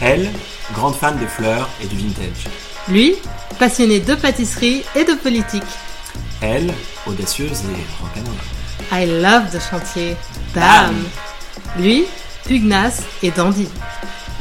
Elle, 0.00 0.30
grande 0.74 0.94
fan 0.94 1.18
de 1.18 1.26
fleurs 1.26 1.68
et 1.82 1.86
du 1.86 1.96
vintage. 1.96 2.46
Lui, 2.88 3.16
passionné 3.58 3.98
de 3.98 4.14
pâtisserie 4.14 4.84
et 4.94 5.04
de 5.04 5.14
politique. 5.14 5.64
Elle, 6.40 6.72
audacieuse 7.04 7.62
et 7.64 8.00
rock'n'roll. 8.00 8.36
I 8.92 9.06
love 9.20 9.52
de 9.52 9.58
chantier. 9.58 10.16
Bam 10.54 10.94
Lui, 11.78 12.04
pugnace 12.46 13.02
et 13.24 13.32
dandy. 13.32 13.68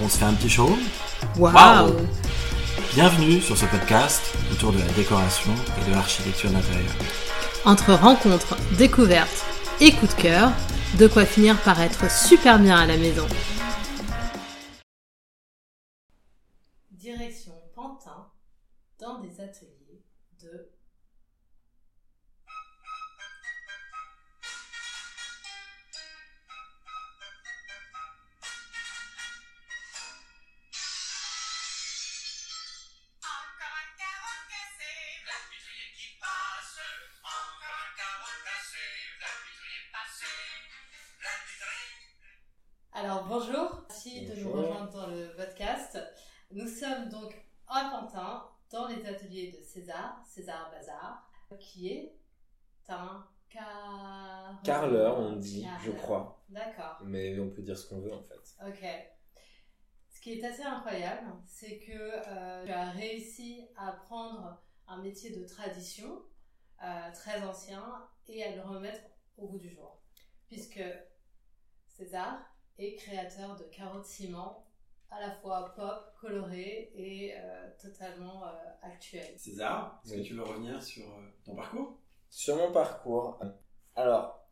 On 0.03 0.07
se 0.07 0.19
fait 0.19 0.25
un 0.25 0.33
petit 0.33 0.49
show? 0.49 0.77
Waouh 1.37 1.95
Bienvenue 2.93 3.41
sur 3.41 3.57
ce 3.57 3.65
podcast 3.65 4.21
autour 4.51 4.73
de 4.73 4.79
la 4.79 4.85
décoration 4.95 5.53
et 5.81 5.89
de 5.89 5.95
l'architecture 5.95 6.51
d'intérieur. 6.51 6.93
Entre 7.65 7.93
rencontres, 7.93 8.55
découvertes 8.77 9.45
et 9.81 9.91
coups 9.91 10.15
de 10.15 10.21
cœur, 10.21 10.51
de 10.99 11.07
quoi 11.07 11.25
finir 11.25 11.57
par 11.57 11.81
être 11.81 12.11
super 12.11 12.59
bien 12.59 12.77
à 12.77 12.85
la 12.85 12.97
maison. 12.97 13.25
Passé. 39.91 40.25
La 41.23 41.29
vitrier. 41.47 42.37
Alors 42.93 43.25
bonjour, 43.25 43.85
merci 43.89 44.25
de 44.25 44.35
nous 44.41 44.51
rejoindre 44.51 44.91
dans 44.91 45.07
le 45.07 45.35
podcast. 45.35 45.97
Nous 46.51 46.67
sommes 46.67 47.09
donc 47.09 47.33
à 47.67 47.89
Pantin, 47.89 48.47
dans 48.71 48.87
les 48.87 49.05
ateliers 49.05 49.51
de 49.51 49.61
César, 49.63 50.21
César 50.25 50.71
Bazar, 50.71 51.29
qui 51.59 51.89
est 51.89 52.17
un 52.89 53.25
car... 53.49 54.61
Carleur, 54.63 55.19
on 55.19 55.37
dit, 55.37 55.65
je 55.83 55.91
crois. 55.91 56.43
D'accord, 56.49 56.99
Mais 57.03 57.39
on 57.39 57.49
peut 57.49 57.61
dire 57.61 57.77
ce 57.77 57.87
qu'on 57.87 57.99
veut 57.99 58.13
en 58.13 58.23
fait. 58.23 58.55
ok. 58.65 58.85
Ce 60.09 60.21
qui 60.21 60.33
est 60.33 60.43
assez 60.43 60.63
incroyable, 60.63 61.27
c'est 61.45 61.79
que 61.79 61.93
euh, 61.93 62.65
tu 62.65 62.71
as 62.71 62.89
réussi 62.89 63.67
à 63.77 63.91
prendre 63.91 64.61
un 64.87 65.01
métier 65.01 65.29
de 65.29 65.45
tradition 65.45 66.23
euh, 66.83 67.11
très 67.13 67.43
ancien 67.43 67.83
et 68.27 68.43
à 68.43 68.55
le 68.55 68.61
remettre 68.61 69.01
au 69.37 69.47
goût 69.47 69.59
du 69.59 69.69
jour. 69.69 70.01
Puisque 70.47 70.81
César 71.87 72.39
est 72.77 72.95
créateur 72.95 73.55
de 73.55 73.63
carreaux 73.65 73.99
de 73.99 74.05
ciment 74.05 74.66
à 75.09 75.21
la 75.21 75.31
fois 75.31 75.73
pop, 75.75 76.13
coloré 76.19 76.91
et 76.95 77.33
euh, 77.37 77.69
totalement 77.81 78.45
euh, 78.45 78.49
actuel. 78.81 79.37
César, 79.37 80.01
est-ce 80.03 80.13
Oui. 80.13 80.21
que 80.21 80.27
tu 80.27 80.33
veux 80.33 80.43
revenir 80.43 80.81
sur 80.83 81.03
euh, 81.05 81.21
ton 81.45 81.55
parcours? 81.55 81.99
Sur 82.29 82.57
mon 82.57 82.71
parcours, 82.71 83.39
alors, 83.95 84.47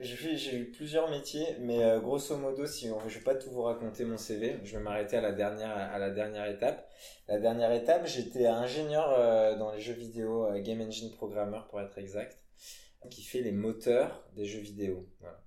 j'ai 0.00 0.56
eu 0.56 0.70
plusieurs 0.70 1.10
métiers, 1.10 1.56
mais 1.60 1.82
euh, 1.84 2.00
grosso 2.00 2.36
modo, 2.36 2.66
si 2.66 2.88
on, 2.90 3.06
je 3.08 3.18
vais 3.18 3.24
pas 3.24 3.34
tout 3.34 3.50
vous 3.50 3.62
raconter 3.62 4.04
mon 4.04 4.16
CV, 4.16 4.58
je 4.64 4.76
vais 4.76 4.82
m'arrêter 4.82 5.16
à 5.16 5.20
la 5.20 5.32
dernière 5.32 5.70
à 5.76 5.98
la 5.98 6.10
dernière 6.10 6.46
étape. 6.46 6.88
La 7.26 7.38
dernière 7.38 7.72
étape, 7.72 8.06
j'étais 8.06 8.46
ingénieur 8.46 9.10
euh, 9.10 9.56
dans 9.56 9.72
les 9.72 9.80
jeux 9.80 9.92
vidéo, 9.94 10.46
euh, 10.46 10.58
game 10.60 10.80
engine 10.80 11.10
programmeur 11.12 11.66
pour 11.68 11.80
être 11.80 11.98
exact, 11.98 12.42
qui 13.10 13.22
fait 13.22 13.40
les 13.42 13.52
moteurs 13.52 14.24
des 14.34 14.44
jeux 14.46 14.60
vidéo. 14.60 15.06
Voilà. 15.20 15.40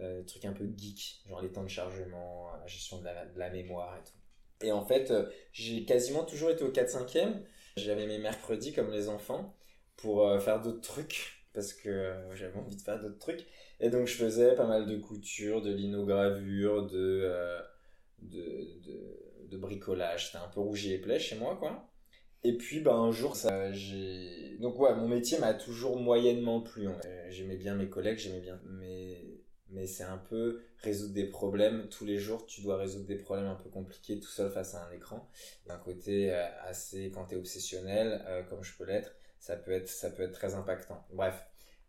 Euh, 0.00 0.24
truc 0.24 0.44
un 0.44 0.52
peu 0.52 0.68
geek, 0.76 1.22
genre 1.28 1.40
les 1.40 1.52
temps 1.52 1.62
de 1.62 1.68
chargement, 1.68 2.50
la 2.60 2.66
gestion 2.66 2.98
de 2.98 3.04
la, 3.36 3.50
mémoire 3.50 3.96
et 3.96 4.02
tout. 4.02 4.66
Et 4.66 4.72
en 4.72 4.84
fait, 4.84 5.10
euh, 5.10 5.30
j'ai 5.52 5.84
quasiment 5.84 6.24
toujours 6.24 6.50
été 6.50 6.64
au 6.64 6.72
4-5e. 6.72 7.42
J'avais 7.76 8.06
mes 8.06 8.18
mercredis 8.18 8.72
comme 8.72 8.90
les 8.90 9.08
enfants 9.08 9.54
pour 9.96 10.26
euh, 10.28 10.40
faire 10.40 10.60
d'autres 10.60 10.80
trucs 10.80 11.44
parce 11.54 11.72
que 11.72 11.88
euh, 11.88 12.34
j'avais 12.34 12.58
envie 12.58 12.76
de 12.76 12.82
faire 12.82 13.00
d'autres 13.00 13.18
trucs. 13.18 13.46
Et 13.80 13.88
donc 13.88 14.06
je 14.06 14.14
faisais 14.14 14.54
pas 14.54 14.66
mal 14.66 14.86
de 14.86 14.96
couture, 14.96 15.62
de 15.62 15.72
linogravure, 15.72 16.86
de, 16.86 17.22
euh, 17.24 17.60
de, 18.20 18.68
de, 19.50 19.56
bricolage. 19.56 20.26
C'était 20.26 20.38
un 20.38 20.48
peu 20.48 20.60
rouge 20.60 20.86
et 20.86 20.98
plaies 20.98 21.20
chez 21.20 21.36
moi, 21.36 21.56
quoi. 21.56 21.88
Et 22.42 22.56
puis 22.56 22.80
bah, 22.80 22.94
un 22.94 23.12
jour, 23.12 23.36
ça, 23.36 23.72
j'ai... 23.72 24.58
Donc 24.58 24.78
ouais, 24.80 24.94
mon 24.94 25.08
métier 25.08 25.38
m'a 25.38 25.54
toujours 25.54 25.98
moyennement 25.98 26.60
plu. 26.60 26.88
Euh, 26.88 27.30
J'aimais 27.30 27.56
bien 27.56 27.76
mes 27.76 27.88
collègues, 27.88 28.18
j'aimais 28.18 28.40
bien... 28.40 28.60
Mais, 28.64 29.33
mais 29.74 29.86
c'est 29.86 30.04
un 30.04 30.18
peu 30.18 30.62
résoudre 30.78 31.14
des 31.14 31.26
problèmes. 31.26 31.88
Tous 31.90 32.04
les 32.04 32.18
jours, 32.18 32.46
tu 32.46 32.62
dois 32.62 32.76
résoudre 32.76 33.06
des 33.06 33.16
problèmes 33.16 33.46
un 33.46 33.56
peu 33.56 33.68
compliqués 33.68 34.18
tout 34.20 34.28
seul 34.28 34.50
face 34.50 34.74
à 34.74 34.86
un 34.86 34.92
écran. 34.92 35.28
D'un 35.66 35.78
côté 35.78 36.32
euh, 36.32 36.46
assez, 36.62 37.10
quand 37.10 37.24
t'es 37.24 37.36
obsessionnel, 37.36 38.24
euh, 38.26 38.42
comme 38.44 38.62
je 38.62 38.76
peux 38.76 38.84
l'être, 38.84 39.14
ça 39.38 39.56
peut 39.56 39.72
être 39.72 39.88
ça 39.88 40.10
peut 40.10 40.22
être 40.22 40.32
très 40.32 40.54
impactant. 40.54 41.04
Bref 41.12 41.44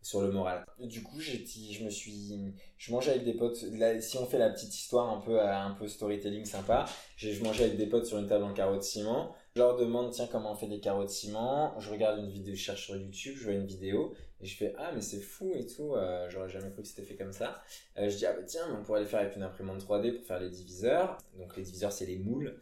sur 0.06 0.22
le 0.22 0.32
moral. 0.32 0.64
Du 0.80 1.02
coup 1.02 1.20
je 1.20 1.84
me 1.84 1.90
suis 1.90 2.54
je 2.78 2.92
mangeais 2.92 3.12
avec 3.12 3.24
des 3.24 3.34
potes. 3.34 3.66
Si 4.02 4.18
on 4.20 4.28
fait 4.28 4.38
la 4.38 4.52
petite 4.52 4.76
histoire 4.76 5.10
un 5.10 5.20
peu 5.20 5.40
euh, 5.40 5.52
un 5.52 5.72
peu 5.72 5.88
storytelling 5.88 6.46
sympa 6.46 6.86
je 7.18 7.44
mangeais 7.44 7.64
avec 7.64 7.78
des 7.78 7.88
potes 7.88 8.06
sur 8.06 8.20
une 8.20 8.28
table 8.28 8.44
en 8.44 8.54
de 8.76 8.82
ciment. 8.82 9.34
Je 9.56 9.62
leur 9.62 9.76
demande 9.78 10.12
tiens 10.12 10.28
comment 10.32 10.52
on 10.52 10.56
fait 10.56 10.68
des 10.68 10.80
de 10.80 11.08
ciment? 11.08 11.74
Je 11.80 11.90
regarde 11.90 12.20
une 12.20 12.30
vidéo 12.30 12.54
je 12.54 12.60
cherche 12.60 12.86
sur 12.86 12.96
YouTube 12.96 13.36
je 13.36 13.46
vois 13.46 13.54
une 13.54 13.66
vidéo 13.66 14.14
et 14.46 14.48
je 14.48 14.56
fais 14.56 14.76
ah 14.78 14.92
mais 14.94 15.02
c'est 15.02 15.20
fou 15.20 15.52
et 15.56 15.66
tout 15.66 15.96
euh, 15.96 16.30
j'aurais 16.30 16.50
jamais 16.50 16.70
cru 16.70 16.84
que 16.84 16.88
c'était 16.88 17.04
fait 17.04 17.16
comme 17.16 17.34
ça 17.34 17.64
Euh, 17.98 18.10
je 18.10 18.16
dis 18.16 18.26
ah 18.28 18.34
bah 18.34 18.44
tiens 18.44 18.68
mais 18.70 18.76
on 18.80 18.84
pourrait 18.84 19.00
le 19.02 19.08
faire 19.08 19.22
avec 19.22 19.36
une 19.36 19.44
imprimante 19.44 19.84
3D 19.84 20.14
pour 20.16 20.26
faire 20.26 20.40
les 20.40 20.50
diviseurs 20.50 21.18
donc 21.38 21.58
les 21.58 21.64
diviseurs 21.64 21.92
c'est 21.92 22.06
les 22.06 22.18
moules 22.20 22.56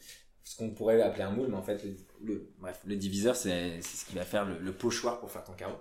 ce 0.45 0.57
qu'on 0.57 0.71
pourrait 0.71 1.01
appeler 1.01 1.23
un 1.23 1.31
moule, 1.31 1.47
mais 1.47 1.55
en 1.55 1.63
fait, 1.63 1.83
le, 1.85 1.95
le- 2.21 2.51
bref, 2.59 2.81
le 2.85 2.97
diviseur, 2.97 3.35
c'est 3.35 3.81
ce 3.81 4.05
qui 4.05 4.15
va 4.15 4.23
faire 4.25 4.45
le, 4.45 4.73
pochoir 4.73 5.19
pour 5.21 5.31
faire 5.31 5.43
ton 5.43 5.53
carreau. 5.53 5.77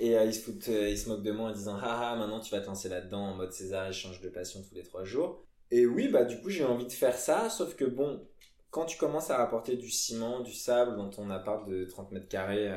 Et 0.00 0.16
euh, 0.16 0.24
ils, 0.24 0.34
se 0.34 0.42
foutent, 0.42 0.68
euh, 0.68 0.90
ils 0.90 0.98
se 0.98 1.08
moquent 1.08 1.22
de 1.22 1.32
moi 1.32 1.48
en 1.50 1.52
disant 1.52 1.78
Ah 1.80 2.10
ah, 2.12 2.16
maintenant 2.16 2.40
tu 2.40 2.50
vas 2.50 2.60
te 2.60 2.66
lancer 2.66 2.88
là-dedans 2.88 3.30
en 3.30 3.34
mode 3.34 3.52
César, 3.52 3.88
échange 3.88 4.20
de 4.20 4.28
passion 4.28 4.62
tous 4.68 4.74
les 4.74 4.82
trois 4.82 5.04
jours. 5.04 5.42
Et 5.70 5.86
oui, 5.86 6.08
bah 6.08 6.24
du 6.24 6.38
coup, 6.40 6.50
j'ai 6.50 6.64
envie 6.64 6.86
de 6.86 6.92
faire 6.92 7.16
ça, 7.16 7.48
sauf 7.48 7.74
que 7.76 7.84
bon, 7.86 8.26
quand 8.70 8.84
tu 8.84 8.98
commences 8.98 9.30
à 9.30 9.38
rapporter 9.38 9.76
du 9.76 9.90
ciment, 9.90 10.40
du 10.40 10.52
sable 10.52 10.96
dans 10.96 11.08
ton 11.08 11.30
appart 11.30 11.66
de 11.66 11.84
30 11.84 12.12
mètres 12.12 12.28
carrés 12.28 12.70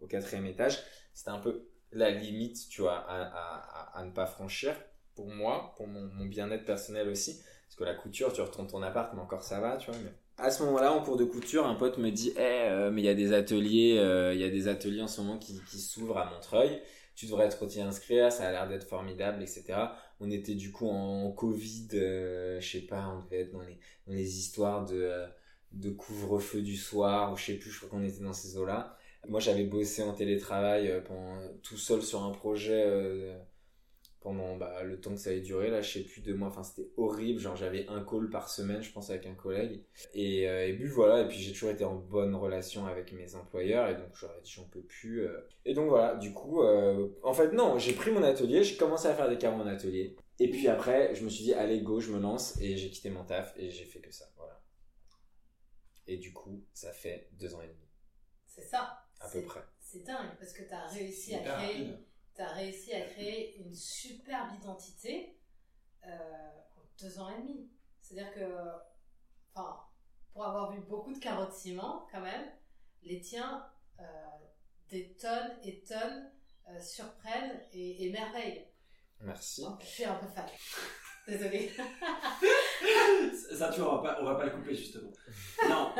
au 0.00 0.06
quatrième 0.06 0.46
étage, 0.46 0.78
c'était 1.14 1.30
un 1.30 1.40
peu 1.40 1.66
la 1.94 2.10
limite, 2.10 2.68
tu 2.68 2.82
vois, 2.82 3.04
à, 3.08 4.02
ne 4.04 4.10
pas 4.10 4.26
franchir 4.26 4.74
pour 5.14 5.28
moi, 5.28 5.74
pour 5.76 5.86
mon, 5.86 6.26
bien-être 6.26 6.64
personnel 6.64 7.08
aussi. 7.08 7.40
Parce 7.66 7.76
que 7.76 7.84
la 7.84 7.94
couture, 7.94 8.32
tu 8.32 8.40
retournes 8.40 8.66
ton 8.66 8.82
appart, 8.82 9.12
mais 9.14 9.20
encore 9.20 9.42
ça 9.42 9.60
va, 9.60 9.76
tu 9.76 9.90
vois. 9.90 9.98
À 10.36 10.50
ce 10.50 10.62
moment-là, 10.64 10.92
en 10.92 11.02
cours 11.02 11.16
de 11.16 11.24
couture, 11.24 11.66
un 11.66 11.74
pote 11.74 11.98
me 11.98 12.10
dit 12.10 12.32
Eh, 12.36 12.40
euh, 12.40 12.90
mais 12.90 13.02
il 13.02 13.04
y 13.04 13.08
a 13.08 13.14
des 13.14 13.32
ateliers, 13.32 13.98
euh, 13.98 14.34
il 14.34 14.40
y 14.40 14.44
a 14.44 14.50
des 14.50 14.68
ateliers 14.68 15.02
en 15.02 15.08
ce 15.08 15.20
moment 15.20 15.38
qui, 15.38 15.54
s'ouvrent 15.78 16.18
à 16.18 16.30
Montreuil. 16.30 16.82
Tu 17.14 17.26
devrais 17.26 17.48
trop 17.48 17.66
t'y 17.66 17.80
inscrire, 17.80 18.32
ça 18.32 18.48
a 18.48 18.50
l'air 18.50 18.68
d'être 18.68 18.88
formidable, 18.88 19.40
etc. 19.42 19.74
On 20.20 20.30
était 20.30 20.54
du 20.54 20.72
coup 20.72 20.88
en 20.88 21.30
Covid, 21.32 21.88
euh, 21.94 22.60
je 22.60 22.70
sais 22.70 22.86
pas, 22.86 23.08
on 23.08 23.24
devait 23.24 23.42
être 23.42 23.52
dans 23.52 23.60
les, 23.62 23.78
dans 24.06 24.14
les 24.14 24.38
histoires 24.38 24.84
de, 24.84 24.96
euh, 24.96 25.26
de 25.72 25.90
couvre-feu 25.90 26.62
du 26.62 26.76
soir, 26.76 27.32
ou 27.32 27.36
je 27.36 27.44
sais 27.44 27.54
plus, 27.54 27.70
je 27.70 27.78
crois 27.78 27.90
qu'on 27.90 28.04
était 28.04 28.22
dans 28.22 28.32
ces 28.32 28.56
eaux-là. 28.56 28.96
Moi, 29.28 29.40
j'avais 29.40 29.64
bossé 29.64 30.02
en 30.02 30.12
télétravail 30.12 30.88
euh, 30.88 31.00
tout 31.62 31.76
seul 31.76 32.02
sur 32.02 32.22
un 32.22 32.30
projet 32.30 32.82
euh, 32.84 33.36
pendant 34.20 34.56
bah, 34.56 34.82
le 34.82 35.00
temps 35.00 35.14
que 35.14 35.20
ça 35.20 35.30
allait 35.30 35.40
durer, 35.40 35.70
là, 35.70 35.82
je 35.82 35.92
sais 35.92 36.04
plus, 36.04 36.20
deux 36.20 36.34
mois. 36.34 36.48
Enfin, 36.48 36.62
c'était 36.62 36.90
horrible. 36.96 37.40
Genre, 37.40 37.56
j'avais 37.56 37.86
un 37.88 38.04
call 38.04 38.30
par 38.30 38.48
semaine, 38.48 38.82
je 38.82 38.92
pense, 38.92 39.10
avec 39.10 39.26
un 39.26 39.34
collègue. 39.34 39.82
Et, 40.14 40.48
euh, 40.48 40.74
puis 40.74 40.86
voilà, 40.86 41.22
et 41.22 41.28
puis 41.28 41.38
j'ai 41.38 41.52
toujours 41.52 41.70
été 41.70 41.84
en 41.84 41.96
bonne 41.96 42.34
relation 42.34 42.86
avec 42.86 43.12
mes 43.12 43.34
employeurs, 43.34 43.88
et 43.88 43.94
donc 43.94 44.14
j'aurais 44.14 44.40
dit, 44.42 44.50
j'en 44.50 44.64
peux 44.64 44.82
plus. 44.82 45.26
Et 45.64 45.74
donc 45.74 45.88
voilà, 45.88 46.16
du 46.16 46.32
coup, 46.32 46.62
en 46.62 47.34
fait, 47.34 47.52
non, 47.52 47.78
j'ai 47.78 47.92
pris 47.92 48.10
mon 48.10 48.22
atelier, 48.22 48.62
j'ai 48.64 48.76
commencé 48.76 49.08
à 49.08 49.14
faire 49.14 49.28
des 49.28 49.38
carreaux 49.38 49.60
en 49.60 49.66
atelier. 49.66 50.16
Et 50.40 50.50
puis 50.50 50.66
après, 50.68 51.14
je 51.14 51.24
me 51.24 51.28
suis 51.28 51.44
dit, 51.44 51.54
allez, 51.54 51.80
go, 51.80 52.00
je 52.00 52.10
me 52.10 52.18
lance, 52.18 52.60
et 52.60 52.76
j'ai 52.76 52.90
quitté 52.90 53.10
mon 53.10 53.24
taf, 53.24 53.54
et 53.56 53.70
j'ai 53.70 53.84
fait 53.84 54.00
que 54.00 54.12
ça, 54.12 54.24
voilà. 54.36 54.60
Et 56.06 56.16
du 56.16 56.32
coup, 56.32 56.64
ça 56.74 56.92
fait 56.92 57.28
deux 57.32 57.54
ans 57.54 57.62
et 57.62 57.68
demi, 57.68 57.88
C'est 58.46 58.64
ça. 58.64 59.03
À 59.24 59.28
peu 59.30 59.38
C'est- 59.40 59.42
près. 59.46 59.64
C'est 59.80 60.02
dingue 60.04 60.36
parce 60.38 60.52
que 60.52 60.62
tu 60.62 60.72
as 60.72 60.86
réussi 60.86 61.34
à 61.34 61.40
créer 61.40 61.96
as 62.42 62.52
réussi 62.52 62.92
à 62.92 63.02
créer 63.02 63.58
une 63.58 63.74
superbe 63.74 64.54
identité 64.60 65.38
euh, 66.04 66.08
en 66.76 66.82
deux 67.00 67.18
ans 67.20 67.28
et 67.30 67.40
demi. 67.40 67.70
C'est-à-dire 68.00 68.32
que, 68.34 68.58
enfin, 69.54 69.80
pour 70.32 70.44
avoir 70.44 70.72
vu 70.72 70.80
beaucoup 70.80 71.12
de 71.12 71.18
de 71.20 71.52
ciment, 71.52 72.06
quand 72.10 72.20
même, 72.20 72.50
les 73.02 73.20
tiens, 73.20 73.64
euh, 74.00 74.04
des 74.90 75.14
tonnes 75.14 75.58
et 75.62 75.84
tonnes, 75.84 76.32
euh, 76.68 76.80
surprennent 76.80 77.60
et 77.72 78.06
émerveillent. 78.06 78.66
Merci. 79.20 79.62
Donc, 79.62 79.80
je 79.82 79.86
suis 79.86 80.04
un 80.04 80.16
peu 80.16 80.26
fan. 80.26 80.46
Désolée. 81.28 81.70
Ça, 83.56 83.70
tu 83.72 83.80
vois, 83.80 83.98
on 83.98 84.02
va 84.02 84.14
pas, 84.14 84.20
on 84.20 84.24
va 84.24 84.34
pas 84.34 84.44
le 84.46 84.50
couper 84.50 84.74
justement. 84.74 85.10
Non, 85.68 85.94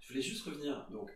je 0.00 0.08
voulais 0.08 0.22
juste 0.22 0.44
revenir. 0.44 0.88
Donc, 0.90 1.10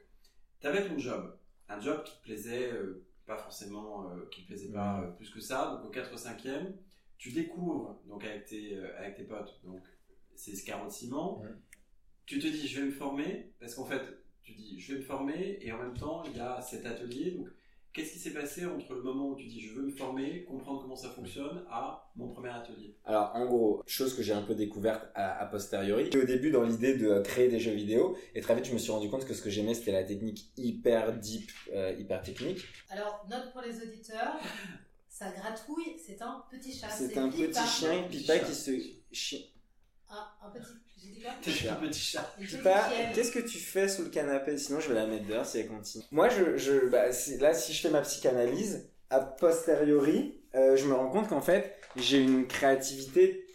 tu 0.61 0.67
avais 0.67 0.87
ton 0.87 0.99
job, 0.99 1.39
un 1.69 1.81
job 1.81 2.03
qui 2.05 2.17
te 2.17 2.23
plaisait 2.23 2.73
euh, 2.73 3.07
pas 3.27 3.39
forcément, 3.39 4.11
euh, 4.11 4.29
qui 4.31 4.43
te 4.43 4.49
plaisait 4.49 4.73
pas 4.73 5.01
euh, 5.01 5.11
plus 5.13 5.31
que 5.31 5.41
ça. 5.41 5.81
Donc, 5.83 5.87
au 5.87 5.91
4 5.91 6.15
5e, 6.17 6.73
tu 7.19 7.33
découvres 7.33 8.01
donc 8.07 8.25
avec 8.25 8.47
tes, 8.47 8.79
avec 8.99 9.17
tes 9.17 9.25
potes 9.25 9.61
donc 9.65 9.83
ces 10.37 10.63
carreaux 10.65 10.87
de 10.87 10.93
ciment. 10.93 11.41
Mhm. 11.43 11.61
tu 12.27 12.39
te 12.39 12.47
dis 12.47 12.67
je 12.67 12.81
vais 12.81 12.87
me 12.87 12.93
former, 12.93 13.53
parce 13.61 13.75
qu'en 13.75 13.87
fait, 13.87 14.03
tu 14.43 14.53
dis 14.53 14.79
je 14.81 14.93
vais 14.93 14.99
me 15.01 15.05
former, 15.05 15.59
et 15.61 15.73
en 15.73 15.79
même 15.79 15.97
temps, 15.97 16.23
il 16.25 16.37
y 16.37 16.41
a 16.41 16.61
cet 16.61 16.85
atelier. 16.87 17.33
Donc, 17.33 17.49
qu'est-ce 17.95 18.13
qui 18.13 18.19
s'est 18.19 18.33
passé 18.33 18.67
entre 18.67 18.93
le 18.93 19.03
moment 19.03 19.29
où 19.29 19.37
tu 19.37 19.47
dis 19.47 19.61
je 19.61 19.73
veux 19.73 19.83
me 19.87 19.91
former, 19.91 20.45
comprendre 20.45 20.83
comment 20.83 20.97
ça 20.97 21.11
fonctionne, 21.11 21.65
à 21.71 22.11
mon 22.17 22.29
premier 22.29 22.51
atelier? 22.51 22.97
Alors, 23.05 23.31
en 23.35 23.47
gros, 23.47 23.83
chose 23.87 24.15
que 24.15 24.23
j'ai 24.23 24.33
un 24.33 24.43
peu 24.43 24.55
découverte 24.55 25.07
à, 25.15 25.39
a 25.41 25.47
posteriori. 25.47 26.11
Au 26.15 26.25
début, 26.25 26.51
dans 26.51 26.65
l'idée 26.65 26.99
de 26.99 27.21
créer 27.21 27.49
des 27.49 27.61
jeux 27.61 27.73
vidéo, 27.73 28.19
et 28.35 28.41
très 28.41 28.55
vite, 28.57 28.67
je 28.67 28.75
me 28.75 28.79
suis 28.79 28.91
rendu 28.91 29.09
compte 29.09 29.25
que 29.25 29.33
ce 29.33 29.41
que 29.41 29.49
j'aimais, 29.49 29.75
c'était 29.75 29.93
la 29.93 30.05
technique 30.05 30.51
hyper 30.57 31.17
deep, 31.17 31.51
euh, 31.73 31.95
hyper 31.99 32.21
technique. 32.23 32.65
Alors, 32.91 33.25
note 33.31 33.53
pour 33.53 33.63
les 33.63 33.81
auditeurs, 33.81 34.37
ça 35.09 35.31
gratouille, 35.31 35.97
c'est 36.05 36.21
un 36.21 36.45
petit 36.51 36.77
chat. 36.77 36.91
C'est 36.91 37.17
un 37.17 37.29
Pipa. 37.29 37.47
petit 37.47 37.67
chien, 37.69 38.03
Pipa, 38.11 38.39
qui 38.41 38.55
se 38.55 38.73
chie. 39.13 39.55
Ah, 40.09 40.37
un 40.43 40.51
petit. 40.51 40.67
Une 41.05 41.41
petite 41.41 41.69
Pipa, 42.39 42.89
chienne. 42.91 43.13
qu'est-ce 43.15 43.33
que 43.33 43.41
tu 43.41 43.59
fais 43.59 43.89
sous 43.89 44.03
le 44.03 44.09
canapé? 44.11 44.57
Sinon, 44.59 44.81
je 44.81 44.89
vais 44.89 44.95
la 44.95 45.07
mettre 45.07 45.27
dehors 45.27 45.47
si 45.47 45.59
elle 45.59 45.69
continue. 45.69 46.05
Moi, 46.11 46.29
je, 46.29 46.57
je, 46.57 46.87
bah, 46.89 47.07
là, 47.41 47.55
si 47.55 47.73
je 47.73 47.81
fais 47.81 47.91
ma 47.91 48.03
psychanalyse, 48.03 48.89
a 49.11 49.21
posteriori, 49.21 50.41
euh, 50.55 50.77
je 50.77 50.87
me 50.87 50.95
rends 50.95 51.11
compte 51.11 51.29
qu'en 51.29 51.41
fait, 51.41 51.75
j'ai 51.97 52.21
une 52.21 52.47
créativité 52.47 53.47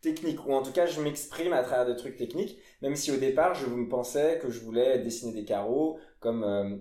technique, 0.00 0.44
ou 0.46 0.52
en 0.52 0.62
tout 0.62 0.72
cas, 0.72 0.86
je 0.86 1.00
m'exprime 1.00 1.52
à 1.52 1.62
travers 1.62 1.86
des 1.86 1.96
trucs 1.96 2.16
techniques, 2.16 2.58
même 2.82 2.96
si 2.96 3.12
au 3.12 3.16
départ, 3.16 3.54
je 3.54 3.66
me 3.66 3.88
pensais 3.88 4.38
que 4.42 4.50
je 4.50 4.60
voulais 4.60 4.98
dessiner 4.98 5.32
des 5.32 5.44
carreaux, 5.44 5.98
comme 6.20 6.44
euh, 6.44 6.76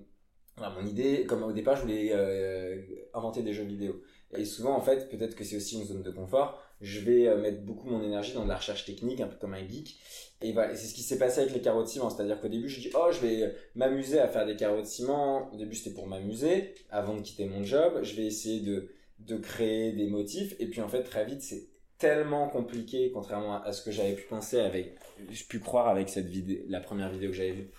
mon 0.58 0.86
idée, 0.86 1.26
comme 1.26 1.44
au 1.44 1.52
départ, 1.52 1.76
je 1.76 1.82
voulais 1.84 2.10
euh, 2.14 2.82
inventer 3.14 3.44
des 3.44 3.54
jeux 3.54 3.64
vidéo. 3.64 4.02
Et 4.36 4.46
souvent, 4.46 4.76
en 4.76 4.82
fait, 4.82 5.10
peut-être 5.10 5.36
que 5.36 5.44
c'est 5.44 5.56
aussi 5.58 5.80
une 5.80 5.86
zone 5.86 6.04
de 6.04 6.12
confort, 6.12 6.64
je 6.82 7.00
vais 7.00 7.28
euh, 7.28 7.38
mettre 7.38 7.62
beaucoup 7.62 7.88
mon 7.88 8.04
énergie 8.04 8.34
dans 8.34 8.44
de 8.44 8.50
la 8.50 8.58
recherche 8.58 8.86
technique, 8.86 9.22
un 9.22 9.28
peu 9.28 9.38
comme 9.38 9.54
un 9.54 9.68
geek. 9.68 10.00
Et 10.42 10.52
voilà, 10.54 10.76
c'est 10.76 10.88
ce 10.88 10.94
qui 10.94 11.04
s'est 11.04 11.20
passé 11.20 11.42
avec 11.42 11.54
les 11.54 11.62
carreaux 11.62 11.84
de 11.84 11.88
ciment. 11.88 12.10
C'est-à-dire 12.10 12.42
qu'au 12.42 12.48
début, 12.48 12.68
je 12.68 12.80
dis, 12.80 12.90
oh, 12.96 13.12
je 13.12 13.20
vais 13.20 13.56
m'amuser 13.76 14.20
à 14.20 14.28
faire 14.28 14.46
des 14.46 14.56
carreaux 14.56 14.82
de 14.82 14.88
ciment. 14.88 15.52
Au 15.54 15.58
début, 15.58 15.76
c'était 15.76 15.94
pour 15.94 16.08
m'amuser, 16.08 16.74
avant 16.90 17.16
de 17.16 17.22
quitter 17.22 17.46
mon 17.46 17.64
job. 17.64 18.00
Je 18.02 18.16
vais 18.16 18.26
essayer 18.26 18.62
de, 18.62 18.90
de 19.20 19.38
créer 19.38 19.92
des 19.92 20.08
motifs. 20.08 20.56
Et 20.60 20.66
puis, 20.66 20.82
en 20.82 20.90
fait, 20.90 21.04
très 21.04 21.26
vite, 21.26 21.42
c'est 21.42 21.70
tellement 22.00 22.50
compliqué, 22.50 23.12
contrairement 23.14 23.62
à 23.62 23.72
ce 23.74 23.84
que 23.84 23.92
j'avais 23.92 24.16
pu 24.16 24.24
penser 24.28 24.60
avec, 24.60 24.96
j'ai 25.30 25.44
pu 25.44 25.60
croire 25.60 25.88
avec 25.88 26.10
cette 26.10 26.26
vidéo, 26.26 26.64
la 26.68 26.80
première 26.80 27.12
vidéo 27.12 27.30
que 27.30 27.36
j'avais 27.36 27.52
vue. 27.52 27.70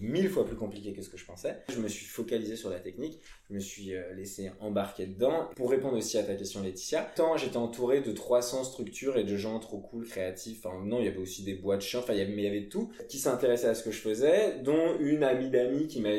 Mille 0.00 0.28
fois 0.28 0.44
plus 0.44 0.56
compliqué 0.56 0.92
que 0.92 1.02
ce 1.02 1.08
que 1.08 1.16
je 1.16 1.24
pensais. 1.24 1.58
Je 1.68 1.78
me 1.78 1.88
suis 1.88 2.06
focalisé 2.06 2.56
sur 2.56 2.70
la 2.70 2.80
technique. 2.80 3.20
Je 3.48 3.54
me 3.54 3.60
suis 3.60 3.94
euh, 3.94 4.14
laissé 4.14 4.50
embarquer 4.60 5.06
dedans. 5.06 5.48
Pour 5.56 5.70
répondre 5.70 5.96
aussi 5.96 6.18
à 6.18 6.22
ta 6.22 6.34
question, 6.34 6.62
Laetitia, 6.62 7.02
tant 7.16 7.36
j'étais 7.36 7.56
entouré 7.56 8.00
de 8.00 8.12
300 8.12 8.64
structures 8.64 9.16
et 9.16 9.24
de 9.24 9.36
gens 9.36 9.58
trop 9.58 9.78
cool, 9.78 10.06
créatifs. 10.06 10.64
Enfin, 10.64 10.84
non, 10.84 11.00
il 11.00 11.06
y 11.06 11.08
avait 11.08 11.18
aussi 11.18 11.42
des 11.42 11.54
boîtes 11.54 11.82
chiants. 11.82 12.00
Enfin, 12.00 12.12
il 12.12 12.18
y 12.18 12.22
avait, 12.22 12.32
mais 12.32 12.42
il 12.42 12.44
y 12.44 12.48
avait 12.48 12.68
tout 12.68 12.90
qui 13.08 13.18
s'intéressaient 13.18 13.68
à 13.68 13.74
ce 13.74 13.82
que 13.82 13.90
je 13.90 14.00
faisais, 14.00 14.58
dont 14.62 14.98
une 14.98 15.22
amie 15.24 15.50
d'amis 15.50 15.86
qui 15.86 16.00
m'a, 16.00 16.10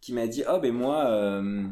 qui, 0.00 0.28
dit, 0.28 0.44
oh, 0.50 0.58
ben 0.58 0.72
moi, 0.72 1.06
euh, 1.08 1.62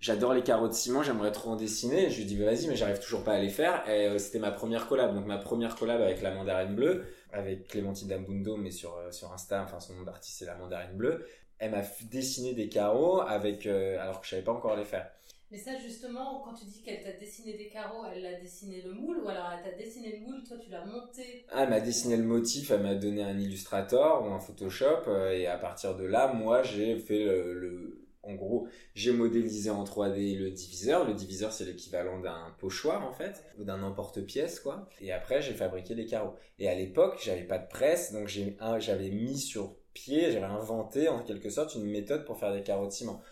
j'adore 0.00 0.34
les 0.34 0.42
carreaux 0.42 0.68
de 0.68 0.72
ciment, 0.72 1.02
j'aimerais 1.02 1.32
trop 1.32 1.50
en 1.50 1.56
dessiner. 1.56 2.10
Je 2.10 2.18
lui 2.18 2.24
dis, 2.24 2.36
bah, 2.36 2.46
vas-y, 2.46 2.66
mais 2.66 2.76
j'arrive 2.76 2.98
toujours 2.98 3.24
pas 3.24 3.32
à 3.32 3.40
les 3.40 3.48
faire. 3.48 3.88
Et 3.88 4.06
euh, 4.06 4.18
c'était 4.18 4.38
ma 4.38 4.50
première 4.50 4.86
collab. 4.86 5.14
Donc, 5.14 5.26
ma 5.26 5.38
première 5.38 5.76
collab 5.76 6.00
avec 6.00 6.22
la 6.22 6.34
mandarine 6.34 6.74
bleue, 6.74 7.04
avec 7.32 7.68
Clémentine 7.68 8.08
Dambundo, 8.08 8.56
mais 8.56 8.70
sur, 8.70 8.96
euh, 8.96 9.10
sur 9.12 9.32
Insta, 9.32 9.62
enfin, 9.64 9.80
son 9.80 9.94
nom 9.94 10.02
d'artiste, 10.04 10.38
c'est 10.38 10.46
la 10.46 10.56
mandarine 10.56 10.96
bleue. 10.96 11.26
Elle 11.58 11.72
m'a 11.72 11.82
dessiné 12.10 12.54
des 12.54 12.68
carreaux 12.68 13.20
avec, 13.20 13.66
euh, 13.66 13.98
alors 14.00 14.20
que 14.20 14.26
je 14.26 14.30
savais 14.30 14.42
pas 14.42 14.52
encore 14.52 14.76
les 14.76 14.84
faire. 14.84 15.10
Mais 15.50 15.58
ça, 15.58 15.76
justement, 15.76 16.42
quand 16.44 16.54
tu 16.54 16.64
dis 16.66 16.82
qu'elle 16.82 17.02
t'a 17.02 17.12
dessiné 17.12 17.54
des 17.54 17.68
carreaux, 17.68 18.04
elle 18.14 18.24
a 18.26 18.34
dessiné 18.40 18.82
le 18.82 18.92
moule, 18.94 19.18
ou 19.24 19.28
alors 19.28 19.50
elle 19.56 19.70
t'a 19.70 19.76
dessiné 19.76 20.12
le 20.12 20.18
moule, 20.26 20.42
toi 20.44 20.56
tu 20.58 20.70
l'as 20.70 20.84
monté? 20.84 21.22
Ah, 21.48 21.64
elle 21.64 21.70
m'a 21.70 21.80
dessiné 21.80 22.16
le 22.16 22.22
motif, 22.24 22.70
elle 22.70 22.82
m'a 22.82 22.94
donné 22.94 23.22
un 23.22 23.38
Illustrator 23.38 24.24
ou 24.24 24.32
un 24.32 24.38
Photoshop, 24.40 25.02
euh, 25.08 25.32
et 25.32 25.46
à 25.46 25.58
partir 25.58 25.96
de 25.96 26.04
là, 26.04 26.32
moi, 26.32 26.62
j'ai 26.62 26.98
fait 26.98 27.24
le, 27.24 27.54
le- 27.54 27.99
en 28.22 28.34
gros, 28.34 28.68
j'ai 28.94 29.12
modélisé 29.12 29.70
en 29.70 29.84
3D 29.84 30.38
le 30.38 30.50
diviseur. 30.50 31.06
Le 31.06 31.14
diviseur, 31.14 31.52
c'est 31.52 31.64
l'équivalent 31.64 32.20
d'un 32.20 32.54
pochoir, 32.58 33.06
en 33.06 33.12
fait, 33.12 33.44
ou 33.58 33.64
d'un 33.64 33.82
emporte-pièce, 33.82 34.60
quoi. 34.60 34.88
Et 35.00 35.12
après, 35.12 35.40
j'ai 35.40 35.54
fabriqué 35.54 35.94
les 35.94 36.06
carreaux. 36.06 36.34
Et 36.58 36.68
à 36.68 36.74
l'époque, 36.74 37.18
j'avais 37.22 37.44
pas 37.44 37.58
de 37.58 37.68
presse, 37.68 38.12
donc 38.12 38.28
j'avais 38.28 39.10
mis 39.10 39.38
sur 39.38 39.74
pied, 39.94 40.32
j'avais 40.32 40.44
inventé, 40.44 41.08
en 41.08 41.22
quelque 41.22 41.50
sorte, 41.50 41.74
une 41.74 41.86
méthode 41.86 42.24
pour 42.24 42.38
faire 42.38 42.52
des 42.52 42.62
carreaux 42.62 42.86
de 42.86 42.92
ciment. 42.92 43.22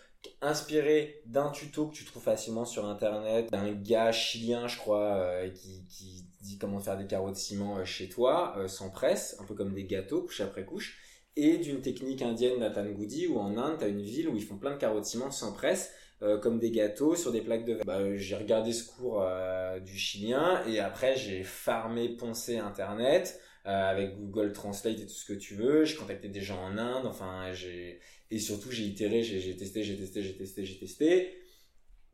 Inspiré 0.41 1.21
d'un 1.25 1.49
tuto 1.49 1.87
que 1.87 1.93
tu 1.93 2.03
trouves 2.03 2.23
facilement 2.23 2.65
sur 2.65 2.85
internet, 2.85 3.49
d'un 3.51 3.71
gars 3.71 4.11
chilien, 4.11 4.67
je 4.67 4.77
crois, 4.77 5.15
euh, 5.15 5.49
qui, 5.49 5.85
qui 5.87 6.25
dit 6.41 6.57
comment 6.57 6.79
faire 6.79 6.97
des 6.97 7.07
carreaux 7.07 7.31
de 7.31 7.35
ciment 7.35 7.77
euh, 7.77 7.85
chez 7.85 8.09
toi, 8.09 8.53
euh, 8.57 8.67
sans 8.67 8.89
presse, 8.89 9.37
un 9.39 9.45
peu 9.45 9.53
comme 9.55 9.73
des 9.73 9.85
gâteaux, 9.85 10.23
couche 10.23 10.41
après 10.41 10.65
couche, 10.65 10.97
et 11.35 11.57
d'une 11.57 11.81
technique 11.81 12.21
indienne 12.21 12.59
Nathan 12.59 12.85
Goody, 12.85 13.27
où 13.27 13.39
en 13.39 13.57
Inde, 13.57 13.77
tu 13.79 13.85
as 13.85 13.87
une 13.87 14.01
ville 14.01 14.29
où 14.29 14.35
ils 14.35 14.43
font 14.43 14.57
plein 14.57 14.75
de 14.75 15.03
ciment 15.03 15.31
sans 15.31 15.53
presse, 15.53 15.93
euh, 16.21 16.37
comme 16.37 16.59
des 16.59 16.71
gâteaux 16.71 17.15
sur 17.15 17.31
des 17.31 17.41
plaques 17.41 17.65
de 17.65 17.73
verre. 17.75 17.85
Bah, 17.85 18.15
j'ai 18.15 18.35
regardé 18.35 18.73
ce 18.73 18.83
cours 18.85 19.21
euh, 19.21 19.79
du 19.79 19.97
chilien, 19.97 20.63
et 20.67 20.79
après 20.79 21.15
j'ai 21.15 21.43
farmé, 21.43 22.09
poncé 22.09 22.57
internet, 22.57 23.39
euh, 23.65 23.69
avec 23.69 24.17
Google 24.17 24.51
Translate 24.51 24.99
et 24.99 25.05
tout 25.05 25.13
ce 25.13 25.25
que 25.25 25.37
tu 25.37 25.55
veux. 25.55 25.85
J'ai 25.85 25.95
contacté 25.95 26.27
des 26.27 26.41
gens 26.41 26.61
en 26.61 26.77
Inde, 26.77 27.05
enfin, 27.05 27.51
j'ai 27.53 27.99
et 28.31 28.37
surtout 28.37 28.69
j'ai 28.69 28.83
itéré, 28.83 29.23
j'ai 29.23 29.55
testé, 29.55 29.81
j'ai 29.83 29.97
testé, 29.97 30.21
j'ai 30.21 30.37
testé, 30.37 30.65
j'ai 30.65 30.77
testé. 30.77 31.35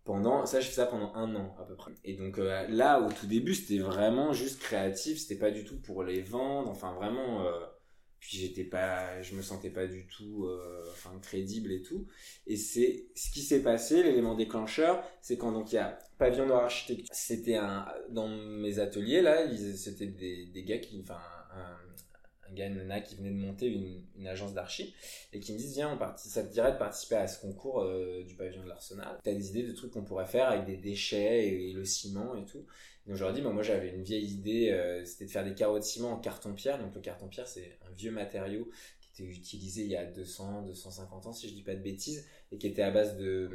Pendant 0.04 0.46
ça, 0.46 0.60
j'ai 0.60 0.68
fait 0.68 0.76
ça 0.76 0.86
pendant 0.86 1.14
un 1.16 1.36
an 1.36 1.56
à 1.60 1.64
peu 1.64 1.76
près. 1.76 1.92
Et 2.04 2.14
donc 2.14 2.38
là, 2.38 3.02
au 3.02 3.12
tout 3.12 3.26
début, 3.26 3.56
c'était 3.56 3.80
vraiment 3.80 4.34
juste 4.34 4.62
créatif, 4.62 5.18
c'était 5.18 5.40
pas 5.40 5.50
du 5.50 5.64
tout 5.64 5.82
pour 5.82 6.04
les 6.04 6.22
vendre, 6.22 6.70
enfin 6.70 6.94
vraiment. 6.94 7.44
Puis 8.26 8.38
j'étais 8.38 8.64
pas, 8.64 9.22
je 9.22 9.36
me 9.36 9.44
sentais 9.44 9.70
pas 9.70 9.86
du 9.86 10.08
tout, 10.08 10.46
euh, 10.46 10.84
crédible 11.22 11.72
et 11.72 11.84
tout. 11.84 12.08
Et 12.48 12.58
c'est 12.58 13.06
ce 13.14 13.30
qui 13.30 13.42
s'est 13.42 13.62
passé, 13.62 14.02
l'élément 14.02 14.34
déclencheur, 14.34 15.04
c'est 15.22 15.38
quand 15.38 15.52
donc 15.52 15.72
il 15.72 15.76
y 15.76 15.78
a 15.78 16.00
Pavillon 16.18 16.48
Noir 16.48 16.64
Architecture. 16.64 17.08
C'était 17.12 17.56
un 17.56 17.86
dans 18.10 18.28
mes 18.28 18.80
ateliers 18.80 19.22
là, 19.22 19.46
c'était 19.76 20.08
des, 20.08 20.48
des 20.48 20.64
gars 20.64 20.80
qui, 20.80 21.00
enfin 21.02 21.20
un, 21.54 22.50
un 22.50 22.54
gars, 22.56 22.66
une 22.66 22.78
nana 22.78 23.00
qui 23.00 23.16
venait 23.16 23.30
de 23.30 23.36
monter 23.36 23.68
une, 23.68 24.02
une 24.18 24.28
agence 24.28 24.56
d'archi 24.56 24.96
et 25.32 25.40
qui 25.40 25.54
me 25.54 25.60
disent 25.60 25.76
viens 25.76 25.94
on 25.94 25.98
parti, 25.98 26.28
ça 26.28 26.44
te 26.44 26.52
dirait 26.52 26.72
de 26.72 26.78
participer 26.78 27.18
à 27.18 27.28
ce 27.28 27.40
concours 27.40 27.82
euh, 27.82 28.24
du 28.24 28.34
pavillon 28.34 28.64
de 28.64 28.70
l'Arsenal 28.70 29.20
t'as 29.24 29.34
des 29.34 29.50
idées 29.50 29.68
de 29.68 29.74
trucs 29.74 29.92
qu'on 29.92 30.04
pourrait 30.04 30.26
faire 30.26 30.50
avec 30.50 30.66
des 30.66 30.78
déchets 30.78 31.48
et, 31.48 31.74
le 31.74 31.86
ciment 31.86 32.36
et 32.36 32.46
tout 32.46 32.66
donc 33.08 33.18
je 33.18 33.24
bah, 33.24 33.50
moi 33.52 33.62
j'avais 33.62 33.90
une 33.90 34.04
vieille 34.04 34.26
idée 34.26 34.72
euh, 34.72 35.06
c'était 35.06 35.26
de 35.26 35.32
faire 35.32 35.44
des 35.44 35.54
carreaux 35.54 35.78
de 35.78 35.84
ciment 35.84 36.14
en 36.14 36.18
carton 36.18 36.54
pierre 36.54 36.80
donc 36.80 36.96
le 36.96 37.02
carton 37.02 37.28
pierre 37.28 37.48
c'est 37.48 37.78
un 37.88 37.92
vieux 37.96 38.12
matériau 38.12 38.70
qui 39.00 39.24
était 39.24 39.32
utilisé 39.32 39.84
il 39.84 39.90
y 39.90 39.96
a 39.96 40.06
200 40.06 40.64
250 40.64 41.28
ans 41.28 41.34
si 41.34 41.48
je 41.48 41.54
dis 41.54 41.62
pas 41.62 41.76
de 41.76 41.82
bêtises 41.82 42.28
et 42.52 42.58
qui 42.58 42.68
était 42.68 42.82
à 42.82 42.92
base 42.92 43.16
de, 43.18 43.50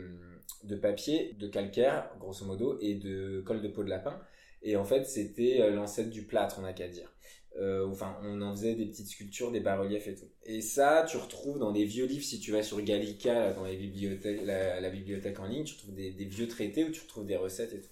de 0.65 0.77
papier 0.77 1.35
de 1.39 1.49
calcaire 1.49 2.11
grosso 2.21 2.45
modo 2.45 2.79
et 2.81 2.95
de 2.95 3.43
colle 3.45 3.61
de 3.61 3.69
peau 3.69 3.83
de 3.83 3.91
lapin 3.91 4.21
et 4.63 4.77
en 4.77 4.85
fait 4.85 5.05
c'était 5.05 5.61
euh, 5.61 5.71
l'ancêtre 5.71 6.11
du 6.11 6.23
plâtre 6.23 6.57
on 6.61 6.63
n'a 6.63 6.73
qu'à 6.73 6.89
dire 6.89 7.13
euh, 7.57 7.85
enfin, 7.89 8.17
on 8.23 8.41
en 8.43 8.55
faisait 8.55 8.77
des 8.77 8.87
petites 8.87 9.09
sculptures, 9.09 9.51
des 9.51 9.59
bas-reliefs 9.59 10.07
et 10.07 10.15
tout. 10.15 10.29
Et 10.47 10.61
ça, 10.61 11.05
tu 11.09 11.17
retrouves 11.17 11.59
dans 11.59 11.73
des 11.73 11.85
vieux 11.85 12.07
livres, 12.07 12.25
si 12.25 12.39
tu 12.39 12.53
vas 12.53 12.63
sur 12.63 12.81
Gallica, 12.81 13.53
dans 13.53 13.65
la, 13.65 14.91
bibliothèque 14.91 15.41
en 15.41 15.47
ligne, 15.47 15.65
tu 15.65 15.75
retrouves 15.75 15.95
des 15.95 16.25
vieux 16.27 16.47
traités 16.47 16.85
où 16.85 16.91
tu 16.91 17.01
retrouves 17.01 17.27
des 17.27 17.37
recettes 17.37 17.73
et 17.73 17.81
tout. 17.81 17.91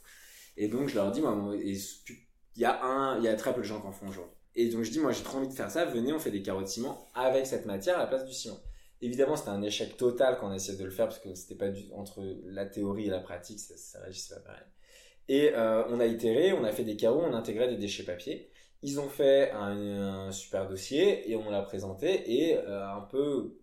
Et 0.60 0.66
donc, 0.66 0.88
je 0.88 0.96
leur 0.96 1.12
dis, 1.12 1.20
il 1.20 2.60
y 2.60 2.64
a 2.64 3.18
y 3.20 3.28
a 3.28 3.36
très 3.36 3.54
peu 3.54 3.60
de 3.60 3.66
gens 3.66 3.80
qui 3.80 3.86
en 3.86 3.92
font 3.92 4.08
aujourd'hui. 4.08 4.34
Et 4.56 4.68
donc, 4.70 4.82
je 4.82 4.90
dis, 4.90 4.98
moi, 4.98 5.12
j'ai 5.12 5.22
trop 5.22 5.38
envie 5.38 5.46
de 5.46 5.52
faire 5.52 5.70
ça, 5.70 5.84
venez, 5.84 6.12
on 6.12 6.18
fait 6.18 6.32
des 6.32 6.42
carreaux 6.42 6.62
de 6.62 6.66
ciment 6.66 7.08
avec 7.14 7.46
cette 7.46 7.64
matière 7.64 7.94
à 7.94 8.00
la 8.00 8.06
place 8.08 8.24
du 8.24 8.32
ciment. 8.32 8.58
Évidemment, 9.00 9.36
c'était 9.36 9.50
un 9.50 9.62
échec 9.62 9.96
total 9.96 10.36
quand 10.40 10.50
on 10.50 10.52
essayait 10.52 10.76
de 10.76 10.84
le 10.84 10.90
faire 10.90 11.06
parce 11.06 11.20
que 11.20 11.32
c'était 11.36 11.54
pas 11.54 11.68
du, 11.68 11.84
entre 11.92 12.24
la 12.46 12.66
théorie 12.66 13.06
et 13.06 13.10
la 13.10 13.20
pratique, 13.20 13.60
ça, 13.60 13.76
ça 13.76 14.00
réagissait 14.00 14.34
pas 14.34 14.40
pareil. 14.40 14.64
Et 15.28 15.52
euh, 15.54 15.84
on 15.90 16.00
a 16.00 16.06
itéré, 16.06 16.52
on 16.52 16.64
a 16.64 16.72
fait 16.72 16.82
des 16.82 16.96
carreaux, 16.96 17.22
on 17.22 17.34
intégrait 17.34 17.68
des 17.68 17.76
déchets 17.76 18.02
papier. 18.02 18.50
Ils 18.82 18.98
ont 18.98 19.08
fait 19.08 19.52
un, 19.52 20.32
super 20.32 20.68
dossier 20.68 21.30
et 21.30 21.36
on 21.36 21.50
l'a 21.50 21.62
présenté 21.62 22.48
et 22.48 22.58
euh, 22.58 22.84
un 22.84 23.02
peu, 23.02 23.56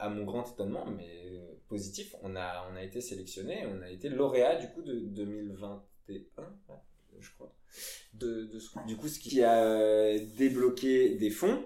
à 0.00 0.08
mon 0.08 0.24
grand 0.24 0.50
étonnement, 0.50 0.86
mais 0.86 1.40
positif, 1.68 2.16
on 2.24 2.34
a, 2.34 2.68
on 2.72 2.76
a 2.76 2.82
été 2.82 3.00
sélectionné, 3.00 3.64
on 3.72 3.80
a 3.82 3.90
été 3.90 4.08
lauréat 4.08 4.56
du 4.56 4.66
coup 4.70 4.82
de 4.82 5.24
2021, 6.12 6.42
ouais, 6.74 6.80
je 7.20 7.30
crois. 7.34 7.52
De, 8.14 8.44
de 8.44 8.58
ce- 8.58 8.70
du 8.86 8.96
coup, 8.96 9.08
ce 9.08 9.18
qui 9.18 9.42
a 9.42 9.64
euh, 9.64 10.18
débloqué 10.36 11.10
des 11.16 11.30
fonds. 11.30 11.64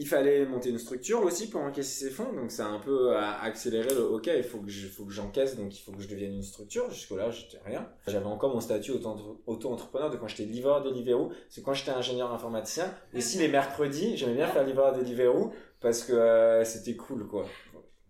Il 0.00 0.06
fallait 0.06 0.46
monter 0.46 0.70
une 0.70 0.78
structure 0.78 1.22
aussi 1.24 1.50
pour 1.50 1.60
encaisser 1.60 2.04
ces 2.06 2.10
fonds, 2.12 2.32
donc 2.32 2.52
ça 2.52 2.66
a 2.66 2.68
un 2.68 2.78
peu 2.78 3.10
euh, 3.16 3.18
accéléré 3.42 3.92
le 3.92 4.02
OK, 4.04 4.28
il 4.32 4.44
faut 4.44 4.60
que 4.60 4.68
je- 4.70 4.86
faut 4.86 5.04
que 5.04 5.10
j'encaisse, 5.12 5.56
donc 5.56 5.76
il 5.76 5.82
faut 5.82 5.90
que 5.90 6.00
je 6.00 6.06
devienne 6.06 6.34
une 6.34 6.42
structure. 6.44 6.88
Jusque-là, 6.92 7.32
j'étais 7.32 7.58
rien. 7.64 7.90
J'avais 8.06 8.26
encore 8.26 8.54
mon 8.54 8.60
statut 8.60 8.92
auto- 8.92 9.42
auto-entrepreneur 9.46 10.08
de 10.08 10.16
quand 10.16 10.28
j'étais 10.28 10.44
livreur 10.44 10.84
Deliveroo, 10.84 11.30
parce 11.30 11.56
que 11.56 11.60
quand 11.62 11.74
j'étais 11.74 11.90
ingénieur 11.90 12.32
informaticien, 12.32 12.94
aussi 13.18 13.38
les 13.38 13.48
mercredis, 13.48 14.16
j'aimais 14.16 14.34
bien 14.36 14.46
faire 14.46 14.64
livreur 14.64 14.96
Deliveroo 14.96 15.52
parce 15.80 16.04
que 16.04 16.12
euh, 16.12 16.64
c'était 16.64 16.94
cool 16.94 17.26
quoi. 17.26 17.44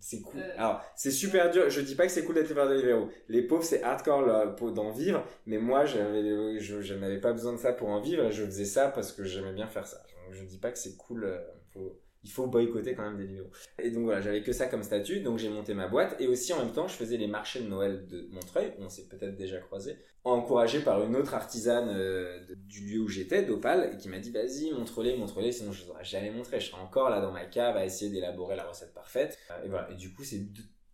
C'est 0.01 0.21
cool. 0.21 0.41
Euh. 0.41 0.55
Alors, 0.57 0.83
c'est 0.97 1.11
super 1.11 1.51
dur. 1.51 1.69
Je 1.71 1.81
dis 1.81 1.95
pas 1.95 2.07
que 2.07 2.13
c'est 2.13 2.25
cool 2.25 2.35
d'être 2.37 2.49
livreur 2.49 2.69
Deliveroo. 2.69 3.11
Les 3.29 3.43
pauvres, 3.43 3.65
c'est 3.65 3.83
hardcore 3.83 4.23
là, 4.23 4.47
pour 4.47 4.73
d'en 4.73 4.91
vivre. 4.93 5.25
Mais 5.47 5.59
moi, 5.59 5.85
j'avais, 5.87 6.59
je, 6.61 6.81
je 6.81 6.95
n'avais 6.95 7.21
pas 7.21 7.33
besoin 7.33 7.53
de 7.53 7.59
ça 7.59 7.73
pour 7.73 7.89
en 7.89 8.01
vivre. 8.01 8.25
Et 8.25 8.33
je 8.33 8.45
faisais 8.45 8.65
ça 8.65 8.89
parce 8.89 9.13
que 9.13 9.25
j'aimais 9.25 9.53
bien 9.53 9.67
faire 9.67 9.87
ça. 9.87 9.99
Donc, 10.25 10.35
je 10.35 10.45
dis 10.45 10.59
pas 10.59 10.71
que 10.71 10.79
c'est 10.79 10.97
cool. 10.97 11.25
euh, 11.25 11.39
faut, 11.73 12.01
il 12.29 12.31
faut 12.31 12.47
boycotter 12.47 12.95
quand 12.95 13.05
même 13.05 13.17
des 13.17 13.27
libéraux. 13.27 13.51
Et 13.83 13.91
donc 13.91 14.05
voilà, 14.05 14.21
j'avais 14.21 14.43
que 14.43 14.53
ça 14.53 14.67
comme 14.67 14.83
statut, 14.83 15.21
donc 15.21 15.39
j'ai 15.39 15.49
monté 15.49 15.73
ma 15.73 15.89
boîte. 15.89 16.15
Et 16.21 16.27
aussi 16.27 16.53
en 16.53 16.59
même 16.59 16.75
temps, 16.75 16.87
je 16.87 16.93
faisais 16.93 17.17
les 17.17 17.27
marchés 17.27 17.61
de 17.61 17.69
Noël 17.69 18.07
de 18.07 18.29
Montreuil, 18.31 18.75
on 18.79 18.91
s'est 18.91 19.09
peut-être 19.09 19.35
déjà 19.35 19.59
croisés, 19.61 19.97
encouragé 20.25 20.81
par 20.81 21.03
une 21.03 21.17
autre 21.17 21.33
artisane 21.33 21.89
euh, 21.89 22.39
du 22.67 22.87
lieu 22.87 23.01
où 23.01 23.09
j'étais, 23.09 23.45
d'Opal, 23.45 23.93
et 23.95 23.97
qui 23.97 24.11
m'a 24.11 24.19
dit 24.19 24.31
vas-y, 24.31 24.73
montre-les, 24.73 25.17
montre-les, 25.17 25.53
sinon 25.53 25.73
je 25.73 25.85
ne 25.85 26.05
jamais 26.05 26.31
montré. 26.31 26.61
Je 26.61 26.71
serais 26.71 26.83
encore 26.83 27.09
là 27.09 27.23
dans 27.23 27.33
ma 27.33 27.47
cave 27.47 27.79
à 27.79 27.87
essayer 27.87 28.11
d'élaborer 28.11 28.57
la 28.57 28.65
recette 28.65 28.93
parfaite. 28.93 29.39
Euh, 29.51 29.65
Et 29.65 29.69
voilà, 29.69 29.91
et 29.91 29.95
du 29.95 30.13
coup, 30.13 30.23
c'est 30.23 30.47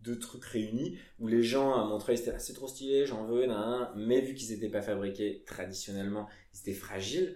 deux, 0.03 0.19
trucs 0.21 0.45
réunis 0.45 0.99
où 1.19 1.27
les 1.27 1.43
gens 1.43 1.75
à 1.75 1.85
Montreuil 1.85 2.17
c'était 2.17 2.31
là, 2.31 2.39
c'est 2.39 2.53
trop 2.53 2.69
stylé, 2.69 3.07
j'en 3.07 3.25
veux, 3.25 3.47
nan. 3.47 3.89
mais 3.97 4.21
vu 4.21 4.35
qu'ils 4.35 4.51
n'étaient 4.55 4.69
pas 4.69 4.83
fabriqués 4.83 5.43
traditionnellement, 5.47 6.29
ils 6.53 6.61
étaient 6.61 6.79
fragiles. 6.79 7.35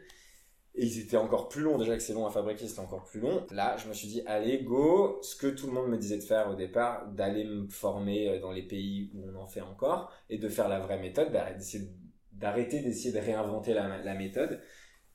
Et 0.81 0.87
ils 0.87 1.01
étaient 1.01 1.17
encore 1.17 1.49
plus 1.49 1.63
longs, 1.63 1.77
déjà 1.77 1.97
que 1.97 2.03
c'est 2.03 2.13
long 2.15 2.25
à 2.25 2.31
fabriquer, 2.31 2.69
c'était 2.69 2.79
encore 2.81 3.03
plus 3.03 3.19
long. 3.19 3.45
Là, 3.51 3.77
je 3.79 3.89
me 3.89 3.93
suis 3.95 4.07
dit, 4.07 4.23
allez, 4.27 4.59
go, 4.63 5.19
ce 5.23 5.35
que 5.35 5.49
tout 5.49 5.67
le 5.67 5.73
monde 5.73 5.89
me 5.89 5.99
disait 5.99 6.19
de 6.19 6.23
faire 6.23 6.49
au 6.51 6.55
départ, 6.55 7.09
d'aller 7.09 7.43
me 7.45 7.67
former 7.69 8.29
euh, 8.29 8.41
dans 8.41 8.53
les 8.53 8.63
pays 8.63 9.11
où 9.13 9.29
on 9.29 9.35
en 9.43 9.47
fait 9.49 9.61
encore, 9.61 10.13
et 10.31 10.39
de 10.39 10.49
faire 10.49 10.69
la 10.69 10.79
vraie 10.79 11.01
méthode, 11.01 11.33
d'arrêter 11.33 11.59
d'essayer- 11.59 11.89
d'arrêter 12.31 12.81
d'essayer 12.81 13.13
de 13.13 13.19
réinventer 13.19 13.75
la, 13.75 14.15
méthode. 14.15 14.61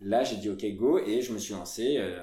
Là, 0.01 0.25
j'ai 0.25 0.35
dit, 0.35 0.49
ok, 0.49 0.65
go, 0.75 0.99
et 0.99 1.21
je 1.21 1.31
me 1.31 1.39
suis 1.39 1.53
lancé 1.53 1.95
euh, 1.97 2.21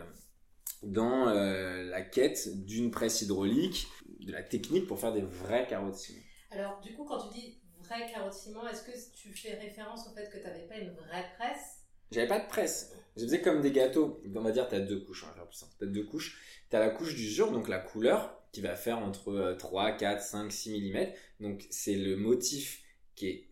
dans 0.82 1.28
euh, 1.28 1.82
la 1.84 2.02
quête 2.02 2.64
d'une 2.66 2.90
presse 2.90 3.22
hydraulique, 3.22 3.86
de 4.20 4.32
la 4.32 4.42
technique 4.42 4.86
pour 4.86 5.00
faire 5.00 5.14
des 5.14 5.22
vrais 5.22 5.66
carreaux 5.66 5.90
de 5.90 5.96
ciment. 5.96 6.20
Alors, 6.52 6.80
du 6.82 6.92
coup, 6.92 7.04
quand 7.04 7.18
tu 7.18 7.32
dis 7.32 7.58
vrai 7.88 8.06
carreau 8.12 8.28
de 8.28 8.34
ciment, 8.34 8.68
est-ce 8.68 8.82
que 8.82 9.16
tu 9.16 9.32
fais 9.32 9.54
référence 9.54 10.06
au 10.08 10.14
fait 10.14 10.28
que 10.30 10.36
tu 10.36 10.44
n'avais 10.44 10.66
pas 10.68 10.76
une 10.76 10.90
vraie 10.90 11.26
presse? 11.38 11.79
J'avais 12.10 12.28
pas 12.28 12.40
de 12.40 12.48
presse. 12.48 12.92
Je 13.16 13.22
faisais 13.22 13.40
comme 13.40 13.60
des 13.60 13.72
gâteaux. 13.72 14.20
On 14.34 14.40
va 14.40 14.52
dire, 14.52 14.68
t'as 14.68 14.80
deux 14.80 15.00
couches, 15.00 15.24
on 15.24 15.38
va 15.38 15.46
plus 15.46 15.56
simple. 15.56 15.72
T'as 15.78 15.86
deux 15.86 16.04
couches. 16.04 16.40
T'as 16.68 16.78
la 16.78 16.90
couche 16.90 17.14
d'usure, 17.14 17.50
donc 17.50 17.68
la 17.68 17.78
couleur, 17.78 18.40
qui 18.52 18.60
va 18.60 18.74
faire 18.74 18.98
entre 18.98 19.30
euh, 19.30 19.54
3, 19.54 19.92
4, 19.92 20.22
5, 20.22 20.52
6 20.52 20.92
mm. 20.92 21.06
Donc 21.40 21.66
c'est 21.70 21.96
le 21.96 22.16
motif 22.16 22.82
qui 23.14 23.28
est 23.28 23.48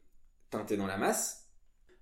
teinté 0.51 0.77
dans 0.77 0.87
la 0.87 0.97
masse. 0.97 1.49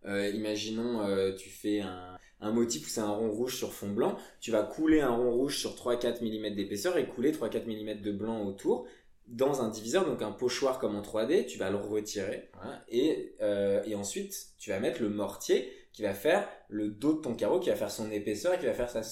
Euh, 0.05 0.29
imaginons, 0.29 1.01
euh, 1.03 1.33
tu 1.35 1.49
fais 1.49 1.81
un, 1.81 2.17
un 2.41 2.53
motif 2.53 2.87
où 2.87 2.89
c'est 2.89 3.01
un 3.01 3.11
rond 3.11 3.31
rouge 3.31 3.57
sur 3.57 3.73
fond 3.73 3.91
blanc. 3.91 4.17
Tu 4.41 4.51
vas 4.51 4.63
couler 4.63 5.01
un 5.01 5.11
rond 5.11 5.33
rouge 5.33 5.59
sur 5.59 5.75
3-4 5.75 6.23
mm 6.23 6.55
d'épaisseur 6.55 6.97
et 6.99 7.07
couler 7.09 7.33
3-4 7.33 7.65
mm 7.65 8.01
de 8.03 8.13
blanc 8.13 8.45
autour 8.45 8.87
dans 9.27 9.61
un 9.63 9.69
diviseur, 9.69 10.07
donc 10.07 10.23
un 10.23 10.31
pochoir 10.31 10.79
comme 10.79 10.95
en 10.95 11.03
3D, 11.03 11.47
tu 11.47 11.59
vas 11.59 11.71
le 11.71 11.77
retirer, 11.77 12.49
voilà, 12.55 12.85
et, 12.89 13.35
euh, 13.41 13.83
et 13.85 13.95
ensuite 13.95 14.51
tu 14.59 14.71
vas 14.71 14.79
mettre 14.79 15.03
le 15.03 15.09
mortier 15.09 15.73
qui 15.97 16.03
va 16.03 16.13
faire 16.13 16.47
le 16.69 16.89
dos 16.91 17.15
de 17.15 17.23
ton 17.23 17.35
carreau, 17.35 17.59
qui 17.59 17.71
va 17.71 17.75
faire 17.75 17.91
son 17.91 18.11
épaisseur 18.11 18.53
et 18.53 18.59
qui 18.59 18.67
va 18.67 18.75
faire 18.75 18.91
sa, 18.91 19.03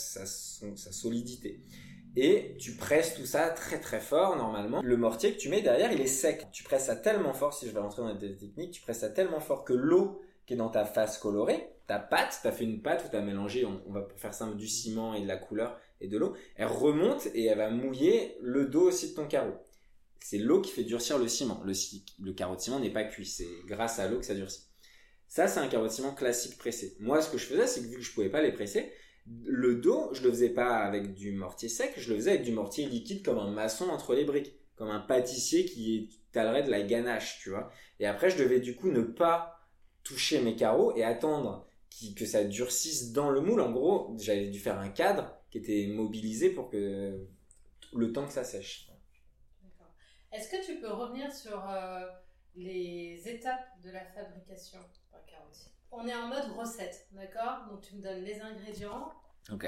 solidité. 0.76 1.62
Et 2.14 2.56
tu 2.60 2.76
presses 2.76 3.14
tout 3.14 3.24
ça 3.24 3.48
très 3.48 3.80
très 3.80 4.00
fort 4.00 4.36
normalement. 4.36 4.82
Le 4.82 4.96
mortier 4.98 5.32
que 5.32 5.38
tu 5.38 5.48
mets 5.48 5.62
derrière, 5.62 5.90
il 5.92 6.00
est 6.02 6.06
sec. 6.06 6.46
Tu 6.52 6.62
presses 6.62 6.84
ça 6.84 6.94
tellement 6.94 7.32
fort, 7.32 7.54
si 7.54 7.66
je 7.66 7.72
vais 7.72 7.80
rentrer 7.80 8.02
dans 8.02 8.12
les 8.12 8.36
techniques, 8.36 8.72
tu 8.72 8.82
presses 8.82 8.98
ça 8.98 9.08
tellement 9.08 9.40
fort 9.40 9.64
que 9.64 9.72
l'eau 9.72 10.20
qui 10.44 10.52
est 10.52 10.56
dans 10.58 10.68
ta 10.68 10.84
face 10.84 11.16
colorée, 11.16 11.70
ta 11.86 11.98
pâte, 11.98 12.38
tu 12.42 12.46
as 12.46 12.52
fait 12.52 12.64
une 12.64 12.82
pâte 12.82 13.02
où 13.06 13.08
tu 13.08 13.16
as 13.16 13.22
mélangé, 13.22 13.64
on, 13.64 13.90
va 13.90 14.06
faire 14.16 14.34
simple, 14.34 14.56
du 14.58 14.68
ciment 14.68 15.14
et 15.14 15.22
de 15.22 15.26
la 15.26 15.38
couleur 15.38 15.80
et 16.02 16.06
de 16.06 16.18
l'eau, 16.18 16.34
elle 16.56 16.66
remonte 16.66 17.28
et 17.34 17.46
elle 17.46 17.56
va 17.56 17.70
mouiller 17.70 18.36
le 18.42 18.66
dos 18.66 18.88
aussi 18.88 19.12
de 19.12 19.14
ton 19.14 19.26
carreau. 19.26 19.54
C'est 20.20 20.36
l'eau 20.36 20.60
qui 20.60 20.70
fait 20.70 20.84
durcir 20.84 21.16
le 21.16 21.28
ciment. 21.28 21.62
Le, 21.64 21.72
le 22.22 22.32
carreau 22.34 22.56
de 22.56 22.60
ciment 22.60 22.78
n'est 22.78 22.92
pas 22.92 23.04
cuit, 23.04 23.24
c'est 23.24 23.48
grâce 23.64 23.98
à 23.98 24.06
l'eau 24.06 24.18
que 24.18 24.26
ça 24.26 24.34
durcit. 24.34 24.64
Ça, 25.34 25.48
c'est 25.48 25.58
un 25.58 25.66
carreau 25.66 25.88
classique 26.14 26.56
pressé. 26.58 26.96
Moi, 27.00 27.20
ce 27.20 27.28
que 27.28 27.38
je 27.38 27.46
faisais, 27.46 27.66
c'est 27.66 27.80
que 27.80 27.86
vu 27.86 27.96
que 27.96 28.02
je 28.02 28.12
pouvais 28.12 28.28
pas 28.28 28.40
les 28.40 28.52
presser, 28.52 28.92
le 29.26 29.74
dos, 29.74 30.14
je 30.14 30.22
le 30.22 30.30
faisais 30.30 30.50
pas 30.50 30.76
avec 30.76 31.12
du 31.12 31.32
mortier 31.32 31.68
sec, 31.68 31.92
je 31.96 32.08
le 32.10 32.14
faisais 32.14 32.30
avec 32.30 32.44
du 32.44 32.52
mortier 32.52 32.86
liquide 32.86 33.24
comme 33.24 33.40
un 33.40 33.50
maçon 33.50 33.88
entre 33.88 34.14
les 34.14 34.24
briques, 34.24 34.54
comme 34.76 34.90
un 34.90 35.00
pâtissier 35.00 35.64
qui 35.64 36.08
étalerait 36.30 36.62
de 36.62 36.70
la 36.70 36.82
ganache, 36.82 37.40
tu 37.42 37.50
vois. 37.50 37.72
Et 37.98 38.06
après, 38.06 38.30
je 38.30 38.38
devais 38.38 38.60
du 38.60 38.76
coup 38.76 38.92
ne 38.92 39.00
pas 39.00 39.58
toucher 40.04 40.40
mes 40.40 40.54
carreaux 40.54 40.94
et 40.94 41.02
attendre 41.02 41.66
que 42.16 42.26
ça 42.26 42.44
durcisse 42.44 43.10
dans 43.10 43.30
le 43.30 43.40
moule. 43.40 43.60
En 43.60 43.72
gros, 43.72 44.14
j'avais 44.20 44.46
dû 44.46 44.60
faire 44.60 44.78
un 44.78 44.90
cadre 44.90 45.36
qui 45.50 45.58
était 45.58 45.88
mobilisé 45.88 46.50
pour 46.50 46.70
que 46.70 47.26
le 47.92 48.12
temps 48.12 48.28
que 48.28 48.32
ça 48.32 48.44
sèche. 48.44 48.88
Est-ce 50.30 50.48
que 50.48 50.64
tu 50.64 50.78
peux 50.78 50.92
revenir 50.92 51.34
sur 51.34 51.68
euh, 51.68 52.06
les 52.56 53.20
étapes 53.26 53.80
de 53.82 53.90
la 53.90 54.04
fabrication 54.04 54.78
d'un 55.12 55.18
carreau 55.26 55.48
de 55.50 55.54
ciment 55.54 55.74
On 55.96 56.06
est 56.06 56.14
en 56.14 56.28
mode 56.28 56.50
recette, 56.56 57.06
d'accord? 57.12 57.66
Donc 57.70 57.80
tu 57.82 57.96
me 57.96 58.02
donnes 58.02 58.22
les 58.24 58.40
ingrédients 58.40 59.12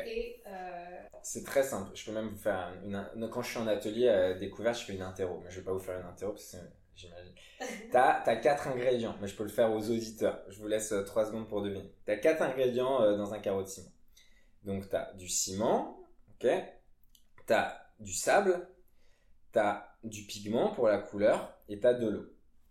et 0.04 0.42
euh, 0.46 1.02
C'est 1.22 1.44
très 1.44 1.62
simple. 1.62 1.90
Je 1.94 2.04
peux 2.06 2.12
même 2.12 2.28
vous 2.28 2.36
faire 2.36 2.72
une, 2.84 2.96
une- 3.14 3.28
quand 3.28 3.42
je 3.42 3.50
suis 3.50 3.58
en 3.58 3.66
atelier 3.66 4.08
euh, 4.08 4.38
découverte, 4.38 4.78
je 4.80 4.84
fais 4.84 4.94
une 4.94 5.02
interro. 5.02 5.40
Mais 5.44 5.50
je 5.50 5.58
vais 5.60 5.64
pas 5.64 5.72
vous 5.72 5.78
faire 5.80 5.98
une 6.00 6.06
interro 6.06 6.32
parce 6.32 6.52
que 6.52 6.56
j'imagine. 6.94 7.34
T'as 7.92 8.22
as 8.24 8.36
quatre 8.36 8.68
ingrédients, 8.68 9.16
mais 9.20 9.28
je 9.28 9.36
peux 9.36 9.44
le 9.44 9.48
faire 9.50 9.70
aux 9.72 9.90
auditeurs. 9.90 10.42
Je 10.48 10.58
vous 10.58 10.68
laisse 10.68 10.92
euh, 10.92 11.04
trois 11.04 11.26
secondes 11.26 11.48
pour 11.48 11.62
deviner. 11.62 11.92
T'as 12.06 12.16
quatre 12.16 12.42
ingrédients 12.42 13.16
dans 13.16 13.32
un 13.34 13.38
carreau 13.38 13.62
de 13.62 13.68
ciment. 13.68 13.90
Donc 14.64 14.88
t'as 14.88 15.12
du 15.14 15.28
ciment, 15.28 16.00
ok? 16.34 16.48
T'as 17.46 17.78
du 18.00 18.12
sable, 18.12 18.68
t'as 19.52 19.88
du 20.04 20.24
pigment 20.24 20.70
pour 20.74 20.88
la 20.88 20.98
couleur 20.98 21.58
et 21.68 21.80
t'as 21.80 21.94
de 21.94 22.08
l'eau. 22.08 22.26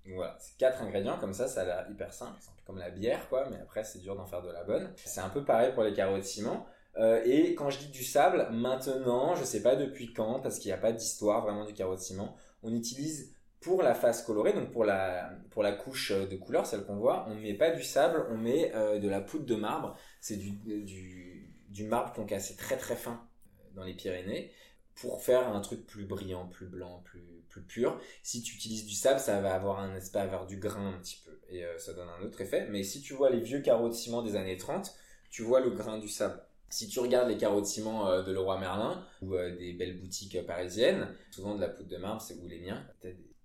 Donc 0.06 0.16
voilà, 0.16 0.38
c'est 0.40 0.58
quatre 0.58 0.82
ingrédients 0.82 1.18
comme 1.18 1.34
ça, 1.34 1.48
ça 1.48 1.62
a 1.62 1.66
l'air 1.66 1.88
hyper 1.90 2.14
simple, 2.14 2.38
c'est 2.40 2.50
un 2.50 2.54
peu 2.54 2.62
comme 2.66 2.78
la 2.78 2.92
bière 2.92 3.28
quoi, 3.28 3.50
mais 3.50 3.58
après 3.60 3.84
c'est 3.84 4.00
dur 4.00 4.16
d'en 4.16 4.26
faire 4.26 4.42
de 4.44 4.52
la 4.52 4.64
bonne. 4.64 4.94
C'est 4.96 5.22
un 5.22 5.30
peu 5.30 5.44
pareil 5.44 5.74
pour 5.74 5.84
les 5.84 5.94
carreaux 5.94 6.18
de 6.18 6.24
ciment. 6.24 6.66
Euh, 6.98 7.22
et 7.26 7.56
quand 7.56 7.70
je 7.70 7.80
dis 7.80 7.88
du 7.88 8.04
sable, 8.04 8.48
maintenant, 8.52 9.36
je 9.36 9.44
sais 9.44 9.62
pas 9.62 9.76
depuis 9.76 10.14
quand, 10.14 10.40
parce 10.40 10.60
qu'il 10.60 10.70
n'y 10.70 10.74
a 10.74 10.78
pas 10.78 10.94
d'histoire 10.94 11.42
vraiment 11.42 11.66
du 11.66 11.74
carreau 11.74 11.96
de 11.96 12.00
ciment, 12.00 12.36
on 12.64 12.74
utilise 12.74 13.34
pour 13.60 13.82
la 13.82 13.96
face 13.96 14.22
colorée, 14.22 14.54
donc 14.54 14.72
pour 14.72 14.86
la, 14.86 15.32
pour 15.50 15.64
la 15.64 15.72
couche 15.72 16.12
de 16.12 16.36
couleur, 16.36 16.68
celle 16.68 16.86
qu'on 16.86 16.98
voit, 16.98 17.26
on 17.28 17.34
ne 17.36 17.42
met 17.42 17.56
pas 17.56 17.72
du 17.72 17.84
sable, 17.84 18.28
on 18.30 18.38
met 18.38 18.72
euh, 18.76 19.00
de 19.00 19.10
la 19.10 19.22
poudre 19.22 19.46
de 19.46 19.56
marbre. 19.56 19.98
C'est 20.22 20.38
du, 20.38 20.52
du, 20.52 21.52
du 21.70 21.84
marbre 21.86 22.14
qu'on 22.14 22.26
cassait 22.26 22.56
très 22.56 22.78
très 22.78 22.96
fin 22.96 23.28
euh, 23.60 23.64
dans 23.76 23.84
les 23.84 23.96
Pyrénées 23.96 24.52
pour 24.96 25.22
faire 25.22 25.50
un 25.50 25.62
truc 25.62 25.86
plus 25.86 26.06
brillant, 26.06 26.48
plus 26.48 26.68
blanc, 26.68 27.02
plus, 27.04 27.44
plus 27.50 27.62
pur. 27.62 28.00
Si 28.24 28.42
tu 28.42 28.56
utilises 28.56 28.86
du 28.86 28.96
sable, 28.96 29.20
ça 29.20 29.42
va 29.42 29.54
avoir 29.54 29.80
un 29.80 29.94
aspect, 29.96 30.20
avoir 30.20 30.48
du 30.48 30.58
grain 30.58 30.94
un 30.94 31.00
petit 31.00 31.22
peu, 31.26 31.40
et 31.50 31.66
euh, 31.66 31.78
ça 31.78 31.94
donne 31.94 32.08
un 32.10 32.24
autre 32.24 32.40
effet. 32.42 32.68
Mais 32.70 32.84
si 32.84 33.02
tu 33.02 33.14
vois 33.14 33.30
les 33.30 33.42
vieux 33.42 33.62
carreaux 33.62 33.90
de 33.90 33.94
ciment 33.94 34.22
des 34.22 34.36
années 34.36 34.58
30, 34.58 34.94
tu 35.30 35.44
vois 35.44 35.60
le 35.60 35.72
grain 35.72 35.98
du 35.98 36.08
sable. 36.08 36.42
Si 36.70 36.88
tu 36.88 37.00
regardes 37.00 37.30
les 37.30 37.38
carreaux 37.38 37.62
de 37.62 37.66
ciment 37.66 38.10
euh, 38.10 38.24
de 38.24 38.32
Leroy 38.32 38.60
Merlin 38.60 39.06
ou 39.22 39.36
euh, 39.36 39.56
des 39.56 39.74
belles 39.74 40.00
boutiques 40.00 40.36
euh, 40.36 40.44
parisiennes, 40.44 41.08
souvent 41.32 41.56
de 41.56 41.62
la 41.62 41.70
poudre 41.70 41.90
de 41.90 41.98
marbre, 41.98 42.22
c'est 42.22 42.36
ou 42.36 42.48
les 42.48 42.60
miens, 42.60 42.86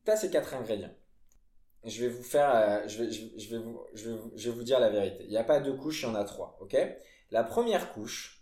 t'as 0.05 0.17
ces 0.17 0.31
quatre 0.31 0.55
ingrédients. 0.55 0.95
Je 1.85 2.05
vais 2.05 2.09
vous 2.09 2.23
faire, 2.23 2.89
je, 2.89 3.03
vais, 3.03 3.11
je, 3.11 3.51
vais 3.51 3.59
vous, 3.59 3.81
je, 3.95 4.11
vais 4.11 4.21
je 4.37 4.51
vais 4.51 4.57
vous 4.57 4.63
dire 4.63 4.81
la 4.81 4.91
vérité. 4.91 5.25
Il 5.25 5.31
n'y 5.31 5.37
a 5.37 5.45
pas 5.45 5.61
deux 5.61 5.75
couches, 5.75 6.03
il 6.03 6.07
y 6.07 6.09
en 6.09 6.15
a 6.15 6.25
trois, 6.25 6.59
ok? 6.61 6.77
La 7.31 7.43
première 7.43 7.93
couche, 7.93 8.40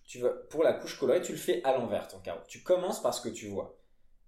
pour 0.50 0.62
la 0.62 0.73
couche 0.73 0.99
colorée, 0.99 1.21
tu 1.21 1.33
le 1.33 1.38
fais 1.38 1.62
à 1.65 1.77
l'envers 1.77 2.09
ton 2.09 2.19
carreau. 2.19 2.41
Tu 2.49 2.62
commences 2.62 3.03
par 3.03 3.15
ce 3.15 3.21
que 3.21 3.29
tu 3.29 3.49
vois. 3.49 3.77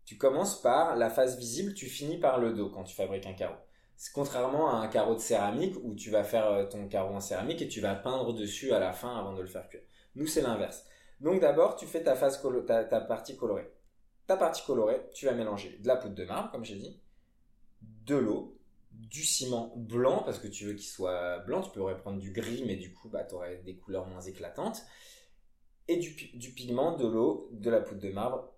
Tu 0.05 0.17
commences 0.17 0.61
par 0.61 0.97
la 0.97 1.09
face 1.09 1.37
visible, 1.37 1.75
tu 1.75 1.87
finis 1.87 2.19
par 2.19 2.39
le 2.39 2.53
dos 2.53 2.69
quand 2.69 2.85
tu 2.85 2.95
fabriques 2.95 3.27
un 3.27 3.33
carreau. 3.33 3.57
C'est 3.97 4.13
contrairement 4.13 4.71
à 4.71 4.77
un 4.77 4.89
carreau 4.89 5.15
de 5.15 5.21
céramique 5.21 5.77
où 5.83 5.95
tu 5.95 6.11
vas 6.11 6.25
faire 6.25 6.47
euh, 6.47 6.65
ton 6.65 6.89
carreau 6.89 7.15
en 7.15 7.21
céramique 7.21 7.63
et 7.63 7.69
tu 7.69 7.81
vas 7.81 7.95
peindre 7.95 8.33
dessus 8.33 8.73
à 8.73 8.79
la 8.79 8.93
fin 8.93 9.19
avant 9.19 9.35
de 9.35 9.43
le 9.43 9.47
faire 9.47 9.69
cuire. 9.69 9.83
Nous, 10.15 10.27
c'est 10.27 10.41
l'inverse. 10.41 10.85
Donc 11.21 11.41
d'abord, 11.41 11.77
tu 11.77 11.87
fais 11.87 12.03
ta, 12.03 12.17
face 12.17 12.43
ta 12.67 13.01
partie 13.03 13.37
colorée. 13.37 13.71
Ta 14.27 14.37
partie 14.37 14.65
colorée, 14.65 15.03
tu 15.13 15.27
vas 15.27 15.33
mélanger 15.33 15.79
de 15.81 15.87
la 15.87 15.97
poudre 15.97 16.15
de 16.15 16.25
marbre, 16.25 16.51
comme 16.51 16.65
j'ai 16.65 16.77
dit, 16.77 17.01
de 17.83 18.17
l'eau, 18.17 18.59
du 18.91 19.23
ciment 19.23 19.73
blanc, 19.77 20.23
parce 20.25 20.39
que 20.39 20.49
tu 20.49 20.65
veux 20.65 20.73
qu'il 20.73 20.89
soit 20.89 21.41
blanc, 21.41 21.63
tu 21.63 21.71
pourrais 21.71 21.99
prendre 21.99 22.19
du 22.19 22.33
gris, 22.33 22.65
mais 22.67 22.77
du 22.77 22.93
coup, 22.93 23.09
bah, 23.09 23.25
tu 23.25 23.35
aurais 23.35 23.59
des 23.59 23.77
couleurs 23.77 24.07
moins 24.07 24.21
éclatantes, 24.21 24.83
et 25.91 25.97
du, 25.97 26.11
pi- 26.15 26.31
du 26.39 26.53
pigment, 26.53 26.97
de 26.97 27.05
l'eau, 27.05 27.49
de 27.53 27.69
la 27.69 27.81
poudre 27.81 28.01
de 28.01 28.11
marbre 28.11 28.55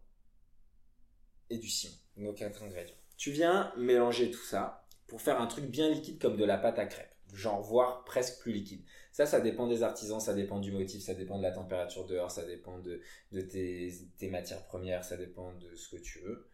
et 1.49 1.57
du 1.57 1.69
ciment. 1.69 1.97
Nos 2.17 2.35
quatre 2.35 2.63
ingrédients. 2.63 2.95
Tu 3.17 3.31
viens 3.31 3.73
mélanger 3.79 4.31
tout 4.31 4.43
ça 4.45 4.87
pour 5.07 5.23
faire 5.23 5.41
un 5.41 5.47
truc 5.47 5.65
bien 5.65 5.89
liquide 5.89 6.21
comme 6.21 6.37
de 6.37 6.45
la 6.45 6.59
pâte 6.59 6.79
à 6.79 6.85
crêpes, 6.85 7.17
genre 7.33 7.63
voire 7.63 8.05
presque 8.05 8.43
plus 8.43 8.53
liquide. 8.53 8.85
Ça, 9.13 9.25
ça 9.25 9.41
dépend 9.41 9.67
des 9.67 9.83
artisans, 9.83 10.21
ça 10.21 10.35
dépend 10.35 10.61
du 10.61 10.73
motif, 10.73 11.03
ça 11.03 11.15
dépend 11.15 11.39
de 11.39 11.43
la 11.43 11.53
température 11.53 12.05
dehors, 12.07 12.31
ça 12.31 12.45
dépend 12.45 12.79
de, 12.79 13.01
de 13.33 13.41
tes, 13.41 13.91
tes 14.19 14.29
matières 14.29 14.65
premières, 14.67 15.03
ça 15.03 15.17
dépend 15.17 15.55
de 15.55 15.75
ce 15.75 15.89
que 15.89 16.03
tu 16.03 16.19
veux. 16.21 16.49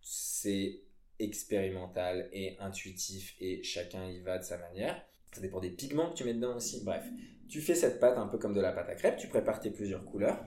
C'est 0.00 0.80
expérimental 1.18 2.28
et 2.32 2.56
intuitif 2.60 3.34
et 3.40 3.64
chacun 3.64 4.06
y 4.08 4.20
va 4.20 4.38
de 4.38 4.44
sa 4.44 4.58
manière. 4.58 5.04
Ça 5.32 5.40
dépend 5.40 5.58
des 5.58 5.70
pigments 5.70 6.10
que 6.12 6.16
tu 6.18 6.24
mets 6.24 6.34
dedans 6.34 6.56
aussi. 6.56 6.84
Bref, 6.84 7.04
tu 7.48 7.60
fais 7.60 7.74
cette 7.74 7.98
pâte 7.98 8.18
un 8.18 8.26
peu 8.26 8.38
comme 8.38 8.54
de 8.54 8.60
la 8.60 8.72
pâte 8.72 8.88
à 8.88 8.94
crêpes, 8.94 9.16
tu 9.16 9.28
prépares 9.28 9.60
tes 9.60 9.70
plusieurs 9.70 10.04
couleurs. 10.04 10.38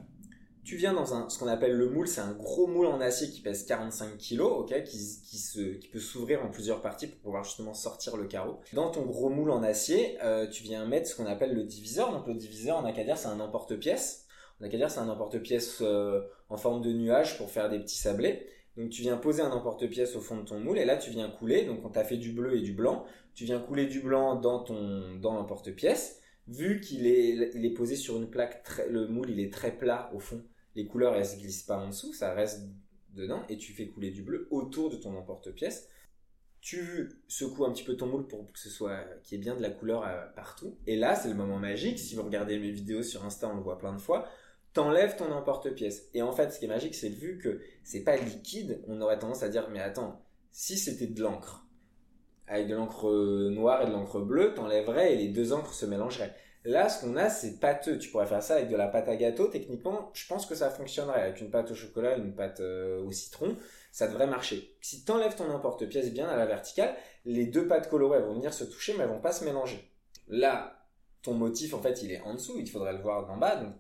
Tu 0.63 0.75
viens 0.75 0.93
dans 0.93 1.15
un, 1.15 1.27
ce 1.27 1.39
qu'on 1.39 1.47
appelle 1.47 1.75
le 1.75 1.89
moule, 1.89 2.07
c'est 2.07 2.21
un 2.21 2.33
gros 2.33 2.67
moule 2.67 2.85
en 2.85 3.01
acier 3.01 3.29
qui 3.29 3.41
pèse 3.41 3.65
45 3.65 4.17
kg, 4.19 4.41
ok, 4.41 4.83
qui, 4.83 4.99
qui, 5.23 5.37
se, 5.37 5.59
qui 5.59 5.87
peut 5.87 5.99
s'ouvrir 5.99 6.45
en 6.45 6.49
plusieurs 6.49 6.81
parties 6.81 7.07
pour 7.07 7.19
pouvoir 7.19 7.43
justement 7.43 7.73
sortir 7.73 8.15
le 8.15 8.25
carreau. 8.25 8.59
Dans 8.73 8.91
ton 8.91 9.01
gros 9.01 9.29
moule 9.29 9.49
en 9.49 9.63
acier, 9.63 10.19
euh, 10.23 10.47
tu 10.47 10.61
viens 10.61 10.85
mettre 10.85 11.09
ce 11.09 11.15
qu'on 11.15 11.25
appelle 11.25 11.55
le 11.55 11.63
diviseur. 11.63 12.11
Donc 12.11 12.27
le 12.27 12.35
diviseur 12.35 12.77
en 12.77 12.85
acadien, 12.85 13.15
c'est 13.15 13.27
un 13.27 13.39
emporte-pièce. 13.39 14.27
On 14.59 14.65
a 14.65 14.69
qu'à 14.69 14.77
dire 14.77 14.91
c'est 14.91 14.99
un 14.99 15.09
emporte-pièce 15.09 15.79
euh, 15.81 16.21
en 16.49 16.57
forme 16.57 16.81
de 16.83 16.93
nuage 16.93 17.39
pour 17.39 17.49
faire 17.49 17.67
des 17.67 17.79
petits 17.79 17.97
sablés. 17.97 18.45
Donc 18.77 18.91
tu 18.91 19.01
viens 19.01 19.17
poser 19.17 19.41
un 19.41 19.51
emporte-pièce 19.51 20.15
au 20.15 20.21
fond 20.21 20.37
de 20.37 20.43
ton 20.43 20.59
moule 20.59 20.77
et 20.77 20.85
là 20.85 20.95
tu 20.97 21.09
viens 21.09 21.29
couler. 21.29 21.65
Donc 21.65 21.83
on 21.83 21.89
t'a 21.89 22.03
fait 22.03 22.17
du 22.17 22.33
bleu 22.33 22.55
et 22.55 22.61
du 22.61 22.73
blanc. 22.73 23.03
Tu 23.33 23.45
viens 23.45 23.59
couler 23.59 23.87
du 23.87 24.01
blanc 24.01 24.35
dans 24.35 24.59
ton 24.59 25.15
dans 25.19 25.33
l'emporte-pièce. 25.33 26.20
Vu 26.51 26.81
qu'il 26.81 27.07
est 27.07 27.73
posé 27.73 27.95
sur 27.95 28.17
une 28.17 28.29
plaque, 28.29 28.61
le 28.89 29.07
moule 29.07 29.29
il 29.29 29.39
est 29.39 29.53
très 29.53 29.77
plat 29.77 30.11
au 30.13 30.19
fond. 30.19 30.43
Les 30.75 30.85
couleurs 30.85 31.15
elles 31.15 31.25
se 31.25 31.37
glissent 31.37 31.63
pas 31.63 31.77
en 31.77 31.87
dessous, 31.87 32.13
ça 32.13 32.33
reste 32.33 32.63
dedans 33.13 33.43
et 33.47 33.57
tu 33.57 33.71
fais 33.71 33.87
couler 33.87 34.11
du 34.11 34.21
bleu 34.21 34.49
autour 34.51 34.89
de 34.89 34.97
ton 34.97 35.15
emporte-pièce. 35.15 35.87
Tu 36.59 37.09
secoues 37.29 37.63
un 37.63 37.71
petit 37.71 37.85
peu 37.85 37.95
ton 37.95 38.07
moule 38.07 38.27
pour 38.27 38.51
que 38.51 38.59
ce 38.59 38.69
soit 38.69 38.99
qu'il 39.23 39.37
y 39.37 39.41
ait 39.41 39.43
bien 39.43 39.55
de 39.55 39.61
la 39.61 39.69
couleur 39.69 40.03
euh, 40.05 40.27
partout. 40.35 40.77
Et 40.87 40.97
là, 40.97 41.15
c'est 41.15 41.29
le 41.29 41.35
moment 41.35 41.57
magique. 41.57 41.97
Si 41.97 42.15
vous 42.15 42.21
regardez 42.21 42.59
mes 42.59 42.69
vidéos 42.69 43.01
sur 43.01 43.25
Insta, 43.25 43.49
on 43.49 43.55
le 43.55 43.63
voit 43.63 43.79
plein 43.79 43.93
de 43.93 43.99
fois. 43.99 44.27
T'enlèves 44.73 45.15
ton 45.15 45.31
emporte-pièce. 45.31 46.09
Et 46.13 46.21
en 46.21 46.33
fait, 46.33 46.51
ce 46.51 46.59
qui 46.59 46.65
est 46.65 46.67
magique, 46.67 46.95
c'est 46.95 47.09
vu 47.09 47.39
que 47.39 47.61
c'est 47.83 48.03
pas 48.03 48.17
liquide, 48.17 48.83
on 48.87 49.01
aurait 49.01 49.17
tendance 49.17 49.41
à 49.41 49.49
dire 49.49 49.69
mais 49.71 49.79
attends, 49.79 50.23
si 50.51 50.77
c'était 50.77 51.07
de 51.07 51.21
l'encre 51.21 51.65
avec 52.51 52.67
de 52.67 52.75
l'encre 52.75 53.09
noire 53.49 53.81
et 53.81 53.85
de 53.85 53.91
l'encre 53.91 54.19
bleue, 54.19 54.53
t'enlèverais 54.53 55.13
et 55.13 55.15
les 55.15 55.29
deux 55.29 55.53
encres 55.53 55.73
se 55.73 55.85
mélangeraient. 55.85 56.35
Là, 56.65 56.89
ce 56.89 57.01
qu'on 57.01 57.15
a, 57.15 57.29
c'est 57.29 57.59
pâteux. 57.59 57.97
Tu 57.97 58.09
pourrais 58.09 58.27
faire 58.27 58.43
ça 58.43 58.55
avec 58.55 58.67
de 58.69 58.75
la 58.75 58.87
pâte 58.87 59.07
à 59.07 59.15
gâteau. 59.15 59.47
Techniquement, 59.47 60.11
je 60.13 60.27
pense 60.27 60.45
que 60.45 60.53
ça 60.53 60.69
fonctionnerait 60.69 61.21
avec 61.21 61.39
une 61.39 61.49
pâte 61.49 61.71
au 61.71 61.75
chocolat, 61.75 62.17
une 62.17 62.35
pâte 62.35 62.59
euh, 62.59 63.01
au 63.03 63.11
citron. 63.11 63.55
Ça 63.93 64.07
devrait 64.07 64.27
marcher. 64.27 64.75
Si 64.81 65.05
tu 65.05 65.11
enlèves 65.11 65.35
ton 65.35 65.49
emporte-pièce 65.49 66.11
bien 66.11 66.27
à 66.27 66.35
la 66.35 66.45
verticale, 66.45 66.93
les 67.25 67.45
deux 67.45 67.67
pâtes 67.67 67.89
colorées 67.89 68.21
vont 68.21 68.33
venir 68.33 68.53
se 68.53 68.65
toucher, 68.65 68.93
mais 68.97 69.05
elles 69.05 69.09
vont 69.09 69.21
pas 69.21 69.31
se 69.31 69.45
mélanger. 69.45 69.89
Là, 70.27 70.85
ton 71.23 71.33
motif, 71.33 71.73
en 71.73 71.81
fait, 71.81 72.03
il 72.03 72.11
est 72.11 72.21
en 72.21 72.33
dessous. 72.33 72.55
Il 72.59 72.69
faudrait 72.69 72.93
le 72.93 73.01
voir 73.01 73.25
d'en 73.25 73.37
bas. 73.37 73.55
Donc, 73.55 73.75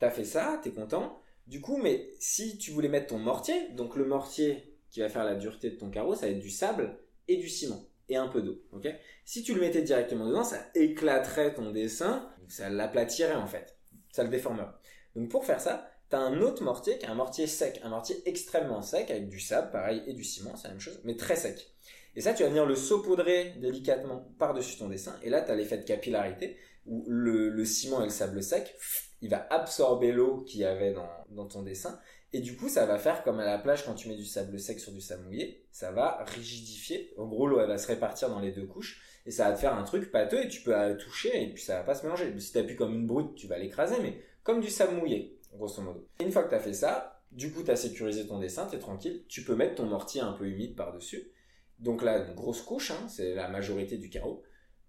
t'as 0.00 0.08
as 0.08 0.10
fait 0.10 0.24
ça, 0.24 0.60
t'es 0.60 0.72
content. 0.72 1.22
Du 1.46 1.60
coup, 1.60 1.76
mais 1.76 2.10
si 2.18 2.58
tu 2.58 2.72
voulais 2.72 2.88
mettre 2.88 3.06
ton 3.06 3.18
mortier, 3.18 3.70
donc 3.70 3.94
le 3.94 4.04
mortier 4.04 4.76
qui 4.90 5.00
va 5.00 5.08
faire 5.08 5.24
la 5.24 5.36
dureté 5.36 5.70
de 5.70 5.76
ton 5.76 5.88
carreau, 5.88 6.16
ça 6.16 6.26
va 6.26 6.32
être 6.32 6.40
du 6.40 6.50
sable 6.50 6.98
et 7.28 7.36
du 7.36 7.48
ciment 7.48 7.86
et 8.08 8.16
un 8.16 8.28
peu 8.28 8.42
d'eau. 8.42 8.62
ok? 8.72 8.88
Si 9.24 9.42
tu 9.42 9.54
le 9.54 9.60
mettais 9.60 9.82
directement 9.82 10.26
dedans, 10.26 10.44
ça 10.44 10.58
éclaterait 10.74 11.54
ton 11.54 11.72
dessin, 11.72 12.30
ça 12.48 12.70
l'aplatirait 12.70 13.34
en 13.34 13.46
fait, 13.46 13.76
ça 14.10 14.22
le 14.22 14.28
déformerait. 14.28 14.68
Donc 15.14 15.28
pour 15.28 15.44
faire 15.44 15.60
ça, 15.60 15.90
tu 16.10 16.16
as 16.16 16.20
un 16.20 16.40
autre 16.40 16.62
mortier 16.62 16.98
qui 16.98 17.06
est 17.06 17.08
un 17.08 17.14
mortier 17.14 17.46
sec, 17.46 17.80
un 17.82 17.88
mortier 17.88 18.16
extrêmement 18.26 18.82
sec 18.82 19.10
avec 19.10 19.28
du 19.28 19.40
sable, 19.40 19.70
pareil, 19.72 20.02
et 20.06 20.12
du 20.12 20.22
ciment, 20.22 20.54
c'est 20.56 20.68
la 20.68 20.74
même 20.74 20.80
chose, 20.80 21.00
mais 21.04 21.16
très 21.16 21.36
sec. 21.36 21.72
Et 22.14 22.20
ça, 22.20 22.32
tu 22.32 22.44
vas 22.44 22.48
venir 22.48 22.64
le 22.64 22.76
saupoudrer 22.76 23.54
délicatement 23.60 24.32
par-dessus 24.38 24.78
ton 24.78 24.88
dessin, 24.88 25.16
et 25.22 25.30
là, 25.30 25.42
tu 25.42 25.50
as 25.50 25.56
l'effet 25.56 25.78
de 25.78 25.84
capillarité, 25.84 26.56
où 26.86 27.04
le, 27.08 27.64
ciment 27.64 28.00
et 28.02 28.04
le 28.04 28.10
sable 28.10 28.42
sec, 28.42 28.76
il 29.20 29.28
va 29.28 29.46
absorber 29.50 30.12
l'eau 30.12 30.42
qu'il 30.42 30.60
y 30.60 30.64
avait 30.64 30.94
dans 31.30 31.46
ton 31.46 31.62
dessin, 31.62 31.98
et 32.32 32.40
du 32.40 32.56
coup, 32.56 32.68
ça 32.68 32.86
va 32.86 32.98
faire 32.98 33.22
comme 33.22 33.40
à 33.40 33.44
la 33.44 33.58
plage 33.58 33.84
quand 33.84 33.94
tu 33.94 34.08
mets 34.08 34.16
du 34.16 34.24
sable 34.24 34.58
sec 34.58 34.80
sur 34.80 34.92
du 34.92 35.00
sable 35.00 35.24
mouillé, 35.24 35.64
ça 35.70 35.92
va 35.92 36.24
rigidifier. 36.34 37.12
En 37.16 37.26
gros, 37.26 37.46
l'eau 37.46 37.60
elle 37.60 37.68
va 37.68 37.78
se 37.78 37.86
répartir 37.86 38.28
dans 38.28 38.40
les 38.40 38.52
deux 38.52 38.66
couches 38.66 39.02
et 39.26 39.30
ça 39.30 39.48
va 39.48 39.54
te 39.54 39.60
faire 39.60 39.74
un 39.74 39.84
truc 39.84 40.10
pâteux 40.10 40.44
et 40.44 40.48
tu 40.48 40.62
peux 40.62 40.74
toucher 40.98 41.42
et 41.42 41.52
puis 41.52 41.62
ça 41.62 41.78
va 41.78 41.84
pas 41.84 41.94
se 41.94 42.04
mélanger. 42.04 42.38
Si 42.38 42.52
tu 42.52 42.58
appuies 42.58 42.76
comme 42.76 42.94
une 42.94 43.06
brute, 43.06 43.34
tu 43.34 43.46
vas 43.46 43.58
l'écraser, 43.58 43.96
mais 44.02 44.20
comme 44.42 44.60
du 44.60 44.70
sable 44.70 44.96
mouillé, 44.96 45.38
grosso 45.54 45.82
modo. 45.82 46.06
Et 46.20 46.24
une 46.24 46.32
fois 46.32 46.44
que 46.44 46.50
tu 46.50 46.54
as 46.54 46.60
fait 46.60 46.72
ça, 46.72 47.22
du 47.32 47.52
coup, 47.52 47.62
tu 47.62 47.70
as 47.70 47.76
sécurisé 47.76 48.26
ton 48.26 48.38
dessin, 48.38 48.66
tu 48.68 48.76
es 48.76 48.78
tranquille, 48.78 49.24
tu 49.28 49.44
peux 49.44 49.54
mettre 49.54 49.76
ton 49.76 49.86
mortier 49.86 50.20
un 50.20 50.32
peu 50.32 50.46
humide 50.46 50.76
par-dessus. 50.76 51.30
Donc 51.78 52.02
là, 52.02 52.26
une 52.26 52.34
grosse 52.34 52.62
couche, 52.62 52.90
hein, 52.90 53.08
c'est 53.08 53.34
la 53.34 53.48
majorité 53.48 53.98
du 53.98 54.08
carreau. 54.08 54.42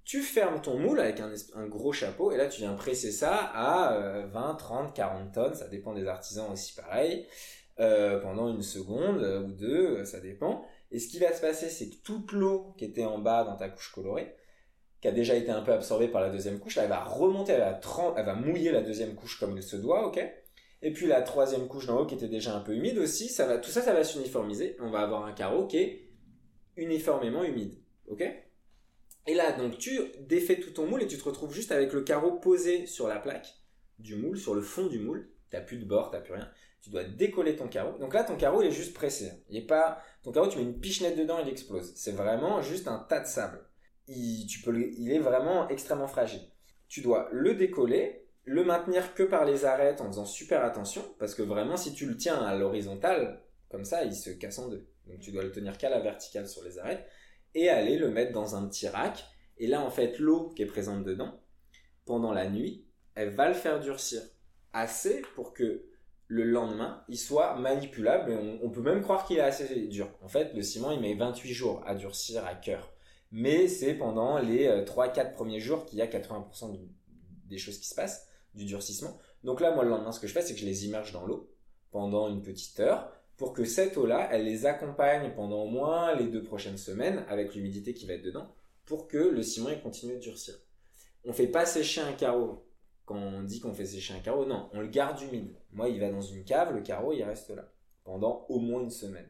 Tu 0.07 0.21
fermes 0.21 0.61
ton 0.61 0.79
moule 0.79 1.01
avec 1.01 1.19
un, 1.19 1.67
gros 1.67 1.91
chapeau 1.91 2.31
et 2.31 2.37
là 2.37 2.47
tu 2.47 2.61
viens 2.61 2.73
presser 2.75 3.11
ça 3.11 3.35
à 3.53 4.25
20, 4.27 4.55
30, 4.55 4.95
40 4.95 5.33
tonnes, 5.33 5.53
ça 5.53 5.67
dépend 5.67 5.93
des 5.93 6.07
artisans 6.07 6.49
aussi 6.49 6.73
pareil, 6.75 7.27
euh, 7.81 8.17
pendant 8.21 8.47
une 8.47 8.61
seconde 8.61 9.21
euh, 9.21 9.43
ou 9.43 9.51
deux, 9.51 9.97
euh, 9.97 10.05
ça 10.05 10.21
dépend. 10.21 10.65
Et 10.91 10.99
ce 10.99 11.09
qui 11.09 11.19
va 11.19 11.33
se 11.33 11.41
passer, 11.41 11.67
c'est 11.67 11.89
que 11.89 11.97
toute 11.97 12.31
l'eau 12.31 12.73
qui 12.77 12.85
était 12.85 13.03
en 13.03 13.19
bas 13.19 13.43
dans 13.43 13.57
ta 13.57 13.67
couche 13.67 13.91
colorée, 13.91 14.33
qui 15.01 15.09
a 15.09 15.11
déjà 15.11 15.35
été 15.35 15.51
un 15.51 15.61
peu 15.61 15.73
absorbée 15.73 16.07
par 16.07 16.21
la 16.21 16.29
deuxième 16.29 16.59
couche, 16.59 16.77
elle 16.77 16.87
va 16.87 17.03
remonter, 17.03 17.51
elle 17.51 17.59
va, 17.59 17.81
elle 18.15 18.25
va 18.25 18.33
mouiller 18.33 18.71
la 18.71 18.83
deuxième 18.83 19.13
couche 19.13 19.37
comme 19.37 19.57
il 19.57 19.61
se 19.61 19.75
doit, 19.75 20.07
ok? 20.07 20.25
Et 20.83 20.93
puis 20.93 21.07
la 21.07 21.21
troisième 21.21 21.67
couche 21.67 21.87
d'en 21.87 21.99
haut 21.99 22.05
qui 22.05 22.15
était 22.15 22.29
déjà 22.29 22.55
un 22.55 22.61
peu 22.61 22.73
humide 22.73 22.97
aussi, 22.97 23.27
ça 23.27 23.45
va, 23.45 23.57
tout 23.57 23.71
ça, 23.71 23.81
ça 23.81 23.91
va 23.91 24.05
s'uniformiser. 24.05 24.77
On 24.79 24.89
va 24.89 25.01
avoir 25.01 25.25
un 25.25 25.33
carreau 25.33 25.67
qui 25.67 25.79
est 25.79 26.07
uniformément 26.77 27.43
humide, 27.43 27.75
ok? 28.07 28.23
Et 29.27 29.33
là, 29.33 29.51
donc, 29.51 29.77
tu 29.77 29.99
défais 30.21 30.59
tout 30.59 30.71
ton 30.71 30.87
moule 30.87 31.03
et 31.03 31.07
tu 31.07 31.17
te 31.17 31.23
retrouves 31.23 31.53
juste 31.53 31.71
avec 31.71 31.93
le 31.93 32.01
carreau 32.01 32.39
posé 32.39 32.85
sur 32.85 33.07
la 33.07 33.19
plaque 33.19 33.47
du 33.99 34.15
moule, 34.15 34.37
sur 34.37 34.55
le 34.55 34.61
fond 34.61 34.87
du 34.87 34.99
moule. 34.99 35.29
T'as 35.49 35.61
plus 35.61 35.77
de 35.77 35.85
bord, 35.85 36.11
t'as 36.11 36.21
plus 36.21 36.33
rien. 36.33 36.49
Tu 36.81 36.89
dois 36.89 37.03
décoller 37.03 37.55
ton 37.55 37.67
carreau. 37.67 37.97
Donc 37.99 38.13
là, 38.13 38.23
ton 38.23 38.37
carreau, 38.37 38.61
il 38.61 38.67
est 38.67 38.71
juste 38.71 38.93
pressé. 38.93 39.43
Il 39.49 39.57
est 39.57 39.65
pas, 39.65 40.01
ton 40.23 40.31
carreau, 40.31 40.47
tu 40.47 40.57
mets 40.57 40.63
une 40.63 40.79
pichenette 40.79 41.17
dedans, 41.17 41.39
il 41.39 41.49
explose. 41.49 41.93
C'est 41.95 42.11
vraiment 42.11 42.61
juste 42.61 42.87
un 42.87 42.99
tas 42.99 43.19
de 43.19 43.27
sable. 43.27 43.65
Il, 44.07 44.45
tu 44.47 44.61
peux, 44.61 44.77
il 44.79 45.11
est 45.11 45.19
vraiment 45.19 45.67
extrêmement 45.67 46.07
fragile. 46.07 46.41
Tu 46.87 47.01
dois 47.01 47.27
le 47.31 47.55
décoller, 47.55 48.25
le 48.45 48.63
maintenir 48.63 49.13
que 49.13 49.23
par 49.23 49.43
les 49.43 49.65
arêtes 49.65 49.99
en 49.99 50.07
faisant 50.07 50.25
super 50.25 50.63
attention, 50.63 51.03
parce 51.19 51.35
que 51.35 51.41
vraiment, 51.41 51.75
si 51.75 51.93
tu 51.93 52.05
le 52.05 52.15
tiens 52.15 52.37
à 52.37 52.55
l'horizontale, 52.55 53.41
comme 53.69 53.83
ça, 53.83 54.03
il 54.05 54.15
se 54.15 54.29
casse 54.29 54.59
en 54.59 54.69
deux. 54.69 54.87
Donc 55.07 55.19
tu 55.19 55.31
dois 55.31 55.43
le 55.43 55.51
tenir 55.51 55.77
qu'à 55.77 55.89
la 55.89 55.99
verticale 55.99 56.47
sur 56.47 56.63
les 56.63 56.79
arêtes 56.79 57.05
et 57.57 57.69
aller 57.69 57.97
le 57.97 58.11
mettre 58.11 58.33
dans 58.33 58.55
un 58.55 58.67
petit 58.67 58.87
rack. 58.87 59.25
Et 59.57 59.65
là, 59.65 59.81
en 59.81 59.89
fait, 59.89 60.19
l'eau 60.19 60.49
qui 60.55 60.61
est 60.61 60.67
présente 60.67 61.03
dedans, 61.03 61.41
pendant 62.05 62.31
la 62.31 62.47
nuit, 62.47 62.85
elle 63.15 63.33
va 63.33 63.47
le 63.47 63.55
faire 63.55 63.79
durcir 63.79 64.21
assez 64.73 65.23
pour 65.35 65.53
que 65.53 65.85
le 66.27 66.43
lendemain, 66.43 67.03
il 67.09 67.17
soit 67.17 67.55
manipulable. 67.55 68.31
On, 68.61 68.69
peut 68.69 68.81
même 68.81 69.01
croire 69.01 69.25
qu'il 69.25 69.37
est 69.37 69.41
assez 69.41 69.87
dur. 69.87 70.07
En 70.21 70.27
fait, 70.27 70.53
le 70.53 70.61
ciment, 70.61 70.91
il 70.91 70.99
met 70.99 71.15
28 71.15 71.51
jours 71.51 71.81
à 71.87 71.95
durcir 71.95 72.45
à 72.45 72.53
cœur. 72.53 72.93
Mais 73.31 73.67
c'est 73.67 73.95
pendant 73.95 74.37
les 74.37 74.67
3-4 74.67 75.19
euh, 75.19 75.33
premiers 75.33 75.59
jours 75.59 75.85
qu'il 75.85 75.97
y 75.97 76.01
a 76.03 76.07
80% 76.07 76.79
des 77.45 77.57
choses 77.57 77.79
qui 77.79 77.87
se 77.87 77.95
passent, 77.95 78.27
du 78.53 78.65
durcissement. 78.65 79.17
Donc 79.43 79.61
là, 79.61 79.73
moi, 79.73 79.83
le 79.83 79.89
lendemain, 79.89 80.11
ce 80.11 80.19
que 80.19 80.27
je 80.27 80.33
fais, 80.33 80.43
c'est 80.43 80.53
que 80.53 80.59
je 80.59 80.65
les 80.65 80.85
immerge 80.85 81.11
dans 81.11 81.25
l'eau 81.25 81.51
pendant 81.89 82.29
une 82.29 82.43
petite 82.43 82.79
heure 82.79 83.11
pour 83.37 83.53
que 83.53 83.63
cette 83.65 83.97
eau-là, 83.97 84.27
elle 84.31 84.45
les 84.45 84.65
accompagne 84.65 85.33
pendant 85.35 85.63
au 85.63 85.69
moins 85.69 86.15
les 86.15 86.27
deux 86.27 86.43
prochaines 86.43 86.77
semaines 86.77 87.23
avec 87.29 87.55
l'humidité 87.55 87.93
qui 87.93 88.05
va 88.05 88.13
être 88.13 88.23
dedans 88.23 88.53
pour 88.85 89.07
que 89.07 89.17
le 89.17 89.43
ciment 89.43 89.69
il 89.69 89.81
continue 89.81 90.15
de 90.15 90.19
durcir. 90.19 90.55
On 91.23 91.33
fait 91.33 91.47
pas 91.47 91.65
sécher 91.65 92.01
un 92.01 92.13
carreau 92.13 92.67
quand 93.05 93.15
on 93.15 93.43
dit 93.43 93.61
qu'on 93.61 93.73
fait 93.73 93.85
sécher 93.85 94.13
un 94.13 94.19
carreau, 94.19 94.45
non, 94.45 94.69
on 94.73 94.81
le 94.81 94.87
garde 94.87 95.21
humide. 95.21 95.55
Moi, 95.71 95.87
il 95.87 95.99
va 95.99 96.09
dans 96.09 96.21
une 96.21 96.43
cave, 96.43 96.75
le 96.75 96.81
carreau, 96.81 97.13
il 97.13 97.23
reste 97.23 97.49
là 97.51 97.71
pendant 98.03 98.45
au 98.49 98.59
moins 98.59 98.81
une 98.81 98.89
semaine. 98.89 99.29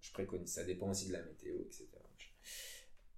Je 0.00 0.12
préconise, 0.12 0.52
ça 0.52 0.64
dépend 0.64 0.90
aussi 0.90 1.08
de 1.08 1.12
la 1.12 1.22
météo, 1.22 1.56
etc. 1.60 1.86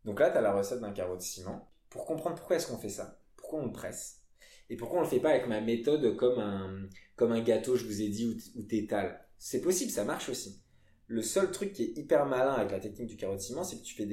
Donc 0.05 0.19
là, 0.19 0.31
tu 0.31 0.37
as 0.37 0.41
la 0.41 0.53
recette 0.53 0.81
d'un 0.81 0.93
carreau 0.93 1.17
de 1.17 1.21
ciment. 1.21 1.71
Pour 1.91 2.07
comprendre 2.07 2.37
pourquoi 2.37 2.57
est-ce 2.57 2.67
qu'on 2.67 2.79
fait 2.79 2.89
ça, 2.89 3.21
pourquoi 3.37 3.61
on 3.61 3.67
le 3.67 3.73
presse, 3.73 4.23
et 4.69 4.77
pourquoi 4.77 5.01
on 5.01 5.03
le 5.03 5.09
fait 5.09 5.21
pas 5.21 5.31
avec 5.31 5.49
ma 5.49 5.61
méthode 5.61 6.17
comme 6.17 6.39
un, 6.39 6.89
comme 7.17 7.33
un 7.33 7.41
gâteau, 7.41 7.77
je 7.77 7.85
vous 7.85 8.03
ai 8.03 8.09
dit, 8.09 8.37
où 8.57 8.63
t'étales. 8.63 9.29
C'est 9.43 9.63
possible, 9.63 9.91
ça 9.91 10.05
marche 10.05 10.29
aussi. 10.29 10.61
Le 11.07 11.23
seul 11.23 11.51
truc 11.51 11.73
qui 11.73 11.85
est 11.85 11.99
hyper 11.99 12.27
malin 12.27 12.53
avec 12.53 12.73
la 12.73 12.79
technique 12.79 13.09
du 13.09 13.17
carreau 13.17 13.37
de 13.37 13.41
ciment, 13.41 13.65
c'est 13.65 13.79
que 13.79 13.83
tu 13.83 13.95
fais, 13.95 14.05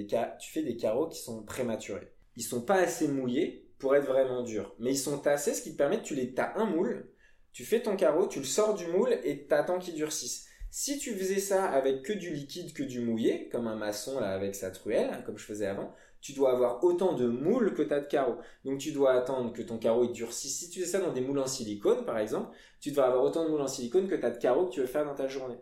des 0.63 0.77
carreaux 0.77 1.09
qui 1.09 1.21
sont 1.21 1.43
prématurés. 1.43 2.13
Ils 2.37 2.43
sont 2.43 2.61
pas 2.61 2.75
assez 2.75 3.09
mouillés 3.09 3.69
pour 3.77 3.93
être 3.95 4.07
vraiment 4.07 4.41
durs, 4.41 4.73
mais 4.79 4.93
ils 4.93 4.97
sont 4.97 5.19
tassés, 5.19 5.53
ce 5.53 5.61
qui 5.61 5.73
te 5.73 5.77
permet 5.77 5.97
de 5.97 6.03
tu 6.03 6.15
les 6.15 6.33
as 6.37 6.57
un 6.57 6.65
moule, 6.65 7.11
tu 7.51 7.65
fais 7.65 7.81
ton 7.81 7.97
carreau, 7.97 8.27
tu 8.27 8.39
le 8.39 8.45
sors 8.45 8.73
du 8.73 8.87
moule 8.87 9.19
et 9.25 9.45
t'attends 9.45 9.79
qu'il 9.79 9.95
durcisse. 9.95 10.47
Si 10.71 10.97
tu 10.97 11.13
faisais 11.13 11.39
ça 11.39 11.65
avec 11.65 12.03
que 12.03 12.13
du 12.13 12.33
liquide 12.33 12.73
que 12.73 12.83
du 12.83 13.01
mouillé, 13.01 13.49
comme 13.49 13.67
un 13.67 13.75
maçon 13.75 14.19
là 14.19 14.33
avec 14.33 14.55
sa 14.55 14.71
truelle, 14.71 15.23
comme 15.25 15.37
je 15.37 15.45
faisais 15.45 15.67
avant, 15.67 15.93
tu 16.21 16.33
dois 16.33 16.51
avoir 16.51 16.83
autant 16.83 17.13
de 17.13 17.27
moules 17.27 17.73
que 17.73 17.81
tu 17.81 17.93
as 17.93 17.99
de 17.99 18.07
carreaux. 18.07 18.37
Donc 18.65 18.79
tu 18.79 18.91
dois 18.91 19.13
attendre 19.13 19.53
que 19.53 19.61
ton 19.61 19.77
carreau 19.77 20.03
il 20.03 20.11
durcisse. 20.11 20.59
Si 20.59 20.69
tu 20.69 20.81
fais 20.81 20.85
ça 20.85 20.99
dans 20.99 21.13
des 21.13 21.21
moules 21.21 21.39
en 21.39 21.47
silicone, 21.47 22.05
par 22.05 22.17
exemple, 22.17 22.55
tu 22.79 22.91
dois 22.91 23.05
avoir 23.05 23.23
autant 23.23 23.45
de 23.45 23.49
moules 23.49 23.61
en 23.61 23.67
silicone 23.67 24.07
que 24.07 24.15
tu 24.15 24.25
as 24.25 24.31
de 24.31 24.37
carreaux 24.37 24.65
que 24.65 24.73
tu 24.73 24.79
veux 24.79 24.87
faire 24.87 25.05
dans 25.05 25.15
ta 25.15 25.27
journée. 25.27 25.57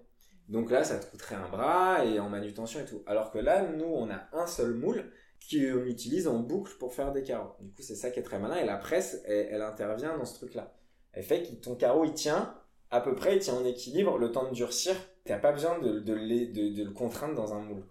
Donc 0.50 0.70
là, 0.70 0.84
ça 0.84 1.00
te 1.00 1.10
coûterait 1.10 1.36
un 1.36 1.50
bras 1.50 2.06
et 2.06 2.20
en 2.20 2.30
manutention 2.30 2.80
et 2.80 2.86
tout. 2.86 3.02
Alors 3.08 3.32
que 3.32 3.40
là, 3.40 3.68
nous, 3.68 3.86
on 3.86 4.10
a 4.10 4.28
un 4.34 4.48
seul 4.48 4.74
moule 4.74 5.12
qu'on 5.50 5.86
utilise 5.86 6.28
en 6.28 6.40
boucle 6.40 6.74
pour 6.78 6.94
faire 6.94 7.12
des 7.12 7.24
carreaux. 7.24 7.56
Du 7.60 7.72
coup, 7.72 7.82
c'est 7.82 7.96
ça 7.96 8.12
qui 8.12 8.20
est 8.20 8.24
très 8.24 8.40
malin. 8.40 8.58
Et 8.58 8.66
la 8.66 8.78
presse, 8.78 9.22
elle, 9.26 9.62
intervient 9.62 10.18
dans 10.18 10.26
ce 10.26 10.36
truc-là. 10.36 10.74
Elle 11.14 11.24
fait 11.24 11.44
que 11.44 11.54
ton 11.56 11.76
carreau, 11.76 12.06
il 12.06 12.14
tient 12.14 12.56
à 12.92 13.02
peu 13.02 13.16
près, 13.16 13.38
il 13.38 13.40
tient 13.40 13.56
en 13.56 13.66
équilibre 13.66 14.18
le 14.18 14.32
temps 14.32 14.48
de 14.48 14.54
durcir. 14.54 14.96
Tu 15.26 15.32
n'as 15.32 15.40
pas 15.40 15.52
besoin 15.52 15.80
de, 15.80 16.04
le 16.06 16.92
contraindre 16.92 17.36
dans 17.36 17.54
un 17.54 17.62
moule. 17.62 17.84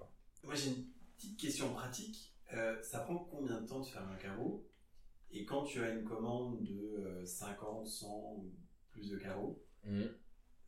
Moi, 0.44 0.54
j'ai 0.54 0.68
une 0.68 0.84
petite 1.16 1.40
question 1.40 1.68
pratique. 1.70 2.33
Euh, 2.54 2.76
ça 2.82 3.00
prend 3.00 3.16
combien 3.30 3.60
de 3.60 3.66
temps 3.66 3.80
de 3.80 3.86
faire 3.86 4.06
un 4.08 4.16
carreau? 4.16 4.64
Et 5.30 5.44
quand 5.44 5.64
tu 5.64 5.82
as 5.82 5.90
une 5.90 6.04
commande 6.04 6.62
de 6.62 7.24
50, 7.24 7.86
100 7.86 8.06
ou 8.38 8.52
plus 8.90 9.10
de 9.10 9.16
carreaux, 9.16 9.60
mmh. 9.84 10.02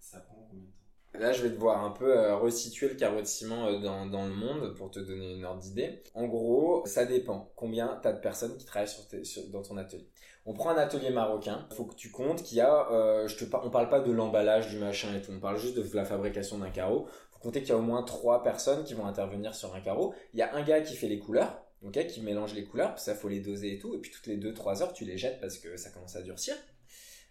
ça 0.00 0.20
prend 0.20 0.46
combien 0.50 0.64
de 0.64 0.70
temps? 0.70 0.72
Là, 1.18 1.32
je 1.32 1.42
vais 1.42 1.50
devoir 1.50 1.82
un 1.84 1.92
peu 1.92 2.18
euh, 2.18 2.36
resituer 2.36 2.88
le 2.88 2.94
carreau 2.96 3.20
de 3.20 3.26
ciment 3.26 3.66
euh, 3.68 3.78
dans, 3.78 4.06
dans 4.06 4.26
le 4.26 4.34
monde 4.34 4.74
pour 4.74 4.90
te 4.90 4.98
donner 4.98 5.34
une 5.34 5.44
ordre 5.44 5.60
d'idée. 5.60 6.02
En 6.14 6.26
gros, 6.26 6.84
ça 6.84 7.06
dépend 7.06 7.52
combien 7.56 7.98
t'as 8.02 8.12
de 8.12 8.20
personnes 8.20 8.56
qui 8.58 8.66
travaillent 8.66 8.88
sur 8.88 9.06
tes- 9.08 9.24
sur- 9.24 9.46
dans 9.48 9.62
ton 9.62 9.76
atelier. 9.78 10.10
On 10.44 10.52
prend 10.52 10.70
un 10.70 10.76
atelier 10.76 11.10
marocain. 11.10 11.66
Faut 11.72 11.84
que 11.86 11.94
tu 11.94 12.10
comptes 12.10 12.42
qu'il 12.42 12.58
y 12.58 12.60
a, 12.60 12.90
euh, 12.90 13.26
je 13.28 13.36
te 13.36 13.56
on 13.56 13.70
parle 13.70 13.88
pas 13.88 14.00
de 14.00 14.12
l'emballage 14.12 14.68
du 14.68 14.78
machin 14.78 15.14
et 15.16 15.22
tout. 15.22 15.32
On 15.32 15.40
parle 15.40 15.56
juste 15.58 15.76
de 15.78 15.96
la 15.96 16.04
fabrication 16.04 16.58
d'un 16.58 16.70
carreau. 16.70 17.06
Faut 17.30 17.38
compter 17.38 17.60
qu'il 17.60 17.70
y 17.70 17.72
a 17.72 17.78
au 17.78 17.82
moins 17.82 18.02
trois 18.02 18.42
personnes 18.42 18.84
qui 18.84 18.94
vont 18.94 19.06
intervenir 19.06 19.54
sur 19.54 19.74
un 19.74 19.80
carreau. 19.80 20.14
Il 20.34 20.38
y 20.38 20.42
a 20.42 20.54
un 20.54 20.62
gars 20.62 20.80
qui 20.82 20.94
fait 20.96 21.08
les 21.08 21.18
couleurs, 21.18 21.65
ok, 21.82 22.06
qui 22.06 22.20
mélange 22.20 22.54
les 22.54 22.64
couleurs. 22.64 22.94
puis 22.94 23.02
Ça 23.02 23.14
faut 23.14 23.28
les 23.28 23.40
doser 23.40 23.74
et 23.74 23.78
tout. 23.78 23.94
Et 23.94 23.98
puis 23.98 24.10
toutes 24.10 24.26
les 24.26 24.38
2-3 24.38 24.82
heures, 24.82 24.92
tu 24.92 25.04
les 25.04 25.18
jettes 25.18 25.40
parce 25.40 25.58
que 25.58 25.76
ça 25.76 25.90
commence 25.90 26.16
à 26.16 26.22
durcir. 26.22 26.54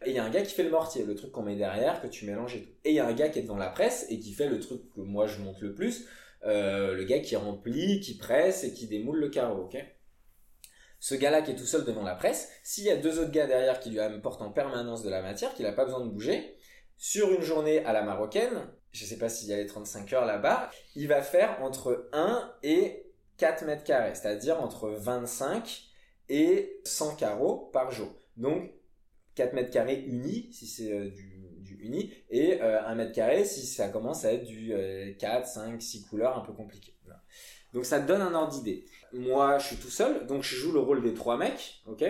Et 0.05 0.10
il 0.10 0.15
y 0.15 0.19
a 0.19 0.23
un 0.23 0.29
gars 0.29 0.41
qui 0.41 0.53
fait 0.53 0.63
le 0.63 0.69
mortier, 0.69 1.05
le 1.05 1.15
truc 1.15 1.31
qu'on 1.31 1.43
met 1.43 1.55
derrière, 1.55 2.01
que 2.01 2.08
tu 2.08 2.25
mélanges 2.25 2.55
et 2.55 2.63
tout. 2.63 2.71
Et 2.84 2.91
il 2.91 2.95
y 2.95 2.99
a 2.99 3.08
un 3.08 3.13
gars 3.13 3.29
qui 3.29 3.39
est 3.39 3.43
devant 3.43 3.58
la 3.58 3.69
presse 3.69 4.05
et 4.10 4.19
qui 4.19 4.34
fait 4.34 4.47
le 4.47 4.60
truc 4.60 4.81
que 4.93 5.01
moi 5.01 5.25
je 5.27 5.39
monte 5.39 5.62
le 5.62 5.73
plus, 5.73 6.05
euh, 6.45 6.93
le 6.93 7.03
gars 7.05 7.19
qui 7.19 7.36
remplit, 7.36 7.99
qui 8.01 8.17
presse 8.17 8.63
et 8.63 8.73
qui 8.73 8.88
démoule 8.88 9.19
le 9.19 9.29
carreau, 9.29 9.63
ok? 9.63 9.77
Ce 10.99 11.15
gars-là 11.15 11.41
qui 11.41 11.51
est 11.51 11.55
tout 11.55 11.65
seul 11.65 11.86
devant 11.86 12.03
la 12.03 12.15
presse, 12.15 12.49
s'il 12.63 12.84
y 12.84 12.89
a 12.89 12.97
deux 12.97 13.19
autres 13.19 13.31
gars 13.31 13.47
derrière 13.47 13.79
qui 13.79 13.89
lui 13.89 13.99
apportent 13.99 14.41
en 14.41 14.51
permanence 14.51 15.03
de 15.03 15.10
la 15.10 15.21
matière, 15.21 15.53
qu'il 15.53 15.65
n'a 15.65 15.71
pas 15.71 15.86
besoin 15.86 16.05
de 16.05 16.10
bouger, 16.10 16.55
sur 16.97 17.31
une 17.31 17.41
journée 17.41 17.84
à 17.86 17.93
la 17.93 18.01
marocaine, 18.01 18.67
je 18.91 19.05
sais 19.05 19.17
pas 19.17 19.29
s'il 19.29 19.49
y 19.49 19.53
a 19.53 19.58
les 19.58 19.65
35 19.65 20.13
heures 20.13 20.25
là-bas, 20.25 20.69
il 20.95 21.08
va 21.08 21.21
faire 21.21 21.62
entre 21.62 22.10
1 22.13 22.53
et 22.63 23.05
4 23.38 23.65
mètres 23.65 23.84
carrés, 23.84 24.15
c'est-à-dire 24.15 24.62
entre 24.62 24.89
25 24.89 25.84
et 26.30 26.82
100 26.86 27.15
carreaux 27.15 27.69
par 27.74 27.91
jour. 27.91 28.10
Donc 28.38 28.71
4 29.36 29.54
mètres 29.54 29.71
carrés 29.71 30.04
unis, 30.08 30.50
si 30.52 30.67
c'est 30.67 30.91
euh, 30.91 31.10
du, 31.10 31.50
du 31.60 31.76
uni, 31.84 32.13
et 32.30 32.62
euh, 32.62 32.82
1 32.86 32.95
mètre 32.95 33.12
carré 33.12 33.45
si 33.45 33.65
ça 33.65 33.89
commence 33.89 34.26
à 34.26 34.34
être 34.34 34.45
du 34.45 34.74
euh, 34.74 35.13
4, 35.19 35.48
5, 35.48 35.82
6 35.82 36.06
couleurs 36.06 36.38
un 36.38 36.41
peu 36.41 36.54
compliqué. 36.54 36.95
Voilà. 37.04 37.21
Donc 37.74 37.86
ça 37.86 38.00
te 38.00 38.08
donne 38.08 38.21
un 38.21 38.34
ordre 38.34 38.54
d'idée. 38.54 38.86
Moi, 39.12 39.58
je 39.60 39.67
suis 39.67 39.76
tout 39.76 39.89
seul, 39.89 40.26
donc 40.28 40.43
je 40.43 40.56
joue 40.56 40.71
le 40.71 40.80
rôle 40.80 41.04
des 41.04 41.13
trois 41.13 41.38
mecs, 41.38 41.82
ok? 41.86 42.04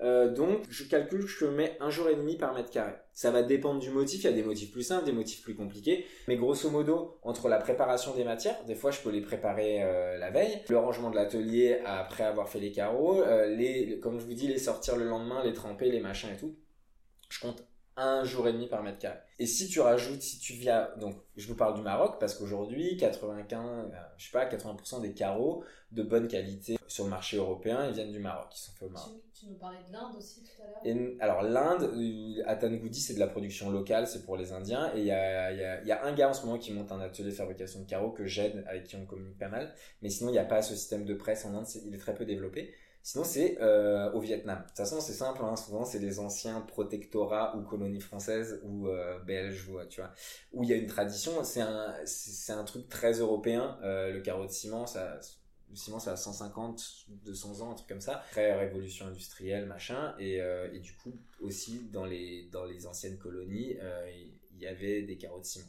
Euh, 0.00 0.32
donc 0.32 0.64
je 0.68 0.84
calcule 0.84 1.24
que 1.24 1.30
je 1.30 1.46
mets 1.46 1.76
un 1.80 1.90
jour 1.90 2.08
et 2.08 2.16
demi 2.16 2.36
par 2.36 2.54
mètre 2.54 2.70
carré. 2.70 2.92
Ça 3.12 3.30
va 3.30 3.42
dépendre 3.42 3.80
du 3.80 3.90
motif, 3.90 4.22
il 4.22 4.24
y 4.24 4.28
a 4.28 4.32
des 4.32 4.42
motifs 4.42 4.72
plus 4.72 4.82
simples, 4.82 5.04
des 5.04 5.12
motifs 5.12 5.42
plus 5.42 5.54
compliqués, 5.54 6.06
mais 6.28 6.36
grosso 6.36 6.70
modo, 6.70 7.18
entre 7.22 7.48
la 7.48 7.58
préparation 7.58 8.14
des 8.14 8.24
matières, 8.24 8.64
des 8.64 8.74
fois 8.74 8.90
je 8.90 9.00
peux 9.00 9.10
les 9.10 9.20
préparer 9.20 9.82
euh, 9.82 10.18
la 10.18 10.30
veille, 10.30 10.62
le 10.68 10.78
rangement 10.78 11.10
de 11.10 11.16
l'atelier 11.16 11.80
après 11.84 12.24
avoir 12.24 12.48
fait 12.48 12.60
les 12.60 12.72
carreaux, 12.72 13.22
euh, 13.22 13.46
les, 13.46 14.00
comme 14.00 14.18
je 14.18 14.24
vous 14.24 14.34
dis, 14.34 14.48
les 14.48 14.58
sortir 14.58 14.96
le 14.96 15.04
lendemain, 15.04 15.44
les 15.44 15.52
tremper, 15.52 15.90
les 15.90 16.00
machins 16.00 16.30
et 16.34 16.38
tout, 16.38 16.56
je 17.28 17.38
compte 17.40 17.64
un 17.96 18.24
jour 18.24 18.48
et 18.48 18.52
demi 18.52 18.68
par 18.68 18.82
mètre 18.82 18.98
carré. 18.98 19.18
Et 19.38 19.46
si 19.46 19.68
tu 19.68 19.80
rajoutes, 19.80 20.22
si 20.22 20.38
tu 20.38 20.54
viens, 20.54 20.88
donc 20.98 21.16
je 21.36 21.46
vous 21.46 21.54
parle 21.56 21.74
du 21.74 21.82
Maroc 21.82 22.16
parce 22.20 22.34
qu'aujourd'hui 22.34 22.96
95, 22.96 23.90
euh, 23.92 23.98
je 24.16 24.24
sais 24.26 24.30
pas, 24.32 24.46
80% 24.46 25.00
des 25.00 25.12
carreaux 25.14 25.64
de 25.90 26.02
bonne 26.02 26.28
qualité 26.28 26.76
sur 26.88 27.04
le 27.04 27.10
marché 27.10 27.36
européen 27.36 27.86
ils 27.88 27.94
viennent 27.94 28.12
du 28.12 28.18
Maroc, 28.20 28.48
ils 28.54 28.58
sont 28.60 28.72
faits 28.72 28.88
au 28.88 28.92
Maroc. 28.92 29.12
Tu, 29.34 29.40
tu 29.40 29.46
nous 29.50 29.56
parlais 29.56 29.82
de 29.86 29.92
l'Inde 29.92 30.16
aussi 30.16 30.42
tout 30.42 30.54
à 30.56 30.62
l'heure. 30.64 30.72
Et, 30.84 31.16
alors 31.20 31.42
l'Inde, 31.42 31.82
euh, 31.94 32.42
à 32.46 32.56
Tangoudi, 32.56 33.00
c'est 33.00 33.14
de 33.14 33.20
la 33.20 33.26
production 33.28 33.70
locale, 33.70 34.06
c'est 34.06 34.24
pour 34.24 34.36
les 34.36 34.52
Indiens. 34.52 34.92
Et 34.94 35.00
il 35.00 35.06
y 35.06 35.10
a, 35.12 35.52
y, 35.52 35.62
a, 35.64 35.82
y 35.84 35.92
a 35.92 36.04
un 36.04 36.12
gars 36.12 36.28
en 36.30 36.34
ce 36.34 36.44
moment 36.46 36.58
qui 36.58 36.72
monte 36.72 36.92
un 36.92 37.00
atelier 37.00 37.30
de 37.30 37.34
fabrication 37.34 37.80
de 37.80 37.86
carreaux 37.86 38.10
que 38.12 38.26
j'aide, 38.26 38.64
avec 38.68 38.84
qui 38.84 38.96
on 38.96 39.06
communique 39.06 39.38
pas 39.38 39.48
mal. 39.48 39.74
Mais 40.02 40.08
sinon, 40.10 40.30
il 40.30 40.32
n'y 40.32 40.38
a 40.38 40.44
pas 40.44 40.62
ce 40.62 40.74
système 40.74 41.04
de 41.04 41.14
presse 41.14 41.44
en 41.44 41.54
Inde, 41.54 41.66
c'est- 41.66 41.82
il 41.86 41.94
est 41.94 41.98
très 41.98 42.14
peu 42.14 42.24
développé. 42.24 42.74
Sinon, 43.04 43.24
c'est 43.24 43.60
euh, 43.60 44.12
au 44.12 44.20
Vietnam. 44.20 44.60
De 44.60 44.68
toute 44.68 44.76
façon, 44.76 45.00
c'est 45.00 45.12
simple, 45.12 45.42
hein, 45.42 45.56
souvent, 45.56 45.84
c'est 45.84 45.98
les 45.98 46.20
anciens 46.20 46.60
protectorats 46.60 47.56
ou 47.56 47.62
colonies 47.62 48.00
françaises 48.00 48.60
ou 48.62 48.86
euh, 48.86 49.18
belges, 49.24 49.68
euh, 49.70 49.86
tu 49.88 50.00
vois, 50.00 50.12
où 50.52 50.62
il 50.62 50.70
y 50.70 50.72
a 50.72 50.76
une 50.76 50.86
tradition. 50.86 51.42
C'est 51.42 51.62
un, 51.62 51.94
c'est 52.04 52.52
un 52.52 52.62
truc 52.62 52.88
très 52.88 53.14
européen. 53.14 53.76
Le 53.82 54.20
carreau 54.20 54.46
de 54.46 54.52
ciment, 54.52 54.86
ça, 54.86 55.18
le 55.68 55.76
ciment, 55.76 55.98
ça 55.98 56.12
a 56.12 56.16
150, 56.16 57.06
200 57.08 57.60
ans, 57.62 57.72
un 57.72 57.74
truc 57.74 57.88
comme 57.88 58.00
ça. 58.00 58.22
Très 58.30 58.54
révolution 58.54 59.06
industrielle, 59.08 59.66
machin. 59.66 60.14
Et, 60.20 60.36
et 60.72 60.78
du 60.78 60.92
coup, 60.94 61.12
aussi, 61.40 61.88
dans 61.92 62.04
les, 62.04 62.48
dans 62.52 62.64
les 62.64 62.86
anciennes 62.86 63.18
colonies, 63.18 63.76
il 64.54 64.60
y 64.60 64.66
avait 64.68 65.02
des 65.02 65.16
carreaux 65.16 65.40
de 65.40 65.44
ciment. 65.44 65.66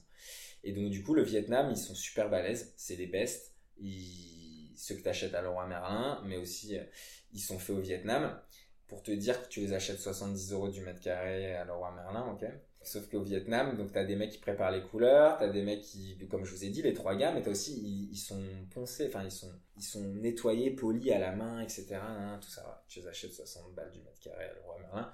Et 0.63 0.71
donc, 0.71 0.91
du 0.91 1.01
coup, 1.03 1.15
le 1.15 1.23
Vietnam, 1.23 1.69
ils 1.71 1.77
sont 1.77 1.95
super 1.95 2.29
balèzes. 2.29 2.73
C'est 2.77 2.95
les 2.95 3.07
bestes. 3.07 3.55
Ils, 3.79 4.42
ceux 4.75 4.95
que 4.95 5.01
tu 5.01 5.09
achètes 5.09 5.33
à 5.33 5.41
Leroy 5.41 5.67
Merlin, 5.67 6.21
mais 6.25 6.37
aussi, 6.37 6.77
euh, 6.77 6.83
ils 7.31 7.39
sont 7.39 7.59
faits 7.59 7.75
au 7.75 7.79
Vietnam. 7.79 8.39
Pour 8.87 9.01
te 9.01 9.11
dire 9.11 9.41
que 9.41 9.47
tu 9.47 9.61
les 9.61 9.73
achètes 9.73 9.99
70 9.99 10.51
euros 10.51 10.69
du 10.69 10.81
mètre 10.81 10.99
carré 10.99 11.55
à 11.55 11.65
Leroy 11.65 11.91
Merlin, 11.91 12.31
ok 12.31 12.45
Sauf 12.83 13.09
qu'au 13.09 13.21
Vietnam, 13.21 13.77
donc 13.77 13.93
t'as 13.93 14.03
des 14.03 14.17
mecs 14.17 14.31
qui 14.31 14.39
préparent 14.39 14.71
les 14.71 14.83
couleurs, 14.83 15.37
t'as 15.37 15.47
des 15.47 15.61
mecs 15.61 15.81
qui, 15.81 16.17
comme 16.29 16.43
je 16.43 16.51
vous 16.53 16.65
ai 16.65 16.69
dit, 16.69 16.81
les 16.81 16.93
trois 16.93 17.15
gars, 17.15 17.31
mais 17.31 17.41
t'as 17.41 17.51
aussi, 17.51 17.81
ils, 18.11 18.17
sont 18.17 18.43
poncés, 18.71 19.07
enfin 19.07 19.23
ils 19.23 19.31
sont, 19.31 19.51
ils 19.77 19.83
sont 19.83 20.03
nettoyés, 20.03 20.71
polis 20.71 21.13
à 21.13 21.19
la 21.19 21.31
main, 21.31 21.61
etc. 21.61 21.95
hein, 21.95 22.37
tout 22.41 22.49
ça, 22.49 22.83
tu 22.89 22.99
les 22.99 23.07
achètes 23.07 23.31
60 23.31 23.73
balles 23.73 23.91
du 23.91 24.01
mètre 24.01 24.19
carré 24.19 24.45
à 24.45 24.53
Leroy 24.53 24.79
Merlin. 24.81 25.13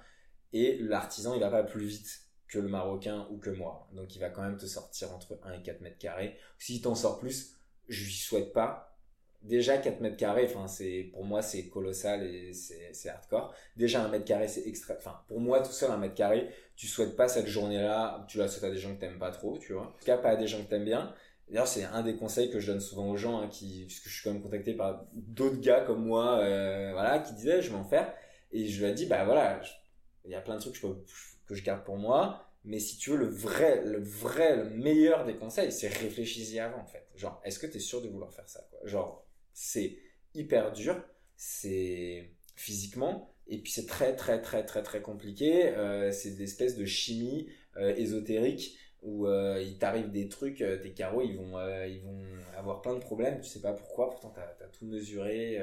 Et 0.52 0.78
l'artisan, 0.78 1.34
il 1.34 1.40
va 1.40 1.48
pas 1.48 1.62
plus 1.62 1.86
vite 1.86 2.24
que 2.48 2.58
le 2.58 2.68
marocain 2.68 3.28
ou 3.30 3.38
que 3.38 3.50
moi. 3.50 3.88
Donc 3.92 4.14
il 4.16 4.18
va 4.18 4.30
quand 4.30 4.42
même 4.42 4.56
te 4.56 4.66
sortir 4.66 5.12
entre 5.12 5.38
1 5.44 5.52
et 5.52 5.62
4 5.62 5.80
mètres 5.80 5.98
carrés. 5.98 6.36
S'il 6.58 6.82
t'en 6.82 6.96
sort 6.96 7.20
plus, 7.20 7.56
je 7.88 8.04
lui 8.04 8.12
souhaite 8.12 8.52
pas. 8.52 8.89
Déjà 9.42 9.78
4 9.78 10.00
mètres 10.00 10.18
carrés, 10.18 10.44
enfin 10.44 10.66
c'est 10.68 11.08
pour 11.14 11.24
moi 11.24 11.40
c'est 11.40 11.68
colossal 11.68 12.26
et 12.26 12.52
c'est 12.52 13.08
hardcore. 13.08 13.54
Déjà 13.76 14.04
un 14.04 14.08
mètre 14.08 14.26
carré 14.26 14.48
c'est 14.48 14.66
extra. 14.66 14.94
Enfin 14.98 15.18
pour 15.28 15.40
moi 15.40 15.60
tout 15.60 15.72
seul 15.72 15.90
un 15.90 15.96
mètre 15.96 16.14
carré, 16.14 16.50
tu 16.76 16.86
souhaites 16.86 17.16
pas 17.16 17.26
cette 17.26 17.46
journée-là, 17.46 18.26
tu 18.28 18.36
la 18.36 18.48
souhaites 18.48 18.64
à 18.64 18.70
des 18.70 18.78
gens 18.78 18.94
que 18.94 19.00
t'aimes 19.00 19.18
pas 19.18 19.30
trop, 19.30 19.56
tu 19.58 19.72
vois. 19.72 19.84
En 19.84 19.92
tout 19.92 20.04
cas 20.04 20.18
pas 20.18 20.30
à 20.30 20.36
des 20.36 20.46
gens 20.46 20.62
que 20.62 20.68
t'aimes 20.68 20.84
bien. 20.84 21.14
D'ailleurs 21.48 21.68
c'est 21.68 21.84
un 21.84 22.02
des 22.02 22.16
conseils 22.16 22.50
que 22.50 22.60
je 22.60 22.70
donne 22.70 22.80
souvent 22.80 23.08
aux 23.08 23.16
gens, 23.16 23.40
hein, 23.40 23.48
qui 23.48 23.84
puisque 23.86 24.08
je 24.08 24.14
suis 24.14 24.24
quand 24.24 24.32
même 24.32 24.42
contacté 24.42 24.74
par 24.74 25.06
d'autres 25.14 25.60
gars 25.60 25.80
comme 25.80 26.04
moi, 26.04 26.38
euh, 26.40 26.90
voilà, 26.92 27.18
qui 27.20 27.32
disaient 27.32 27.62
je 27.62 27.70
vais 27.70 27.76
en 27.76 27.84
faire 27.84 28.12
et 28.52 28.66
je 28.66 28.84
lui 28.84 28.90
ai 28.90 28.94
dit 28.94 29.06
bah 29.06 29.24
voilà, 29.24 29.60
il 30.26 30.30
y 30.30 30.34
a 30.34 30.40
plein 30.42 30.56
de 30.56 30.60
trucs 30.60 30.74
que 30.74 30.80
je, 30.80 30.86
que 31.46 31.54
je 31.54 31.64
garde 31.64 31.84
pour 31.84 31.96
moi. 31.96 32.46
Mais 32.64 32.78
si 32.78 32.98
tu 32.98 33.10
veux 33.10 33.16
le 33.16 33.26
vrai, 33.28 33.82
le 33.84 34.00
vrai, 34.02 34.56
le 34.56 34.64
meilleur 34.70 35.24
des 35.24 35.34
conseils, 35.36 35.72
c'est 35.72 35.88
réfléchis-y 35.88 36.60
avant 36.60 36.78
en 36.78 36.86
fait. 36.86 37.06
Genre, 37.16 37.40
est-ce 37.44 37.58
que 37.58 37.66
tu 37.66 37.78
es 37.78 37.80
sûr 37.80 38.02
de 38.02 38.08
vouloir 38.08 38.32
faire 38.34 38.48
ça 38.48 38.60
quoi? 38.70 38.80
Genre, 38.84 39.24
c'est 39.54 39.98
hyper 40.34 40.72
dur, 40.72 41.02
c'est 41.36 42.30
physiquement, 42.56 43.34
et 43.46 43.58
puis 43.58 43.72
c'est 43.72 43.86
très 43.86 44.14
très 44.14 44.40
très 44.40 44.64
très 44.64 44.82
très 44.82 45.02
compliqué. 45.02 45.68
Euh, 45.68 46.12
c'est 46.12 46.30
des 46.36 46.44
espèces 46.44 46.76
de 46.76 46.84
chimie 46.84 47.48
euh, 47.76 47.94
ésotérique 47.96 48.76
où 49.02 49.26
euh, 49.26 49.62
il 49.62 49.78
t'arrive 49.78 50.10
des 50.10 50.28
trucs, 50.28 50.60
euh, 50.60 50.76
tes 50.76 50.92
carreaux 50.92 51.22
ils 51.22 51.36
vont 51.36 51.56
ils 51.86 52.02
vont 52.02 52.20
avoir 52.58 52.82
plein 52.82 52.94
de 52.94 52.98
problèmes, 52.98 53.40
tu 53.40 53.48
sais 53.48 53.60
pas 53.62 53.72
pourquoi, 53.72 54.10
pourtant 54.10 54.30
t'as 54.34 54.42
as 54.42 54.68
tout 54.68 54.84
mesuré, 54.84 55.58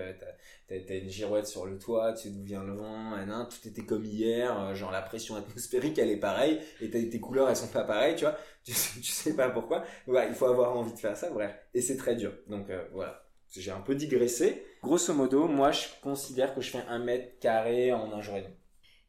t'as 0.68 0.80
t'as 0.80 0.98
une 0.98 1.10
girouette 1.10 1.46
sur 1.48 1.66
le 1.68 1.78
toit, 1.78 2.14
tu 2.14 2.24
sais 2.24 2.30
d'où 2.32 2.42
vient 2.44 2.64
le 2.64 2.74
vent, 2.74 3.16
et 3.20 3.26
tout 3.50 3.68
était 3.68 3.86
comme 3.86 4.06
hier, 4.06 4.74
genre 4.74 4.92
la 4.92 5.02
pression 5.04 5.36
atmosphérique 5.36 6.00
elle 6.00 6.10
est 6.10 6.18
pareille, 6.18 6.60
et 6.82 6.90
tes 6.90 7.20
couleurs 7.20 7.50
elles 7.50 7.56
sont 7.58 7.68
pas 7.68 7.84
pareilles, 7.84 8.16
tu 8.16 8.24
vois, 8.26 8.38
tu 8.64 8.74
sais, 8.74 9.36
pas 9.36 9.50
pourquoi, 9.50 9.84
voilà, 10.08 10.28
il 10.28 10.34
faut 10.34 10.48
avoir 10.48 10.76
envie 10.76 10.94
de 10.94 11.00
faire 11.00 11.16
ça, 11.16 11.30
bref, 11.30 11.54
et 11.76 11.82
c'est 11.82 11.98
très 11.98 12.16
dur, 12.16 12.34
donc 12.48 12.72
voilà. 12.92 13.27
J'ai 13.52 13.72
un 13.72 13.82
peu 13.82 13.96
digressé. 13.96 14.66
Grosso 14.82 15.14
modo, 15.14 15.48
moi 15.48 15.72
je 15.72 15.88
considère 16.02 16.54
que 16.54 16.62
je 16.62 16.72
fais 16.72 16.86
un 16.88 17.00
mètre 17.00 17.40
carré 17.40 17.92
en 17.92 18.12
un 18.14 18.22
jour 18.22 18.38
et 18.38 18.44
demi. 18.44 18.56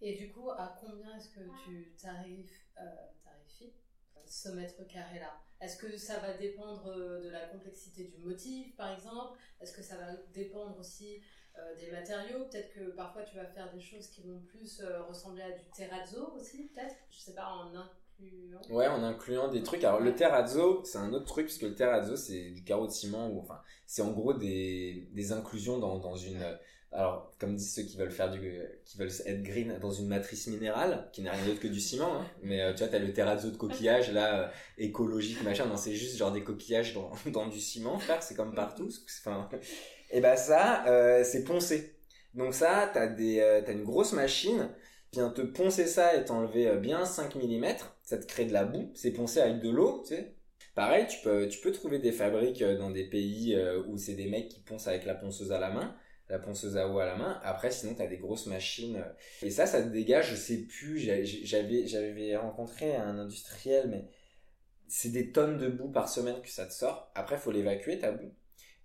Et 0.00 0.14
du 0.14 0.30
coup, 0.32 0.50
à 0.50 0.76
combien 0.80 1.16
est-ce 1.16 1.30
que 1.30 1.40
tu 1.64 1.94
tarifes, 2.00 2.66
euh, 2.80 2.84
tarifies 3.24 3.74
ce 4.26 4.50
mètre 4.50 4.86
carré-là? 4.86 5.40
Est-ce 5.60 5.76
que 5.76 5.96
ça 5.96 6.20
va 6.20 6.34
dépendre 6.34 6.86
euh, 6.86 7.24
de 7.24 7.30
la 7.30 7.46
complexité 7.46 8.04
du 8.04 8.18
motif, 8.18 8.76
par 8.76 8.92
exemple? 8.94 9.38
Est-ce 9.60 9.72
que 9.72 9.82
ça 9.82 9.96
va 9.96 10.14
dépendre 10.32 10.78
aussi 10.78 11.20
euh, 11.58 11.74
des 11.80 11.90
matériaux? 11.90 12.44
Peut-être 12.44 12.72
que 12.72 12.90
parfois 12.92 13.24
tu 13.24 13.34
vas 13.34 13.46
faire 13.46 13.72
des 13.72 13.80
choses 13.80 14.06
qui 14.08 14.22
vont 14.22 14.40
plus 14.42 14.80
euh, 14.80 15.02
ressembler 15.02 15.42
à 15.42 15.50
du 15.50 15.64
terrazzo 15.74 16.32
aussi, 16.36 16.68
peut-être? 16.68 16.94
Je 17.10 17.18
sais 17.18 17.34
pas, 17.34 17.48
en 17.48 17.74
Ouais, 18.70 18.86
en 18.86 19.02
incluant 19.02 19.48
des 19.48 19.62
trucs. 19.62 19.84
Alors 19.84 20.00
le 20.00 20.14
terrazzo, 20.14 20.82
c'est 20.84 20.98
un 20.98 21.12
autre 21.12 21.24
truc 21.26 21.46
parce 21.46 21.58
que 21.58 21.66
le 21.66 21.74
terrazzo 21.74 22.16
c'est 22.16 22.50
du 22.50 22.64
carreau 22.64 22.86
de 22.86 22.92
ciment 22.92 23.28
ou 23.30 23.40
enfin 23.40 23.60
c'est 23.86 24.02
en 24.02 24.10
gros 24.10 24.34
des, 24.34 25.08
des 25.12 25.32
inclusions 25.32 25.78
dans, 25.78 25.98
dans 25.98 26.16
une 26.16 26.42
alors 26.90 27.32
comme 27.38 27.54
disent 27.54 27.74
ceux 27.74 27.82
qui 27.82 27.96
veulent 27.96 28.10
faire 28.10 28.30
du 28.30 28.60
qui 28.84 28.98
veulent 28.98 29.10
être 29.26 29.42
green 29.42 29.78
dans 29.80 29.90
une 29.90 30.08
matrice 30.08 30.46
minérale 30.48 31.08
qui 31.12 31.20
n'est 31.22 31.30
rien 31.30 31.44
d'autre 31.46 31.60
que 31.60 31.68
du 31.68 31.80
ciment 31.80 32.20
hein. 32.20 32.26
mais 32.42 32.62
euh, 32.62 32.72
tu 32.72 32.78
vois 32.78 32.88
t'as 32.88 32.98
le 32.98 33.12
terrazzo 33.12 33.50
de 33.50 33.56
coquillage 33.56 34.10
là 34.12 34.40
euh, 34.40 34.48
écologique 34.78 35.42
machin. 35.42 35.66
Non 35.66 35.76
c'est 35.76 35.94
juste 35.94 36.16
genre 36.16 36.32
des 36.32 36.42
coquillages 36.44 36.94
dans, 36.94 37.12
dans 37.30 37.46
du 37.46 37.60
ciment 37.60 37.98
frère. 37.98 38.22
C'est 38.22 38.34
comme 38.34 38.54
partout 38.54 38.88
enfin. 39.24 39.48
Et 40.10 40.20
ben 40.20 40.36
ça 40.36 40.86
euh, 40.86 41.24
c'est 41.24 41.44
poncé. 41.44 41.94
Donc 42.34 42.54
ça 42.54 42.90
t'as 42.92 43.06
des 43.06 43.62
t'as 43.64 43.72
une 43.72 43.84
grosse 43.84 44.12
machine 44.12 44.68
vient 45.12 45.30
te 45.30 45.42
poncer 45.42 45.86
ça 45.86 46.16
et 46.16 46.24
t'enlever 46.24 46.68
euh, 46.68 46.76
bien 46.76 47.04
5 47.04 47.34
mm, 47.36 47.64
ça 48.02 48.18
te 48.18 48.26
crée 48.26 48.44
de 48.44 48.52
la 48.52 48.64
boue, 48.64 48.90
c'est 48.94 49.12
poncé 49.12 49.40
avec 49.40 49.60
de 49.60 49.70
l'eau, 49.70 50.02
tu 50.06 50.14
sais. 50.14 50.34
Pareil, 50.74 51.06
tu 51.08 51.18
peux, 51.22 51.48
tu 51.48 51.60
peux 51.60 51.72
trouver 51.72 51.98
des 51.98 52.12
fabriques 52.12 52.62
euh, 52.62 52.78
dans 52.78 52.90
des 52.90 53.04
pays 53.04 53.54
euh, 53.54 53.82
où 53.88 53.98
c'est 53.98 54.14
des 54.14 54.28
mecs 54.28 54.48
qui 54.48 54.60
poncent 54.60 54.86
avec 54.86 55.04
la 55.06 55.14
ponceuse 55.14 55.50
à 55.50 55.58
la 55.58 55.70
main, 55.70 55.96
la 56.28 56.38
ponceuse 56.38 56.76
à 56.76 56.88
eau 56.88 56.98
à 56.98 57.06
la 57.06 57.16
main. 57.16 57.40
Après, 57.42 57.70
sinon, 57.70 57.94
t'as 57.94 58.06
des 58.06 58.18
grosses 58.18 58.46
machines. 58.46 59.04
Et 59.42 59.50
ça, 59.50 59.66
ça 59.66 59.82
te 59.82 59.88
dégage, 59.88 60.30
je 60.30 60.36
sais 60.36 60.58
plus, 60.58 60.98
j'avais, 60.98 61.86
j'avais 61.86 62.36
rencontré 62.36 62.94
un 62.94 63.18
industriel, 63.18 63.88
mais 63.88 64.04
c'est 64.88 65.10
des 65.10 65.32
tonnes 65.32 65.58
de 65.58 65.68
boue 65.68 65.90
par 65.90 66.08
semaine 66.08 66.40
que 66.42 66.50
ça 66.50 66.66
te 66.66 66.72
sort. 66.72 67.10
Après, 67.14 67.38
faut 67.38 67.50
l'évacuer, 67.50 67.98
ta 67.98 68.12
boue. 68.12 68.32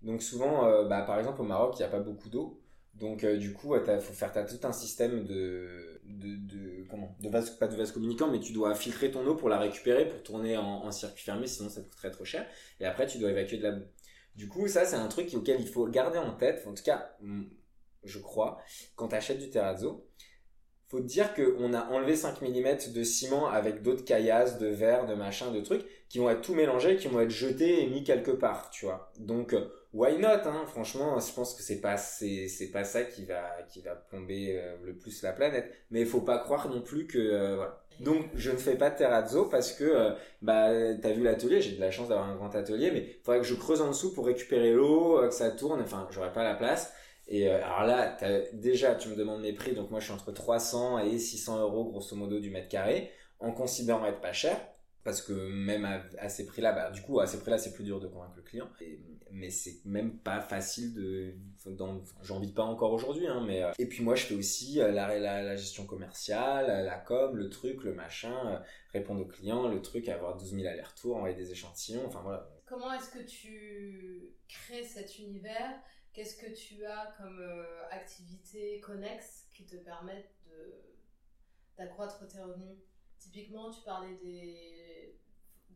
Donc 0.02 0.22
souvent, 0.22 0.84
bah, 0.84 1.02
par 1.02 1.18
exemple 1.18 1.40
au 1.42 1.44
Maroc, 1.44 1.74
il 1.76 1.82
n'y 1.82 1.86
a 1.86 1.88
pas 1.88 2.00
beaucoup 2.00 2.28
d'eau. 2.28 2.60
Donc 2.94 3.24
du 3.24 3.52
coup, 3.52 3.74
il 3.76 4.00
faut 4.00 4.12
faire 4.12 4.32
tout 4.32 4.66
un 4.66 4.72
système 4.72 5.24
de, 5.24 5.93
de, 6.04 6.86
comment, 6.88 7.16
de 7.20 7.28
vase, 7.28 7.50
pas 7.50 7.66
de 7.66 7.90
communicant, 7.90 8.28
mais 8.28 8.40
tu 8.40 8.52
dois 8.52 8.74
filtrer 8.74 9.10
ton 9.10 9.26
eau 9.26 9.34
pour 9.34 9.48
la 9.48 9.58
récupérer, 9.58 10.08
pour 10.08 10.22
tourner 10.22 10.56
en, 10.56 10.90
circuit 10.90 11.24
fermé, 11.24 11.46
sinon 11.46 11.68
ça 11.68 11.82
te 11.82 11.88
coûterait 11.88 12.10
trop 12.10 12.24
cher. 12.24 12.46
Et 12.80 12.84
après, 12.84 13.06
tu 13.06 13.18
dois 13.18 13.30
évacuer 13.30 13.58
de 13.58 13.62
la 13.62 13.72
boue. 13.72 13.84
Du 14.34 14.48
coup, 14.48 14.66
ça 14.66 14.84
c'est 14.84 14.96
un 14.96 15.08
truc 15.08 15.32
auquel 15.34 15.60
il 15.60 15.68
faut 15.68 15.86
garder 15.86 16.18
en 16.18 16.32
tête. 16.32 16.66
En 16.66 16.74
tout 16.74 16.82
cas, 16.82 17.16
je 18.02 18.18
crois, 18.18 18.58
quand 18.96 19.08
tu 19.08 19.14
achètes 19.14 19.38
du 19.38 19.50
terrazzo, 19.50 20.06
faut 20.88 21.00
te 21.00 21.06
dire 21.06 21.34
qu'on 21.34 21.72
a 21.72 21.86
enlevé 21.86 22.14
5 22.14 22.42
mm 22.42 22.92
de 22.92 23.02
ciment 23.02 23.48
avec 23.48 23.82
d'autres 23.82 24.04
caillasses, 24.04 24.58
de 24.58 24.66
verre, 24.66 25.06
de 25.06 25.14
machin, 25.14 25.50
de 25.50 25.60
trucs 25.60 25.84
qui 26.14 26.20
vont 26.20 26.30
être 26.30 26.42
tout 26.42 26.54
mélangés, 26.54 26.94
qui 26.94 27.08
vont 27.08 27.18
être 27.18 27.30
jetés 27.30 27.82
et 27.82 27.88
mis 27.88 28.04
quelque 28.04 28.30
part, 28.30 28.70
tu 28.70 28.84
vois. 28.84 29.10
Donc 29.18 29.52
euh, 29.52 29.66
why 29.92 30.16
not 30.16 30.46
hein 30.46 30.64
franchement 30.68 31.18
je 31.18 31.32
pense 31.32 31.56
que 31.56 31.62
c'est 31.64 31.80
pas 31.80 31.96
c'est 31.96 32.46
c'est 32.46 32.70
pas 32.70 32.84
ça 32.84 33.02
qui 33.02 33.24
va 33.24 33.42
qui 33.68 33.80
va 33.80 33.96
plomber 33.96 34.56
euh, 34.56 34.76
le 34.84 34.94
plus 34.96 35.22
la 35.24 35.32
planète. 35.32 35.72
Mais 35.90 36.02
il 36.02 36.06
faut 36.06 36.20
pas 36.20 36.38
croire 36.38 36.68
non 36.68 36.82
plus 36.82 37.08
que 37.08 37.18
euh, 37.18 37.66
donc 37.98 38.26
je 38.36 38.52
ne 38.52 38.56
fais 38.56 38.76
pas 38.76 38.90
de 38.90 38.96
terrazzo 38.96 39.46
parce 39.46 39.72
que 39.72 39.82
euh, 39.82 40.12
bah 40.40 40.68
t'as 41.02 41.10
vu 41.10 41.24
l'atelier 41.24 41.60
j'ai 41.60 41.74
de 41.74 41.80
la 41.80 41.90
chance 41.90 42.10
d'avoir 42.10 42.28
un 42.28 42.36
grand 42.36 42.54
atelier 42.54 42.92
mais 42.92 43.00
il 43.00 43.24
faudrait 43.24 43.40
que 43.40 43.46
je 43.46 43.56
creuse 43.56 43.80
en 43.80 43.88
dessous 43.88 44.14
pour 44.14 44.26
récupérer 44.26 44.72
l'eau 44.72 45.20
que 45.20 45.34
ça 45.34 45.50
tourne 45.50 45.82
enfin 45.82 46.06
j'aurais 46.12 46.32
pas 46.32 46.44
la 46.44 46.54
place. 46.54 46.92
Et 47.26 47.50
alors 47.50 47.82
là 47.82 48.16
déjà 48.52 48.94
tu 48.94 49.08
me 49.08 49.16
demandes 49.16 49.42
mes 49.42 49.52
prix 49.52 49.74
donc 49.74 49.90
moi 49.90 49.98
je 49.98 50.04
suis 50.04 50.14
entre 50.14 50.30
300 50.30 51.00
et 51.00 51.18
600 51.18 51.60
euros 51.60 51.86
grosso 51.86 52.14
modo 52.14 52.38
du 52.38 52.50
mètre 52.50 52.68
carré 52.68 53.10
en 53.40 53.50
considérant 53.50 54.06
être 54.06 54.20
pas 54.20 54.32
cher 54.32 54.56
parce 55.04 55.20
que 55.20 55.32
même 55.32 55.84
à, 56.18 56.28
ces 56.30 56.46
prix-là, 56.46 56.72
bah, 56.72 56.90
du 56.90 57.02
coup, 57.02 57.20
à 57.20 57.26
ces 57.26 57.38
prix-là, 57.38 57.58
c'est 57.58 57.74
plus 57.74 57.84
dur 57.84 58.00
de 58.00 58.08
convaincre 58.08 58.36
le 58.36 58.42
client. 58.42 58.70
Mais 59.30 59.50
c'est 59.50 59.84
même 59.84 60.18
pas 60.18 60.40
facile 60.40 60.94
de, 60.94 61.34
j'en 62.22 62.40
vis 62.40 62.52
pas 62.52 62.62
encore 62.62 62.92
aujourd'hui, 62.92 63.26
hein, 63.26 63.44
mais, 63.46 63.62
euh, 63.62 63.72
et 63.78 63.86
puis 63.86 64.02
moi, 64.02 64.14
je 64.14 64.24
fais 64.24 64.34
aussi 64.34 64.80
euh, 64.80 64.92
la, 64.92 65.18
la, 65.18 65.56
gestion 65.56 65.86
commerciale, 65.86 66.84
la 66.84 66.98
com, 66.98 67.36
le 67.36 67.50
truc, 67.50 67.84
le 67.84 67.94
machin, 67.94 68.34
euh, 68.46 68.58
répondre 68.92 69.20
aux 69.20 69.26
clients, 69.26 69.68
le 69.68 69.82
truc, 69.82 70.08
avoir 70.08 70.36
12 70.36 70.54
000 70.54 70.66
allers-retours, 70.66 71.16
envoyer 71.16 71.36
des 71.36 71.50
échantillons, 71.50 72.06
enfin 72.06 72.22
voilà. 72.22 72.48
Comment 72.64 72.92
est-ce 72.94 73.10
que 73.10 73.24
tu 73.24 74.34
crées 74.48 74.84
cet 74.84 75.18
univers? 75.18 75.74
Qu'est-ce 76.14 76.36
que 76.36 76.50
tu 76.54 76.84
as 76.86 77.12
comme 77.18 77.40
euh, 77.40 77.64
activité 77.90 78.80
connexe 78.80 79.48
qui 79.52 79.66
te 79.66 79.76
permettent 79.76 80.30
d'accroître 81.76 82.26
tes 82.28 82.38
revenus? 82.38 82.78
Typiquement, 83.24 83.70
tu 83.70 83.80
parlais 83.84 84.14
des, 84.22 85.16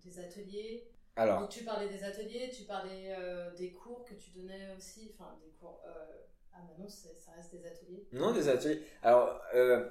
des 0.04 0.18
ateliers. 0.20 0.88
Alors, 1.16 1.40
Donc, 1.40 1.48
tu 1.48 1.64
parlais 1.64 1.88
des 1.88 2.04
ateliers, 2.04 2.50
tu 2.54 2.64
parlais 2.64 3.14
euh, 3.16 3.54
des 3.56 3.72
cours 3.72 4.04
que 4.04 4.14
tu 4.14 4.30
donnais 4.30 4.68
aussi. 4.76 5.11
Enfin, 5.14 5.37
des 5.42 5.50
cours. 5.58 5.80
euh, 5.87 5.90
Ah, 6.52 6.58
bah 6.68 6.74
non, 6.78 6.88
ça 6.88 7.32
reste 7.34 7.52
des 7.52 7.66
ateliers. 7.66 8.06
Non, 8.12 8.32
des 8.32 8.48
ateliers. 8.48 8.82
Alors, 9.02 9.40
euh, 9.54 9.88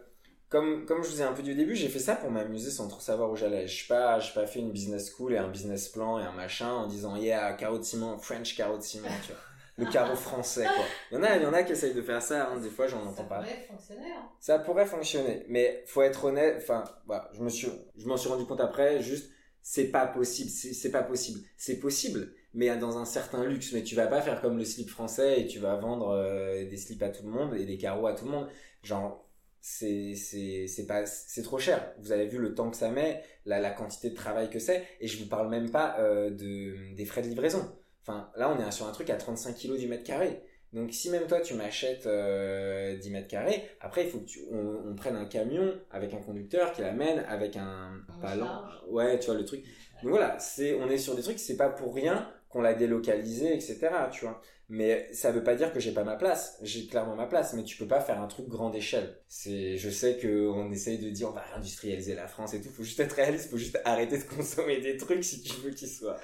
comme, 0.50 0.86
comme 0.86 1.04
je 1.04 1.10
vous 1.10 1.22
ai 1.22 1.26
un 1.26 1.34
peu 1.34 1.42
dit 1.42 1.52
au 1.52 1.56
début, 1.56 1.76
j'ai 1.76 1.90
fait 1.90 2.00
ça 2.00 2.16
pour 2.16 2.32
m'amuser 2.32 2.72
sans 2.72 2.88
trop 2.88 3.02
savoir 3.02 3.30
où 3.32 3.36
j'allais. 3.36 3.68
Je 3.68 3.74
suis 3.76 3.88
pas, 3.88 4.20
pas 4.36 4.48
fait 4.48 4.60
une 4.60 4.72
business 4.72 5.12
school 5.12 5.34
et 5.34 5.38
un 5.38 5.50
business 5.50 5.90
plan 5.90 6.20
et 6.20 6.24
un 6.24 6.32
machin 6.32 6.72
en 6.72 6.88
disant, 6.88 7.16
yeah, 7.18 7.54
carreau 7.54 7.80
de 7.80 7.84
ciment, 7.84 8.18
French 8.20 8.56
carreau 8.56 8.78
de 8.78 8.84
ciment, 8.84 9.20
tu 9.26 9.32
vois. 9.34 9.42
Le 9.78 9.86
carreau 9.86 10.16
français, 10.16 10.64
quoi. 10.66 10.86
Il 11.12 11.16
y 11.16 11.18
en 11.20 11.24
a, 11.24 11.36
il 11.38 11.44
y 11.44 11.46
en 11.46 11.54
a 11.54 11.62
qui 11.64 11.72
essayent 11.74 11.94
de 11.94 12.02
faire 12.02 12.22
ça, 12.22 12.50
hein, 12.50 12.58
des 12.60 12.70
fois 12.70 12.88
j'en 12.88 13.04
Ça 13.04 13.10
entends 13.10 13.26
pas. 13.26 13.40
pourrait 13.42 13.68
fonctionner. 13.70 14.12
Hein. 14.12 14.30
Ça 14.40 14.60
pourrait 14.60 14.86
fonctionner, 14.88 15.46
mais 15.50 15.84
faut 15.86 16.02
être 16.02 16.26
honnête. 16.26 16.56
Enfin, 16.58 16.84
voilà, 17.06 17.30
je 17.34 17.42
me 17.44 17.50
suis, 17.50 17.68
je 17.96 18.08
m'en 18.08 18.18
suis 18.18 18.28
rendu 18.30 18.46
compte 18.46 18.60
après. 18.62 19.02
Juste, 19.02 19.30
c'est 19.62 19.90
pas 19.92 20.08
possible. 20.08 20.50
C'est 20.50 20.92
pas 20.92 21.04
possible. 21.04 21.42
C'est 21.58 21.80
possible, 21.80 22.34
mais 22.54 22.76
dans 22.78 22.98
un 22.98 23.06
certain 23.06 23.44
luxe. 23.46 23.72
Mais 23.74 23.84
tu 23.84 23.94
vas 23.96 24.08
pas 24.08 24.22
faire 24.22 24.42
comme 24.42 24.58
le 24.58 24.66
slip 24.66 24.90
français 24.90 25.42
et 25.42 25.48
tu 25.48 25.60
vas 25.60 25.76
vendre 25.76 26.10
euh, 26.10 26.66
des 26.68 26.78
slips 26.78 27.04
à 27.04 27.10
tout 27.10 27.24
le 27.24 27.30
monde 27.30 27.54
et 27.56 27.66
des 27.66 27.78
carreaux 27.78 28.08
à 28.08 28.14
tout 28.14 28.26
le 28.26 28.32
monde. 28.32 28.48
Genre, 28.82 29.30
c'est 29.62 30.16
c'est 30.16 30.66
c'est 30.68 30.88
pas 30.88 31.06
c'est 31.06 31.44
trop 31.44 31.60
cher. 31.60 31.94
Vous 32.00 32.12
avez 32.12 32.26
vu 32.28 32.38
le 32.40 32.56
temps 32.56 32.72
que 32.72 32.78
ça 32.78 32.90
met, 32.90 33.22
la 33.46 33.60
la 33.60 33.72
quantité 33.72 34.10
de 34.10 34.16
travail 34.16 34.50
que 34.50 34.60
c'est, 34.60 34.88
et 35.02 35.08
je 35.08 35.22
vous 35.22 35.28
parle 35.30 35.50
même 35.50 35.70
pas 35.70 35.98
euh, 36.00 36.30
de 36.32 36.96
des 36.96 37.06
frais 37.06 37.22
de 37.22 37.28
livraison. 37.28 37.77
Enfin, 38.08 38.32
là, 38.38 38.50
on 38.50 38.66
est 38.66 38.72
sur 38.72 38.88
un 38.88 38.92
truc 38.92 39.10
à 39.10 39.18
35 39.18 39.54
kilos 39.56 39.80
du 39.80 39.88
mètre 39.88 40.04
carré. 40.04 40.42
Donc 40.74 40.94
si 40.94 41.10
même 41.10 41.28
toi 41.28 41.40
tu 41.40 41.54
m'achètes 41.54 42.06
euh, 42.08 42.98
10 42.98 43.10
mètres 43.12 43.28
carrés, 43.28 43.64
après 43.80 44.04
il 44.04 44.10
faut 44.10 44.20
que 44.20 44.26
tu, 44.26 44.42
on, 44.52 44.82
on 44.86 44.96
prenne 44.96 45.16
un 45.16 45.26
camion 45.26 45.74
avec 45.92 46.14
un 46.14 46.18
conducteur 46.22 46.74
qui 46.74 46.82
l'amène 46.82 47.20
avec 47.28 47.56
un 47.56 48.02
charge. 48.22 48.84
Ouais, 48.90 49.18
tu 49.20 49.28
vois 49.28 49.36
le 49.36 49.46
truc. 49.46 49.64
Donc 50.04 50.12
voilà, 50.12 50.38
c'est 50.40 50.76
on 50.76 50.90
est 50.90 50.98
sur 50.98 51.16
des 51.16 51.22
trucs, 51.22 51.40
c'est 51.40 51.56
pas 51.58 51.70
pour 51.70 51.96
rien 51.96 52.30
qu'on 52.50 52.62
l'a 52.62 52.74
délocalisé, 52.74 53.54
etc. 53.54 53.90
Tu 54.12 54.26
vois. 54.26 54.42
Mais 54.70 55.08
ça 55.14 55.32
veut 55.32 55.44
pas 55.44 55.56
dire 55.56 55.72
que 55.72 55.80
j'ai 55.80 55.94
pas 55.94 56.04
ma 56.04 56.18
place. 56.18 56.58
J'ai 56.62 56.88
clairement 56.88 57.16
ma 57.16 57.26
place, 57.26 57.54
mais 57.54 57.64
tu 57.64 57.78
peux 57.78 57.88
pas 57.88 58.02
faire 58.02 58.20
un 58.20 58.28
truc 58.28 58.50
grande 58.50 58.76
échelle. 58.76 59.18
C'est, 59.30 59.78
je 59.78 59.90
sais 59.90 60.18
que 60.18 60.50
on 60.50 60.70
essaye 60.72 61.00
de 61.00 61.10
dire 61.10 61.30
on 61.30 61.32
va 61.32 61.42
réindustrialiser 61.42 62.16
la 62.16 62.28
France 62.28 62.54
et 62.54 62.62
tout. 62.62 62.70
Faut 62.70 62.84
juste 62.84 63.00
être 63.00 63.14
réaliste. 63.14 63.50
Faut 63.50 63.58
juste 63.58 63.80
arrêter 63.86 64.18
de 64.18 64.24
consommer 64.24 64.82
des 64.82 64.98
trucs 64.98 65.24
si 65.24 65.42
tu 65.42 65.54
veux 65.62 65.72
qu'ils 65.72 65.88
soient. 65.88 66.20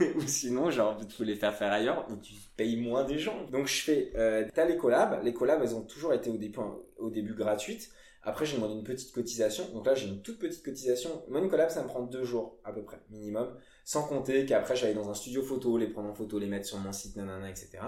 ou 0.14 0.20
sinon, 0.28 0.70
genre, 0.70 1.00
faut 1.16 1.24
les 1.24 1.34
faire 1.34 1.56
faire 1.56 1.72
ailleurs 1.72 2.06
où 2.08 2.16
tu 2.16 2.34
payes 2.56 2.76
moins 2.76 3.02
des 3.02 3.18
gens. 3.18 3.44
Donc 3.50 3.66
je 3.66 3.82
fais, 3.82 4.12
euh, 4.14 4.46
t'as 4.54 4.64
les 4.64 4.76
collabs. 4.76 5.20
Les 5.24 5.32
collabs, 5.32 5.60
elles 5.62 5.74
ont 5.74 5.82
toujours 5.82 6.14
été 6.14 6.30
au 6.30 6.36
début, 6.36 6.60
au 6.98 7.10
début 7.10 7.34
gratuites. 7.34 7.90
Après, 8.22 8.44
j'ai 8.44 8.56
demandé 8.56 8.74
une 8.74 8.84
petite 8.84 9.12
cotisation. 9.12 9.68
Donc 9.72 9.86
là, 9.86 9.94
j'ai 9.94 10.06
une 10.06 10.22
toute 10.22 10.38
petite 10.38 10.62
cotisation. 10.62 11.24
Moi, 11.28 11.40
une 11.40 11.48
collab, 11.48 11.70
ça 11.70 11.82
me 11.82 11.88
prend 11.88 12.02
deux 12.02 12.24
jours, 12.24 12.58
à 12.62 12.72
peu 12.72 12.82
près, 12.82 13.00
minimum. 13.10 13.56
Sans 13.88 14.06
compter 14.06 14.44
qu'après, 14.44 14.76
j'allais 14.76 14.92
dans 14.92 15.08
un 15.08 15.14
studio 15.14 15.42
photo, 15.42 15.78
les 15.78 15.86
prendre 15.86 16.10
en 16.10 16.14
photo, 16.14 16.38
les 16.38 16.46
mettre 16.46 16.66
sur 16.66 16.76
mon 16.76 16.92
site, 16.92 17.16
nanana, 17.16 17.48
etc. 17.48 17.78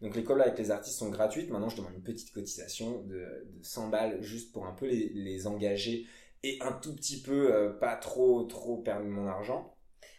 Donc 0.00 0.16
les 0.16 0.24
collabs 0.24 0.46
avec 0.46 0.58
les 0.58 0.70
artistes 0.70 0.98
sont 0.98 1.10
gratuites. 1.10 1.50
Maintenant, 1.50 1.68
je 1.68 1.76
demande 1.76 1.92
une 1.92 2.02
petite 2.02 2.32
cotisation 2.32 3.02
de, 3.02 3.18
de 3.44 3.62
100 3.62 3.88
balles 3.88 4.22
juste 4.22 4.54
pour 4.54 4.64
un 4.66 4.72
peu 4.72 4.86
les, 4.86 5.10
les 5.10 5.46
engager 5.46 6.06
et 6.42 6.56
un 6.62 6.72
tout 6.72 6.94
petit 6.96 7.20
peu, 7.20 7.52
euh, 7.54 7.74
pas 7.74 7.96
trop, 7.96 8.44
trop 8.44 8.78
perdre 8.78 9.04
mon 9.04 9.26
argent. 9.26 9.76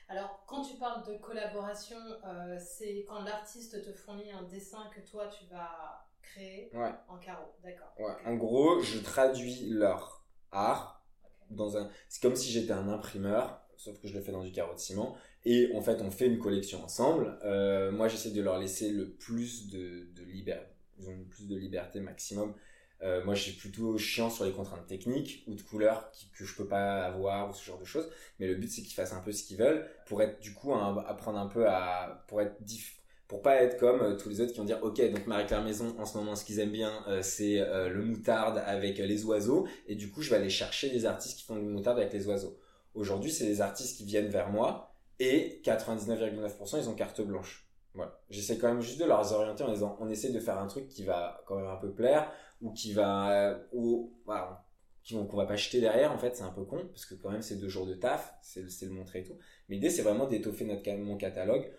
Alors, 0.09 0.43
quand 0.45 0.61
tu 0.61 0.75
parles 0.77 1.03
de 1.07 1.17
collaboration, 1.17 1.97
euh, 2.23 2.59
c'est 2.59 3.03
quand 3.07 3.23
l'artiste 3.23 3.83
te 3.83 3.91
fournit 3.93 4.31
un 4.31 4.43
dessin 4.43 4.91
que 4.95 5.01
toi 5.09 5.27
tu 5.27 5.45
vas 5.51 6.07
créer 6.21 6.69
Ouais. 6.75 6.91
en 7.07 7.17
carreau. 7.17 7.51
D'accord. 7.63 7.91
Ouais. 7.97 8.13
En 8.27 8.35
gros, 8.35 8.79
je 8.81 8.99
traduis 8.99 9.69
leur 9.71 10.23
art 10.51 11.03
dans 11.49 11.77
un. 11.77 11.89
C'est 12.09 12.21
comme 12.21 12.35
si 12.35 12.51
j'étais 12.51 12.73
un 12.73 12.89
imprimeur, 12.89 13.59
sauf 13.75 13.99
que 13.99 14.07
je 14.07 14.13
le 14.13 14.21
fais 14.21 14.31
dans 14.31 14.43
du 14.43 14.51
carreau 14.51 14.75
de 14.75 14.79
ciment. 14.79 15.17
Et 15.45 15.71
en 15.75 15.81
fait, 15.81 16.01
on 16.01 16.11
fait 16.11 16.27
une 16.27 16.39
collection 16.39 16.83
ensemble. 16.83 17.37
Euh, 17.43 17.91
moi, 17.91 18.07
j'essaie 18.07 18.31
de 18.31 18.41
leur 18.41 18.59
laisser 18.59 18.91
le 18.91 19.09
plus 19.09 19.69
de, 19.69 20.07
de 20.15 20.23
liberté. 20.23 20.67
Le 20.99 21.25
plus 21.25 21.47
de 21.47 21.55
liberté 21.55 21.99
maximum. 21.99 22.53
Euh, 23.01 23.23
moi, 23.25 23.33
je 23.33 23.41
suis 23.41 23.53
plutôt 23.53 23.97
chiant 23.97 24.29
sur 24.29 24.45
les 24.45 24.51
contraintes 24.51 24.85
techniques 24.85 25.43
ou 25.47 25.55
de 25.55 25.61
couleurs 25.61 26.11
que 26.37 26.45
je 26.45 26.55
peux 26.55 26.67
pas 26.67 27.03
avoir 27.05 27.49
ou 27.49 27.53
ce 27.53 27.65
genre 27.65 27.79
de 27.79 27.85
choses. 27.85 28.07
Mais 28.39 28.47
le 28.47 28.53
but, 28.53 28.69
c'est 28.69 28.83
qu'ils 28.83 28.93
fassent 28.93 29.13
un 29.13 29.21
peu 29.21 29.31
ce 29.31 29.43
qu'ils 29.43 29.57
veulent 29.57 29.87
pour 30.05 30.21
être 30.21 30.39
du 30.39 30.53
coup 30.53 30.73
apprendre 30.73 31.39
un 31.39 31.47
peu 31.47 31.67
à 31.67 32.23
pour 32.27 32.41
être 32.41 32.61
diff, 32.61 33.01
pour 33.27 33.41
pas 33.41 33.55
être 33.63 33.79
comme 33.79 34.01
euh, 34.01 34.15
tous 34.15 34.29
les 34.29 34.41
autres 34.41 34.51
qui 34.51 34.59
vont 34.59 34.65
dire 34.65 34.79
ok 34.83 35.01
donc 35.09 35.25
Marie-Claire 35.25 35.63
Maison 35.63 35.95
en 35.97 36.05
ce 36.05 36.17
moment 36.17 36.35
ce 36.35 36.45
qu'ils 36.45 36.59
aiment 36.59 36.71
bien 36.71 37.03
c'est 37.23 37.59
le 37.59 38.03
moutarde 38.03 38.61
avec 38.65 38.99
les 38.99 39.25
oiseaux 39.25 39.67
et 39.87 39.95
du 39.95 40.11
coup 40.11 40.21
je 40.21 40.29
vais 40.29 40.35
aller 40.35 40.49
chercher 40.49 40.89
des 40.91 41.05
artistes 41.05 41.39
qui 41.39 41.45
font 41.45 41.55
du 41.55 41.65
moutarde 41.65 41.97
avec 41.97 42.13
les 42.13 42.27
oiseaux. 42.27 42.59
Aujourd'hui 42.93 43.31
c'est 43.31 43.45
des 43.45 43.61
artistes 43.61 43.97
qui 43.97 44.05
viennent 44.05 44.29
vers 44.29 44.49
moi 44.49 44.90
et 45.21 45.61
99,9% 45.63 46.79
ils 46.79 46.89
ont 46.89 46.95
carte 46.95 47.21
blanche. 47.21 47.67
Voilà. 47.93 48.19
J'essaie 48.31 48.57
quand 48.57 48.69
même 48.69 48.81
juste 48.81 48.99
de 48.99 49.05
leur 49.05 49.31
orienter 49.33 49.63
en 49.63 49.71
disant 49.71 49.97
on 49.99 50.09
essaie 50.09 50.31
de 50.31 50.39
faire 50.39 50.57
un 50.57 50.65
truc 50.65 50.87
qui 50.87 51.03
va 51.03 51.43
quand 51.45 51.57
même 51.57 51.67
un 51.67 51.75
peu 51.75 51.93
plaire 51.93 52.31
ou 52.61 52.71
qui 52.71 52.93
va 52.93 53.31
euh, 53.31 53.59
ou 53.71 54.13
voilà 54.25 54.65
qu'on 55.09 55.35
va 55.35 55.45
pas 55.45 55.55
jeter 55.55 55.81
derrière 55.81 56.11
en 56.11 56.17
fait 56.17 56.35
c'est 56.35 56.43
un 56.43 56.51
peu 56.51 56.63
con 56.63 56.87
parce 56.87 57.05
que 57.05 57.15
quand 57.15 57.31
même 57.31 57.41
c'est 57.41 57.57
deux 57.57 57.67
jours 57.67 57.85
de 57.85 57.95
taf 57.95 58.35
c'est 58.41 58.61
le 58.61 58.91
montrer 58.91 59.19
et 59.19 59.23
tout 59.23 59.35
mais 59.67 59.75
l'idée 59.75 59.89
c'est 59.89 60.03
vraiment 60.03 60.27
d'étoffer 60.27 60.63
notre 60.63 60.89
mon 60.91 61.17
catalogue 61.17 61.69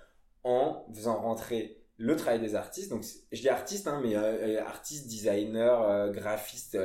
en 0.42 0.84
faisant 0.92 1.20
rentrer 1.20 1.82
le 1.96 2.16
travail 2.16 2.40
des 2.40 2.56
artistes 2.56 2.90
donc 2.90 3.04
je 3.30 3.40
dis 3.40 3.48
artistes 3.48 3.86
hein, 3.86 4.00
mais 4.02 4.16
euh, 4.16 4.58
euh, 4.58 4.64
artistes 4.64 5.06
designers 5.06 6.10
graphistes 6.12 6.76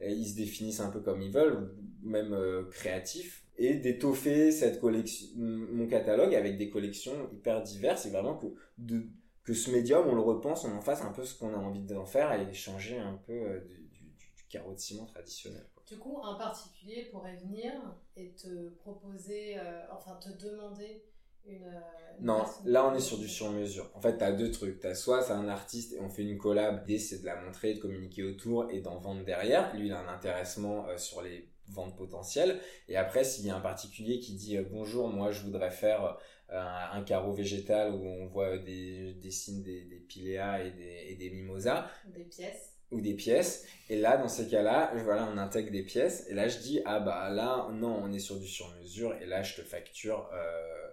ils 0.00 0.28
se 0.28 0.36
définissent 0.36 0.80
un 0.80 0.90
peu 0.90 1.00
comme 1.00 1.20
ils 1.20 1.32
veulent 1.32 1.74
même 2.02 2.36
créatifs 2.70 3.44
et 3.60 3.74
d'étoffer 3.74 4.50
cette 4.50 4.80
collection 4.80 5.28
mon 5.36 5.86
catalogue 5.86 6.34
avec 6.34 6.56
des 6.56 6.70
collections 6.70 7.12
hyper 7.30 7.62
diverses 7.62 8.06
et 8.06 8.10
vraiment 8.10 8.36
que 8.36 8.46
de 8.78 9.06
que 9.42 9.54
ce 9.54 9.70
médium, 9.70 10.06
on 10.06 10.14
le 10.14 10.20
repense, 10.20 10.64
on 10.64 10.72
en 10.76 10.80
fasse 10.80 11.02
un 11.02 11.12
peu 11.12 11.24
ce 11.24 11.36
qu'on 11.38 11.52
a 11.54 11.56
envie 11.56 11.82
d'en 11.82 12.04
faire 12.06 12.32
et 12.32 12.52
changer 12.52 12.98
un 12.98 13.14
peu 13.26 13.32
euh, 13.32 13.60
du, 13.60 13.88
du, 13.90 14.46
carreau 14.48 14.74
de 14.74 14.78
ciment 14.78 15.06
traditionnel. 15.06 15.66
quoi. 15.74 15.82
Du 15.88 15.98
coup, 15.98 16.18
un 16.22 16.34
particulier 16.34 17.08
pourrait 17.10 17.36
venir 17.36 17.72
et 18.16 18.32
te 18.34 18.68
proposer, 18.70 19.58
euh, 19.58 19.80
enfin 19.92 20.16
te 20.16 20.28
demander 20.28 21.04
une. 21.46 21.64
euh, 21.64 22.18
une 22.18 22.26
Non, 22.26 22.44
là 22.64 22.86
on 22.86 22.94
est 22.94 23.00
sur 23.00 23.18
du 23.18 23.28
sur-mesure. 23.28 23.90
En 23.94 24.00
fait, 24.00 24.18
t'as 24.18 24.32
deux 24.32 24.50
trucs. 24.50 24.78
T'as 24.80 24.94
soit 24.94 25.22
c'est 25.22 25.32
un 25.32 25.48
artiste 25.48 25.94
et 25.94 26.00
on 26.00 26.10
fait 26.10 26.22
une 26.22 26.36
collab, 26.38 26.80
l'idée 26.86 26.98
c'est 26.98 27.20
de 27.20 27.26
la 27.26 27.40
montrer, 27.42 27.74
de 27.74 27.80
communiquer 27.80 28.24
autour 28.24 28.70
et 28.70 28.80
d'en 28.80 28.98
vendre 28.98 29.24
derrière. 29.24 29.74
Lui, 29.74 29.86
il 29.86 29.92
a 29.92 30.00
un 30.00 30.14
intéressement 30.14 30.86
euh, 30.88 30.98
sur 30.98 31.22
les 31.22 31.48
vente 31.70 31.96
potentielle. 31.96 32.60
Et 32.88 32.96
après, 32.96 33.24
s'il 33.24 33.46
y 33.46 33.50
a 33.50 33.56
un 33.56 33.60
particulier 33.60 34.18
qui 34.20 34.34
dit 34.34 34.56
euh, 34.56 34.64
bonjour, 34.70 35.08
moi 35.08 35.30
je 35.30 35.42
voudrais 35.42 35.70
faire 35.70 36.18
euh, 36.50 36.58
un, 36.60 36.98
un 36.98 37.02
carreau 37.02 37.32
végétal 37.32 37.92
où 37.94 38.04
on 38.04 38.26
voit 38.26 38.58
des, 38.58 39.14
des 39.14 39.30
signes 39.30 39.62
des, 39.62 39.82
des 39.84 39.96
piléas 40.00 40.64
et 40.64 40.70
des, 40.72 41.06
et 41.08 41.14
des 41.16 41.30
mimosas 41.30 41.88
Des 42.04 42.24
pièces. 42.24 42.74
ou 42.90 43.00
des 43.00 43.14
pièces. 43.14 43.66
Et 43.88 43.96
là, 44.00 44.16
dans 44.16 44.28
ces 44.28 44.48
cas-là, 44.48 44.92
voilà, 45.04 45.28
on 45.32 45.38
intègre 45.38 45.70
des 45.70 45.82
pièces. 45.84 46.26
Et 46.28 46.34
là, 46.34 46.48
je 46.48 46.58
dis, 46.58 46.80
ah 46.84 47.00
bah 47.00 47.30
là, 47.30 47.68
non, 47.72 48.00
on 48.02 48.12
est 48.12 48.18
sur 48.18 48.38
du 48.38 48.48
sur-mesure. 48.48 49.14
Et 49.20 49.26
là, 49.26 49.42
je 49.42 49.54
te 49.56 49.62
facture 49.62 50.28
euh, 50.32 50.88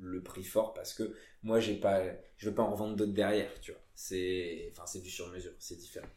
le 0.00 0.22
prix 0.22 0.44
fort 0.44 0.74
parce 0.74 0.94
que 0.94 1.14
moi, 1.42 1.60
j'ai 1.60 1.74
pas, 1.76 2.02
je 2.36 2.48
veux 2.48 2.54
pas 2.54 2.62
en 2.62 2.72
revendre 2.72 2.96
d'autres 2.96 3.12
derrière, 3.12 3.50
tu 3.60 3.72
vois. 3.72 3.80
C'est, 3.94 4.68
enfin, 4.72 4.84
c'est 4.86 5.00
du 5.02 5.10
sur-mesure, 5.10 5.52
c'est 5.58 5.76
différent. 5.78 6.08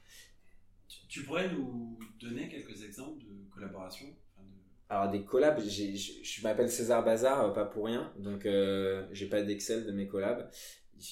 Tu, 1.15 1.23
pourrais 1.23 1.49
nous 1.49 1.97
donner 2.19 2.49
quelques 2.49 2.83
exemples 2.83 3.23
de 3.23 3.49
collaboration 3.49 4.05
enfin, 4.33 4.43
de- 4.43 4.93
Alors 4.93 5.09
des 5.09 5.23
collabs, 5.23 5.61
je 5.61 6.43
m'appelle 6.43 6.69
César 6.69 7.05
Bazar, 7.05 7.45
euh, 7.45 7.53
pas 7.53 7.63
pour 7.63 7.85
rien, 7.85 8.11
donc 8.19 8.45
euh, 8.45 9.07
j'ai 9.13 9.29
pas 9.29 9.41
d'Excel 9.41 9.85
de 9.85 9.93
mes 9.93 10.07
collabs, 10.07 10.51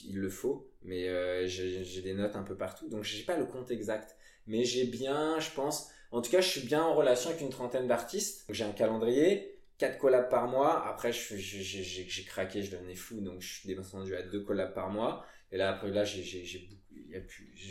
il, 0.04 0.20
le 0.20 0.30
faut, 0.30 0.70
mais 0.82 1.08
euh, 1.08 1.48
j'ai 1.48 2.02
des 2.02 2.14
notes 2.14 2.36
un 2.36 2.44
peu 2.44 2.58
partout, 2.58 2.90
donc 2.90 3.04
j'ai 3.04 3.24
pas 3.24 3.38
le 3.38 3.46
compte 3.46 3.72
exact, 3.72 4.18
mais 4.46 4.66
j'ai 4.66 4.88
bien, 4.88 5.40
je 5.40 5.52
pense, 5.52 5.90
en 6.12 6.22
tout 6.22 6.30
cas 6.30 6.42
je 6.42 6.50
suis 6.50 6.68
bien 6.68 6.84
en 6.84 6.94
relation 6.96 7.30
avec 7.30 7.42
une 7.42 7.50
trentaine 7.50 7.88
d'artistes, 7.88 8.44
j'ai 8.50 8.66
un 8.66 8.74
calendrier, 8.74 9.58
quatre 9.78 9.98
collabs 9.98 10.30
par 10.30 10.50
mois, 10.50 10.86
après 10.86 11.14
j'ai 11.14 12.26
craqué, 12.26 12.62
je 12.62 12.72
devenais 12.72 12.96
fou, 12.96 13.22
donc 13.22 13.40
je 13.40 13.54
suis 13.54 13.74
descendu 13.74 14.18
à 14.18 14.22
deux 14.22 14.42
collabs 14.42 14.74
par 14.74 14.90
mois, 14.90 15.26
et 15.54 15.58
là 15.58 15.72
après 15.72 15.90
là 15.92 16.04
j'ai 16.04 16.24
j'ai- 16.24 16.44
j'ai 16.46 16.70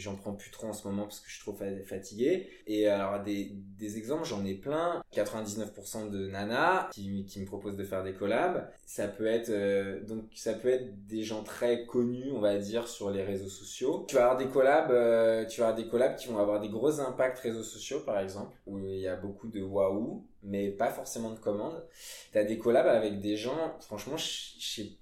j'en 0.01 0.17
prends 0.17 0.33
plus 0.35 0.51
trop 0.51 0.69
en 0.69 0.73
ce 0.73 0.87
moment 0.89 1.03
parce 1.03 1.21
que 1.21 1.29
je 1.29 1.35
suis 1.35 1.43
trop 1.43 1.53
fa- 1.53 1.85
fatigué. 1.85 2.49
Et 2.67 2.87
alors 2.89 3.23
des, 3.23 3.51
des 3.79 3.99
exemples, 3.99 4.25
j'en 4.25 4.45
ai 4.45 4.55
plein. 4.55 5.03
99% 5.11 6.07
de 6.07 6.29
nanas 6.29 6.89
qui, 6.93 7.25
qui 7.27 7.41
me 7.41 7.47
proposent 7.47 7.77
de 7.77 7.85
faire 7.85 8.03
des 8.05 8.15
collabs. 8.15 8.71
Ça 8.87 9.09
peut 9.09 9.27
être 9.27 9.51
euh, 9.51 10.03
donc 10.05 10.25
ça 10.35 10.55
peut 10.55 10.69
être 10.69 11.07
des 11.07 11.23
gens 11.23 11.43
très 11.43 11.87
connus, 11.87 12.31
on 12.33 12.41
va 12.41 12.57
dire, 12.59 12.89
sur 12.89 13.11
les 13.11 13.23
réseaux 13.25 13.49
sociaux. 13.49 14.05
Tu 14.09 14.15
vas 14.15 14.23
avoir 14.31 14.39
des 14.39 14.47
collabs, 14.49 14.91
euh, 14.91 15.45
tu 15.47 15.61
vas 15.61 15.69
avoir 15.69 15.83
des 15.85 15.89
collabs 15.89 16.17
qui 16.17 16.29
vont 16.29 16.39
avoir 16.39 16.61
des 16.61 16.69
gros 16.69 17.01
impacts 17.01 17.41
réseaux 17.41 17.65
sociaux, 17.65 18.01
par 18.01 18.19
exemple, 18.21 18.57
où 18.67 18.79
il 18.79 19.01
y 19.01 19.09
a 19.09 19.17
beaucoup 19.17 19.49
de 19.49 19.61
waouh, 19.63 20.25
mais 20.43 20.71
pas 20.71 20.91
forcément 20.91 21.31
de 21.31 21.39
commandes. 21.39 21.85
T'as 22.33 22.45
des 22.45 22.59
collabs 22.59 22.87
avec 22.87 23.21
des 23.21 23.37
gens, 23.37 23.77
franchement, 23.81 24.17
je, 24.17 24.25
je, 24.59 24.67
sais- 24.83 24.99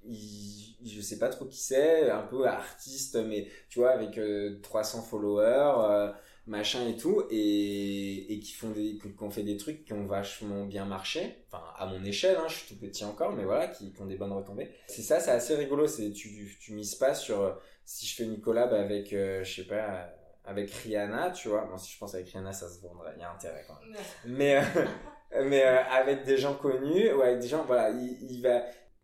je 0.85 1.01
sais 1.01 1.19
pas 1.19 1.29
trop 1.29 1.45
qui 1.47 1.59
c'est, 1.59 2.11
un 2.11 2.23
peu 2.23 2.49
artiste, 2.71 3.17
mais 3.17 3.49
tu 3.69 3.81
vois, 3.81 3.91
avec 3.91 4.19
euh, 4.19 4.61
300 4.63 5.03
followers, 5.03 5.73
euh, 5.79 6.13
machin 6.47 6.87
et 6.89 6.97
tout, 6.97 7.23
et, 7.31 8.33
et 8.33 8.41
qui 8.41 8.53
font 8.53 8.71
des, 8.71 8.99
qui 8.99 9.23
ont 9.23 9.31
fait 9.31 9.43
des 9.43 9.57
trucs 9.57 9.85
qui 9.85 9.93
ont 9.93 10.07
vachement 10.07 10.65
bien 10.65 10.85
marché, 10.85 11.45
enfin, 11.51 11.63
à 11.79 11.87
mon 11.87 12.03
échelle, 12.05 12.37
hein, 12.37 12.47
je 12.49 12.55
suis 12.55 12.75
tout 12.75 12.81
petit 12.81 13.05
encore, 13.05 13.33
mais 13.33 13.45
voilà, 13.45 13.69
qui, 13.69 13.93
qui 13.93 14.03
ont 14.03 14.07
des 14.07 14.17
bonnes 14.17 14.33
retombées. 14.33 14.71
C'est 14.89 15.03
ça, 15.03 15.21
c'est 15.21 15.31
assez 15.31 15.55
rigolo, 15.55 15.87
c'est, 15.87 16.11
tu, 16.13 16.57
tu 16.61 16.73
mises 16.73 16.95
pas 16.95 17.15
sur, 17.15 17.41
euh, 17.41 17.53
si 17.85 18.07
je 18.07 18.17
fais 18.17 18.25
une 18.25 18.41
collab 18.41 18.73
avec, 18.73 19.13
euh, 19.13 19.45
je 19.45 19.63
sais 19.63 19.67
pas, 19.67 19.75
euh, 19.75 20.07
avec 20.45 20.71
Rihanna, 20.71 21.31
tu 21.31 21.49
vois, 21.49 21.67
bon, 21.71 21.77
si 21.77 21.93
je 21.93 21.99
pense 21.99 22.15
avec 22.15 22.29
Rihanna, 22.29 22.53
ça 22.53 22.69
se 22.69 22.81
vendrait, 22.81 23.13
il 23.17 23.21
y 23.21 23.25
a 23.25 23.33
intérêt 23.33 23.65
quand 23.67 23.79
même 23.81 23.97
mais 24.25 24.57
euh, 24.57 24.63
mais 25.45 25.65
euh, 25.65 25.83
avec 25.85 26.25
des 26.25 26.37
gens 26.37 26.55
connus 26.55 27.13
ou 27.13 27.23
avec 27.23 27.39
des 27.39 27.49
gens 27.49 27.65
voilà 27.65 27.91
il, 27.91 28.19
il 28.31 28.43
va 28.43 28.63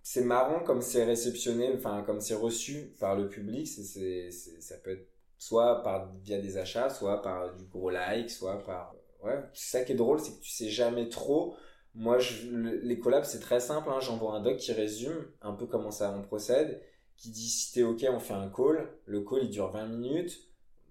c'est 0.09 0.23
marrant 0.23 0.61
comme 0.61 0.83
c'est 0.83 1.03
réceptionné 1.03 1.75
enfin 1.75 2.05
comme 2.07 2.21
c'est 2.21 2.37
reçu 2.37 2.95
par 3.01 3.17
le 3.17 3.29
public 3.29 3.67
c'est 3.67 4.31
ça 4.31 4.77
peut 4.79 4.93
être 4.93 5.09
soit 5.37 5.83
par 5.83 6.15
via 6.23 6.39
des 6.39 6.59
achats 6.59 6.91
soit 6.91 7.21
par 7.23 7.57
du 7.57 7.65
gros 7.65 7.91
like 7.91 8.31
soit 8.31 8.63
par 8.63 8.95
ouais. 9.25 9.43
C'est 9.53 9.79
ça 9.79 9.85
qui 9.85 9.91
est 9.91 9.97
drôle 9.97 10.21
c'est 10.21 10.39
que 10.39 10.41
tu 10.41 10.51
sais 10.53 10.69
jamais 10.69 11.09
trop. 11.09 11.57
Moi 11.97 12.19
les 12.53 13.01
collabs 13.01 13.25
c'est 13.25 13.41
très 13.41 13.59
simple 13.59 13.89
hein, 13.91 13.99
j'envoie 13.99 14.35
un 14.35 14.41
doc 14.41 14.59
qui 14.59 14.73
résume 14.73 15.27
un 15.43 15.55
peu 15.55 15.67
comment 15.67 15.91
ça 15.91 16.15
on 16.17 16.23
procède 16.23 16.81
qui 17.17 17.31
dit 17.33 17.49
si 17.49 17.73
t'es 17.73 17.83
ok 17.83 18.07
on 18.09 18.21
fait 18.21 18.35
un 18.35 18.49
call. 18.49 18.89
Le 19.07 19.23
call 19.23 19.43
il 19.43 19.51
dure 19.51 19.73
20 19.73 19.89
minutes. 19.89 20.39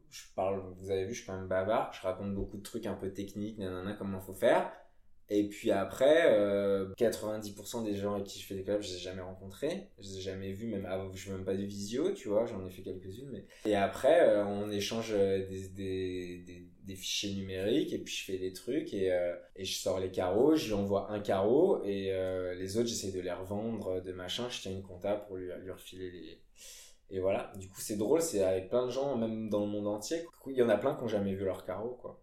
Je 0.10 0.24
parle, 0.36 0.62
vous 0.78 0.92
avez 0.92 1.06
vu, 1.06 1.14
je 1.14 1.20
suis 1.20 1.28
quand 1.28 1.38
même 1.38 1.48
bavard, 1.48 1.92
je 1.94 2.02
raconte 2.02 2.34
beaucoup 2.34 2.56
de 2.58 2.64
trucs 2.64 2.86
un 2.86 2.94
peu 2.94 3.12
techniques, 3.12 3.58
nanana, 3.58 3.94
comment 3.94 4.22
faut 4.22 4.34
faire. 4.34 4.72
Et 5.30 5.48
puis 5.48 5.72
après, 5.72 6.26
euh, 6.34 6.94
90% 6.98 7.84
des 7.84 7.96
gens 7.96 8.14
avec 8.14 8.26
qui 8.26 8.40
je 8.40 8.46
fais 8.46 8.54
des 8.54 8.64
collabs, 8.64 8.82
je 8.82 8.90
les 8.90 8.96
ai 8.98 9.00
jamais 9.00 9.22
rencontrés, 9.22 9.90
je 9.98 10.04
les 10.04 10.18
ai 10.18 10.22
jamais 10.22 10.52
vus, 10.52 10.68
même 10.68 10.86
avant, 10.86 11.12
je 11.12 11.26
fais 11.26 11.32
même 11.32 11.46
pas 11.46 11.56
de 11.56 11.64
visio, 11.64 12.12
tu 12.12 12.30
vois, 12.30 12.46
j'en 12.46 12.66
ai 12.66 12.70
fait 12.70 12.84
quelques-unes. 12.84 13.30
Mais... 13.32 13.46
Et 13.66 13.76
après, 13.76 14.30
euh, 14.30 14.46
on 14.46 14.70
échange 14.70 15.14
euh, 15.14 15.48
des, 15.48 15.68
des, 15.70 16.68
des, 16.84 16.96
fichiers 16.96 17.34
numériques, 17.34 17.92
et 17.94 17.98
puis 17.98 18.14
je 18.14 18.24
fais 18.26 18.38
des 18.38 18.54
trucs, 18.54 18.94
et, 18.94 19.12
euh, 19.12 19.36
et 19.56 19.66
je 19.66 19.76
sors 19.76 20.00
les 20.00 20.12
carreaux, 20.12 20.56
je 20.56 20.68
lui 20.68 20.74
envoie 20.74 21.12
un 21.12 21.20
carreau, 21.20 21.84
et 21.84 22.12
euh, 22.12 22.54
les 22.54 22.78
autres, 22.78 22.88
j'essaie 22.88 23.12
de 23.12 23.20
les 23.20 23.34
revendre, 23.34 24.04
de 24.04 24.12
machin, 24.12 24.48
je 24.50 24.62
tiens 24.62 24.72
une 24.72 24.84
compta 24.84 25.16
pour 25.16 25.38
lui, 25.38 25.50
lui 25.64 25.72
refiler 25.72 26.12
les, 26.12 26.42
et 27.12 27.20
voilà, 27.20 27.52
du 27.56 27.70
coup 27.70 27.80
c'est 27.80 27.98
drôle, 27.98 28.22
c'est 28.22 28.44
avec 28.44 28.70
plein 28.70 28.86
de 28.86 28.92
gens, 28.92 29.16
même 29.16 29.50
dans 29.50 29.62
le 29.62 29.68
monde 29.68 29.88
entier. 29.88 30.26
Il 30.48 30.54
y 30.56 30.64
en 30.64 30.70
a 30.70 30.78
plein 30.78 30.96
qui 30.96 31.02
n'ont 31.02 31.08
jamais 31.08 31.36
vu 31.36 31.46
leur 31.46 31.64
carreau, 31.64 31.98
quoi. 32.02 32.20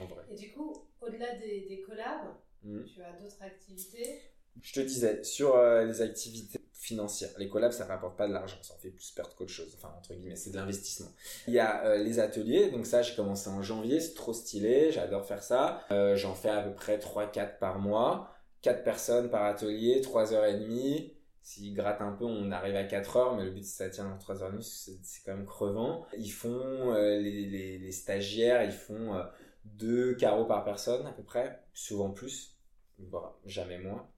En 0.00 0.06
vrai. 0.06 0.22
Et 0.30 0.34
du 0.34 0.52
coup, 0.52 0.72
au-delà 1.06 1.34
des, 1.36 1.66
des 1.68 1.80
collabs, 1.82 2.34
Mhm. 2.62 2.84
tu 2.86 3.02
as 3.02 3.12
d'autres 3.20 3.42
activités? 3.42 4.20
Je 4.62 4.72
te 4.72 4.80
disais, 4.80 5.22
sur 5.24 5.56
euh, 5.56 5.84
les 5.84 6.00
activités 6.00 6.60
financières, 6.72 7.30
les 7.38 7.48
collabs 7.48 7.72
ça 7.72 7.86
rapporte 7.86 8.16
pas 8.16 8.28
de 8.28 8.32
l'argent, 8.32 8.56
ça 8.62 8.74
en 8.74 8.78
fait 8.78 8.90
plus 8.90 9.10
perdre 9.10 9.34
qu'autre 9.34 9.50
chose, 9.50 9.74
enfin 9.76 9.92
entre 9.98 10.14
guillemets, 10.14 10.36
c'est 10.36 10.50
de 10.50 10.56
l'investissement. 10.56 11.08
Il 11.48 11.54
y 11.54 11.58
a 11.58 11.84
euh, 11.86 11.96
les 11.96 12.20
ateliers, 12.20 12.70
donc 12.70 12.86
ça 12.86 13.02
j'ai 13.02 13.14
commencé 13.16 13.48
en 13.50 13.62
janvier, 13.62 14.00
c'est 14.00 14.14
trop 14.14 14.32
stylé, 14.32 14.92
j'adore 14.92 15.26
faire 15.26 15.42
ça. 15.42 15.82
Euh, 15.90 16.14
J'en 16.16 16.34
fais 16.34 16.50
à 16.50 16.62
peu 16.62 16.72
près 16.74 16.98
3-4 16.98 17.58
par 17.58 17.78
mois, 17.78 18.30
4 18.62 18.84
personnes 18.84 19.28
par 19.30 19.44
atelier, 19.44 20.00
3h30. 20.02 21.10
S'ils 21.42 21.74
grattent 21.74 22.00
un 22.00 22.12
peu, 22.12 22.24
on 22.24 22.50
arrive 22.52 22.76
à 22.76 22.84
4 22.84 23.16
heures, 23.18 23.36
mais 23.36 23.44
le 23.44 23.50
but 23.50 23.64
c'est 23.64 23.84
ça 23.84 23.90
tient 23.90 24.08
dans 24.08 24.16
3 24.16 24.42
heures 24.42 24.52
c'est 24.62 24.98
c'est 25.02 25.22
quand 25.24 25.34
même 25.36 25.44
crevant. 25.46 26.06
Ils 26.16 26.30
font, 26.32 26.94
euh, 26.94 27.18
les, 27.18 27.44
les, 27.46 27.78
les 27.78 27.92
stagiaires, 27.92 28.62
ils 28.64 28.72
font 28.72 29.14
euh, 29.14 29.22
deux 29.64 30.14
carreaux 30.14 30.44
par 30.46 30.64
personne 30.64 31.06
à 31.06 31.12
peu 31.12 31.22
près, 31.22 31.60
souvent 31.72 32.10
plus, 32.10 32.56
voire 32.98 33.36
jamais 33.46 33.78
moins. 33.78 34.08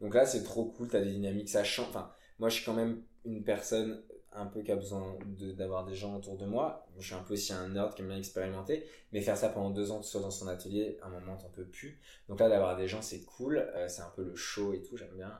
Donc 0.00 0.14
là, 0.14 0.26
c'est 0.26 0.42
trop 0.42 0.66
cool, 0.66 0.88
t'as 0.88 1.00
des 1.00 1.12
dynamiques, 1.12 1.48
ça 1.48 1.64
change. 1.64 1.88
Enfin, 1.88 2.10
moi, 2.38 2.48
je 2.48 2.56
suis 2.56 2.64
quand 2.64 2.74
même 2.74 3.02
une 3.24 3.44
personne 3.44 4.02
un 4.32 4.46
peu 4.46 4.62
qui 4.62 4.70
a 4.70 4.76
besoin 4.76 5.16
de- 5.24 5.52
d'avoir 5.52 5.86
des 5.86 5.94
gens 5.94 6.16
autour 6.16 6.36
de 6.36 6.44
moi. 6.44 6.86
Je 6.98 7.06
suis 7.06 7.14
un 7.14 7.22
peu 7.22 7.32
aussi 7.34 7.54
un 7.54 7.68
nerd 7.70 7.94
qui 7.94 8.02
aime 8.02 8.08
bien 8.08 8.18
expérimenter. 8.18 8.84
Mais 9.12 9.22
faire 9.22 9.36
ça 9.36 9.48
pendant 9.48 9.70
deux 9.70 9.90
ans, 9.90 9.96
tout 9.98 10.04
seul 10.08 10.20
dans 10.20 10.30
son 10.30 10.46
atelier, 10.48 10.98
à 11.02 11.06
un 11.06 11.10
moment, 11.10 11.36
t'en 11.38 11.48
peux 11.48 11.64
plus. 11.64 11.98
Donc 12.28 12.40
là, 12.40 12.48
d'avoir 12.50 12.76
des 12.76 12.86
gens, 12.86 13.00
c'est 13.00 13.22
cool. 13.24 13.58
Euh, 13.74 13.88
c'est 13.88 14.02
un 14.02 14.12
peu 14.14 14.24
le 14.24 14.34
show 14.36 14.74
et 14.74 14.82
tout, 14.82 14.96
j'aime 14.98 15.14
bien. 15.16 15.32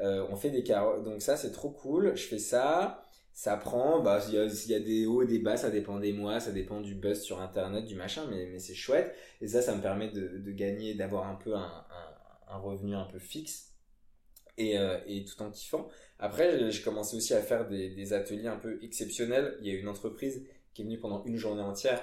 Euh, 0.00 0.26
on 0.30 0.36
fait 0.36 0.50
des 0.50 0.62
carreaux. 0.62 1.00
Donc 1.02 1.22
ça, 1.22 1.36
c'est 1.36 1.52
trop 1.52 1.70
cool. 1.70 2.14
Je 2.16 2.26
fais 2.26 2.38
ça. 2.38 3.03
Ça 3.34 3.56
prend, 3.56 4.00
bah, 4.00 4.20
il 4.28 4.34
y 4.34 4.74
a, 4.74 4.80
des 4.80 5.06
hauts, 5.06 5.24
des 5.24 5.40
bas, 5.40 5.56
ça 5.56 5.70
dépend 5.70 5.98
des 5.98 6.12
mois, 6.12 6.40
ça 6.40 6.52
dépend 6.52 6.80
du 6.80 6.94
buzz 6.94 7.20
sur 7.20 7.40
internet, 7.42 7.84
du 7.84 7.96
machin, 7.96 8.26
mais, 8.30 8.46
mais 8.46 8.60
c'est 8.60 8.74
chouette. 8.76 9.14
Et 9.40 9.48
ça, 9.48 9.60
ça 9.62 9.74
me 9.76 9.82
permet 9.82 10.08
de, 10.10 10.50
gagner, 10.52 10.94
d'avoir 10.94 11.28
un 11.28 11.34
peu 11.34 11.54
un, 11.56 11.84
un, 12.48 12.56
revenu 12.58 12.94
un 12.94 13.04
peu 13.06 13.18
fixe 13.18 13.72
et, 14.58 14.78
euh, 14.78 14.98
et 15.06 15.24
tout 15.24 15.40
en 15.42 15.50
kiffant. 15.50 15.88
Après, 16.18 16.58
j'ai- 16.58 16.70
j'ai 16.70 16.82
commencé 16.82 17.16
aussi 17.16 17.34
à 17.34 17.42
faire 17.42 17.68
des, 17.68 17.90
des 17.90 18.12
ateliers 18.12 18.48
un 18.48 18.56
peu 18.58 18.78
exceptionnels. 18.82 19.58
Il 19.60 19.66
y 19.68 19.70
a 19.70 19.74
une 19.78 19.88
entreprise 19.88 20.46
qui 20.74 20.82
est 20.82 20.84
venue 20.84 20.98
pendant 21.00 21.24
une 21.24 21.36
journée 21.36 21.62
entière 21.62 22.02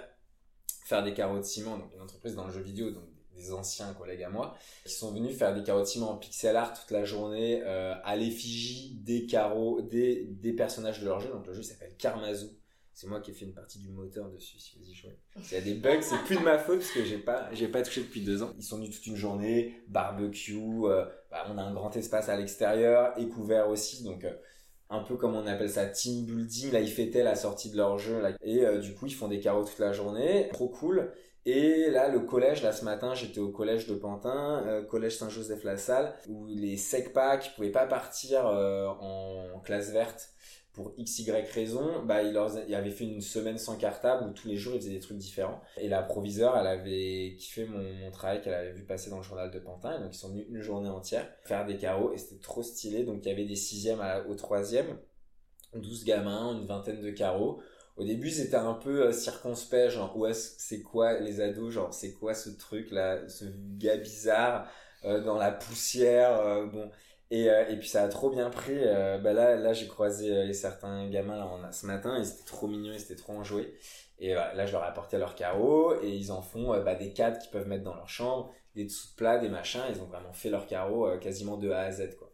faire 0.86 1.04
des 1.04 1.13
carreaux 1.13 1.38
de 1.38 1.44
ciment, 1.44 1.78
donc 1.78 1.94
une 1.96 2.02
entreprise 2.02 2.36
dans 2.36 2.46
le 2.48 2.54
jeu 2.54 2.62
vidéo, 2.62 2.91
donc 2.91 3.04
des 3.42 3.54
anciens 3.54 3.94
collègues 3.94 4.24
à 4.24 4.30
moi, 4.30 4.56
qui 4.86 4.94
sont 4.94 5.12
venus 5.12 5.38
faire 5.38 5.54
des 5.54 5.86
ciment 5.86 6.12
en 6.12 6.18
pixel 6.18 6.56
art 6.56 6.74
toute 6.80 6.92
la 6.92 7.06
journée 7.06 7.62
euh, 7.66 7.94
à 8.04 8.16
l'effigie 8.16 8.96
des 9.02 9.26
carreaux, 9.26 9.82
des, 9.82 10.26
des 10.26 10.54
personnages 10.54 11.00
de 11.02 11.06
leur 11.06 11.20
jeu. 11.20 11.30
Donc 11.30 11.48
le 11.48 11.54
jeu 11.54 11.64
s'appelle 11.64 11.96
Karmazu. 11.98 12.48
C'est 12.94 13.08
moi 13.08 13.20
qui 13.20 13.32
ai 13.32 13.34
fait 13.34 13.46
une 13.46 13.54
partie 13.54 13.80
du 13.80 13.90
moteur 13.90 14.30
dessus, 14.30 14.60
si 14.60 14.78
vous 14.78 14.88
y 14.88 14.94
jouez. 14.94 15.18
S'il 15.42 15.58
y 15.58 15.62
a 15.62 15.64
des 15.64 15.74
bugs, 15.74 16.02
c'est 16.02 16.22
plus 16.26 16.36
de 16.36 16.44
ma 16.44 16.60
faute 16.60 16.80
parce 16.80 16.92
que 16.92 17.04
j'ai 17.04 17.18
pas, 17.18 17.50
j'ai 17.54 17.68
pas 17.68 17.82
touché 17.82 18.02
depuis 18.02 18.22
deux 18.22 18.44
ans. 18.44 18.54
Ils 18.58 18.64
sont 18.64 18.78
venus 18.78 18.92
toute 18.92 19.08
une 19.08 19.16
journée, 19.16 19.82
barbecue, 19.88 20.60
euh, 20.84 21.06
bah, 21.32 21.46
on 21.50 21.58
a 21.58 21.64
un 21.64 21.74
grand 21.74 21.96
espace 21.96 22.30
à 22.30 22.38
l'extérieur 22.38 23.14
et 23.18 23.28
couvert 23.28 23.70
aussi, 23.70 24.04
donc 24.04 24.24
euh, 24.24 24.34
un 24.90 25.00
peu 25.00 25.16
comme 25.16 25.36
on 25.36 25.48
appelle 25.48 25.70
ça 25.70 25.88
team 25.88 26.26
building. 26.26 26.74
Là, 26.74 26.82
ils 26.82 26.92
fêtaient 26.92 27.24
la 27.24 27.36
sortie 27.36 27.72
de 27.72 27.78
leur 27.78 27.98
jeu 27.98 28.22
et 28.44 28.78
du 28.80 28.94
coup, 28.94 29.08
ils 29.08 29.16
font 29.16 29.30
des 29.30 29.40
carreaux 29.40 29.64
toute 29.64 29.80
la 29.80 29.94
journée, 29.94 30.50
trop 30.52 30.68
cool. 30.68 31.12
Et 31.46 31.89
là, 31.89 32.08
le 32.08 32.20
collège, 32.20 32.62
là 32.62 32.72
ce 32.72 32.86
matin, 32.86 33.16
j'étais 33.16 33.39
au 33.39 33.50
collège 33.50 33.88
de 33.88 33.96
Pantin, 33.96 34.64
euh, 34.68 34.84
collège 34.84 35.18
Saint-Joseph-la-Salle, 35.18 36.14
où 36.30 36.46
les 36.48 36.78
SECPA 36.78 37.38
qui 37.38 37.50
pouvaient 37.56 37.72
pas 37.72 37.88
partir 37.88 38.46
euh, 38.46 38.88
en 38.88 39.60
classe 39.64 39.92
verte 39.92 40.32
pour 40.74 40.94
XY 40.96 41.32
raison, 41.54 42.04
bah, 42.06 42.24
il, 42.24 42.38
avait 42.38 42.92
fait 42.92 43.04
une 43.04 43.22
semaine 43.22 43.58
sans 43.58 43.76
cartable 43.76 44.30
où 44.30 44.32
tous 44.32 44.48
les 44.48 44.56
jours 44.56 44.74
il 44.76 44.80
faisait 44.80 44.92
des 44.92 45.00
trucs 45.00 45.18
différents. 45.18 45.62
Et 45.78 45.89
la 45.89 46.02
proviseure, 46.02 46.58
elle 46.58 46.68
avait 46.68 47.36
kiffé 47.38 47.66
mon, 47.66 47.84
mon 47.84 48.12
travail 48.12 48.42
qu'elle 48.42 48.54
avait 48.54 48.72
vu 48.72 48.84
passer 48.84 49.10
dans 49.10 49.18
le 49.18 49.24
journal 49.24 49.52
de 49.52 49.60
Pantin. 49.60 50.00
Donc 50.00 50.16
ils 50.16 50.18
sont 50.18 50.30
venus 50.30 50.46
une 50.50 50.62
journée 50.62 50.89
entière 50.89 51.28
faire 51.44 51.66
des 51.66 51.76
carreaux 51.76 52.14
et 52.14 52.18
c'était 52.18 52.42
trop 52.42 52.64
stylé. 52.64 53.04
Donc 53.04 53.26
il 53.26 53.30
y 53.30 53.32
avait 53.32 53.46
des 53.46 53.56
sixièmes 53.56 54.00
à- 54.00 54.26
au 54.26 54.36
troisième, 54.36 54.98
12 55.76 56.06
gamins, 56.06 56.58
une 56.58 56.66
vingtaine 56.66 57.02
de 57.02 57.12
carreaux. 57.12 57.62
Au 57.98 58.04
début, 58.04 58.30
c'était 58.30 58.56
un 58.56 58.74
peu 58.74 59.08
euh, 59.08 59.12
circonspect, 59.12 59.92
genre, 59.92 60.18
ouais, 60.18 60.34
c'est 60.34 60.82
quoi 60.82 61.20
les 61.20 61.42
ados, 61.42 61.74
genre, 61.74 61.94
c'est 61.94 62.14
quoi 62.14 62.34
ce 62.34 62.50
truc 62.50 62.92
là, 62.92 63.28
ce 63.28 63.46
gars 63.78 63.98
bizarre 63.98 64.68
euh, 65.06 65.22
dans 65.24 65.38
la 65.38 65.52
poussière, 65.52 66.39
euh, 66.39 66.66
bon. 66.66 66.89
Et, 67.32 67.46
et 67.46 67.78
puis 67.80 67.88
ça 67.88 68.04
a 68.04 68.10
trop 68.10 68.30
bien 68.30 68.50
pris. 68.50 68.76
bah 68.76 69.32
là, 69.32 69.56
là 69.56 69.72
j'ai 69.72 69.88
croisé 69.88 70.52
certains 70.54 71.08
gamins 71.10 71.38
là, 71.38 71.72
ce 71.72 71.86
matin, 71.86 72.18
ils 72.20 72.28
étaient 72.28 72.44
trop 72.46 72.68
mignons, 72.68 72.92
ils 72.92 73.02
étaient 73.02 73.16
trop 73.16 73.32
enjoués. 73.32 73.74
Et 74.20 74.34
là, 74.34 74.66
je 74.66 74.74
leur 74.74 74.84
ai 74.84 74.88
apporté 74.88 75.18
leurs 75.18 75.36
carreaux 75.36 75.96
et 76.02 76.10
ils 76.10 76.34
en 76.34 76.42
font 76.42 76.78
bah, 76.84 76.94
des 76.94 77.14
cadres 77.14 77.39
qu'ils 77.39 77.50
peuvent 77.52 77.70
mettre 77.70 77.86
dans 77.86 77.96
leur 77.96 78.10
chambre, 78.10 78.54
des 78.76 78.84
dessous 78.84 79.08
de 79.12 79.16
plats, 79.16 79.39
des 79.39 79.48
machins. 79.48 79.80
Ils 79.89 80.02
ont 80.02 80.08
vraiment 80.08 80.34
fait 80.34 80.50
leurs 80.50 80.68
carreaux 80.68 81.08
euh, 81.08 81.18
quasiment 81.20 81.56
de 81.56 81.70
A 81.72 81.84
à 81.84 81.92
Z, 81.92 82.18
quoi. 82.18 82.34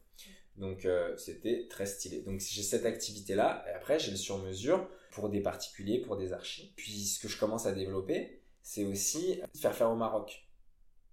Donc 0.56 0.88
c'était 1.18 1.68
très 1.70 1.86
stylé. 1.86 2.22
Donc 2.24 2.40
j'ai 2.40 2.64
cette 2.64 2.88
activité-là, 2.88 3.64
et 3.70 3.76
après 3.76 4.00
j'ai 4.00 4.10
le 4.10 4.18
sur-mesure 4.18 4.90
pour 5.12 5.30
des 5.30 5.42
particuliers, 5.42 6.00
pour 6.00 6.18
des 6.18 6.34
archis. 6.34 6.74
Puis 6.76 7.06
ce 7.06 7.20
que 7.20 7.28
je 7.28 7.40
commence 7.40 7.66
à 7.66 7.72
développer, 7.72 8.42
c'est 8.62 8.86
aussi 8.86 9.40
faire 9.56 9.74
faire 9.74 9.90
au 9.90 9.96
Maroc. 9.96 10.48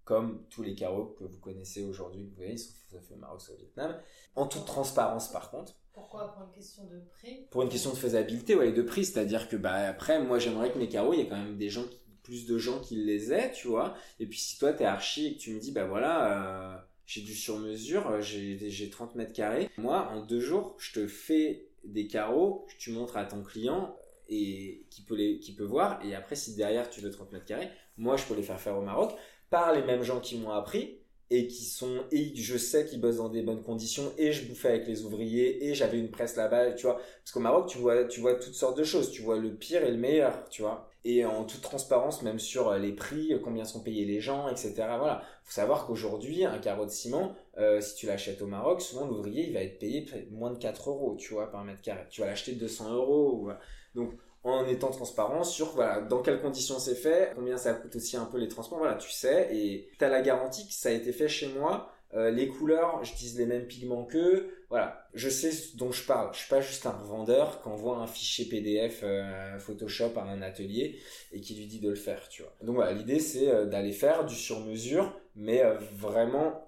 Comme 0.04 0.44
tous 0.50 0.62
les 0.62 0.74
carreaux 0.74 1.16
que 1.18 1.24
vous 1.24 1.38
connaissez 1.38 1.82
aujourd'hui, 1.82 2.24
vous 2.24 2.36
voyez, 2.36 2.52
ils 2.52 2.58
sont 2.58 3.00
faits 3.00 3.16
au 3.16 3.20
Maroc, 3.20 3.40
au 3.50 3.56
Vietnam. 3.56 3.98
En 4.36 4.46
toute 4.46 4.66
transparence 4.66 5.30
par 5.30 5.50
contre 5.50 5.74
Pourquoi? 5.92 6.34
Pour 6.34 6.44
une 6.44 6.52
question 6.52 6.84
de 6.84 7.00
prix? 7.12 7.46
Pour 7.50 7.62
une 7.62 7.68
question 7.68 7.90
de 7.90 7.96
faisabilité 7.96 8.54
ouais, 8.54 8.70
et 8.70 8.72
de 8.72 8.82
prix 8.82 9.04
c'est 9.04 9.20
à 9.20 9.24
dire 9.24 9.48
que 9.48 9.56
bah 9.56 9.74
après 9.88 10.22
moi 10.22 10.38
j'aimerais 10.38 10.72
que 10.72 10.78
mes 10.78 10.88
carreaux 10.88 11.12
il 11.12 11.20
y 11.20 11.22
ait 11.22 11.28
quand 11.28 11.36
même 11.36 11.56
des 11.56 11.70
gens 11.70 11.84
qui, 11.84 12.00
plus 12.24 12.46
de 12.46 12.58
gens 12.58 12.80
qui 12.80 12.96
les 12.96 13.32
aient 13.32 13.52
tu 13.52 13.68
vois 13.68 13.94
et 14.18 14.26
puis 14.26 14.38
si 14.38 14.58
toi 14.58 14.72
t'es 14.72 14.84
archi 14.84 15.26
et 15.26 15.34
que 15.36 15.38
tu 15.38 15.54
me 15.54 15.60
dis 15.60 15.70
bah 15.70 15.86
voilà 15.86 16.74
euh, 16.74 16.78
j'ai 17.06 17.20
du 17.20 17.34
sur 17.34 17.58
mesure 17.58 18.08
euh, 18.08 18.20
j'ai 18.20 18.90
30 18.90 19.14
mètres 19.14 19.32
carrés 19.32 19.70
moi 19.76 20.08
en 20.10 20.24
deux 20.24 20.40
jours 20.40 20.74
je 20.78 20.92
te 20.92 21.06
fais 21.06 21.68
des 21.86 22.06
carreaux 22.06 22.66
que 22.68 22.74
tu 22.78 22.90
montres 22.90 23.16
à 23.16 23.24
ton 23.24 23.42
client 23.42 23.96
et 24.28 24.86
qui 24.90 25.02
peut 25.02 25.14
les 25.14 25.38
qui 25.38 25.54
peut 25.54 25.64
voir. 25.64 26.04
Et 26.04 26.14
après 26.14 26.36
si 26.36 26.54
derrière 26.54 26.90
tu 26.90 27.00
veux 27.00 27.10
30 27.10 27.32
mètres 27.32 27.44
carrés 27.44 27.70
moi 27.96 28.16
je 28.16 28.24
peux 28.24 28.34
les 28.34 28.42
faire 28.42 28.60
faire 28.60 28.76
au 28.76 28.82
Maroc 28.82 29.12
par 29.50 29.72
les 29.72 29.82
mêmes 29.82 30.02
gens 30.02 30.20
qui 30.20 30.38
m'ont 30.38 30.50
appris 30.50 30.98
et 31.30 31.46
qui 31.46 31.64
sont 31.64 32.04
et 32.12 32.34
je 32.34 32.56
sais 32.56 32.84
qu'ils 32.86 33.00
bossent 33.00 33.16
dans 33.16 33.28
des 33.28 33.42
bonnes 33.42 33.62
conditions 33.62 34.12
et 34.18 34.32
je 34.32 34.46
bouffais 34.46 34.68
avec 34.68 34.86
les 34.86 35.04
ouvriers 35.04 35.66
et 35.66 35.74
j'avais 35.74 35.98
une 35.98 36.10
presse 36.10 36.36
là-bas 36.36 36.72
tu 36.72 36.86
vois. 36.86 36.96
Parce 36.96 37.32
qu'au 37.32 37.40
Maroc 37.40 37.68
tu 37.68 37.78
vois 37.78 38.04
tu 38.04 38.20
vois 38.20 38.34
toutes 38.34 38.54
sortes 38.54 38.76
de 38.78 38.84
choses. 38.84 39.10
Tu 39.10 39.22
vois 39.22 39.38
le 39.38 39.54
pire 39.54 39.82
et 39.84 39.90
le 39.90 39.96
meilleur 39.96 40.48
tu 40.50 40.62
vois. 40.62 40.88
Et 41.04 41.24
en 41.24 41.44
toute 41.44 41.60
transparence 41.60 42.22
même 42.22 42.38
sur 42.38 42.74
les 42.74 42.92
prix 42.92 43.32
combien 43.42 43.64
sont 43.64 43.82
payés 43.82 44.04
les 44.04 44.20
gens 44.20 44.48
etc 44.48 44.74
voilà. 44.98 45.22
Faut 45.44 45.52
savoir 45.52 45.86
qu'aujourd'hui 45.86 46.44
un 46.44 46.58
carreau 46.58 46.84
de 46.84 46.90
ciment 46.90 47.34
euh, 47.58 47.80
si 47.80 47.94
tu 47.94 48.06
l'achètes 48.06 48.42
au 48.42 48.46
Maroc 48.46 48.80
souvent 48.80 49.06
l'ouvrier 49.06 49.46
il 49.46 49.54
va 49.54 49.60
être 49.60 49.78
payé 49.78 50.06
moins 50.30 50.50
de 50.50 50.58
4 50.58 50.90
euros 50.90 51.16
tu 51.18 51.34
vois 51.34 51.50
par 51.50 51.64
mètre 51.64 51.82
carré 51.82 52.04
tu 52.10 52.20
vas 52.20 52.26
l'acheter 52.26 52.52
200 52.52 52.94
euros 52.94 53.50
donc 53.94 54.12
en 54.44 54.66
étant 54.66 54.90
transparent 54.90 55.42
sur 55.42 55.72
voilà 55.74 56.02
dans 56.02 56.22
quelles 56.22 56.40
conditions 56.40 56.78
c'est 56.78 56.94
fait, 56.94 57.32
combien 57.34 57.56
ça 57.56 57.72
coûte 57.72 57.96
aussi 57.96 58.16
un 58.16 58.26
peu 58.26 58.38
les 58.38 58.48
transports, 58.48 58.78
voilà 58.78 58.94
tu 58.94 59.10
sais 59.10 59.48
et 59.56 59.88
tu 59.98 60.04
as 60.04 60.10
la 60.10 60.20
garantie 60.20 60.66
que 60.68 60.74
ça 60.74 60.90
a 60.90 60.92
été 60.92 61.12
fait 61.12 61.28
chez 61.28 61.48
moi. 61.48 61.90
Euh, 62.12 62.30
les 62.30 62.46
couleurs, 62.46 63.02
j'utilise 63.02 63.36
les 63.36 63.46
mêmes 63.46 63.66
pigments 63.66 64.04
qu'eux. 64.04 64.48
Voilà, 64.70 65.04
je 65.14 65.28
sais 65.28 65.50
ce 65.50 65.76
dont 65.76 65.90
je 65.90 66.06
parle. 66.06 66.32
Je 66.32 66.38
suis 66.38 66.48
pas 66.48 66.60
juste 66.60 66.86
un 66.86 66.92
revendeur 66.92 67.60
qui 67.60 67.66
envoie 67.66 67.96
un 67.96 68.06
fichier 68.06 68.44
PDF 68.44 69.00
euh, 69.02 69.58
Photoshop 69.58 70.12
à 70.16 70.22
un 70.22 70.40
atelier 70.40 71.00
et 71.32 71.40
qui 71.40 71.56
lui 71.56 71.66
dit 71.66 71.80
de 71.80 71.88
le 71.88 71.96
faire, 71.96 72.28
tu 72.28 72.42
vois. 72.42 72.52
Donc 72.62 72.76
voilà, 72.76 72.92
l'idée 72.92 73.18
c'est 73.18 73.66
d'aller 73.66 73.90
faire 73.90 74.24
du 74.26 74.36
sur-mesure, 74.36 75.12
mais 75.34 75.64
vraiment 75.96 76.64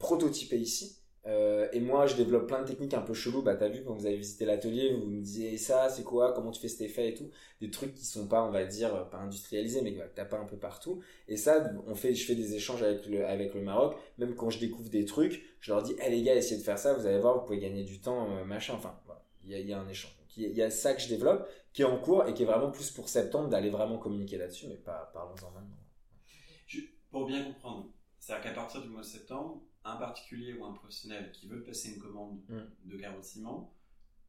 prototypé 0.00 0.58
ici. 0.58 0.96
Euh, 1.26 1.68
et 1.72 1.80
moi, 1.80 2.06
je 2.06 2.16
développe 2.16 2.48
plein 2.48 2.62
de 2.62 2.66
techniques 2.66 2.94
un 2.94 3.02
peu 3.02 3.12
cheloues. 3.12 3.42
Bah, 3.42 3.54
t'as 3.54 3.68
vu 3.68 3.84
quand 3.84 3.94
vous 3.94 4.06
avez 4.06 4.16
visité 4.16 4.46
l'atelier, 4.46 4.94
vous 4.94 5.06
me 5.06 5.20
disiez 5.20 5.58
ça, 5.58 5.88
c'est 5.90 6.02
quoi, 6.02 6.32
comment 6.32 6.50
tu 6.50 6.60
fais 6.60 6.68
cet 6.68 6.80
effet 6.80 7.10
et 7.10 7.14
tout. 7.14 7.28
Des 7.60 7.70
trucs 7.70 7.94
qui 7.94 8.06
sont 8.06 8.26
pas, 8.26 8.42
on 8.42 8.50
va 8.50 8.64
dire, 8.64 8.94
euh, 8.94 9.04
pas 9.04 9.18
industrialisés, 9.18 9.82
mais 9.82 9.92
que 9.94 10.00
t'as 10.14 10.24
pas 10.24 10.38
un 10.38 10.46
peu 10.46 10.56
partout. 10.56 11.00
Et 11.28 11.36
ça, 11.36 11.70
on 11.86 11.94
fait, 11.94 12.14
je 12.14 12.24
fais 12.26 12.34
des 12.34 12.54
échanges 12.54 12.82
avec 12.82 13.06
le, 13.06 13.26
avec 13.26 13.54
le 13.54 13.60
Maroc. 13.60 13.96
Même 14.18 14.34
quand 14.34 14.50
je 14.50 14.58
découvre 14.58 14.88
des 14.88 15.04
trucs, 15.04 15.44
je 15.60 15.72
leur 15.72 15.82
dis, 15.82 15.94
eh 16.04 16.10
les 16.10 16.22
gars, 16.22 16.34
essayez 16.34 16.58
de 16.58 16.64
faire 16.64 16.78
ça, 16.78 16.94
vous 16.94 17.06
allez 17.06 17.20
voir, 17.20 17.38
vous 17.38 17.44
pouvez 17.44 17.58
gagner 17.60 17.84
du 17.84 18.00
temps, 18.00 18.34
euh, 18.36 18.44
machin. 18.44 18.74
Enfin. 18.74 18.98
Il 19.44 19.58
y 19.58 19.72
a, 19.72 19.80
un 19.80 19.88
échange. 19.88 20.12
Il 20.36 20.54
y 20.54 20.62
a- 20.62 20.70
ça 20.70 20.94
que 20.94 21.00
je 21.00 21.08
développe, 21.08 21.48
qui 21.72 21.82
est 21.82 21.86
en 21.86 21.98
cours 21.98 22.26
et 22.28 22.34
qui 22.34 22.42
est 22.42 22.46
vraiment 22.46 22.70
plus 22.70 22.90
pour 22.90 23.08
septembre 23.08 23.48
d'aller 23.48 23.70
vraiment 23.70 23.98
communiquer 23.98 24.36
là-dessus, 24.38 24.66
mais 24.68 24.76
pas, 24.76 25.10
parlons-en 25.12 25.50
maintenant. 25.50 25.76
Pour 27.10 27.26
bien 27.26 27.42
comprendre, 27.42 27.90
c'est-à-dire 28.20 28.44
qu'à 28.44 28.52
partir 28.52 28.80
du 28.82 28.88
mois 28.88 29.00
de 29.00 29.06
septembre, 29.06 29.60
un 29.84 29.96
particulier 29.96 30.54
ou 30.54 30.64
un 30.64 30.72
professionnel 30.72 31.32
qui 31.32 31.48
veut 31.48 31.62
passer 31.62 31.94
une 31.94 31.98
commande 32.00 32.40
Mm. 32.48 32.60
de 32.84 32.96
carreaux 32.96 33.20
de 33.20 33.24
ciment 33.24 33.72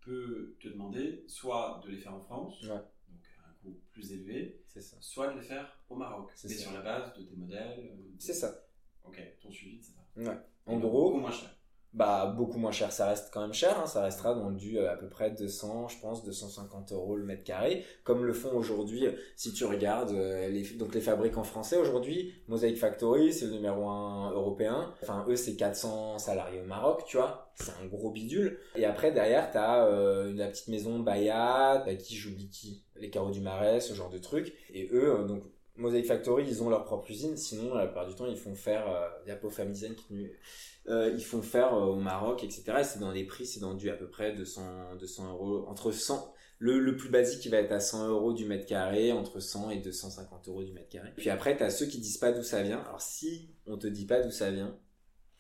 peut 0.02 0.56
te 0.60 0.68
demander 0.70 1.24
soit 1.28 1.82
de 1.84 1.90
les 1.92 1.98
faire 1.98 2.14
en 2.14 2.20
France, 2.22 2.62
Ouais. 2.64 2.70
donc 2.70 3.22
à 3.46 3.50
un 3.50 3.54
coût 3.62 3.78
plus 3.92 4.12
élevé, 4.14 4.64
ça. 4.68 4.98
soit 5.02 5.34
de 5.34 5.40
les 5.40 5.46
faire 5.46 5.78
au 5.90 5.96
Maroc, 5.96 6.32
C'est 6.36 6.48
mais 6.48 6.56
ça. 6.56 6.62
sur 6.64 6.72
la 6.74 6.82
base 6.82 7.14
de 7.18 7.24
tes 7.24 7.36
modèles. 7.36 7.80
euh, 7.80 8.12
C'est 8.18 8.34
ça. 8.34 8.66
Ok, 9.04 9.22
ton 9.42 9.52
suivi, 9.52 9.76
etc. 9.78 9.94
Ouais. 10.18 10.38
En 10.66 10.78
gros, 10.80 11.18
moins 11.18 11.32
cher. 11.32 11.56
Bah, 11.94 12.34
beaucoup 12.38 12.58
moins 12.58 12.72
cher. 12.72 12.92
Ça 12.92 13.08
reste 13.08 13.32
quand 13.34 13.42
même 13.42 13.54
cher. 13.54 13.78
Hein. 13.78 13.86
Ça 13.86 14.02
restera 14.02 14.34
dans 14.34 14.52
du 14.52 14.80
euh, 14.80 14.92
à 14.92 14.96
peu 14.96 15.10
près 15.10 15.32
200, 15.32 15.90
je 15.90 16.00
pense, 16.00 16.24
250 16.24 16.94
euros 16.94 17.18
le 17.18 17.26
mètre 17.26 17.44
carré. 17.44 17.84
Comme 18.04 18.24
le 18.24 18.34
font 18.34 18.56
aujourd'hui, 18.56 19.08
euh, 19.08 19.12
si 19.36 19.52
tu 19.52 19.66
regardes 19.66 20.12
euh, 20.12 20.48
les, 20.48 20.64
donc 20.78 20.94
les 20.96 21.02
fabricants 21.02 21.44
français 21.44 21.76
aujourd'hui, 21.78 22.34
Mosaic 22.48 22.78
Factory, 22.78 23.34
c'est 23.34 23.46
le 23.46 23.52
numéro 23.52 23.90
un 23.90 24.32
européen. 24.32 24.94
Enfin, 25.02 25.26
eux, 25.28 25.36
c'est 25.36 25.58
400 25.58 26.18
salariés 26.18 26.62
au 26.62 26.66
Maroc, 26.66 27.04
tu 27.06 27.18
vois. 27.18 27.52
C'est 27.56 27.74
un 27.84 27.88
gros 27.88 28.12
bidule. 28.12 28.58
Et 28.76 28.86
après, 28.86 29.12
derrière, 29.12 29.52
t'as 29.52 29.86
euh, 29.86 30.32
la 30.34 30.48
petite 30.48 30.70
maison 30.70 31.00
Bayat, 31.00 31.86
qui 32.00 32.16
j'oublie 32.16 32.50
qui 32.50 32.86
Les 32.96 33.10
carreaux 33.10 33.32
du 33.32 33.42
Marais, 33.42 33.82
ce 33.82 33.94
genre 33.94 34.10
de 34.10 34.18
trucs. 34.18 34.54
Et 34.74 34.88
eux, 34.94 35.26
donc, 35.28 35.44
Mosaic 35.76 36.06
Factory, 36.06 36.46
ils 36.48 36.62
ont 36.62 36.70
leur 36.70 36.84
propre 36.84 37.10
usine. 37.10 37.38
Sinon, 37.38 37.74
la 37.74 37.86
plupart 37.86 38.08
du 38.08 38.16
temps, 38.16 38.26
ils 38.26 38.38
font 38.38 38.56
faire, 38.56 38.86
il 39.26 39.30
y 39.30 39.32
a 39.32 39.38
qui 39.96 40.30
euh, 40.88 41.12
ils 41.16 41.24
font 41.24 41.42
faire 41.42 41.74
euh, 41.74 41.86
au 41.86 41.96
Maroc, 41.96 42.44
etc. 42.44 42.64
Et 42.80 42.84
c'est 42.84 43.00
dans 43.00 43.12
les 43.12 43.24
prix, 43.24 43.46
c'est 43.46 43.60
dans 43.60 43.76
du 43.76 43.90
à 43.90 43.94
peu 43.94 44.10
près 44.10 44.34
200, 44.34 44.96
200 45.00 45.32
euros, 45.32 45.66
entre 45.68 45.92
100, 45.92 46.34
le, 46.58 46.80
le 46.80 46.96
plus 46.96 47.10
basique, 47.10 47.46
il 47.46 47.50
va 47.50 47.58
être 47.58 47.72
à 47.72 47.80
100 47.80 48.10
euros 48.10 48.34
du 48.34 48.46
mètre 48.46 48.66
carré, 48.66 49.12
entre 49.12 49.40
100 49.40 49.72
et 49.72 49.78
250 49.78 50.48
euros 50.48 50.64
du 50.64 50.74
mètre 50.74 50.90
carré. 50.90 51.10
Puis 51.18 51.30
après, 51.30 51.56
t'as 51.56 51.70
ceux 51.70 51.86
qui 51.86 52.00
disent 52.00 52.18
pas 52.18 52.32
d'où 52.32 52.44
ça 52.44 52.64
vient. 52.64 52.80
Alors 52.82 53.02
si 53.02 53.54
on 53.68 53.78
te 53.78 53.88
dit 53.88 54.06
pas 54.06 54.22
d'où 54.22 54.32
ça 54.32 54.52
vient, 54.52 54.78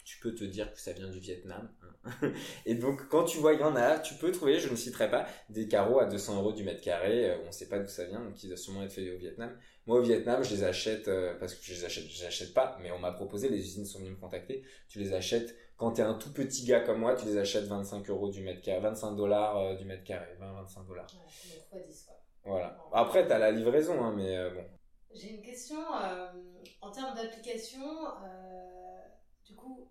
tu 0.03 0.19
peux 0.19 0.33
te 0.33 0.43
dire 0.43 0.71
que 0.73 0.79
ça 0.79 0.93
vient 0.93 1.09
du 1.09 1.19
Vietnam. 1.19 1.69
hein. 2.05 2.33
et 2.65 2.75
donc, 2.75 3.07
quand 3.09 3.23
tu 3.23 3.37
vois, 3.37 3.53
il 3.53 3.59
y 3.59 3.63
en 3.63 3.75
a, 3.75 3.99
tu 3.99 4.15
peux 4.15 4.31
trouver, 4.31 4.59
je 4.59 4.69
ne 4.69 4.75
citerai 4.75 5.09
pas, 5.09 5.27
des 5.49 5.67
carreaux 5.67 5.99
à 5.99 6.05
200 6.05 6.37
euros 6.37 6.53
du 6.53 6.63
mètre 6.63 6.81
carré, 6.81 7.31
euh, 7.31 7.37
on 7.47 7.51
sait 7.51 7.67
pas 7.67 7.79
d'où 7.79 7.87
ça 7.87 8.05
vient, 8.05 8.19
donc 8.19 8.43
ils 8.43 8.47
doivent 8.47 8.59
sûrement 8.59 8.83
être 8.83 8.91
faits 8.91 9.11
au 9.13 9.17
Vietnam. 9.17 9.55
Moi, 9.87 9.97
au 9.97 10.01
Vietnam, 10.01 10.43
je 10.43 10.51
les 10.51 10.63
achète, 10.63 11.07
euh, 11.07 11.35
parce 11.39 11.55
que 11.55 11.63
je 11.63 11.73
les 11.73 11.85
achète, 11.85 12.05
je 12.05 12.19
les 12.19 12.25
achète 12.25 12.53
pas, 12.53 12.77
mais 12.81 12.91
on 12.91 12.99
m'a 12.99 13.11
proposé, 13.11 13.49
les 13.49 13.57
usines 13.57 13.85
sont 13.85 13.99
venues 13.99 14.11
me 14.11 14.15
contacter, 14.15 14.63
tu 14.87 14.99
les 14.99 15.13
achètes, 15.13 15.55
quand 15.75 15.93
t'es 15.93 16.03
un 16.03 16.13
tout 16.13 16.31
petit 16.31 16.65
gars 16.65 16.81
comme 16.81 16.99
moi, 16.99 17.15
tu 17.15 17.25
les 17.25 17.37
achètes 17.37 17.65
25 17.65 18.07
euros 18.11 18.29
du 18.29 18.41
mètre 18.43 18.61
carré, 18.61 18.79
25 18.79 19.15
dollars 19.15 19.57
euh, 19.57 19.75
du 19.75 19.85
mètre 19.85 20.03
carré, 20.03 20.37
20-25 20.39 20.85
dollars. 20.87 21.07
Ouais, 21.11 21.19
c'est 21.27 21.55
donc 21.55 21.67
fois 21.67 21.79
10, 21.79 22.03
quoi. 22.03 22.15
Voilà. 22.43 22.77
Après, 22.93 23.27
t'as 23.27 23.39
la 23.39 23.51
livraison, 23.51 24.03
hein, 24.03 24.13
mais 24.15 24.37
euh, 24.37 24.51
bon. 24.51 24.63
J'ai 25.13 25.35
une 25.35 25.41
question 25.41 25.77
en 26.81 26.91
termes 26.91 27.15
d'application. 27.15 27.81
du 29.45 29.55
coup, 29.55 29.89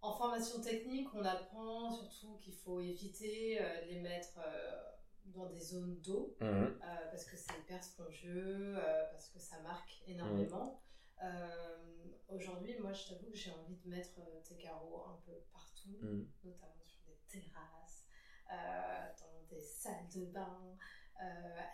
en 0.00 0.12
formation 0.12 0.60
technique, 0.60 1.08
on 1.14 1.24
apprend 1.24 1.90
surtout 1.90 2.38
qu'il 2.40 2.54
faut 2.54 2.80
éviter 2.80 3.58
de 3.58 3.92
les 3.92 4.00
mettre 4.00 4.38
dans 5.26 5.46
des 5.46 5.60
zones 5.60 6.00
d'eau 6.00 6.36
Mhm. 6.40 6.78
euh, 6.82 7.10
parce 7.10 7.24
que 7.24 7.36
c'est 7.36 7.56
hyper 7.58 7.82
spongieux, 7.82 8.74
euh, 8.78 9.04
parce 9.10 9.28
que 9.28 9.38
ça 9.38 9.58
marque 9.60 10.02
énormément. 10.06 10.80
Euh, 11.22 11.76
Aujourd'hui, 12.28 12.74
moi, 12.78 12.92
je 12.94 13.08
t'avoue 13.08 13.30
que 13.30 13.36
j'ai 13.36 13.50
envie 13.50 13.76
de 13.76 13.88
mettre 13.90 14.18
tes 14.44 14.56
carreaux 14.56 15.04
un 15.04 15.20
peu 15.26 15.32
partout, 15.52 15.98
Mhm. 16.00 16.26
notamment 16.44 16.82
sur 16.82 16.98
des 17.04 17.18
terrasses, 17.28 18.06
dans 19.20 19.42
des 19.50 19.62
salles 19.62 20.08
de 20.14 20.24
bain. 20.26 20.76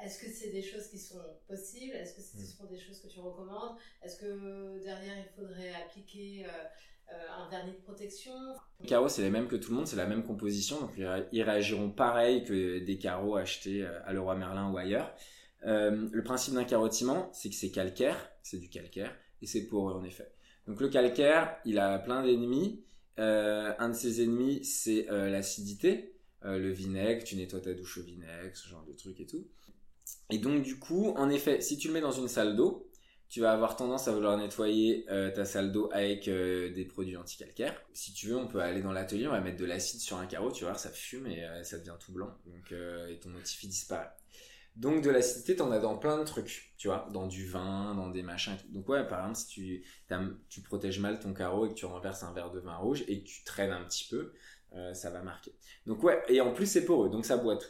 Est-ce 0.03 0.18
que 0.18 0.26
c'est 0.28 0.51
des 0.51 0.62
choses 0.62 0.88
qui 0.88 0.99
sont 0.99 1.22
possibles? 1.46 1.94
Est-ce 1.94 2.14
que 2.14 2.20
ce 2.20 2.36
Mm. 2.36 2.40
sont 2.44 2.64
des 2.66 2.78
choses 2.78 3.01
que 3.01 3.07
tu 3.07 3.20
recommandes? 3.20 3.78
Est-ce 4.03 4.16
que 4.16 4.82
derrière 4.82 5.16
il 5.18 5.28
faudrait 5.28 5.74
appliquer 5.74 6.44
un 7.11 7.48
vernis 7.50 7.72
de 7.72 7.82
protection 7.82 8.32
Les 8.80 8.86
carreaux, 8.88 9.09
c'est 9.09 9.22
les 9.22 9.30
mêmes 9.30 9.48
que 9.48 9.56
tout 9.56 9.70
le 9.70 9.76
monde, 9.76 9.86
c'est 9.86 9.96
la 9.96 10.06
même 10.06 10.22
composition, 10.24 10.80
donc 10.80 10.90
ils 10.96 11.06
ré- 11.06 11.26
ils 11.32 11.42
réagiront 11.42 11.90
pareil 11.90 12.44
que 12.44 12.78
des 12.78 12.98
carreaux 12.98 13.36
achetés 13.36 13.84
euh, 13.84 14.00
à 14.04 14.12
Leroy 14.12 14.36
Merlin 14.36 14.70
ou 14.70 14.76
ailleurs. 14.76 15.14
Euh, 15.66 16.09
le 16.12 16.22
principe 16.22 16.54
d'un 16.54 16.90
ciment, 16.90 17.30
c'est 17.32 17.48
que 17.48 17.54
c'est 17.54 17.70
calcaire, 17.70 18.30
c'est 18.42 18.59
du 18.59 18.68
calcaire, 18.68 19.12
et 19.42 19.46
c'est 19.46 19.66
poreux 19.66 19.94
en 19.94 20.04
effet. 20.04 20.30
Donc 20.66 20.80
le 20.80 20.88
calcaire, 20.88 21.56
il 21.64 21.78
a 21.78 21.98
plein 21.98 22.22
d'ennemis. 22.22 22.84
Euh, 23.18 23.72
un 23.78 23.88
de 23.88 23.94
ses 23.94 24.22
ennemis, 24.22 24.64
c'est 24.64 25.11
euh, 25.11 25.28
l'acidité, 25.30 26.14
Euh, 26.44 26.56
le 26.56 26.70
vinaigre, 26.70 27.24
tu 27.24 27.34
nettoies 27.34 27.61
ta 27.61 27.74
douche 27.74 27.98
au 27.98 28.02
vinaigre, 28.02 28.54
ce 28.56 28.68
genre 28.68 28.84
de 28.86 28.92
trucs 28.92 29.18
et 29.20 29.26
tout. 29.26 29.44
Et 30.30 30.38
donc 30.38 30.62
du 30.62 30.78
coup, 30.78 31.09
en 31.16 31.28
effet, 31.30 31.61
si 31.61 31.78
tu 31.78 31.88
le 31.88 31.94
mets 31.94 32.00
dans 32.00 32.12
une 32.12 32.28
salle 32.28 32.56
d'eau, 32.56 32.88
tu 33.28 33.40
vas 33.40 33.52
avoir 33.52 33.76
tendance 33.76 34.08
à 34.08 34.12
vouloir 34.12 34.36
nettoyer 34.38 35.04
euh, 35.10 35.30
ta 35.30 35.44
salle 35.44 35.70
d'eau 35.70 35.90
avec 35.92 36.28
euh, 36.28 36.72
des 36.72 36.86
produits 36.86 37.16
anticalcaires. 37.16 37.78
Si 37.92 38.14
tu 38.14 38.28
veux, 38.28 38.36
on 38.36 38.48
peut 38.48 38.60
aller 38.60 38.80
dans 38.80 38.92
l'atelier, 38.92 39.26
on 39.26 39.32
va 39.32 39.40
mettre 39.40 39.58
de 39.58 39.66
l'acide 39.66 40.00
sur 40.00 40.16
un 40.16 40.26
carreau, 40.26 40.50
tu 40.50 40.64
vas 40.64 40.70
voir, 40.70 40.80
ça 40.80 40.90
fume 40.90 41.26
et 41.26 41.44
euh, 41.44 41.62
ça 41.62 41.78
devient 41.78 41.96
tout 42.00 42.12
blanc. 42.12 42.34
Donc, 42.46 42.72
et 42.72 43.18
ton 43.18 43.28
motif 43.28 43.66
disparaît. 43.66 44.10
Donc 44.76 45.02
de 45.02 45.10
l'acidité, 45.10 45.56
t'en 45.56 45.70
as 45.72 45.80
dans 45.80 45.98
plein 45.98 46.18
de 46.18 46.24
trucs, 46.24 46.72
tu 46.78 46.88
vois, 46.88 47.08
dans 47.12 47.26
du 47.26 47.46
vin, 47.46 47.94
dans 47.96 48.08
des 48.08 48.22
machins. 48.22 48.56
Donc 48.70 48.88
ouais, 48.88 49.06
par 49.06 49.20
exemple, 49.20 49.38
si 49.38 49.46
tu, 49.48 49.84
tu 50.48 50.60
protèges 50.62 51.00
mal 51.00 51.18
ton 51.18 51.34
carreau 51.34 51.66
et 51.66 51.70
que 51.70 51.74
tu 51.74 51.84
renverses 51.84 52.22
un 52.22 52.32
verre 52.32 52.52
de 52.52 52.60
vin 52.60 52.76
rouge 52.76 53.04
et 53.08 53.22
que 53.22 53.26
tu 53.26 53.42
traînes 53.44 53.72
un 53.72 53.84
petit 53.84 54.06
peu, 54.08 54.32
ça 54.92 55.10
va 55.10 55.22
marquer. 55.22 55.52
Donc 55.86 56.04
ouais, 56.04 56.22
et 56.28 56.40
en 56.40 56.52
plus 56.52 56.66
c'est 56.66 56.84
poreux, 56.84 57.10
donc 57.10 57.26
ça 57.26 57.36
boit 57.36 57.56
tout. 57.56 57.68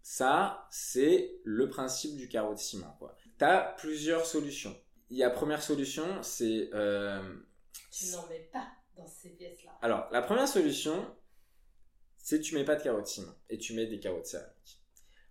Ça, 0.00 0.68
c'est 0.70 1.40
le 1.44 1.68
principe 1.68 2.16
du 2.16 2.28
carreau 2.28 2.54
de 2.54 2.58
ciment, 2.58 2.94
quoi. 3.00 3.16
T'as 3.38 3.72
plusieurs 3.74 4.26
solutions. 4.26 4.76
Il 5.10 5.16
y 5.16 5.22
a 5.22 5.30
première 5.30 5.62
solution, 5.62 6.22
c'est... 6.22 6.68
euh, 6.74 7.36
Tu 7.90 8.06
n'en 8.10 8.26
mets 8.28 8.48
pas 8.52 8.68
dans 8.96 9.06
ces 9.06 9.30
pièces-là. 9.30 9.78
alors, 9.80 10.08
la 10.12 10.22
première 10.22 10.48
solution, 10.48 11.14
c'est 12.18 12.40
tu 12.40 12.54
mets 12.54 12.64
pas 12.64 12.74
de 12.76 12.82
de 13.00 13.06
ciment 13.06 13.32
et 13.48 13.58
tu 13.58 13.74
mets 13.74 13.86
des 13.86 14.00
carreaux 14.00 14.20
de 14.20 14.26
céramique. 14.26 14.82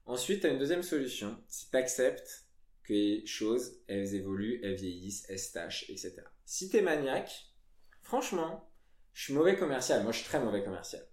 Ensuite, 0.05 0.41
tu 0.41 0.47
as 0.47 0.51
une 0.51 0.57
deuxième 0.57 0.83
solution, 0.83 1.37
c'est 1.47 1.69
t'acceptes 1.69 2.45
que 2.83 2.93
les 2.93 3.25
choses, 3.25 3.81
elles 3.87 4.15
évoluent, 4.15 4.61
elles 4.63 4.75
vieillissent, 4.75 5.25
elles 5.29 5.37
se 5.39 5.51
tachent, 5.51 5.83
etc. 5.89 6.15
Si 6.45 6.69
t'es 6.69 6.81
maniaque, 6.81 7.53
franchement, 8.01 8.71
je 9.11 9.25
suis 9.25 9.33
mauvais 9.33 9.57
commercial, 9.57 10.03
moi 10.03 10.13
je 10.13 10.19
suis 10.19 10.27
très 10.27 10.39
mauvais 10.39 10.63
commercial. 10.63 11.05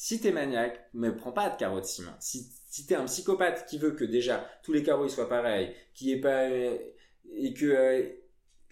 Si 0.00 0.20
t'es 0.20 0.30
maniaque, 0.30 0.78
ne 0.94 1.10
prends 1.10 1.32
pas 1.32 1.50
de 1.50 1.80
de 1.80 1.84
ciment. 1.84 2.12
Si, 2.20 2.48
si 2.68 2.86
t'es 2.86 2.94
un 2.94 3.06
psychopathe 3.06 3.66
qui 3.66 3.78
veut 3.78 3.90
que 3.90 4.04
déjà 4.04 4.48
tous 4.62 4.72
les 4.72 4.84
carreaux 4.84 5.08
soient 5.08 5.28
pareils, 5.28 5.74
qui 5.92 6.12
est 6.12 6.20
pas 6.20 6.44
euh, 6.44 6.78
et 7.34 7.52
que 7.52 7.66
euh, 7.66 8.08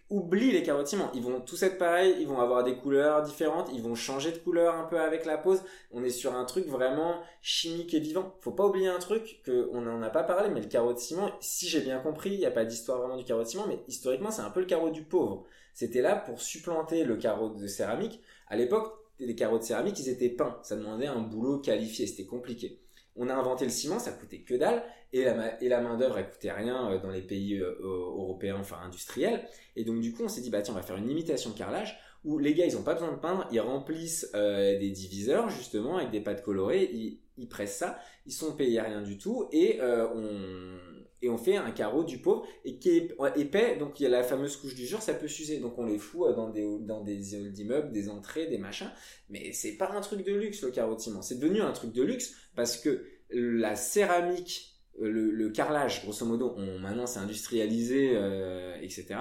oublie 0.09 0.53
les 0.53 0.63
carreaux 0.63 0.85
de 0.85 0.87
ciment. 0.87 1.11
Ils 1.15 1.25
vont 1.25 1.41
tous 1.41 1.61
être 1.65 1.79
pareils, 1.79 2.15
ils 2.21 2.29
vont 2.29 2.39
avoir 2.39 2.63
des 2.63 2.77
couleurs 2.77 3.25
différentes, 3.25 3.71
ils 3.73 3.83
vont 3.83 3.97
changer 3.97 4.31
de 4.31 4.39
couleur 4.39 4.77
un 4.77 4.85
peu 4.85 5.01
avec 5.01 5.25
la 5.25 5.37
pose. 5.37 5.65
On 5.91 6.05
est 6.05 6.11
sur 6.11 6.33
un 6.33 6.45
truc 6.45 6.69
vraiment 6.69 7.21
chimique 7.43 7.93
et 7.93 7.99
vivant. 7.99 8.37
Faut 8.39 8.53
pas 8.53 8.67
oublier 8.67 8.87
un 8.87 9.01
truc 9.01 9.41
que 9.45 9.69
on 9.73 9.81
n'en 9.81 10.03
a 10.03 10.11
pas 10.11 10.23
parlé, 10.23 10.49
mais 10.49 10.61
le 10.61 10.69
carreau 10.69 10.93
de 10.93 10.99
ciment, 11.01 11.33
si 11.41 11.69
j'ai 11.69 11.81
bien 11.81 11.99
compris, 11.99 12.35
il 12.35 12.39
n'y 12.39 12.47
a 12.47 12.53
pas 12.53 12.65
d'histoire 12.65 13.01
vraiment 13.01 13.17
du 13.17 13.25
carreau 13.25 13.43
de 13.43 13.49
ciment, 13.49 13.67
mais 13.67 13.81
historiquement 13.89 14.31
c'est 14.31 14.43
un 14.43 14.51
peu 14.51 14.61
le 14.61 14.67
carreau 14.67 14.91
du 14.91 15.03
pauvre. 15.03 15.45
C'était 15.75 16.03
là 16.03 16.15
pour 16.15 16.41
supplanter 16.41 17.03
le 17.03 17.17
carreau 17.17 17.49
de 17.49 17.67
céramique. 17.67 18.23
À 18.47 18.55
l'époque, 18.55 19.06
les 19.19 19.35
carreaux 19.35 19.59
de 19.59 19.65
céramique, 19.65 19.99
ils 20.01 20.09
étaient 20.09 20.29
peints. 20.29 20.59
Ça 20.63 20.77
demandait 20.77 21.07
un 21.07 21.21
boulot 21.21 21.59
qualifié, 21.59 22.07
c'était 22.07 22.27
compliqué. 22.27 22.79
On 23.17 23.29
a 23.29 23.35
inventé 23.35 23.65
le 23.65 23.71
ciment, 23.71 23.99
ça 23.99 24.13
coûtait 24.13 24.41
que 24.41 24.55
dalle, 24.55 24.83
et 25.13 25.25
la, 25.25 25.35
ma- 25.35 25.59
et 25.61 25.69
la 25.69 25.81
main 25.81 25.97
d'œuvre, 25.97 26.19
elle 26.19 26.31
coûtait 26.31 26.53
rien 26.53 26.91
euh, 26.91 26.99
dans 27.01 27.11
les 27.11 27.23
pays 27.23 27.55
euh, 27.59 27.75
européens, 27.81 28.59
enfin 28.61 28.79
industriels. 28.85 29.47
Et 29.75 29.85
donc 29.85 30.01
du 30.01 30.13
coup, 30.13 30.25
on 30.25 30.29
s'est 30.29 30.43
dit 30.43 30.51
bah 30.51 30.61
tiens, 30.63 30.75
on 30.75 30.77
va 30.77 30.83
faire 30.83 30.97
une 30.97 31.09
imitation 31.11 31.51
de 31.51 31.57
carrelage 31.57 31.99
où 32.25 32.39
les 32.39 32.55
gars, 32.55 32.67
ils 32.67 32.77
ont 32.77 32.83
pas 32.83 32.95
besoin 32.95 33.13
de 33.13 33.19
peindre, 33.19 33.47
ils 33.53 33.61
remplissent 33.61 34.31
euh, 34.35 34.79
des 34.79 34.91
diviseurs 34.91 35.49
justement 35.49 35.97
avec 35.97 36.11
des 36.11 36.21
pâtes 36.21 36.43
colorées, 36.43 36.91
ils, 37.39 37.49
pressent 37.49 37.77
ça, 37.77 37.99
ils 38.27 38.33
sont 38.33 38.53
payés 38.55 38.81
rien 38.81 39.01
du 39.03 39.17
tout 39.17 39.49
et 39.53 39.79
on 39.83 40.79
et 41.27 41.31
on 41.31 41.39
fait 41.39 41.57
un 41.57 41.71
carreau 41.73 42.05
du 42.05 42.19
pauvre 42.19 42.47
et 42.65 42.79
qui 42.79 42.91
est 42.91 43.17
épais, 43.37 43.77
donc 43.77 44.01
il 44.01 44.05
y 44.05 44.07
a 44.07 44.09
la 44.09 44.23
fameuse 44.23 44.57
couche 44.57 44.75
d'usure, 44.75 45.03
ça 45.03 45.13
peut 45.13 45.29
s'user, 45.29 45.59
donc 45.59 45.77
on 45.79 45.85
les 45.85 45.99
fout 45.99 46.29
euh, 46.29 46.35
dans 46.35 46.49
des 46.51 46.65
dans 46.81 47.03
d'immeubles, 47.03 47.93
des 47.93 48.09
entrées, 48.09 48.47
des 48.47 48.59
machins, 48.59 48.91
mais 49.29 49.53
c'est 49.53 49.73
pas 49.73 49.91
un 49.91 50.01
truc 50.01 50.25
de 50.25 50.33
luxe 50.33 50.63
le 50.63 50.71
carreau 50.71 50.95
de 50.95 51.01
ciment, 51.01 51.23
c'est 51.23 51.39
devenu 51.39 51.61
un 51.61 51.73
truc 51.73 51.93
de 51.93 52.03
luxe 52.03 52.35
parce 52.55 52.77
que 52.77 53.05
la 53.31 53.75
céramique 53.75 54.73
euh, 55.03 55.31
le, 55.33 55.51
carrelage, 55.51 56.03
grosso 56.03 56.25
modo, 56.25 56.55
on, 56.57 56.79
maintenant 56.79 57.07
c'est 57.07 57.19
industrialisé, 57.19 58.13
euh, 58.15 58.77
etc. 58.81 59.17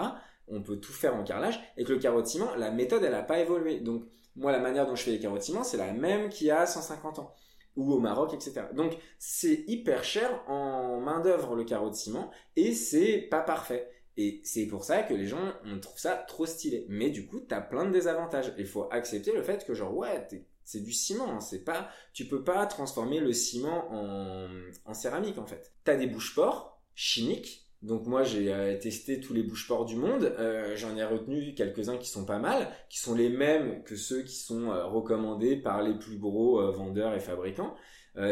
On 0.47 0.61
peut 0.61 0.77
tout 0.77 0.93
faire 0.93 1.15
en 1.15 1.23
carrelage. 1.23 1.59
Et 1.75 1.83
que 1.83 1.91
le 1.91 1.99
carreau 1.99 2.21
de 2.21 2.27
ciment, 2.27 2.55
la 2.55 2.71
méthode, 2.71 3.03
elle 3.03 3.11
n'a 3.11 3.23
pas 3.23 3.39
évolué. 3.39 3.79
Donc, 3.79 4.03
moi, 4.35 4.51
la 4.51 4.59
manière 4.59 4.85
dont 4.85 4.95
je 4.95 5.03
fais 5.03 5.11
les 5.11 5.19
carreaux 5.19 5.37
de 5.37 5.43
ciment, 5.43 5.63
c'est 5.63 5.77
la 5.77 5.91
même 5.91 6.29
qu'il 6.29 6.47
y 6.47 6.51
a 6.51 6.65
150 6.65 7.19
ans. 7.19 7.33
Ou 7.75 7.93
au 7.93 7.99
Maroc, 7.99 8.33
etc. 8.33 8.67
Donc, 8.73 8.97
c'est 9.19 9.63
hyper 9.67 10.03
cher 10.03 10.43
en 10.47 10.99
main 11.01 11.19
d'œuvre, 11.19 11.55
le 11.55 11.63
carreau 11.65 11.89
de 11.89 11.95
ciment. 11.95 12.31
Et 12.55 12.73
c'est 12.73 13.27
pas 13.29 13.41
parfait. 13.41 13.89
Et 14.17 14.41
c'est 14.43 14.65
pour 14.67 14.85
ça 14.85 15.03
que 15.03 15.13
les 15.13 15.27
gens, 15.27 15.53
on 15.65 15.79
trouve 15.79 15.99
ça 15.99 16.15
trop 16.15 16.45
stylé. 16.45 16.85
Mais 16.89 17.09
du 17.09 17.27
coup, 17.27 17.41
t'as 17.41 17.61
plein 17.61 17.85
de 17.85 17.91
désavantages. 17.91 18.53
Il 18.57 18.65
faut 18.65 18.87
accepter 18.91 19.33
le 19.33 19.43
fait 19.43 19.65
que 19.65 19.73
genre, 19.73 19.95
ouais, 19.95 20.25
c'est 20.63 20.81
du 20.81 20.93
ciment, 20.93 21.29
hein, 21.29 21.41
c'est 21.41 21.63
pas, 21.63 21.89
tu 22.13 22.25
peux 22.25 22.43
pas 22.43 22.65
transformer 22.65 23.19
le 23.19 23.33
ciment 23.33 23.91
en, 23.91 24.49
en 24.85 24.93
céramique 24.93 25.37
en 25.37 25.45
fait. 25.45 25.73
T'as 25.83 25.95
des 25.95 26.07
bouche-ports 26.07 26.81
chimiques. 26.95 27.64
Donc 27.81 28.07
moi 28.07 28.23
j'ai 28.23 28.51
euh, 28.53 28.77
testé 28.79 29.19
tous 29.19 29.33
les 29.33 29.43
bouche-ports 29.43 29.85
du 29.85 29.95
monde, 29.95 30.33
Euh, 30.39 30.75
j'en 30.75 30.95
ai 30.97 31.03
retenu 31.03 31.53
quelques-uns 31.53 31.97
qui 31.97 32.09
sont 32.09 32.25
pas 32.25 32.39
mal, 32.39 32.67
qui 32.89 32.99
sont 32.99 33.13
les 33.13 33.29
mêmes 33.29 33.83
que 33.83 33.95
ceux 33.95 34.23
qui 34.23 34.35
sont 34.35 34.71
euh, 34.71 34.85
recommandés 34.85 35.55
par 35.57 35.83
les 35.83 35.93
plus 35.97 36.17
gros 36.17 36.71
vendeurs 36.71 37.13
et 37.13 37.19
fabricants. 37.19 37.75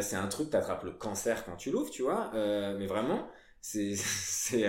C'est 0.02 0.16
un 0.16 0.28
truc 0.30 0.50
t'attrapes 0.50 0.86
le 0.86 0.92
cancer 0.92 1.44
quand 1.44 1.58
tu 1.58 1.70
l'ouvres, 1.70 1.90
tu 1.92 2.04
vois, 2.04 2.32
mais 2.34 2.88
vraiment 2.88 3.28
c'est 3.60 3.96
c'est 3.98 4.66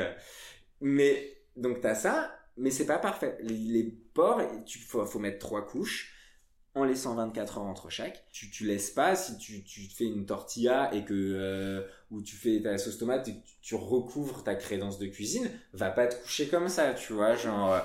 mais 0.80 1.38
donc 1.56 1.80
t'as 1.80 1.94
ça, 1.94 2.32
mais 2.56 2.70
c'est 2.70 2.86
pas 2.86 2.98
parfait. 2.98 3.38
Les, 3.42 3.54
les 3.56 3.84
porcs, 4.14 4.42
tu 4.66 4.78
faut 4.80 5.18
mettre 5.20 5.38
trois 5.38 5.66
couches 5.66 6.13
en 6.74 6.84
laissant 6.84 7.14
24 7.14 7.58
heures 7.58 7.64
entre 7.64 7.88
chaque. 7.88 8.24
Tu, 8.32 8.50
tu 8.50 8.64
laisses 8.64 8.90
pas 8.90 9.14
si 9.14 9.38
tu, 9.38 9.62
tu 9.62 9.82
fais 9.82 10.04
une 10.04 10.26
tortilla 10.26 10.92
et 10.92 11.04
que 11.04 11.14
euh, 11.14 11.82
ou 12.10 12.22
tu 12.22 12.36
fais 12.36 12.60
ta 12.62 12.76
sauce 12.78 12.98
tomate 12.98 13.28
et 13.28 13.34
que 13.34 13.46
tu, 13.62 13.74
recouvres 13.74 14.42
ta 14.42 14.54
crédence 14.54 14.98
de 14.98 15.06
cuisine, 15.06 15.50
va 15.72 15.90
pas 15.90 16.06
te 16.06 16.20
coucher 16.22 16.48
comme 16.48 16.68
ça, 16.68 16.94
tu 16.94 17.12
vois, 17.12 17.36
genre 17.36 17.72
euh, 17.72 17.80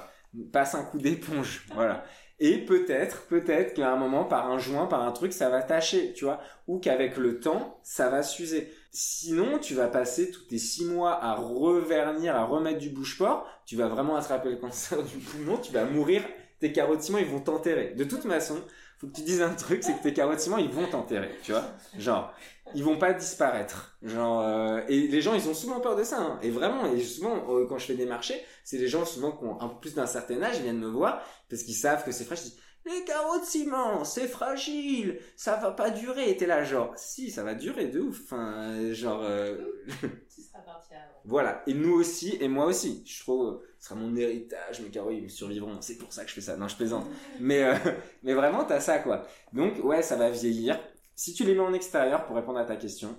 passe 0.52 0.76
un 0.76 0.84
coup 0.84 1.00
d'éponge, 1.00 1.66
voilà. 1.74 2.04
Et 2.42 2.64
peut-être, 2.66 3.28
peut-être 3.28 3.74
qu'à 3.74 3.92
un 3.92 3.98
moment, 3.98 4.24
par 4.24 4.50
un 4.50 4.58
joint, 4.58 4.86
par 4.86 5.04
un 5.04 5.12
truc, 5.12 5.34
ça 5.34 5.50
va 5.50 5.62
tâcher, 5.62 6.14
tu 6.14 6.24
vois, 6.24 6.40
ou 6.68 6.80
qu'avec 6.80 7.18
le 7.18 7.42
temps, 7.42 7.80
ça 7.84 8.10
va 8.10 8.24
s'user. 8.24 8.72
Sinon, 8.92 9.60
tu 9.60 9.74
vas 9.74 9.88
passer 9.88 10.32
tous 10.32 10.46
tes 10.46 10.58
six 10.58 10.86
mois 10.86 11.22
à 11.22 11.36
revernir, 11.36 12.36
à 12.36 12.46
remettre 12.46 12.80
du 12.80 12.90
bouche-port, 12.90 13.46
tu 13.66 13.76
vas 13.76 13.88
vraiment 13.88 14.16
attraper 14.16 14.52
le 14.52 14.56
cancer 14.56 15.04
du 15.04 15.18
poumon, 15.18 15.58
tu 15.58 15.74
vas 15.74 15.84
mourir, 15.84 16.24
tes 16.60 16.74
ciment, 17.00 17.18
ils 17.18 17.26
vont 17.26 17.42
t'enterrer. 17.42 17.94
De 17.96 18.04
toute 18.04 18.24
façon, 18.24 18.62
faut 19.00 19.08
que 19.08 19.14
tu 19.16 19.22
dises 19.22 19.42
un 19.42 19.54
truc, 19.54 19.84
c'est 19.84 19.98
que 19.98 20.04
tes 20.04 20.14
de 20.36 20.42
ciment, 20.42 20.58
ils 20.58 20.70
vont 20.70 20.86
t'enterrer, 20.88 21.32
tu 21.42 21.52
vois. 21.54 21.64
Genre, 21.98 22.34
ils 22.76 22.84
vont 22.84 22.98
pas 22.98 23.14
disparaître. 23.14 23.98
Genre, 24.04 24.42
euh, 24.42 24.82
et 24.90 25.08
les 25.08 25.22
gens, 25.22 25.34
ils 25.34 25.48
ont 25.50 25.54
souvent 25.54 25.80
peur 25.80 25.96
de 25.96 26.04
ça. 26.04 26.20
hein. 26.20 26.40
Et 26.44 26.50
vraiment, 26.52 26.86
et 26.86 27.00
souvent, 27.02 27.36
euh, 27.50 27.66
quand 27.68 27.78
je 27.78 27.86
fais 27.86 27.96
des 27.96 28.06
marchés, 28.06 28.40
c'est 28.64 28.78
les 28.78 28.88
gens 28.88 29.06
souvent 29.06 29.32
qui 29.32 29.44
ont 29.46 29.60
un 29.62 29.70
peu 29.70 29.80
plus 29.80 29.96
d'un 29.96 30.06
certain 30.06 30.42
âge, 30.44 30.58
ils 30.58 30.64
viennent 30.64 30.80
me 30.80 30.88
voir 30.88 31.22
parce 31.50 31.64
qu'ils 31.64 31.76
savent 31.76 32.04
que 32.04 32.12
c'est 32.12 32.26
disent, 32.26 32.58
les 32.90 33.04
carreaux 33.04 33.40
de 33.40 33.46
ciment, 33.46 34.04
c'est 34.04 34.28
fragile, 34.28 35.20
ça 35.36 35.56
va 35.58 35.72
pas 35.72 35.90
durer. 35.90 36.30
Et 36.30 36.38
t'es 36.38 36.46
là, 36.48 36.64
genre, 36.64 36.94
si, 36.98 37.32
ça 37.32 37.44
va 37.44 37.56
durer 37.56 37.88
de 37.88 38.00
ouf. 38.00 38.22
Enfin, 38.24 38.94
genre, 38.94 39.22
euh, 39.24 39.58
Tu 40.36 40.42
seras 40.42 40.60
parti 40.60 40.94
avant. 40.94 41.20
voilà. 41.26 41.64
Et 41.68 41.74
nous 41.74 41.94
aussi, 41.94 42.38
et 42.40 42.48
moi 42.48 42.66
aussi. 42.66 43.04
Je 43.06 43.20
trouve, 43.22 43.62
ce 43.80 43.88
sera 43.90 44.00
mon 44.00 44.16
héritage, 44.16 44.82
mes 44.82 44.90
carreaux, 44.90 45.12
ils 45.12 45.24
me 45.24 45.28
survivront. 45.30 45.78
C'est 45.82 45.98
pour 45.98 46.12
ça 46.14 46.24
que 46.24 46.30
je 46.30 46.36
fais 46.36 46.42
ça. 46.42 46.58
Non, 46.58 46.68
je 46.68 46.76
plaisante. 46.76 47.06
Mais, 47.40 47.64
euh, 47.64 47.76
mais 48.24 48.34
vraiment, 48.34 48.64
t'as 48.66 48.80
ça, 48.82 49.00
quoi. 49.00 49.26
Donc, 49.54 49.84
ouais, 49.84 50.02
ça 50.02 50.16
va 50.16 50.30
vieillir. 50.30 50.80
Si 51.16 51.34
tu 51.34 51.44
les 51.44 51.54
mets 51.54 51.60
en 51.62 51.74
extérieur, 51.74 52.26
pour 52.26 52.36
répondre 52.36 52.60
à 52.60 52.66
ta 52.66 52.76
question, 52.76 53.16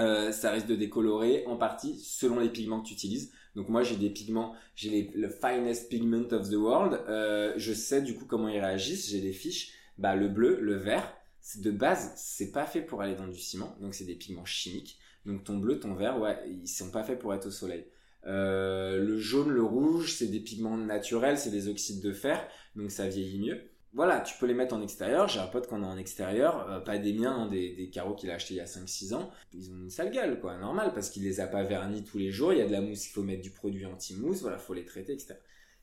euh, 0.00 0.32
ça 0.32 0.50
risque 0.50 0.66
de 0.66 0.76
décolorer 0.76 1.44
en 1.46 1.56
partie 1.56 1.98
selon 2.00 2.40
les 2.40 2.48
pigments 2.50 2.80
que 2.82 2.88
tu 2.88 2.94
utilises. 2.94 3.32
Donc 3.54 3.68
moi 3.68 3.82
j'ai 3.82 3.96
des 3.96 4.10
pigments, 4.10 4.54
j'ai 4.74 4.90
les- 4.90 5.10
le 5.14 5.28
finest 5.28 5.88
pigment 5.88 6.26
of 6.32 6.48
the 6.50 6.54
world. 6.54 7.00
Euh, 7.08 7.52
je 7.56 7.72
sais 7.72 8.02
du 8.02 8.14
coup 8.14 8.24
comment 8.26 8.48
ils 8.48 8.58
réagissent. 8.60 9.10
J'ai 9.10 9.20
des 9.20 9.32
fiches. 9.32 9.72
Bah 9.98 10.16
le 10.16 10.28
bleu, 10.28 10.58
le 10.60 10.74
vert, 10.76 11.14
c'est 11.40 11.62
de 11.62 11.70
base 11.70 12.12
c'est 12.16 12.50
pas 12.52 12.66
fait 12.66 12.82
pour 12.82 13.02
aller 13.02 13.14
dans 13.14 13.28
du 13.28 13.38
ciment. 13.38 13.76
Donc 13.80 13.94
c'est 13.94 14.04
des 14.04 14.16
pigments 14.16 14.44
chimiques. 14.44 14.98
Donc 15.24 15.44
ton 15.44 15.56
bleu, 15.58 15.78
ton 15.80 15.94
vert, 15.94 16.20
ouais, 16.20 16.38
ils 16.48 16.68
sont 16.68 16.90
pas 16.90 17.02
faits 17.04 17.18
pour 17.18 17.32
être 17.34 17.46
au 17.46 17.50
soleil. 17.50 17.86
Euh, 18.26 18.98
le 18.98 19.18
jaune, 19.18 19.50
le 19.50 19.62
rouge, 19.62 20.14
c'est 20.14 20.28
des 20.28 20.40
pigments 20.40 20.76
naturels, 20.76 21.38
c'est 21.38 21.50
des 21.50 21.68
oxydes 21.68 22.02
de 22.02 22.12
fer, 22.12 22.46
donc 22.74 22.90
ça 22.90 23.06
vieillit 23.08 23.38
mieux. 23.40 23.60
Voilà, 23.94 24.20
tu 24.20 24.36
peux 24.38 24.46
les 24.46 24.54
mettre 24.54 24.74
en 24.74 24.82
extérieur. 24.82 25.28
J'ai 25.28 25.38
un 25.38 25.46
pote 25.46 25.68
qu'on 25.68 25.84
a 25.84 25.86
en 25.86 25.96
extérieur, 25.96 26.68
euh, 26.68 26.80
pas 26.80 26.98
des 26.98 27.12
miens, 27.12 27.32
hein, 27.32 27.46
des, 27.46 27.74
des 27.76 27.90
carreaux 27.90 28.14
qu'il 28.14 28.30
a 28.30 28.34
achetés 28.34 28.54
il 28.54 28.56
y 28.56 28.60
a 28.60 28.64
5-6 28.64 29.14
ans. 29.14 29.30
Ils 29.52 29.70
ont 29.70 29.76
une 29.76 29.90
sale 29.90 30.10
gueule, 30.10 30.40
quoi, 30.40 30.56
normal, 30.58 30.92
parce 30.92 31.10
qu'il 31.10 31.22
les 31.22 31.38
a 31.38 31.46
pas 31.46 31.62
vernis 31.62 32.02
tous 32.02 32.18
les 32.18 32.32
jours. 32.32 32.52
Il 32.52 32.58
y 32.58 32.62
a 32.62 32.66
de 32.66 32.72
la 32.72 32.80
mousse, 32.80 33.06
il 33.06 33.10
faut 33.10 33.22
mettre 33.22 33.42
du 33.42 33.50
produit 33.50 33.86
anti-mousse, 33.86 34.42
voilà, 34.42 34.58
faut 34.58 34.74
les 34.74 34.84
traiter, 34.84 35.12
etc. 35.12 35.36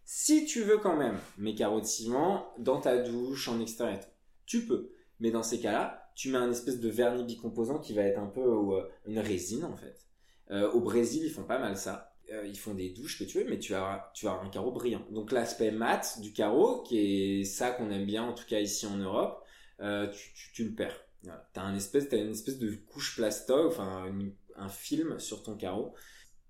Si 0.03 0.45
tu 0.45 0.61
veux 0.61 0.77
quand 0.77 0.97
même 0.97 1.17
mes 1.37 1.55
carreaux 1.55 1.79
de 1.79 1.85
ciment 1.85 2.53
dans 2.59 2.81
ta 2.81 2.97
douche, 2.97 3.47
en 3.47 3.61
extérieur, 3.61 3.99
tu 4.45 4.65
peux. 4.65 4.91
Mais 5.21 5.31
dans 5.31 5.43
ces 5.43 5.61
cas-là, 5.61 6.11
tu 6.15 6.29
mets 6.31 6.37
un 6.37 6.51
espèce 6.51 6.81
de 6.81 6.89
vernis 6.89 7.23
bicomposant 7.23 7.79
qui 7.79 7.93
va 7.93 8.01
être 8.01 8.19
un 8.19 8.27
peu 8.27 8.41
euh, 8.41 8.83
une 9.05 9.19
résine 9.19 9.63
en 9.63 9.77
fait. 9.77 10.05
Euh, 10.49 10.69
au 10.71 10.81
Brésil, 10.81 11.23
ils 11.23 11.31
font 11.31 11.43
pas 11.43 11.59
mal 11.59 11.77
ça. 11.77 12.10
Euh, 12.31 12.45
ils 12.45 12.57
font 12.57 12.73
des 12.73 12.89
douches 12.89 13.19
que 13.19 13.23
tu 13.23 13.39
veux, 13.39 13.49
mais 13.49 13.59
tu 13.59 13.73
as, 13.73 14.11
tu 14.13 14.27
as 14.27 14.33
un 14.33 14.49
carreau 14.49 14.71
brillant. 14.71 15.05
Donc 15.11 15.31
l'aspect 15.31 15.71
mat 15.71 16.19
du 16.21 16.31
carreau, 16.33 16.81
qui 16.83 16.99
est 16.99 17.43
ça 17.43 17.71
qu'on 17.71 17.91
aime 17.91 18.05
bien, 18.05 18.23
en 18.23 18.33
tout 18.33 18.45
cas 18.47 18.59
ici 18.59 18.85
en 18.85 18.97
Europe, 18.97 19.43
euh, 19.81 20.07
tu, 20.07 20.51
tu, 20.53 20.63
le 20.65 20.71
perds. 20.71 21.03
Voilà. 21.23 21.49
T'as 21.53 21.63
un 21.63 21.75
espèce, 21.75 22.09
t'as 22.09 22.17
une 22.17 22.31
espèce 22.31 22.59
de 22.59 22.71
couche 22.71 23.15
plastoc, 23.15 23.67
enfin 23.67 24.13
un 24.55 24.69
film 24.69 25.19
sur 25.19 25.43
ton 25.43 25.55
carreau. 25.55 25.93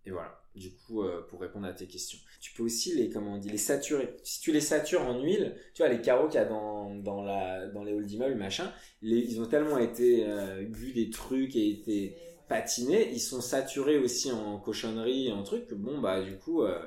Et 0.06 0.12
voilà. 0.12 0.42
Du 0.56 0.70
coup, 0.72 1.04
euh, 1.04 1.26
pour 1.30 1.40
répondre 1.40 1.66
à 1.66 1.72
tes 1.72 1.88
questions, 1.88 2.20
tu 2.42 2.54
peux 2.54 2.64
aussi 2.64 2.94
les, 2.96 3.10
comment 3.10 3.36
on 3.36 3.38
dit, 3.38 3.50
les 3.50 3.58
saturer. 3.58 4.18
Si 4.24 4.42
tu 4.42 4.52
les 4.52 4.60
satures 4.60 5.02
en 5.02 5.22
huile, 5.22 5.56
tu 5.74 5.82
vois 5.82 5.90
les 5.90 6.02
carreaux 6.02 6.28
qu'il 6.28 6.42
y 6.42 6.44
a 6.44 6.46
dans 6.46 6.94
dans 6.96 7.24
la 7.24 7.68
dans 7.68 7.86
les 7.86 7.94
halls 7.94 8.06
d'immeubles, 8.06 8.36
machin, 8.36 8.70
les, 9.02 9.20
ils 9.20 9.40
ont 9.40 9.46
tellement 9.46 9.78
été 9.78 10.26
euh, 10.28 10.64
bu 10.66 10.92
des 10.92 11.10
trucs 11.10 11.56
et 11.56 11.70
été 11.70 12.18
patiner, 12.52 13.10
ils 13.14 13.22
sont 13.22 13.40
saturés 13.40 13.98
aussi 13.98 14.30
en 14.30 14.60
cochonnerie 14.60 15.28
et 15.28 15.32
en 15.32 15.42
trucs, 15.44 15.74
bon, 15.74 16.00
bah, 16.00 16.22
du 16.22 16.38
coup, 16.38 16.64
euh, 16.64 16.78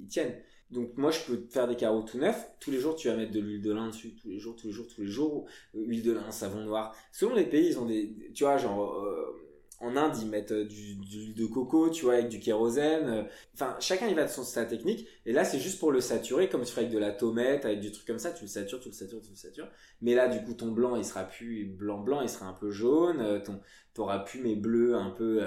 ils, 0.00 0.08
tiennent. 0.08 0.34
Donc, 0.72 0.96
moi, 0.96 1.12
je 1.12 1.20
peux 1.20 1.46
faire 1.50 1.68
des 1.68 1.76
carreaux 1.76 2.02
tout 2.02 2.18
neufs. 2.18 2.50
Tous 2.58 2.72
les 2.72 2.80
jours, 2.80 2.96
tu 2.96 3.06
vas 3.06 3.14
mettre 3.14 3.30
de 3.30 3.38
l'huile 3.38 3.62
de 3.62 3.72
lin 3.72 3.88
dessus. 3.88 4.16
Tous 4.20 4.28
les 4.28 4.40
jours, 4.40 4.56
tous 4.56 4.66
les 4.66 4.72
jours, 4.72 4.86
tous 4.92 5.02
les 5.02 5.06
jours. 5.06 5.46
Euh, 5.76 5.84
Huile 5.86 6.02
de 6.02 6.12
lin, 6.12 6.32
savon 6.32 6.64
noir. 6.64 6.96
Selon 7.12 7.36
les 7.36 7.46
pays, 7.46 7.68
ils 7.68 7.78
ont 7.78 7.86
des, 7.86 8.12
tu 8.34 8.42
vois, 8.42 8.56
genre, 8.56 8.92
euh, 8.92 9.43
en 9.84 9.96
Inde, 9.96 10.16
ils 10.20 10.28
mettent 10.28 10.52
euh, 10.52 10.64
du, 10.64 10.96
de 10.96 11.02
l'huile 11.02 11.34
de 11.34 11.46
coco, 11.46 11.90
tu 11.90 12.04
vois, 12.04 12.14
avec 12.14 12.28
du 12.28 12.40
kérosène. 12.40 13.08
euh. 13.08 13.22
Enfin, 13.54 13.76
chacun, 13.80 14.08
il 14.08 14.14
va 14.14 14.24
de 14.24 14.30
son 14.30 14.42
sa 14.44 14.64
technique. 14.64 15.06
Et 15.26 15.32
là, 15.32 15.44
c'est 15.44 15.58
juste 15.60 15.78
pour 15.78 15.92
le 15.92 16.00
saturer, 16.00 16.48
comme 16.48 16.62
tu 16.62 16.70
ferais 16.70 16.82
avec 16.82 16.92
de 16.92 16.98
la 16.98 17.12
tomate, 17.12 17.64
avec 17.64 17.80
du 17.80 17.92
truc 17.92 18.06
comme 18.06 18.18
ça. 18.18 18.32
Tu 18.32 18.42
le 18.44 18.48
satures, 18.48 18.80
tu 18.80 18.88
le 18.88 18.94
satures, 18.94 19.20
tu 19.20 19.30
le 19.30 19.36
satures. 19.36 19.68
Mais 20.00 20.14
là, 20.14 20.28
du 20.28 20.44
coup, 20.44 20.54
ton 20.54 20.72
blanc, 20.72 20.96
il 20.96 21.04
sera 21.04 21.24
plus 21.24 21.66
blanc 21.66 22.00
blanc, 22.00 22.20
il 22.22 22.28
sera 22.28 22.46
un 22.46 22.52
peu 22.54 22.70
jaune. 22.70 23.20
euh, 23.20 23.40
Ton, 23.40 23.60
t'auras 23.94 24.20
plus 24.20 24.40
mes 24.40 24.56
bleus 24.56 24.96
un 24.96 25.10
peu 25.10 25.40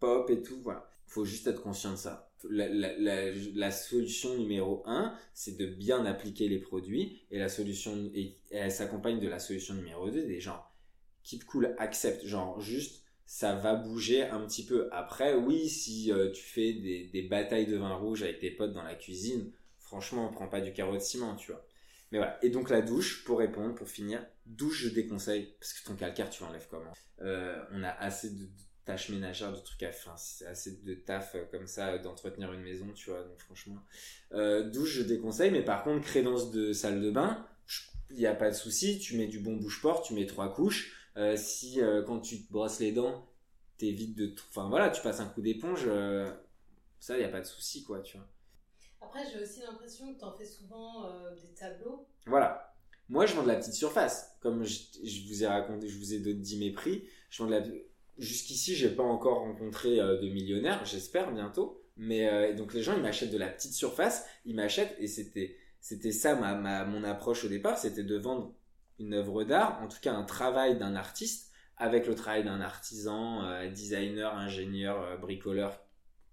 pop 0.00 0.28
et 0.30 0.42
tout. 0.42 0.58
Voilà. 0.62 0.88
Faut 1.06 1.24
juste 1.24 1.46
être 1.46 1.62
conscient 1.62 1.92
de 1.92 1.96
ça. 1.96 2.30
La, 2.50 3.70
solution 3.70 4.36
numéro 4.36 4.82
un, 4.86 5.14
c'est 5.32 5.56
de 5.56 5.66
bien 5.66 6.04
appliquer 6.06 6.48
les 6.48 6.58
produits. 6.58 7.22
Et 7.30 7.38
la 7.38 7.48
solution, 7.48 8.10
et 8.14 8.36
elle 8.50 8.72
s'accompagne 8.72 9.20
de 9.20 9.28
la 9.28 9.38
solution 9.38 9.74
numéro 9.74 10.10
deux, 10.10 10.26
des 10.26 10.40
gens 10.40 10.60
keep 11.24 11.44
cool, 11.46 11.74
accepte. 11.78 12.24
Genre, 12.24 12.60
juste, 12.60 13.03
ça 13.26 13.54
va 13.54 13.74
bouger 13.74 14.22
un 14.22 14.40
petit 14.46 14.64
peu. 14.64 14.88
Après, 14.92 15.34
oui, 15.34 15.68
si 15.68 16.12
euh, 16.12 16.30
tu 16.30 16.42
fais 16.42 16.72
des, 16.72 17.26
batailles 17.28 17.66
de 17.66 17.76
vin 17.76 17.94
rouge 17.94 18.22
avec 18.22 18.38
tes 18.40 18.50
potes 18.50 18.72
dans 18.72 18.82
la 18.82 18.94
cuisine, 18.94 19.50
franchement, 19.78 20.28
on 20.28 20.32
prend 20.32 20.48
pas 20.48 20.60
du 20.60 20.72
carreau 20.72 20.94
de 20.94 21.00
ciment, 21.00 21.34
tu 21.36 21.52
vois. 21.52 21.66
Mais 22.12 22.18
voilà. 22.18 22.38
Et 22.44 22.50
donc 22.50 22.70
la 22.70 22.82
douche, 22.82 23.24
pour 23.24 23.38
répondre, 23.38 23.74
pour 23.74 23.88
finir, 23.88 24.24
douche, 24.46 24.84
je 24.84 24.88
déconseille 24.90 25.54
parce 25.58 25.72
que 25.72 25.86
ton 25.86 25.96
calcaire, 25.96 26.30
tu 26.30 26.42
l'enlèves 26.42 26.68
comment? 26.70 26.92
Euh, 27.22 27.62
On 27.72 27.82
a 27.82 27.90
assez 27.90 28.30
de, 28.30 28.46
tâches 28.84 29.08
ménagères, 29.08 29.52
de 29.52 29.60
trucs 29.60 29.82
à 29.82 29.90
faire, 29.90 30.12
assez 30.12 30.82
de 30.82 30.94
taf 30.94 31.34
euh, 31.34 31.44
comme 31.50 31.66
ça, 31.66 31.96
d'entretenir 31.98 32.52
une 32.52 32.60
maison, 32.60 32.86
tu 32.94 33.08
vois. 33.10 33.22
Donc 33.22 33.40
franchement, 33.40 33.82
douche, 34.70 34.90
je 34.90 35.02
déconseille. 35.02 35.50
Mais 35.50 35.64
par 35.64 35.82
contre, 35.82 36.04
crédence 36.04 36.50
de 36.50 36.72
salle 36.74 37.00
de 37.00 37.10
bain, 37.10 37.46
il 38.10 38.18
n'y 38.18 38.26
a 38.26 38.34
pas 38.34 38.50
de 38.50 38.54
souci. 38.54 38.98
Tu 38.98 39.16
mets 39.16 39.26
du 39.26 39.40
bon 39.40 39.56
bouche-porte, 39.56 40.06
tu 40.06 40.14
mets 40.14 40.26
trois 40.26 40.52
couches. 40.52 41.03
Euh, 41.16 41.36
si 41.36 41.80
euh, 41.80 42.02
quand 42.02 42.20
tu 42.20 42.42
te 42.42 42.52
brosses 42.52 42.80
les 42.80 42.92
dents, 42.92 43.26
t'évites 43.78 44.16
de, 44.16 44.34
enfin 44.48 44.68
voilà, 44.68 44.90
tu 44.90 45.00
passes 45.02 45.20
un 45.20 45.26
coup 45.26 45.42
d'éponge, 45.42 45.84
euh, 45.86 46.32
ça, 46.98 47.16
il 47.16 47.20
n'y 47.20 47.24
a 47.24 47.28
pas 47.28 47.40
de 47.40 47.46
souci, 47.46 47.84
quoi, 47.84 48.00
tu 48.00 48.16
vois. 48.16 48.26
Après, 49.00 49.20
j'ai 49.30 49.42
aussi 49.42 49.60
l'impression 49.60 50.12
que 50.12 50.18
tu 50.18 50.24
en 50.24 50.32
fais 50.32 50.46
souvent 50.46 51.04
des 51.34 51.54
tableaux. 51.54 52.06
Voilà. 52.26 52.74
Moi, 53.10 53.26
je 53.26 53.34
vends 53.34 53.42
de 53.42 53.48
la 53.48 53.56
petite 53.56 53.74
surface. 53.74 54.34
Comme 54.40 54.64
je, 54.64 54.80
je 55.04 55.28
vous 55.28 55.44
ai 55.44 55.46
raconté, 55.46 55.88
je 55.88 55.98
vous 55.98 56.14
ai 56.14 56.18
dit 56.18 56.58
mes 56.58 56.70
prix. 56.70 57.06
Je 57.28 57.42
vends 57.42 57.50
de 57.50 57.54
la. 57.54 57.62
Jusqu'ici, 58.16 58.74
j'ai 58.74 58.88
pas 58.88 59.02
encore 59.02 59.40
rencontré 59.40 59.96
de 59.96 60.28
millionnaires. 60.30 60.82
J'espère 60.86 61.30
bientôt. 61.32 61.82
Mais 61.98 62.54
donc 62.54 62.72
les 62.72 62.82
gens, 62.82 62.96
ils 62.96 63.02
m'achètent 63.02 63.30
de 63.30 63.36
la 63.36 63.48
petite 63.48 63.74
surface. 63.74 64.24
Ils 64.46 64.54
m'achètent 64.54 64.96
et 64.98 65.06
c'était 65.06 65.54
c'était 65.80 66.12
ça 66.12 66.34
ma, 66.34 66.54
ma 66.54 66.86
mon 66.86 67.04
approche 67.04 67.44
au 67.44 67.48
départ. 67.48 67.76
C'était 67.76 68.04
de 68.04 68.16
vendre 68.16 68.54
une 68.98 69.14
œuvre 69.14 69.44
d'art, 69.44 69.80
en 69.82 69.88
tout 69.88 69.98
cas 70.00 70.12
un 70.12 70.24
travail 70.24 70.78
d'un 70.78 70.94
artiste 70.94 71.52
avec 71.76 72.06
le 72.06 72.14
travail 72.14 72.44
d'un 72.44 72.60
artisan, 72.60 73.44
euh, 73.44 73.68
designer, 73.68 74.34
ingénieur, 74.36 75.02
euh, 75.02 75.16
bricoleur 75.16 75.80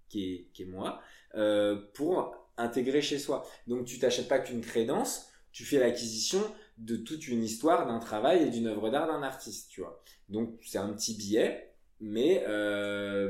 qui 0.08 0.46
est, 0.58 0.64
moi, 0.66 1.00
euh, 1.34 1.80
pour 1.94 2.36
intégrer 2.58 3.00
chez 3.00 3.18
soi. 3.18 3.46
Donc 3.66 3.86
tu 3.86 3.98
t'achètes 3.98 4.28
pas 4.28 4.38
qu'une 4.38 4.60
crédence, 4.60 5.32
tu 5.52 5.64
fais 5.64 5.78
l'acquisition 5.78 6.40
de 6.76 6.96
toute 6.96 7.28
une 7.28 7.42
histoire 7.42 7.86
d'un 7.86 7.98
travail 7.98 8.42
et 8.42 8.50
d'une 8.50 8.66
œuvre 8.66 8.90
d'art 8.90 9.06
d'un 9.06 9.22
artiste, 9.22 9.70
tu 9.70 9.80
vois. 9.80 10.02
Donc 10.28 10.58
c'est 10.62 10.78
un 10.78 10.92
petit 10.92 11.14
billet, 11.14 11.74
mais 12.00 12.44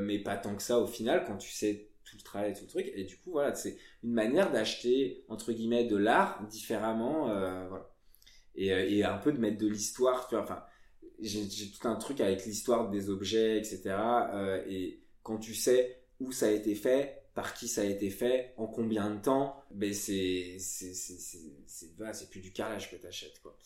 mais 0.01 0.19
pas 0.19 0.35
tant 0.35 0.55
que 0.55 0.61
ça 0.61 0.79
au 0.79 0.87
final 0.87 1.23
quand 1.25 1.37
tu 1.37 1.51
sais 1.51 1.89
tout 2.03 2.17
le 2.17 2.23
travail 2.23 2.51
et 2.51 2.53
tout 2.53 2.63
le 2.63 2.69
truc. 2.69 2.91
Et 2.95 3.05
du 3.05 3.17
coup 3.17 3.31
voilà, 3.31 3.55
c'est 3.55 3.77
une 4.03 4.11
manière 4.11 4.51
d'acheter 4.51 5.23
entre 5.29 5.53
guillemets 5.53 5.85
de 5.85 5.95
l'art 5.95 6.45
différemment, 6.47 7.27
voilà. 7.69 7.92
Et, 8.55 8.73
euh, 8.73 8.85
et 8.87 9.03
un 9.03 9.17
peu 9.17 9.31
de 9.31 9.39
mettre 9.39 9.57
de 9.57 9.67
l'histoire, 9.67 10.27
tu 10.27 10.35
vois. 10.35 10.43
Enfin, 10.43 10.63
j'ai 11.19 11.47
tout 11.71 11.87
un 11.87 11.95
truc 11.95 12.21
avec 12.21 12.45
l'histoire 12.45 12.89
des 12.89 13.09
objets, 13.09 13.57
etc. 13.57 13.81
euh, 14.33 14.63
et 14.67 15.01
quand 15.23 15.37
tu 15.37 15.53
sais 15.55 16.03
où 16.19 16.31
ça 16.31 16.47
a 16.47 16.51
été 16.51 16.75
fait, 16.75 17.23
par 17.33 17.53
qui 17.53 17.67
ça 17.67 17.81
a 17.81 17.85
été 17.85 18.09
fait, 18.09 18.53
en 18.57 18.67
combien 18.67 19.09
de 19.09 19.21
temps, 19.21 19.63
ben 19.71 19.93
c'est 19.93 20.57
c'est 20.59 20.93
c'est 20.93 21.17
c'est 21.17 21.89
c'est 22.13 22.29
plus 22.29 22.41
du 22.41 22.51
carrelage 22.53 22.91
que 22.91 22.95
t'achètes 22.95 23.39
quoi. 23.41 23.57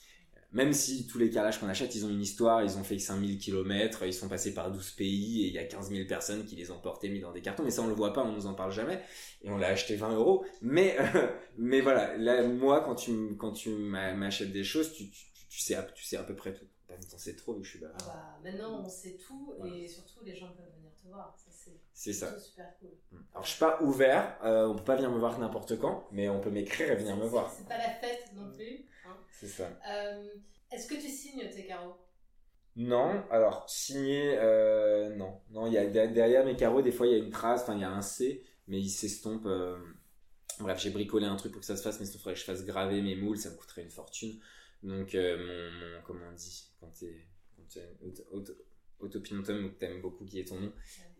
Même 0.53 0.71
si 0.73 1.07
tous 1.07 1.17
les 1.17 1.29
carrelages 1.29 1.59
qu'on 1.59 1.67
achète, 1.67 1.93
ils 1.95 2.05
ont 2.05 2.09
une 2.09 2.21
histoire, 2.21 2.63
ils 2.63 2.77
ont 2.77 2.83
fait 2.83 2.97
5000 2.97 3.37
km, 3.37 4.03
ils 4.05 4.13
sont 4.13 4.29
passés 4.29 4.53
par 4.53 4.71
12 4.71 4.91
pays 4.91 5.43
et 5.43 5.47
il 5.47 5.53
y 5.53 5.57
a 5.59 5.65
15 5.65 5.89
000 5.89 6.07
personnes 6.07 6.45
qui 6.45 6.55
les 6.55 6.71
ont 6.71 6.79
portés 6.79 7.09
mis 7.09 7.19
dans 7.19 7.33
des 7.33 7.41
cartons, 7.41 7.63
mais 7.63 7.69
ça 7.71 7.81
on 7.81 7.87
le 7.87 7.93
voit 7.93 8.13
pas, 8.13 8.23
on 8.23 8.31
nous 8.31 8.45
en 8.47 8.53
parle 8.53 8.71
jamais 8.71 9.01
et 9.41 9.49
on 9.51 9.57
l'a 9.57 9.67
acheté 9.67 9.95
20 9.97 10.13
euros. 10.15 10.45
Mais 10.61 10.95
euh, 10.99 11.27
mais 11.57 11.81
voilà, 11.81 12.15
là 12.17 12.47
moi 12.47 12.81
quand 12.81 12.95
tu 12.95 13.35
quand 13.37 13.51
tu 13.51 13.69
m'a- 13.69 14.13
m'achètes 14.13 14.53
des 14.53 14.63
choses, 14.63 14.93
tu, 14.93 15.09
tu, 15.49 15.59
sais 15.59 15.75
à, 15.75 15.83
tu 15.83 16.05
sais 16.05 16.15
à 16.17 16.23
peu 16.23 16.35
près 16.35 16.53
tout. 16.53 16.65
T'en 17.11 17.17
sais 17.17 17.35
trop 17.35 17.53
vu 17.53 17.59
que 17.59 17.65
je 17.65 17.71
suis 17.71 17.79
bavard. 17.79 17.97
bah, 18.07 18.39
maintenant, 18.49 18.81
on 18.85 18.89
sait 18.89 19.17
tout 19.17 19.53
Voilà. 19.59 19.75
et 19.75 19.87
surtout, 19.87 20.23
les 20.23 20.33
gens 20.35 20.47
peuvent 20.47 20.71
venir 20.77 20.91
te 20.95 21.07
voir. 21.09 21.35
C'est 21.37 21.71
C'est 21.93 22.13
ça. 22.13 22.27
plutôt 22.27 22.41
super 22.41 22.65
cool. 22.79 22.89
Alors 23.33 23.43
je 23.45 23.49
suis 23.51 23.59
pas 23.59 23.81
ouvert, 23.83 24.37
euh, 24.43 24.67
on 24.67 24.75
peut 24.75 24.83
pas 24.85 24.95
venir 24.95 25.11
me 25.11 25.19
voir 25.19 25.37
n'importe 25.37 25.77
quand, 25.79 26.07
mais 26.11 26.29
on 26.29 26.39
peut 26.39 26.49
m'écrire 26.49 26.89
et 26.91 26.95
venir 26.95 27.17
me 27.17 27.23
C'est- 27.23 27.27
voir. 27.27 27.53
C'est 27.55 27.67
pas 27.67 27.77
la 27.77 27.89
fête 27.89 28.31
non 28.35 28.49
plus. 28.53 28.85
Hein. 29.07 29.17
C'est 29.31 29.47
ça. 29.47 29.69
Euh, 29.89 30.27
Est-ce 30.71 30.87
que 30.87 30.95
tu 30.95 31.07
signes 31.09 31.47
tes 31.49 31.65
carreaux 31.65 31.95
Non, 32.75 33.23
alors 33.31 33.67
signé, 33.69 34.37
euh, 34.37 35.15
non, 35.15 35.41
non, 35.49 35.67
il 35.67 35.73
y 35.73 35.77
a 35.77 35.85
de- 35.85 36.13
derrière 36.13 36.45
mes 36.45 36.55
carreaux 36.55 36.81
des 36.81 36.91
fois 36.91 37.07
il 37.07 37.11
y 37.13 37.15
a 37.15 37.17
une 37.17 37.31
trace, 37.31 37.63
enfin 37.63 37.75
il 37.75 37.81
y 37.81 37.83
a 37.83 37.91
un 37.91 38.01
C, 38.01 38.43
mais 38.67 38.79
il 38.79 38.89
s'estompe. 38.89 39.45
euh, 39.45 39.77
Bref, 40.59 40.79
j'ai 40.81 40.89
bricolé 40.89 41.25
un 41.27 41.35
truc 41.35 41.51
pour 41.51 41.59
que 41.61 41.65
ça 41.67 41.77
se 41.77 41.83
fasse, 41.83 41.99
mais 41.99 42.07
il 42.07 42.17
faudrait 42.17 42.33
que 42.33 42.39
je 42.39 42.45
fasse 42.45 42.65
graver 42.65 43.01
mes 43.01 43.15
moules, 43.15 43.37
ça 43.37 43.49
me 43.51 43.55
coûterait 43.55 43.83
une 43.83 43.91
fortune. 43.91 44.39
Donc 44.83 45.13
euh, 45.15 45.37
mon, 45.37 45.71
mon- 45.97 46.01
comment 46.03 46.25
on 46.31 46.33
dit 46.35 46.67
quand 46.79 46.87
t'es 46.99 47.27
quand 47.55 47.63
t'es 47.73 47.87
auto- 48.03 48.23
auto- 48.31 48.57
autopinotum 48.99 49.65
ou 49.65 49.69
que 49.69 49.75
t'aimes 49.75 50.01
beaucoup 50.01 50.25
qui 50.25 50.39
est 50.39 50.45
ton 50.47 50.59
nom, 50.59 50.71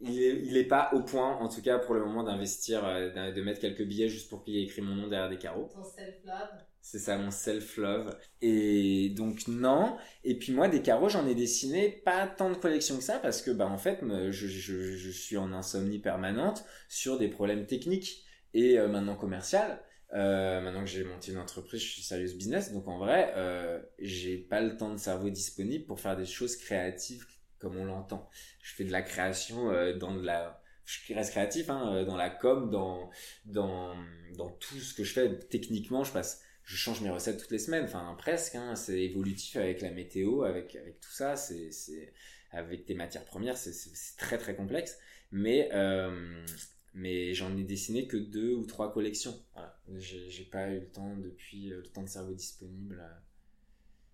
il 0.02 0.22
est, 0.22 0.36
il 0.44 0.58
est 0.58 0.64
pas 0.68 0.90
au 0.94 1.02
point 1.04 1.36
en 1.38 1.48
tout 1.50 1.62
cas 1.62 1.78
pour 1.80 1.94
le 1.96 2.02
moment 2.04 2.24
d'investir, 2.24 2.82
de 2.84 3.42
mettre 3.42 3.60
quelques 3.60 3.84
billets 3.84 4.10
juste 4.10 4.30
pour 4.30 4.44
qu'il 4.44 4.56
y 4.56 4.60
ait 4.60 4.64
écrit 4.64 4.82
mon 4.82 4.96
nom 4.96 5.08
derrière 5.08 5.30
des 5.30 5.38
carreaux. 5.38 5.70
Ton 5.74 5.84
self-love 5.84 6.64
C'est 6.90 7.00
ça, 7.00 7.18
mon 7.18 7.32
self-love. 7.32 8.18
Et 8.42 9.10
donc, 9.10 9.50
non. 9.50 9.98
Et 10.24 10.40
puis, 10.40 10.54
moi, 10.54 10.70
des 10.70 10.82
carreaux, 10.82 11.10
j'en 11.10 11.28
ai 11.28 11.36
dessiné 11.36 11.90
pas 11.90 12.26
tant 12.28 12.50
de 12.50 12.56
collections 12.56 12.96
que 12.96 13.04
ça 13.04 13.20
parce 13.20 13.42
que, 13.42 13.52
bah, 13.52 13.68
en 13.68 13.78
fait, 13.78 14.00
je, 14.32 14.48
je, 14.48 15.10
suis 15.12 15.36
en 15.36 15.52
insomnie 15.52 16.00
permanente 16.00 16.64
sur 16.88 17.18
des 17.18 17.28
problèmes 17.28 17.66
techniques 17.66 18.24
et 18.54 18.80
euh, 18.80 18.88
maintenant 18.88 19.18
commercial. 19.18 19.84
Euh, 20.14 20.62
maintenant 20.62 20.80
que 20.86 20.90
j'ai 20.90 21.04
monté 21.04 21.34
une 21.34 21.40
entreprise, 21.40 21.82
je 21.82 21.88
suis 21.88 22.04
serious 22.04 22.38
business. 22.38 22.72
Donc, 22.72 22.88
en 22.88 23.00
vrai, 23.00 23.34
euh, 23.36 23.82
j'ai 24.00 24.38
pas 24.38 24.62
le 24.62 24.78
temps 24.78 24.94
de 24.94 24.98
cerveau 24.98 25.30
disponible 25.30 25.86
pour 25.86 26.00
faire 26.00 26.16
des 26.16 26.26
choses 26.26 26.56
créatives 26.56 27.26
comme 27.60 27.76
on 27.76 27.84
l'entend. 27.84 28.30
Je 28.62 28.74
fais 28.74 28.86
de 28.86 28.94
la 28.94 29.02
création 29.02 29.72
euh, 29.72 29.94
dans 29.98 30.16
de 30.16 30.22
la 30.22 30.64
je 30.86 31.14
reste 31.14 31.32
créatif 31.32 31.70
hein, 31.70 32.06
dans 32.06 32.16
la 32.16 32.30
com, 32.30 32.70
dans 32.70 33.10
dans 33.44 33.94
dans 34.38 34.50
tout 34.52 34.80
ce 34.80 34.94
que 34.94 35.04
je 35.04 35.12
fais. 35.12 35.38
Techniquement, 35.38 36.06
je 36.06 36.14
passe 36.14 36.47
je 36.68 36.76
change 36.76 37.00
mes 37.02 37.10
recettes 37.10 37.40
toutes 37.40 37.52
les 37.52 37.60
semaines, 37.60 37.86
enfin 37.86 38.14
presque, 38.18 38.56
hein, 38.56 38.76
c'est 38.76 39.00
évolutif 39.02 39.56
avec 39.56 39.82
la 39.82 39.90
météo, 39.92 40.44
avec, 40.44 40.76
avec 40.76 41.00
tout 41.00 41.12
ça, 41.12 41.38
c'est, 41.38 41.72
c'est, 41.72 42.14
avec 42.52 42.86
tes 42.86 42.94
matières 42.94 43.24
premières, 43.26 43.56
c'est, 43.58 43.72
très 44.18 44.38
très 44.38 44.54
complexe, 44.56 45.00
mais, 45.32 45.70
euh, 45.74 46.46
mais 46.94 47.34
j'en 47.34 47.56
ai 47.58 47.64
dessiné 47.64 48.06
que 48.08 48.18
deux 48.18 48.54
ou 48.54 48.66
trois 48.66 48.92
collections. 48.92 49.36
Voilà. 49.54 49.80
J'ai, 49.96 50.44
pas 50.44 50.68
eu 50.70 50.82
le 50.82 50.92
temps 50.92 51.16
depuis, 51.16 51.72
euh, 51.72 51.78
le 51.78 51.88
temps 51.88 52.04
de 52.04 52.10
cerveau 52.10 52.34
disponible. 52.34 53.00
euh. 53.00 53.20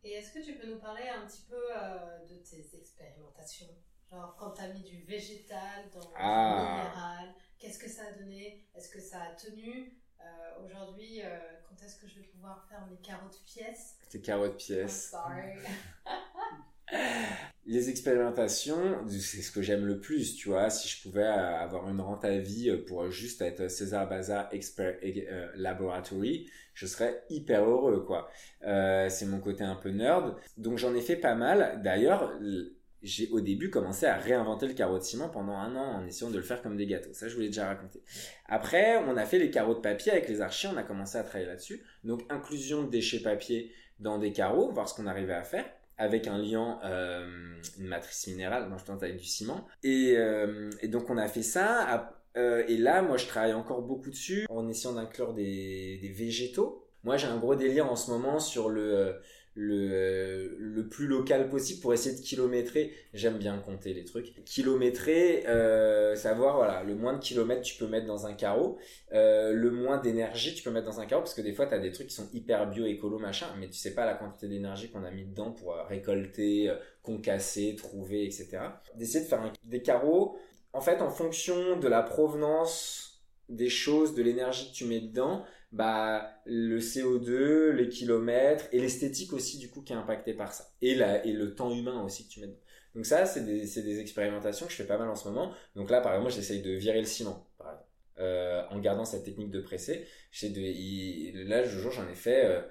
Et 0.03 0.11
est-ce 0.11 0.31
que 0.33 0.45
tu 0.45 0.53
peux 0.55 0.67
nous 0.67 0.79
parler 0.79 1.07
un 1.07 1.25
petit 1.25 1.43
peu 1.49 1.55
euh, 1.55 2.25
de 2.29 2.35
tes 2.43 2.77
expérimentations? 2.77 3.69
Genre, 4.11 4.35
quand 4.37 4.51
tu 4.51 4.61
as 4.61 4.67
mis 4.73 4.83
du 4.83 5.01
végétal 5.05 5.89
dans 5.91 6.11
Ah. 6.15 6.59
du 6.59 6.71
minéral, 6.77 7.35
qu'est-ce 7.57 7.79
que 7.79 7.89
ça 7.89 8.03
a 8.09 8.11
donné? 8.11 8.63
Est-ce 8.75 8.89
que 8.89 8.99
ça 9.01 9.23
a 9.23 9.35
tenu? 9.35 9.97
Euh, 10.23 10.65
Aujourd'hui, 10.65 11.21
euh, 11.23 11.27
quand 11.67 11.83
est-ce 11.85 11.97
que 11.97 12.07
je 12.07 12.15
vais 12.15 12.25
pouvoir 12.27 12.65
faire 12.69 12.85
mes 12.89 12.97
carottes 12.97 13.41
pièces? 13.45 13.97
Tes 14.09 14.21
carottes 14.21 14.57
pièces. 14.57 15.11
sorry. 15.11 15.57
Les 17.65 17.89
expérimentations, 17.89 19.07
c'est 19.09 19.41
ce 19.41 19.49
que 19.51 19.61
j'aime 19.61 19.85
le 19.85 19.99
plus, 19.99 20.35
tu 20.35 20.49
vois. 20.49 20.69
Si 20.69 20.87
je 20.87 21.01
pouvais 21.01 21.23
euh, 21.23 21.57
avoir 21.57 21.89
une 21.89 22.01
rente 22.01 22.25
à 22.25 22.37
vie 22.37 22.75
pour 22.87 23.09
juste 23.09 23.41
être 23.41 23.69
César 23.69 24.07
Bazar 24.07 24.49
Expert 24.51 24.97
Laboratory, 25.55 26.49
je 26.73 26.85
serais 26.85 27.23
hyper 27.29 27.63
heureux, 27.63 28.03
quoi. 28.03 28.29
Euh, 28.63 29.07
c'est 29.09 29.25
mon 29.25 29.39
côté 29.39 29.63
un 29.63 29.75
peu 29.75 29.89
nerd. 29.89 30.35
Donc 30.57 30.77
j'en 30.77 30.93
ai 30.93 31.01
fait 31.01 31.15
pas 31.15 31.35
mal. 31.35 31.81
D'ailleurs, 31.83 32.33
j'ai 33.03 33.29
au 33.31 33.41
début 33.41 33.69
commencé 33.69 34.05
à 34.05 34.17
réinventer 34.17 34.65
le 34.67 34.73
carreau 34.73 34.97
de 34.97 35.03
ciment 35.03 35.29
pendant 35.29 35.53
un 35.57 35.75
an 35.75 35.97
en 36.01 36.05
essayant 36.07 36.31
de 36.31 36.37
le 36.37 36.43
faire 36.43 36.61
comme 36.61 36.77
des 36.77 36.85
gâteaux. 36.87 37.13
Ça, 37.13 37.27
je 37.27 37.35
vous 37.35 37.41
l'ai 37.41 37.47
déjà 37.47 37.67
raconté. 37.67 38.01
Après, 38.47 38.97
on 38.97 39.17
a 39.17 39.25
fait 39.25 39.39
les 39.39 39.51
carreaux 39.51 39.75
de 39.75 39.79
papier 39.81 40.11
avec 40.11 40.27
les 40.29 40.41
archis, 40.41 40.67
on 40.67 40.77
a 40.77 40.83
commencé 40.83 41.17
à 41.17 41.23
travailler 41.23 41.47
là-dessus. 41.47 41.83
Donc 42.03 42.21
inclusion 42.29 42.83
de 42.83 42.89
déchets 42.89 43.19
papier 43.21 43.71
dans 43.99 44.17
des 44.17 44.31
carreaux, 44.31 44.71
voir 44.71 44.87
ce 44.89 44.95
qu'on 44.95 45.07
arrivait 45.07 45.33
à 45.33 45.43
faire. 45.43 45.65
avec 45.97 46.27
un 46.27 46.37
liant, 46.39 46.79
euh, 46.83 47.25
une 47.79 47.85
matrice 47.87 48.27
minérale, 48.27 48.67
non 48.69 48.77
je 48.79 48.85
tente 48.85 49.03
avec 49.03 49.17
du 49.17 49.25
ciment. 49.25 49.67
Et, 49.83 50.15
euh, 50.17 50.69
et 50.81 50.87
donc 50.87 51.09
on 51.09 51.17
a 51.17 51.27
fait 51.27 51.43
ça. 51.43 52.15
euh, 52.35 52.63
et 52.67 52.77
là, 52.77 53.01
moi 53.03 53.17
je 53.17 53.27
travaille 53.27 53.53
encore 53.53 53.83
beaucoup 53.83 54.09
dessus 54.09 54.45
en 54.49 54.67
essayant 54.67 54.93
d'inclure 54.95 55.33
des 55.33 56.11
végétaux. 56.15 56.87
Moi 57.03 57.17
j'ai 57.17 57.27
un 57.27 57.37
gros 57.37 57.55
délire 57.55 57.91
en 57.91 57.95
ce 57.95 58.09
moment 58.09 58.39
sur 58.39 58.69
le, 58.69 59.19
le, 59.55 60.55
le 60.57 60.87
plus 60.87 61.07
local 61.07 61.49
possible 61.49 61.81
pour 61.81 61.93
essayer 61.93 62.15
de 62.15 62.21
kilométrer. 62.21 62.91
J'aime 63.13 63.37
bien 63.37 63.57
compter 63.59 63.93
les 63.93 64.03
trucs. 64.05 64.43
Kilométrer, 64.45 65.45
euh, 65.47 66.15
savoir 66.15 66.57
voilà, 66.57 66.83
le 66.83 66.95
moins 66.95 67.13
de 67.13 67.19
kilomètres 67.19 67.61
tu 67.61 67.75
peux 67.77 67.87
mettre 67.87 68.07
dans 68.07 68.25
un 68.25 68.33
carreau, 68.33 68.77
euh, 69.13 69.53
le 69.53 69.71
moins 69.71 69.97
d'énergie 69.97 70.55
tu 70.55 70.63
peux 70.63 70.71
mettre 70.71 70.87
dans 70.87 70.99
un 70.99 71.05
carreau, 71.05 71.21
parce 71.21 71.33
que 71.35 71.41
des 71.41 71.53
fois 71.53 71.65
tu 71.67 71.73
as 71.73 71.79
des 71.79 71.91
trucs 71.91 72.07
qui 72.07 72.15
sont 72.15 72.29
hyper 72.33 72.69
bio, 72.69 72.85
écolo, 72.85 73.19
machin, 73.19 73.47
mais 73.59 73.67
tu 73.69 73.77
sais 73.77 73.93
pas 73.93 74.05
la 74.05 74.15
quantité 74.15 74.47
d'énergie 74.47 74.89
qu'on 74.89 75.03
a 75.03 75.11
mis 75.11 75.25
dedans 75.25 75.51
pour 75.51 75.73
euh, 75.75 75.83
récolter, 75.83 76.71
concasser, 77.01 77.75
trouver, 77.75 78.25
etc. 78.25 78.81
D'essayer 78.95 79.23
de 79.23 79.29
faire 79.29 79.41
un- 79.41 79.53
des 79.63 79.81
carreaux, 79.81 80.37
en 80.73 80.81
fait, 80.81 81.01
en 81.01 81.09
fonction 81.09 81.77
de 81.79 81.87
la 81.87 82.01
provenance 82.01 83.12
des 83.49 83.69
choses, 83.69 84.15
de 84.15 84.23
l'énergie 84.23 84.71
que 84.71 84.75
tu 84.75 84.85
mets 84.85 85.01
dedans, 85.01 85.45
bah 85.71 86.31
le 86.45 86.79
CO2, 86.79 87.71
les 87.71 87.89
kilomètres 87.89 88.65
et 88.71 88.79
l'esthétique 88.79 89.33
aussi 89.33 89.57
du 89.57 89.69
coup 89.69 89.81
qui 89.81 89.93
est 89.93 89.95
impacté 89.95 90.33
par 90.33 90.53
ça 90.53 90.65
et 90.81 90.95
la, 90.95 91.25
et 91.25 91.33
le 91.33 91.55
temps 91.55 91.73
humain 91.73 92.03
aussi 92.03 92.27
que 92.27 92.33
tu 92.33 92.39
mets 92.39 92.47
dedans. 92.47 92.59
Donc 92.95 93.05
ça 93.05 93.25
c'est 93.25 93.43
des 93.45 93.61
des 93.81 93.99
expérimentations 93.99 94.65
que 94.67 94.71
je 94.71 94.77
fais 94.77 94.87
pas 94.87 94.97
mal 94.97 95.09
en 95.09 95.15
ce 95.15 95.27
moment. 95.27 95.51
Donc 95.75 95.89
là 95.89 96.01
par 96.01 96.13
exemple 96.13 96.31
j'essaye 96.31 96.61
de 96.61 96.71
virer 96.71 96.99
le 96.99 97.07
ciment. 97.07 97.47
Euh, 98.19 98.61
en 98.69 98.77
gardant 98.79 99.05
cette 99.05 99.23
technique 99.23 99.49
de 99.49 99.59
presser, 99.59 100.05
de 100.43 101.49
là 101.49 101.63
le 101.63 101.67
jour 101.67 101.91
j'en 101.91 102.07
ai 102.07 102.13
fait 102.13 102.45
euh, 102.45 102.61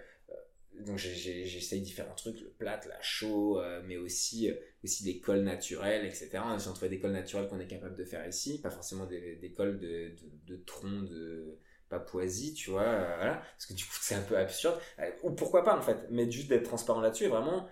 donc 0.80 0.98
j'ai- 0.98 1.14
j'ai- 1.14 1.44
j'essaye 1.46 1.80
différents 1.80 2.14
trucs, 2.14 2.40
le 2.40 2.48
plat, 2.50 2.80
la 2.88 3.00
chaud, 3.02 3.60
euh, 3.60 3.82
mais 3.86 3.96
aussi 3.96 4.50
euh, 4.50 4.54
aussi 4.84 5.04
des 5.04 5.20
cols 5.20 5.42
naturels, 5.42 6.04
etc. 6.06 6.56
De 6.56 6.62
trouver 6.62 6.88
des 6.88 6.98
cols 7.00 7.12
naturels 7.12 7.48
qu'on 7.48 7.60
est 7.60 7.66
capable 7.66 7.96
de 7.96 8.04
faire 8.04 8.26
ici, 8.26 8.60
pas 8.60 8.70
forcément 8.70 9.06
des, 9.06 9.52
cols 9.56 9.78
de, 9.78 10.10
de, 10.46 10.56
de 10.56 10.62
tronc 10.64 11.02
de 11.02 11.58
Papouasie, 11.88 12.54
tu 12.54 12.70
vois, 12.70 12.82
euh, 12.82 13.34
parce 13.34 13.66
que 13.66 13.74
du 13.74 13.84
coup 13.84 13.92
c'est 14.00 14.14
un 14.14 14.22
peu 14.22 14.36
absurde, 14.36 14.78
Euh, 14.98 15.10
ou 15.22 15.30
pourquoi 15.32 15.62
pas 15.64 15.76
en 15.76 15.82
fait, 15.82 15.98
mais 16.10 16.30
juste 16.30 16.48
d'être 16.48 16.64
transparent 16.64 17.00
là-dessus 17.00 17.24
et 17.24 17.28
vraiment 17.28 17.68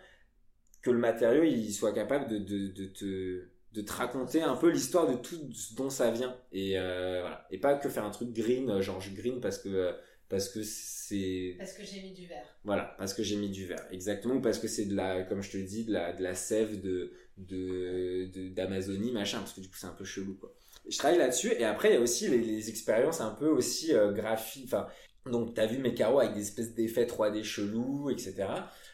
que 0.82 0.90
le 0.90 0.98
matériau 0.98 1.42
il 1.44 1.72
soit 1.72 1.92
capable 1.92 2.28
de, 2.28 2.38
te 2.38 3.48
de 3.72 3.82
te 3.82 3.92
raconter 3.92 4.42
un 4.42 4.56
peu 4.56 4.68
l'histoire 4.70 5.06
de 5.08 5.14
tout 5.16 5.38
dont 5.76 5.90
ça 5.90 6.10
vient. 6.10 6.36
Et 6.52 6.72
voilà. 6.72 7.46
Et 7.50 7.58
pas 7.58 7.74
que 7.74 7.88
faire 7.88 8.04
un 8.04 8.10
truc 8.10 8.32
green 8.32 8.80
genre 8.80 9.00
je 9.00 9.10
green 9.14 9.40
parce 9.40 9.58
que 9.58 9.94
parce 10.30 10.48
que 10.48 10.62
c'est 10.62 11.56
Parce 11.58 11.74
que 11.74 11.84
j'ai 11.84 12.00
mis 12.02 12.12
du 12.12 12.26
verre. 12.26 12.46
voilà, 12.64 12.94
parce 12.98 13.12
que 13.14 13.22
j'ai 13.22 13.36
mis 13.36 13.50
du 13.50 13.66
verre, 13.66 13.86
exactement, 13.90 14.36
ou 14.36 14.40
parce 14.40 14.58
que 14.58 14.68
c'est 14.68 14.86
de 14.86 14.94
la, 14.96 15.24
comme 15.24 15.42
je 15.42 15.50
te 15.50 15.56
le 15.58 15.64
dis, 15.64 15.84
de 15.84 15.92
la, 15.92 16.12
de 16.14 16.22
la 16.22 16.34
sève 16.34 16.80
de, 16.80 17.12
de, 17.36 18.26
de- 18.32 18.48
d'Amazonie, 18.48 19.12
machin, 19.12 19.38
parce 19.40 19.52
que 19.52 19.60
du 19.60 19.68
coup 19.68 19.76
c'est 19.76 19.86
un 19.88 19.92
peu 19.94 20.04
chelou, 20.04 20.36
quoi. 20.36 20.54
Je 20.88 20.96
travaille 20.96 21.18
là-dessus, 21.18 21.52
et 21.52 21.64
après 21.64 21.90
il 21.90 21.94
y 21.94 21.98
a 21.98 22.00
aussi 22.00 22.28
les, 22.28 22.38
les 22.38 22.70
expériences 22.70 23.20
un 23.20 23.30
peu 23.34 23.48
aussi 23.48 23.92
euh, 23.94 24.12
graphiques, 24.12 24.64
enfin, 24.66 24.86
donc 25.26 25.54
t'as 25.54 25.66
vu 25.66 25.78
mes 25.78 25.92
carreaux 25.94 26.20
avec 26.20 26.32
des 26.34 26.40
espèces 26.42 26.74
d'effets 26.74 27.04
3D 27.06 27.42
chelous, 27.42 28.08
etc. 28.10 28.48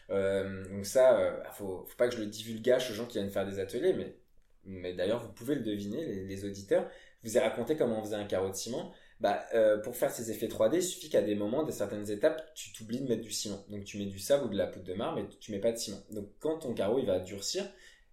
Euh, 0.09 0.63
donc 0.69 0.85
ça, 0.85 1.19
euh, 1.19 1.43
faut, 1.53 1.85
faut 1.87 1.97
pas 1.97 2.07
que 2.09 2.15
je 2.15 2.19
le 2.21 2.27
divulgage 2.27 2.91
aux 2.91 2.93
gens 2.93 3.05
qui 3.05 3.17
viennent 3.19 3.29
faire 3.31 3.45
des 3.45 3.59
ateliers, 3.59 3.93
mais, 3.93 4.17
mais 4.65 4.93
d'ailleurs 4.93 5.21
vous 5.23 5.31
pouvez 5.31 5.55
le 5.55 5.61
deviner, 5.61 6.05
les, 6.05 6.25
les 6.25 6.45
auditeurs. 6.45 6.89
Je 7.23 7.29
vous 7.29 7.37
ai 7.37 7.39
raconté 7.41 7.75
comment 7.77 7.99
on 7.99 8.03
faisait 8.03 8.15
un 8.15 8.25
carreau 8.25 8.49
de 8.49 8.55
ciment 8.55 8.93
bah, 9.19 9.43
euh, 9.55 9.77
pour 9.77 9.95
faire 9.95 10.11
ces 10.11 10.31
effets 10.31 10.47
3D, 10.47 10.77
il 10.77 10.83
suffit 10.83 11.09
qu'à 11.09 11.21
des 11.21 11.35
moments, 11.35 11.63
de 11.63 11.71
certaines 11.71 12.09
étapes, 12.11 12.53
tu 12.53 12.71
t'oublies 12.71 12.99
de 13.01 13.07
mettre 13.07 13.23
du 13.23 13.31
ciment. 13.31 13.63
Donc 13.69 13.83
tu 13.83 13.97
mets 13.97 14.05
du 14.05 14.19
sable 14.19 14.45
ou 14.45 14.49
de 14.49 14.57
la 14.57 14.67
poudre 14.67 14.85
de 14.85 14.93
marbre, 14.93 15.19
mais 15.21 15.27
tu 15.39 15.51
mets 15.51 15.59
pas 15.59 15.71
de 15.71 15.77
ciment. 15.77 15.97
Donc 16.11 16.29
quand 16.39 16.59
ton 16.59 16.73
carreau 16.73 16.99
il 16.99 17.05
va 17.05 17.19
durcir, 17.19 17.65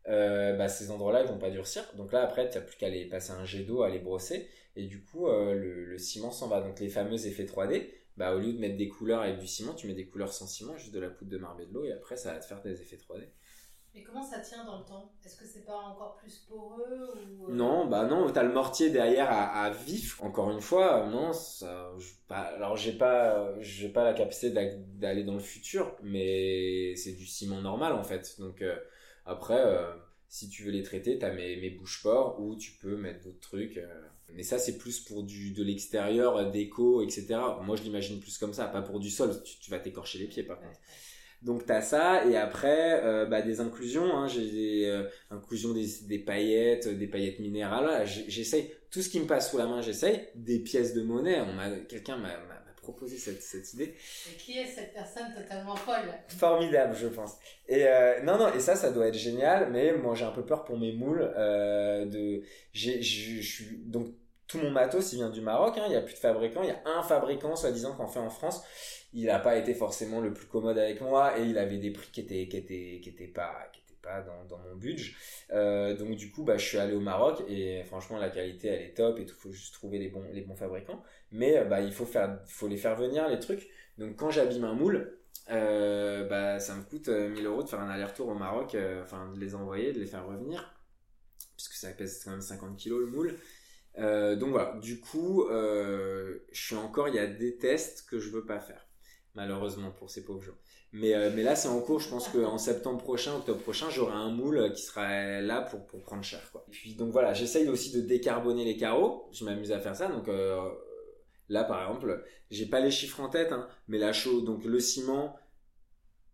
euh, 0.08 0.54
bah, 0.56 0.68
ces 0.68 0.90
endroits-là 0.90 1.22
ils 1.22 1.28
vont 1.28 1.38
pas 1.38 1.50
durcir. 1.50 1.84
Donc 1.96 2.12
là 2.12 2.22
après, 2.22 2.48
tu 2.48 2.58
n'as 2.58 2.64
plus 2.64 2.76
qu'à 2.76 2.88
les 2.88 3.06
passer 3.06 3.32
un 3.32 3.44
jet 3.44 3.64
d'eau, 3.64 3.82
à 3.82 3.90
les 3.90 3.98
brosser, 3.98 4.48
et 4.76 4.86
du 4.86 5.02
coup 5.02 5.28
euh, 5.28 5.54
le, 5.54 5.84
le 5.84 5.98
ciment 5.98 6.30
s'en 6.30 6.48
va. 6.48 6.60
Donc 6.62 6.80
les 6.80 6.88
fameux 6.88 7.26
effets 7.26 7.44
3D, 7.44 7.86
bah, 8.16 8.34
au 8.34 8.38
lieu 8.38 8.52
de 8.52 8.58
mettre 8.58 8.76
des 8.76 8.88
couleurs 8.88 9.20
avec 9.20 9.38
du 9.38 9.46
ciment, 9.46 9.74
tu 9.74 9.86
mets 9.86 9.94
des 9.94 10.06
couleurs 10.06 10.32
sans 10.32 10.46
ciment, 10.46 10.76
juste 10.76 10.94
de 10.94 11.00
la 11.00 11.10
poudre 11.10 11.30
de 11.30 11.38
marbre 11.38 11.60
et 11.60 11.66
de 11.66 11.74
l'eau, 11.74 11.84
et 11.84 11.92
après 11.92 12.16
ça 12.16 12.32
va 12.32 12.38
te 12.38 12.46
faire 12.46 12.62
des 12.62 12.80
effets 12.80 12.96
3D. 12.96 13.24
Mais 13.94 14.02
comment 14.02 14.24
ça 14.24 14.40
tient 14.40 14.64
dans 14.64 14.78
le 14.78 14.84
temps? 14.84 15.12
Est-ce 15.24 15.36
que 15.36 15.44
c'est 15.46 15.64
pas 15.64 15.76
encore 15.78 16.16
plus 16.16 16.44
poreux 16.48 17.12
ou... 17.30 17.44
euh, 17.44 17.54
Non, 17.54 17.86
bah 17.86 18.04
non, 18.06 18.28
t'as 18.30 18.42
le 18.42 18.52
mortier 18.52 18.90
derrière 18.90 19.30
à, 19.30 19.64
à 19.64 19.70
vif. 19.70 20.20
Encore 20.22 20.50
une 20.50 20.60
fois, 20.60 21.06
non, 21.06 21.32
ça, 21.32 21.92
je- 21.98 22.12
pas- 22.26 22.40
alors 22.56 22.76
j'ai 22.76 22.92
pas, 22.92 23.54
j'ai 23.60 23.88
pas 23.88 24.02
la 24.04 24.12
capacité 24.12 24.50
d'a- 24.50 24.74
d'aller 24.98 25.22
dans 25.22 25.34
le 25.34 25.38
futur, 25.40 25.96
mais 26.02 26.96
c'est 26.96 27.12
du 27.12 27.26
ciment 27.26 27.60
normal 27.60 27.92
en 27.92 28.02
fait. 28.02 28.34
Donc 28.40 28.62
euh, 28.62 28.76
après, 29.26 29.60
euh, 29.64 29.92
si 30.28 30.48
tu 30.48 30.64
veux 30.64 30.72
les 30.72 30.82
traiter, 30.82 31.18
t'as 31.18 31.32
mes, 31.32 31.56
mes 31.56 31.70
bouches-ports 31.70 32.40
ou 32.40 32.56
tu 32.56 32.72
peux 32.72 32.96
mettre 32.96 33.22
d'autres 33.24 33.40
trucs. 33.40 33.76
euh. 33.78 34.02
mais 34.32 34.42
ça, 34.42 34.58
c'est 34.58 34.76
plus 34.78 34.98
pour 35.00 35.22
du 35.22 35.52
de 35.52 35.62
l'extérieur, 35.62 36.50
déco, 36.50 37.02
etc. 37.02 37.60
Moi, 37.62 37.76
je 37.76 37.82
l'imagine 37.84 38.18
plus 38.20 38.38
comme 38.38 38.52
ça, 38.54 38.66
pas 38.66 38.82
pour 38.82 38.98
du 38.98 39.10
sol. 39.10 39.40
Tu, 39.44 39.58
tu 39.60 39.70
vas 39.70 39.78
t'écorcher 39.78 40.18
les 40.18 40.26
pieds 40.26 40.42
par 40.42 40.58
contre. 40.58 40.70
ouais. 40.70 40.76
Donc 41.44 41.66
t'as 41.66 41.82
ça 41.82 42.24
et 42.26 42.36
après 42.36 43.00
euh, 43.04 43.26
bah, 43.26 43.42
des 43.42 43.60
inclusions. 43.60 44.16
Hein, 44.16 44.26
j'ai 44.28 44.50
des 44.50 44.84
euh, 44.86 45.04
inclusions 45.30 45.72
des, 45.74 45.86
des 46.08 46.18
paillettes, 46.18 46.88
des 46.88 47.06
paillettes 47.06 47.38
minérales. 47.38 48.06
J'essaye 48.06 48.72
tout 48.90 49.02
ce 49.02 49.08
qui 49.10 49.20
me 49.20 49.26
passe 49.26 49.50
sous 49.50 49.58
la 49.58 49.66
main. 49.66 49.82
J'essaye 49.82 50.28
des 50.34 50.58
pièces 50.58 50.94
de 50.94 51.02
monnaie. 51.02 51.40
On 51.40 51.52
m'a 51.52 51.70
quelqu'un 51.88 52.16
m'a 52.16 52.30
proposé 52.82 53.16
cette, 53.16 53.42
cette 53.42 53.72
idée 53.72 53.94
Et 54.30 54.36
qui 54.36 54.58
est 54.58 54.66
cette 54.66 54.92
personne 54.92 55.32
totalement 55.34 55.74
folle? 55.74 56.04
Formidable, 56.28 56.94
je 56.94 57.06
pense. 57.08 57.32
Et 57.66 57.86
euh, 57.86 58.22
non 58.22 58.36
non 58.36 58.52
et 58.52 58.60
ça 58.60 58.76
ça 58.76 58.90
doit 58.90 59.06
être 59.08 59.14
génial. 59.18 59.70
Mais 59.70 59.92
moi 59.96 60.14
j'ai 60.14 60.24
un 60.26 60.32
peu 60.32 60.44
peur 60.44 60.64
pour 60.64 60.78
mes 60.78 60.92
moules. 60.92 61.30
Euh, 61.36 62.04
de 62.06 62.42
j'ai 62.72 63.00
je 63.02 63.40
suis 63.42 63.78
donc 63.86 64.08
tout 64.46 64.58
mon 64.58 64.70
matos 64.70 65.12
il 65.14 65.16
vient 65.16 65.30
du 65.30 65.40
Maroc. 65.40 65.78
hein, 65.78 65.84
Il 65.86 65.92
y 65.92 65.96
a 65.96 66.02
plus 66.02 66.14
de 66.14 66.18
fabricants. 66.18 66.62
Il 66.62 66.68
y 66.68 66.72
a 66.72 66.82
un 66.84 67.02
fabricant 67.02 67.56
soi-disant 67.56 67.94
qu'on 67.96 68.06
fait 68.06 68.18
en 68.20 68.28
France 68.30 68.62
il 69.14 69.26
n'a 69.26 69.38
pas 69.38 69.56
été 69.56 69.74
forcément 69.74 70.20
le 70.20 70.32
plus 70.34 70.46
commode 70.46 70.78
avec 70.78 71.00
moi 71.00 71.38
et 71.38 71.44
il 71.44 71.56
avait 71.58 71.78
des 71.78 71.90
prix 71.90 72.10
qui 72.12 72.20
étaient 72.20 72.48
qui 72.48 73.10
pas 73.28 73.70
qui 73.72 73.80
pas 74.04 74.22
dans, 74.48 74.58
mon 74.58 74.76
budget. 74.76 75.12
Euh, 75.50 75.96
donc 75.96 76.16
du 76.16 76.30
coup 76.30 76.44
bah 76.44 76.56
je 76.58 76.64
suis 76.64 76.78
allé 76.78 76.94
au 76.94 77.00
Maroc 77.00 77.42
et 77.48 77.82
franchement 77.84 78.18
la 78.18 78.30
qualité 78.30 78.68
elle 78.68 78.82
est 78.82 78.94
top 78.94 79.18
et 79.18 79.26
tout 79.26 79.34
faut 79.34 79.52
juste 79.52 79.74
trouver 79.74 79.98
les 79.98 80.08
bons 80.08 80.56
fabricants. 80.56 81.02
Mais 81.32 81.58
euh, 81.58 81.64
bah 81.64 81.80
il 81.80 81.92
faut 81.92 82.68
les 82.68 82.76
faire 82.76 82.96
venir 82.96 83.28
les 83.28 83.40
trucs. 83.40 83.68
Donc 83.98 84.16
quand 84.16 84.30
j'abîme 84.30 84.64
un 84.64 84.74
moule 84.74 85.18
euh, 85.50 86.26
bah 86.28 86.58
ça 86.58 86.74
me 86.74 86.82
coûte 86.82 87.08
euh, 87.08 87.28
1000 87.28 87.44
euros 87.44 87.62
de 87.62 87.68
faire 87.68 87.80
un 87.80 87.90
aller-retour 87.90 88.28
au 88.28 88.34
Maroc 88.34 88.76
enfin 89.02 89.30
de 89.32 89.40
les 89.40 89.54
envoyer 89.54 89.92
de 89.92 90.00
les 90.00 90.06
faire 90.06 90.26
revenir. 90.26 90.74
Puisque 91.56 91.74
ça 91.74 91.90
pèse 91.90 92.22
quand 92.24 92.30
même 92.30 92.40
50 92.40 92.76
kilos 92.76 93.00
le 93.00 93.06
moule. 93.06 93.36
Donc 93.96 94.50
voilà, 94.50 94.76
du 94.80 94.98
coup, 94.98 95.46
je 95.50 96.40
suis 96.52 96.74
encore, 96.74 97.08
il 97.08 97.14
y 97.14 97.18
a 97.20 97.28
des 97.28 97.56
tests 97.58 98.08
que 98.08 98.18
je 98.18 98.30
veux 98.30 98.44
pas 98.44 98.58
faire, 98.58 98.83
malheureusement 99.34 99.90
pour 99.90 100.10
ces 100.10 100.24
pauvres 100.24 100.42
gens. 100.42 100.54
Mais, 100.92 101.14
euh, 101.14 101.30
mais 101.34 101.42
là, 101.42 101.56
c'est 101.56 101.68
en 101.68 101.80
cours, 101.80 102.00
je 102.00 102.08
pense 102.08 102.28
qu'en 102.28 102.58
septembre 102.58 103.02
prochain, 103.02 103.34
octobre 103.36 103.60
prochain, 103.60 103.90
j'aurai 103.90 104.14
un 104.14 104.30
moule 104.30 104.72
qui 104.74 104.82
sera 104.82 105.40
là 105.40 105.62
pour, 105.62 105.86
pour 105.86 106.02
prendre 106.02 106.22
cher. 106.22 106.40
Et 106.68 106.70
puis 106.70 106.94
donc 106.94 107.10
voilà, 107.12 107.34
j'essaye 107.34 107.68
aussi 107.68 107.92
de 107.92 108.00
décarboner 108.00 108.64
les 108.64 108.76
carreaux, 108.76 109.28
je 109.32 109.44
m'amuse 109.44 109.72
à 109.72 109.80
faire 109.80 109.96
ça, 109.96 110.08
donc 110.08 110.28
euh, 110.28 110.60
là 111.48 111.64
par 111.64 111.82
exemple, 111.82 112.24
j'ai 112.50 112.66
pas 112.66 112.80
les 112.80 112.90
chiffres 112.90 113.20
en 113.20 113.28
tête, 113.28 113.52
hein, 113.52 113.68
mais 113.88 113.98
la 113.98 114.12
chaux, 114.12 114.40
donc 114.42 114.64
le 114.64 114.80
ciment, 114.80 115.36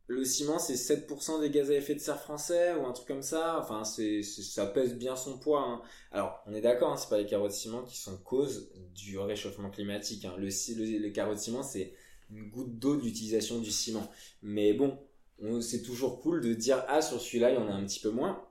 le 0.09 0.25
ciment 0.25 0.59
c'est 0.59 0.77
7% 0.77 1.41
des 1.41 1.51
gaz 1.51 1.71
à 1.71 1.75
effet 1.75 1.95
de 1.95 2.01
serre 2.01 2.21
français 2.21 2.75
ou 2.75 2.85
un 2.87 2.93
truc 2.93 3.07
comme 3.07 3.23
ça, 3.23 3.59
enfin 3.61 3.85
c'est, 3.85 4.23
ça 4.23 4.67
pèse 4.67 4.97
bien 4.97 5.15
son 5.17 5.39
poids. 5.39 5.63
hein. 5.63 5.83
Alors, 6.11 6.43
on 6.47 6.55
est 6.55 6.61
d'accord, 6.61 6.93
hein, 6.93 6.97
c'est 6.97 7.09
pas 7.09 7.19
les 7.19 7.27
carreaux 7.27 7.47
de 7.49 7.53
ciment 7.53 7.83
qui 7.85 7.97
sont 7.99 8.17
cause 8.19 8.73
du 8.95 9.19
réchauffement 9.19 9.71
climatique. 9.71 10.25
hein. 10.25 10.35
Le, 10.37 10.47
le, 10.49 10.99
les 10.99 11.13
carreaux 11.13 11.35
de 11.35 11.39
ciment, 11.39 11.63
c'est 11.63 11.93
une 12.31 12.51
goutte 12.51 12.79
d'eau 12.79 12.97
d'utilisation 12.97 13.59
du 13.61 13.71
ciment. 13.71 14.11
Mais 14.43 14.73
bon, 14.75 14.99
on- 15.41 15.61
c'est 15.61 15.83
toujours 15.83 16.21
cool 16.21 16.41
de 16.41 16.55
dire 16.55 16.85
ah 16.89 17.03
sur 17.03 17.21
celui-là 17.21 17.51
il 17.51 17.55
y 17.57 17.59
en 17.59 17.69
a 17.69 17.73
un 17.73 17.85
petit 17.85 18.01
peu 18.01 18.11
moins. 18.11 18.45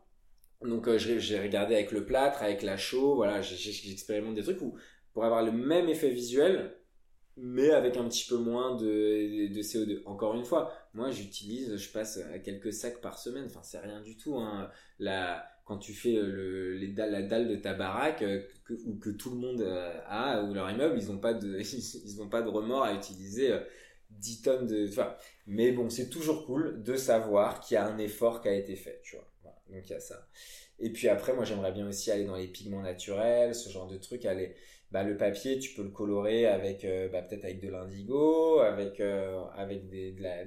Donc 0.61 0.87
euh, 0.87 0.97
j'ai 0.97 1.39
regardé 1.39 1.75
avec 1.75 1.91
le 1.91 2.05
plâtre, 2.05 2.43
avec 2.43 2.63
la 2.63 2.77
chaux, 2.77 3.15
voilà, 3.15 3.41
j'expérimente 3.41 4.35
des 4.35 4.43
trucs 4.43 4.61
où 4.61 4.75
pour 5.13 5.23
avoir 5.25 5.43
le 5.43 5.51
même 5.51 5.87
effet 5.89 6.09
visuel, 6.09 6.75
mais 7.37 7.71
avec 7.71 7.97
un 7.97 8.07
petit 8.09 8.27
peu 8.27 8.37
moins 8.37 8.75
de, 8.75 9.53
de 9.53 9.61
CO2. 9.61 10.01
Encore 10.05 10.35
une 10.35 10.45
fois, 10.45 10.73
moi 10.93 11.11
j'utilise, 11.11 11.77
je 11.77 11.91
passe 11.91 12.17
à 12.33 12.39
quelques 12.39 12.73
sacs 12.73 13.01
par 13.01 13.17
semaine, 13.19 13.45
enfin 13.47 13.61
c'est 13.63 13.79
rien 13.79 14.01
du 14.01 14.17
tout. 14.17 14.37
Hein. 14.37 14.69
Quand 15.69 15.77
tu 15.79 15.93
fais 15.93 16.13
le, 16.13 16.75
les 16.75 16.89
dalles, 16.89 17.11
la 17.13 17.21
dalle 17.23 17.47
de 17.47 17.55
ta 17.55 17.73
baraque 17.75 18.23
euh, 18.23 18.41
ou 18.85 18.95
que 18.99 19.11
tout 19.11 19.31
le 19.31 19.37
monde 19.37 19.61
euh, 19.61 19.91
a 20.07 20.43
ou 20.43 20.53
leur 20.53 20.69
immeuble, 20.71 20.99
ils 20.99 21.07
n'ont 21.09 21.19
pas 21.19 21.33
de 21.35 21.59
ils 21.61 22.29
pas 22.29 22.41
de 22.41 22.49
remords 22.49 22.83
à 22.83 22.93
utiliser 22.93 23.53
euh, 23.53 23.59
10 24.11 24.41
tonnes 24.41 24.67
de. 24.67 24.87
Mais 25.47 25.71
bon, 25.71 25.89
c'est 25.89 26.09
toujours 26.09 26.45
cool 26.45 26.83
de 26.83 26.95
savoir 26.95 27.59
qu'il 27.61 27.75
y 27.75 27.77
a 27.77 27.85
un 27.87 27.97
effort 27.97 28.41
qui 28.41 28.49
a 28.49 28.53
été 28.53 28.75
fait, 28.75 29.01
tu 29.03 29.15
vois. 29.15 29.25
Donc 29.69 29.83
il 29.87 29.91
y 29.91 29.95
a 29.95 29.99
ça. 29.99 30.27
Et 30.79 30.91
puis 30.91 31.07
après, 31.09 31.33
moi 31.33 31.45
j'aimerais 31.45 31.71
bien 31.71 31.87
aussi 31.87 32.11
aller 32.11 32.25
dans 32.25 32.35
les 32.35 32.47
pigments 32.47 32.81
naturels, 32.81 33.53
ce 33.55 33.69
genre 33.69 33.87
de 33.87 33.97
trucs, 33.97 34.25
aller 34.25 34.55
bah, 34.91 35.03
le 35.03 35.17
papier, 35.17 35.59
tu 35.59 35.73
peux 35.75 35.83
le 35.83 35.89
colorer 35.91 36.47
avec 36.47 36.85
euh, 36.85 37.09
bah, 37.09 37.21
peut-être 37.21 37.45
avec 37.45 37.61
de 37.61 37.69
l'indigo, 37.69 38.59
avec 38.59 38.99
euh, 38.99 39.43
avec 39.55 39.89
de 39.89 40.21
la- 40.21 40.45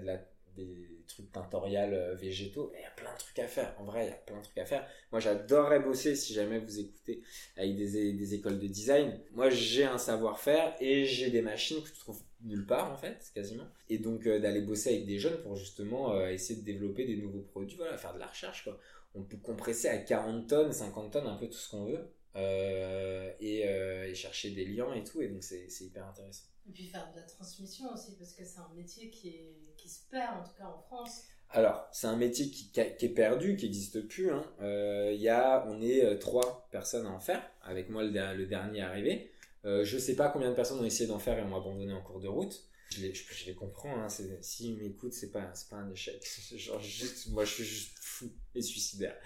des, 0.57 0.89
trucs 1.07 1.31
tintoriales 1.33 1.95
euh, 1.95 2.15
végétaux. 2.15 2.73
Il 2.77 2.83
y 2.83 2.85
a 2.85 2.91
plein 2.91 3.13
de 3.13 3.19
trucs 3.19 3.39
à 3.39 3.47
faire. 3.47 3.75
En 3.79 3.85
vrai, 3.85 4.07
il 4.07 4.09
y 4.09 4.13
a 4.13 4.17
plein 4.17 4.39
de 4.39 4.43
trucs 4.43 4.59
à 4.59 4.65
faire. 4.65 4.87
Moi, 5.11 5.21
j'adorerais 5.21 5.81
bosser, 5.81 6.15
si 6.15 6.35
jamais 6.35 6.59
vous 6.59 6.79
écoutez, 6.79 7.23
avec 7.57 7.77
des, 7.77 8.35
écoles 8.35 8.59
de 8.59 8.67
design. 8.67 9.19
Moi, 9.33 9.51
j'ai 9.51 9.85
un 9.85 9.99
savoir-faire 9.99 10.75
et 10.81 11.05
j'ai 11.05 11.31
des 11.31 11.43
machines 11.43 11.83
que 11.83 11.89
tu 11.89 11.99
trouves 11.99 12.23
nulle 12.43 12.67
part, 12.67 12.93
en 12.93 12.97
fait, 12.97 13.31
quasiment. 13.35 13.67
Et 13.89 13.99
donc, 13.99 14.27
euh, 14.27 14.39
d'aller 14.39 14.61
bosser 14.61 14.91
avec 14.91 15.07
des 15.07 15.19
jeunes 15.19 15.41
pour 15.43 15.57
justement 15.57 16.13
euh, 16.13 16.29
essayer 16.29 16.61
de 16.61 16.65
développer 16.65 17.05
des 17.05 17.17
nouveaux 17.17 17.43
produits, 17.43 17.77
voilà, 17.77 17.97
faire 17.97 18.15
de 18.15 18.19
la 18.19 18.27
recherche, 18.27 18.65
quoi. 18.65 18.79
On 19.15 19.23
peut 19.23 19.37
compresser 19.37 19.89
à 19.89 19.99
40 19.99 20.49
tonnes, 20.49 20.73
50 20.73 21.13
tonnes, 21.13 21.27
un 21.27 21.37
peu 21.37 21.47
tout 21.47 21.59
ce 21.59 21.71
qu'on 21.71 21.85
veut. 21.85 22.09
Euh, 22.37 23.31
et, 23.41 23.69
euh, 23.69 24.09
et 24.09 24.15
chercher 24.15 24.51
des 24.51 24.65
liens 24.65 24.93
et 24.95 25.05
tout. 25.05 25.21
Et 25.21 25.29
donc, 25.29 25.43
c'est 25.43 25.69
c'est 25.69 25.85
hyper 25.85 26.07
intéressant. 26.07 26.45
Et 26.69 26.73
puis 26.73 26.87
faire 26.87 27.11
de 27.13 27.17
la 27.17 27.23
transmission 27.23 27.93
aussi, 27.93 28.17
parce 28.17 28.33
que 28.33 28.45
c'est 28.45 28.61
un 28.61 28.71
métier 28.75 29.11
qui, 29.11 29.29
est, 29.31 29.75
qui 29.77 29.89
se 29.89 30.09
perd, 30.11 30.39
en 30.39 30.45
tout 30.45 30.55
cas 30.57 30.67
en 30.67 30.79
France. 30.79 31.23
Alors, 31.51 31.87
c'est 31.93 32.07
un 32.07 32.17
métier 32.17 32.51
qui, 32.51 32.71
qui 32.71 32.81
est 32.81 33.15
perdu, 33.15 33.57
qui 33.57 33.67
n'existe 33.67 34.01
plus. 34.09 34.31
Hein. 34.31 34.45
Euh, 34.61 35.13
il 35.13 35.21
y 35.21 35.29
a, 35.29 35.67
on 35.69 35.83
est 35.83 36.19
trois 36.19 36.69
personnes 36.71 37.07
à 37.07 37.11
en 37.11 37.21
faire, 37.21 37.43
avec 37.63 37.91
moi 37.91 38.03
le, 38.05 38.37
le 38.37 38.47
dernier 38.47 38.81
arrivé. 38.83 39.31
Je 39.65 39.99
sais 39.99 40.17
pas 40.17 40.29
combien 40.29 40.51
de 40.51 40.55
personnes 40.55 40.81
ont 40.81 40.85
essayé 40.85 41.09
d'en 41.09 41.19
faire 41.19 41.39
et 41.39 41.43
ont 41.43 41.55
abandonné 41.55 41.93
en 41.93 42.03
cours 42.03 42.21
de 42.21 42.29
route. 42.29 42.65
Je 42.97 43.03
les, 43.03 43.15
je, 43.15 43.25
je 43.33 43.47
les 43.47 43.55
comprends. 43.55 43.95
Hein. 44.01 44.09
c'est- 44.09 44.43
S'ils 44.43 44.77
m'écoutent, 44.77 45.13
c'est 45.13 45.31
pas, 45.31 45.51
c'est 45.55 45.69
pas 45.69 45.77
un 45.77 45.91
échec. 45.91 46.23
Genre 46.57 46.81
juste, 46.81 47.29
moi, 47.31 47.45
je 47.45 47.53
suis 47.55 47.65
juste 47.65 47.99
fou 48.01 48.31
et 48.55 48.63
suicidaire. 48.63 49.17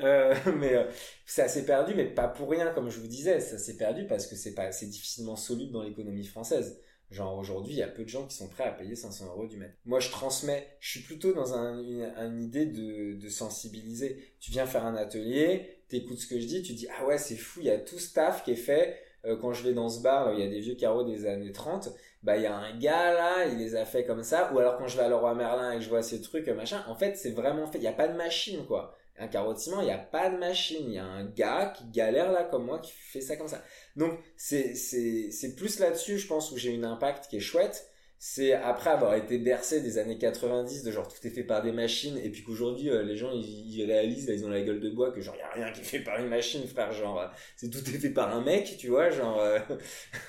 Euh, 0.00 0.34
mais 0.58 0.74
euh, 0.74 0.90
c'est 1.24 1.42
assez 1.42 1.64
perdu, 1.64 1.94
mais 1.94 2.06
pas 2.06 2.28
pour 2.28 2.50
rien, 2.50 2.72
comme 2.72 2.90
je 2.90 3.00
vous 3.00 3.08
disais. 3.08 3.40
Ça 3.40 3.58
s'est 3.58 3.76
perdu 3.76 4.06
parce 4.06 4.26
que 4.26 4.36
c'est 4.36 4.54
pas, 4.54 4.72
c'est 4.72 4.86
difficilement 4.86 5.36
solide 5.36 5.72
dans 5.72 5.82
l'économie 5.82 6.24
française. 6.24 6.80
Genre 7.10 7.38
aujourd'hui, 7.38 7.74
il 7.74 7.78
y 7.78 7.82
a 7.82 7.88
peu 7.88 8.02
de 8.02 8.08
gens 8.08 8.26
qui 8.26 8.34
sont 8.34 8.48
prêts 8.48 8.64
à 8.64 8.72
payer 8.72 8.96
500 8.96 9.26
euros 9.26 9.46
du 9.46 9.56
mètre. 9.56 9.74
Moi, 9.84 10.00
je 10.00 10.10
transmets. 10.10 10.66
Je 10.80 10.90
suis 10.90 11.00
plutôt 11.00 11.32
dans 11.32 11.54
un, 11.54 11.78
une, 11.78 12.42
idée 12.42 12.66
de, 12.66 13.28
sensibiliser. 13.28 14.34
Tu 14.40 14.50
viens 14.50 14.66
faire 14.66 14.84
un 14.84 14.96
atelier, 14.96 15.82
t'écoutes 15.88 16.18
ce 16.18 16.26
que 16.26 16.40
je 16.40 16.46
dis, 16.46 16.62
tu 16.62 16.72
dis 16.72 16.88
ah 16.98 17.06
ouais 17.06 17.18
c'est 17.18 17.36
fou, 17.36 17.60
il 17.60 17.66
y 17.66 17.70
a 17.70 17.78
tout 17.78 17.98
ce 17.98 18.12
taf 18.12 18.44
qui 18.44 18.52
est 18.52 18.56
fait. 18.56 18.98
Euh, 19.24 19.36
quand 19.36 19.52
je 19.52 19.62
vais 19.64 19.72
dans 19.72 19.88
ce 19.88 20.00
bar, 20.02 20.32
il 20.34 20.40
y 20.40 20.42
a 20.42 20.48
des 20.48 20.60
vieux 20.60 20.74
carreaux 20.74 21.04
des 21.04 21.26
années 21.26 21.52
30, 21.52 21.90
bah 22.26 22.36
il 22.36 22.42
y 22.42 22.46
a 22.46 22.56
un 22.56 22.76
gars 22.76 23.12
là, 23.12 23.46
il 23.46 23.58
les 23.58 23.76
a 23.76 23.84
fait 23.84 24.04
comme 24.04 24.24
ça. 24.24 24.52
Ou 24.52 24.58
alors 24.58 24.76
quand 24.78 24.88
je 24.88 24.96
vais 24.96 25.04
à 25.04 25.08
Leroy 25.08 25.32
Merlin 25.34 25.72
et 25.72 25.76
que 25.76 25.82
je 25.82 25.88
vois 25.88 26.02
ces 26.02 26.20
trucs 26.20 26.48
euh, 26.48 26.54
machin, 26.54 26.84
en 26.88 26.96
fait 26.96 27.16
c'est 27.16 27.30
vraiment 27.30 27.68
fait. 27.68 27.78
Il 27.78 27.84
y 27.84 27.88
a 27.88 27.92
pas 27.92 28.08
de 28.08 28.16
machine 28.16 28.66
quoi. 28.66 28.96
Un 29.18 29.28
ciment, 29.56 29.80
il 29.80 29.86
n'y 29.86 29.92
a 29.92 29.98
pas 29.98 30.28
de 30.28 30.36
machine. 30.36 30.84
Il 30.88 30.94
y 30.94 30.98
a 30.98 31.04
un 31.04 31.24
gars 31.24 31.72
qui 31.74 31.84
galère 31.86 32.32
là 32.32 32.42
comme 32.42 32.66
moi 32.66 32.80
qui 32.80 32.92
fait 32.92 33.20
ça 33.20 33.36
comme 33.36 33.48
ça. 33.48 33.62
Donc 33.94 34.18
c'est 34.36 34.74
c'est 34.74 35.30
c'est 35.30 35.54
plus 35.54 35.78
là-dessus, 35.78 36.18
je 36.18 36.26
pense, 36.26 36.50
où 36.50 36.58
j'ai 36.58 36.72
une 36.72 36.84
impact 36.84 37.28
qui 37.28 37.36
est 37.36 37.40
chouette. 37.40 37.88
C'est 38.18 38.54
après 38.54 38.90
avoir 38.90 39.14
été 39.14 39.36
bercé 39.36 39.82
des 39.82 39.98
années 39.98 40.16
90 40.16 40.84
de 40.84 40.90
genre 40.90 41.06
tout 41.06 41.26
est 41.26 41.30
fait 41.30 41.44
par 41.44 41.62
des 41.62 41.72
machines 41.72 42.16
et 42.16 42.30
puis 42.30 42.42
qu'aujourd'hui 42.42 42.88
euh, 42.88 43.02
les 43.02 43.14
gens 43.14 43.30
ils, 43.30 43.84
réalisent 43.84 44.26
là, 44.26 44.34
ils 44.34 44.44
ont 44.46 44.48
la 44.48 44.62
gueule 44.62 44.80
de 44.80 44.88
bois 44.88 45.12
que 45.12 45.20
genre 45.20 45.36
y 45.36 45.42
a 45.42 45.50
rien 45.50 45.70
qui 45.70 45.82
est 45.82 45.84
fait 45.84 46.00
par 46.00 46.18
une 46.18 46.28
machine 46.28 46.66
frère 46.66 46.92
genre 46.92 47.20
euh, 47.20 47.26
c'est 47.56 47.68
tout 47.68 47.78
est 47.78 47.98
fait 47.98 48.10
par 48.10 48.34
un 48.34 48.42
mec 48.42 48.76
tu 48.78 48.88
vois 48.88 49.10
genre 49.10 49.38
euh, 49.40 49.58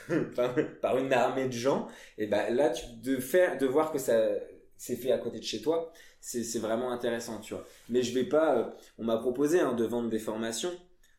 par, 0.82 0.98
une 0.98 1.14
armée 1.14 1.48
de 1.48 1.54
gens. 1.54 1.88
Et 2.18 2.28
ben 2.28 2.54
là 2.54 2.74
de 3.02 3.18
faire 3.18 3.58
de 3.58 3.66
voir 3.66 3.94
que 3.94 4.00
ça 4.00 4.22
c'est 4.76 4.98
fait 4.98 5.14
à 5.14 5.18
côté 5.18 5.40
de 5.40 5.46
chez 5.46 5.62
toi 5.62 5.92
c'est 6.20 6.44
c'est 6.44 6.60
vraiment 6.60 6.92
intéressant 6.92 7.40
tu 7.40 7.54
vois. 7.54 7.66
Mais 7.88 8.04
je 8.04 8.14
vais 8.14 8.26
pas 8.26 8.76
on 8.98 9.06
m'a 9.06 9.18
proposé 9.18 9.62
hein, 9.62 9.74
de 9.74 9.86
vendre 9.86 10.10
des 10.10 10.20
formations. 10.20 10.74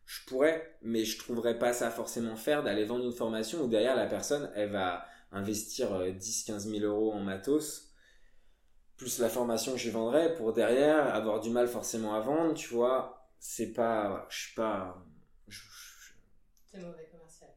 Je 0.04 0.24
pourrais, 0.26 0.76
mais 0.80 1.04
je 1.04 1.18
trouverais 1.18 1.58
pas 1.58 1.74
ça 1.74 1.90
forcément 1.90 2.36
faire 2.36 2.62
d'aller 2.62 2.84
vendre 2.84 3.04
une 3.04 3.12
formation 3.12 3.60
où 3.62 3.68
derrière 3.68 3.94
la 3.94 4.06
personne, 4.06 4.50
elle 4.54 4.70
va 4.70 5.04
investir 5.32 5.92
euh, 5.94 6.10
10-15 6.12 6.66
000 6.66 6.84
euros 6.84 7.12
en 7.12 7.20
matos, 7.20 7.92
plus 8.96 9.18
la 9.20 9.28
formation 9.28 9.72
que 9.72 9.78
je 9.78 9.90
vendrais 9.90 10.34
pour 10.34 10.52
derrière 10.52 11.14
avoir 11.14 11.40
du 11.40 11.50
mal 11.50 11.68
forcément 11.68 12.14
à 12.14 12.20
vendre, 12.20 12.54
tu 12.54 12.68
vois. 12.74 13.28
C'est 13.38 13.72
pas, 13.72 14.26
je 14.30 14.36
suis 14.46 14.54
pas, 14.54 15.04
je, 15.46 15.60
je, 16.72 16.78
mauvais 16.80 17.06
commercial. 17.10 17.50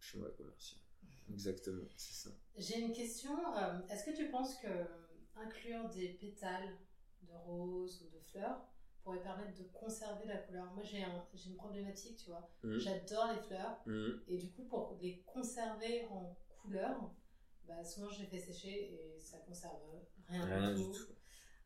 je 0.00 0.08
suis 0.08 0.18
mauvais 0.18 0.32
commercial. 0.36 0.80
Exactement, 1.32 1.82
c'est 1.96 2.14
ça. 2.14 2.30
J'ai 2.56 2.78
une 2.80 2.92
question. 2.92 3.32
euh, 3.56 3.80
Est-ce 3.90 4.04
que 4.04 4.16
tu 4.16 4.28
penses 4.28 4.56
que 4.58 4.68
euh, 4.68 4.84
inclure 5.36 5.88
des 5.90 6.08
pétales 6.10 6.76
de 7.22 7.32
roses 7.46 8.02
ou 8.02 8.14
de 8.16 8.20
fleurs 8.22 8.60
pourrait 9.02 9.22
permettre 9.22 9.54
de 9.58 9.64
conserver 9.72 10.26
la 10.26 10.36
couleur? 10.36 10.72
Moi, 10.74 10.84
j'ai 10.84 11.02
un, 11.02 11.24
une 11.46 11.56
problématique, 11.56 12.18
tu 12.18 12.30
vois. 12.30 12.48
Mhm. 12.62 12.78
J'adore 12.78 13.32
les 13.32 13.42
fleurs. 13.42 13.80
Mhm. 13.86 14.20
Et 14.28 14.36
du 14.38 14.50
coup, 14.52 14.64
pour 14.64 14.96
les 15.00 15.22
conserver 15.26 16.06
en 16.10 16.36
couleur, 16.64 17.10
bah, 17.66 17.84
souvent 17.84 18.10
je 18.10 18.20
les 18.20 18.26
fais 18.26 18.38
sécher 18.38 18.94
et 18.94 19.20
ça 19.20 19.38
conserve 19.38 19.80
rien, 20.28 20.44
Rien 20.46 20.74
du 20.74 20.84
tout. 20.84 20.92
tout. 20.92 21.14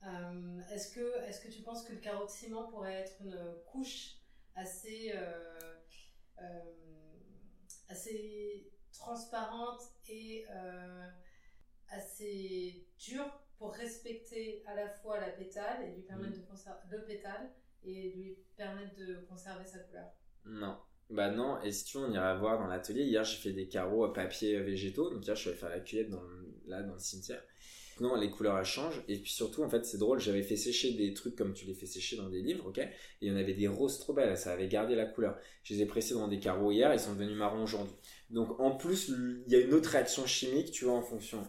Euh, 0.05 0.61
est-ce, 0.71 0.95
que, 0.95 1.23
est-ce 1.25 1.41
que 1.41 1.49
tu 1.53 1.63
penses 1.63 1.85
que 1.85 1.93
le 1.93 1.99
carreau 1.99 2.25
de 2.25 2.31
ciment 2.31 2.69
pourrait 2.71 2.95
être 2.95 3.21
une 3.21 3.37
couche 3.67 4.17
assez, 4.55 5.13
euh, 5.15 5.77
euh, 6.41 7.15
assez 7.89 8.73
transparente 8.93 9.81
et 10.09 10.47
assez 11.89 12.87
dure 12.99 13.31
pour 13.57 13.73
respecter 13.75 14.63
à 14.67 14.75
la 14.75 14.89
fois 14.89 15.19
la 15.21 15.31
pétale 15.31 15.85
et 15.85 15.93
lui 15.95 16.03
permettre 16.03 16.37
de 16.39 16.45
conserver 16.47 16.81
le 16.91 17.05
pétale 17.05 17.51
et 17.83 18.11
lui 18.13 18.39
permettre 18.57 18.95
de 18.97 19.17
conserver 19.29 19.65
sa 19.65 19.79
couleur? 19.81 20.11
Non. 20.45 20.79
Bah 21.11 21.31
non, 21.31 21.61
et 21.63 21.73
si 21.73 21.85
tu 21.85 21.99
veux, 21.99 22.05
on 22.05 22.13
ira 22.13 22.35
voir 22.37 22.59
dans 22.59 22.67
l'atelier. 22.67 23.05
Hier, 23.05 23.25
j'ai 23.25 23.39
fait 23.39 23.53
des 23.53 23.67
carreaux 23.67 24.05
à 24.05 24.13
papier 24.13 24.61
végétaux. 24.61 25.11
Donc 25.11 25.25
hier, 25.27 25.35
je 25.35 25.41
suis 25.41 25.51
allé 25.51 25.59
faire 25.59 25.71
la 25.71 25.81
cueillette 25.81 26.11
dans 26.11 26.23
là, 26.67 26.83
dans 26.83 26.95
le 26.95 26.99
cimetière. 26.99 27.43
Non, 28.01 28.15
les 28.15 28.31
couleurs, 28.31 28.59
elles 28.59 28.65
changent. 28.65 29.03
Et 29.09 29.19
puis 29.19 29.33
surtout, 29.33 29.63
en 29.63 29.69
fait, 29.69 29.85
c'est 29.85 29.99
drôle, 29.99 30.21
j'avais 30.21 30.43
fait 30.43 30.57
sécher 30.57 30.93
des 30.93 31.15
trucs 31.15 31.35
comme 31.35 31.53
tu 31.53 31.67
les 31.67 31.75
fais 31.75 31.87
sécher 31.87 32.17
dans 32.17 32.29
des 32.29 32.43
livres, 32.43 32.67
ok? 32.67 32.79
Et 32.79 32.89
il 33.23 33.29
y 33.29 33.33
en 33.33 33.37
avait 33.37 33.55
des 33.55 33.67
roses 33.67 33.99
trop 33.99 34.13
belles, 34.13 34.37
ça 34.37 34.53
avait 34.53 34.69
gardé 34.69 34.95
la 34.95 35.07
couleur. 35.07 35.37
Je 35.65 35.75
les 35.75 35.83
ai 35.83 35.87
pressés 35.87 36.15
dans 36.15 36.29
des 36.29 36.39
carreaux 36.39 36.71
hier, 36.71 36.93
ils 36.93 37.01
sont 37.01 37.15
devenus 37.15 37.37
marrons 37.37 37.65
aujourd'hui. 37.65 37.95
Donc 38.31 38.61
en 38.61 38.77
plus, 38.77 39.09
il 39.09 39.53
y 39.53 39.57
a 39.57 39.61
une 39.61 39.75
autre 39.75 39.91
réaction 39.91 40.27
chimique, 40.27 40.71
tu 40.71 40.85
vois, 40.85 40.95
en 40.95 41.03
fonction. 41.03 41.43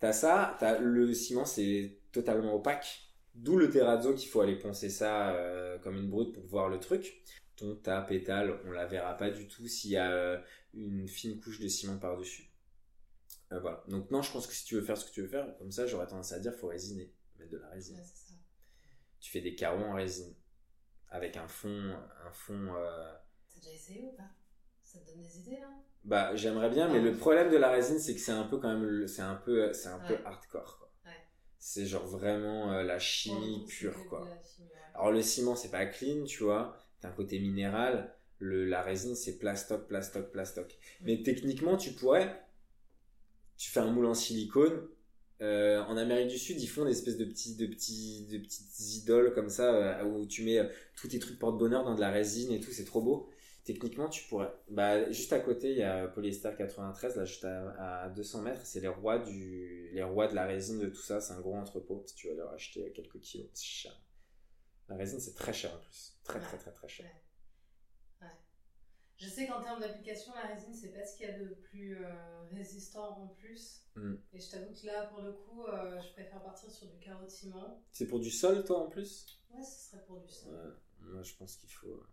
T'as 0.00 0.12
ça, 0.12 0.58
le 0.80 1.14
ciment, 1.14 1.46
c'est 1.46 1.98
totalement 2.12 2.54
opaque. 2.54 3.00
D'où 3.34 3.56
le 3.56 3.70
terrazzo 3.70 4.14
qu'il 4.14 4.28
faut 4.28 4.42
aller 4.42 4.56
poncer 4.56 4.90
ça 4.90 5.34
euh, 5.34 5.78
comme 5.78 5.96
une 5.96 6.08
brute 6.08 6.32
pour 6.32 6.44
voir 6.44 6.68
le 6.68 6.78
truc. 6.78 7.22
Ton 7.56 7.76
ta 7.76 8.02
pétale, 8.02 8.58
on 8.66 8.72
la 8.72 8.86
verra 8.86 9.16
pas 9.16 9.30
du 9.30 9.46
tout 9.46 9.66
s'il 9.68 9.90
y 9.92 9.96
a 9.96 10.10
euh, 10.12 10.40
une 10.72 11.06
fine 11.08 11.40
couche 11.40 11.60
de 11.60 11.68
ciment 11.68 11.98
par-dessus. 11.98 12.50
Euh, 13.52 13.60
voilà. 13.60 13.84
Donc 13.88 14.10
non, 14.10 14.22
je 14.22 14.32
pense 14.32 14.46
que 14.46 14.52
si 14.54 14.64
tu 14.64 14.74
veux 14.74 14.82
faire 14.82 14.96
ce 14.98 15.04
que 15.06 15.12
tu 15.12 15.22
veux 15.22 15.28
faire, 15.28 15.56
comme 15.58 15.70
ça, 15.70 15.86
j'aurais 15.86 16.06
tendance 16.06 16.32
à 16.32 16.40
dire 16.40 16.52
faut 16.54 16.66
résiner, 16.68 17.12
mettre 17.38 17.52
de 17.52 17.58
la 17.58 17.68
résine. 17.68 17.96
Ouais, 17.96 18.02
c'est 18.04 18.32
ça. 18.32 18.34
Tu 19.20 19.30
fais 19.30 19.40
des 19.40 19.54
carreaux 19.54 19.84
en 19.84 19.94
résine 19.94 20.34
avec 21.10 21.36
un 21.36 21.46
fond, 21.46 21.94
un 22.26 22.32
fond. 22.32 22.74
euh, 22.74 23.12
T'as 23.52 23.60
déjà 23.60 23.72
essayé 23.74 24.02
ou 24.02 24.12
pas? 24.16 24.28
Ça 24.82 24.98
te 24.98 25.06
donne 25.06 25.22
des 25.22 25.38
idées 25.38 25.58
là 25.60 25.70
Bah, 26.02 26.34
j'aimerais 26.34 26.70
bien, 26.70 26.88
mais 26.88 26.98
Ah. 26.98 27.02
le 27.02 27.16
problème 27.16 27.50
de 27.50 27.56
la 27.56 27.70
résine, 27.70 27.98
c'est 28.00 28.14
que 28.14 28.20
c'est 28.20 28.32
un 28.32 28.44
peu 28.44 28.58
quand 28.58 28.68
même, 28.76 29.06
c'est 29.06 29.22
un 29.22 29.36
peu, 29.36 29.72
c'est 29.72 29.88
un 29.88 30.00
peu 30.00 30.18
hardcore. 30.24 30.78
Quoi. 30.78 30.90
C'est 31.58 31.86
genre 31.86 32.06
vraiment 32.06 32.72
euh, 32.72 32.82
la 32.82 32.98
chimie 32.98 33.64
pure, 33.66 34.04
quoi. 34.08 34.28
chimie. 34.44 34.68
Alors 34.92 35.10
le 35.12 35.22
ciment, 35.22 35.56
c'est 35.56 35.70
pas 35.70 35.86
clean, 35.86 36.24
tu 36.24 36.42
vois. 36.42 36.76
Côté 37.10 37.38
minéral. 37.38 38.14
La 38.40 38.82
résine, 38.82 39.14
c'est 39.14 39.38
plastoc, 39.38 39.86
plastoc, 39.88 40.30
plastoc. 40.32 40.76
Mais 41.02 41.22
techniquement, 41.22 41.76
tu 41.76 41.92
pourrais. 41.92 42.44
Tu 43.56 43.70
fais 43.70 43.80
un 43.80 43.90
moule 43.92 44.06
en 44.06 44.14
silicone. 44.14 44.88
Euh, 45.42 45.82
en 45.84 45.96
Amérique 45.96 46.28
du 46.28 46.38
Sud, 46.38 46.60
ils 46.60 46.66
font 46.68 46.84
des 46.84 46.92
espèces 46.92 47.16
de 47.16 47.24
petits, 47.24 47.56
de 47.56 47.66
de 47.66 48.38
petites 48.38 48.80
idoles 48.96 49.34
comme 49.34 49.48
ça 49.48 50.00
euh, 50.00 50.04
où 50.04 50.26
tu 50.26 50.44
mets 50.44 50.58
euh, 50.58 50.68
tous 50.96 51.08
tes 51.08 51.18
trucs 51.18 51.38
porte-bonheur 51.38 51.84
dans 51.84 51.94
de 51.94 52.00
la 52.00 52.10
résine 52.10 52.52
et 52.52 52.60
tout. 52.60 52.70
C'est 52.70 52.84
trop 52.84 53.02
beau. 53.02 53.28
Techniquement, 53.64 54.08
tu 54.08 54.24
pourrais. 54.28 54.52
Bah, 54.70 55.10
juste 55.10 55.32
à 55.32 55.40
côté, 55.40 55.72
il 55.72 55.78
y 55.78 55.82
a 55.82 56.06
Polyester 56.08 56.50
93, 56.56 57.16
là, 57.16 57.24
juste 57.24 57.44
à, 57.44 58.04
à 58.04 58.08
200 58.10 58.42
mètres. 58.42 58.60
C'est 58.64 58.80
les 58.80 58.88
rois 58.88 59.18
du, 59.18 59.90
les 59.92 60.02
rois 60.02 60.28
de 60.28 60.34
la 60.34 60.46
résine 60.46 60.78
de 60.78 60.86
tout 60.88 61.02
ça. 61.02 61.20
C'est 61.20 61.32
un 61.32 61.40
gros 61.40 61.54
entrepôt. 61.54 62.02
Si 62.06 62.14
tu 62.14 62.28
veux 62.28 62.36
leur 62.36 62.52
acheter 62.52 62.92
quelques 62.94 63.20
kilos, 63.20 63.48
c'est 63.54 63.64
cher. 63.64 64.03
La 64.88 64.96
résine, 64.96 65.20
c'est 65.20 65.34
très 65.34 65.52
cher 65.52 65.74
en 65.74 65.78
plus. 65.78 66.16
Très, 66.24 66.40
très, 66.40 66.56
très, 66.58 66.72
très 66.72 66.88
cher. 66.88 67.06
Je 69.16 69.28
sais 69.28 69.46
qu'en 69.46 69.62
termes 69.62 69.80
d'application, 69.80 70.32
la 70.34 70.54
résine, 70.54 70.74
c'est 70.74 70.92
pas 70.92 71.06
ce 71.06 71.16
qu'il 71.16 71.26
y 71.26 71.30
a 71.30 71.38
de 71.38 71.54
plus 71.70 71.96
euh, 72.04 72.44
résistant 72.52 73.16
en 73.22 73.28
plus. 73.28 73.82
Mm. 73.96 74.14
Et 74.32 74.40
je 74.40 74.50
t'avoue 74.50 74.74
que 74.74 74.86
là, 74.86 75.06
pour 75.06 75.20
le 75.20 75.32
coup, 75.32 75.64
euh, 75.66 76.00
je 76.00 76.12
préfère 76.12 76.42
partir 76.42 76.70
sur 76.70 76.88
du 76.88 76.94
ciment. 77.28 77.82
C'est 77.92 78.06
pour 78.06 78.18
du 78.20 78.30
sol, 78.30 78.64
toi, 78.64 78.80
en 78.84 78.88
plus? 78.88 79.40
Ouais, 79.50 79.62
ce 79.62 79.90
serait 79.90 80.04
pour 80.06 80.20
du 80.20 80.28
sol. 80.28 80.52
Ouais, 80.52 80.72
Moi, 81.12 81.22
je 81.22 81.32
pense 81.34 81.56
qu'il 81.56 81.70
faut. 81.70 81.88
euh, 81.88 82.06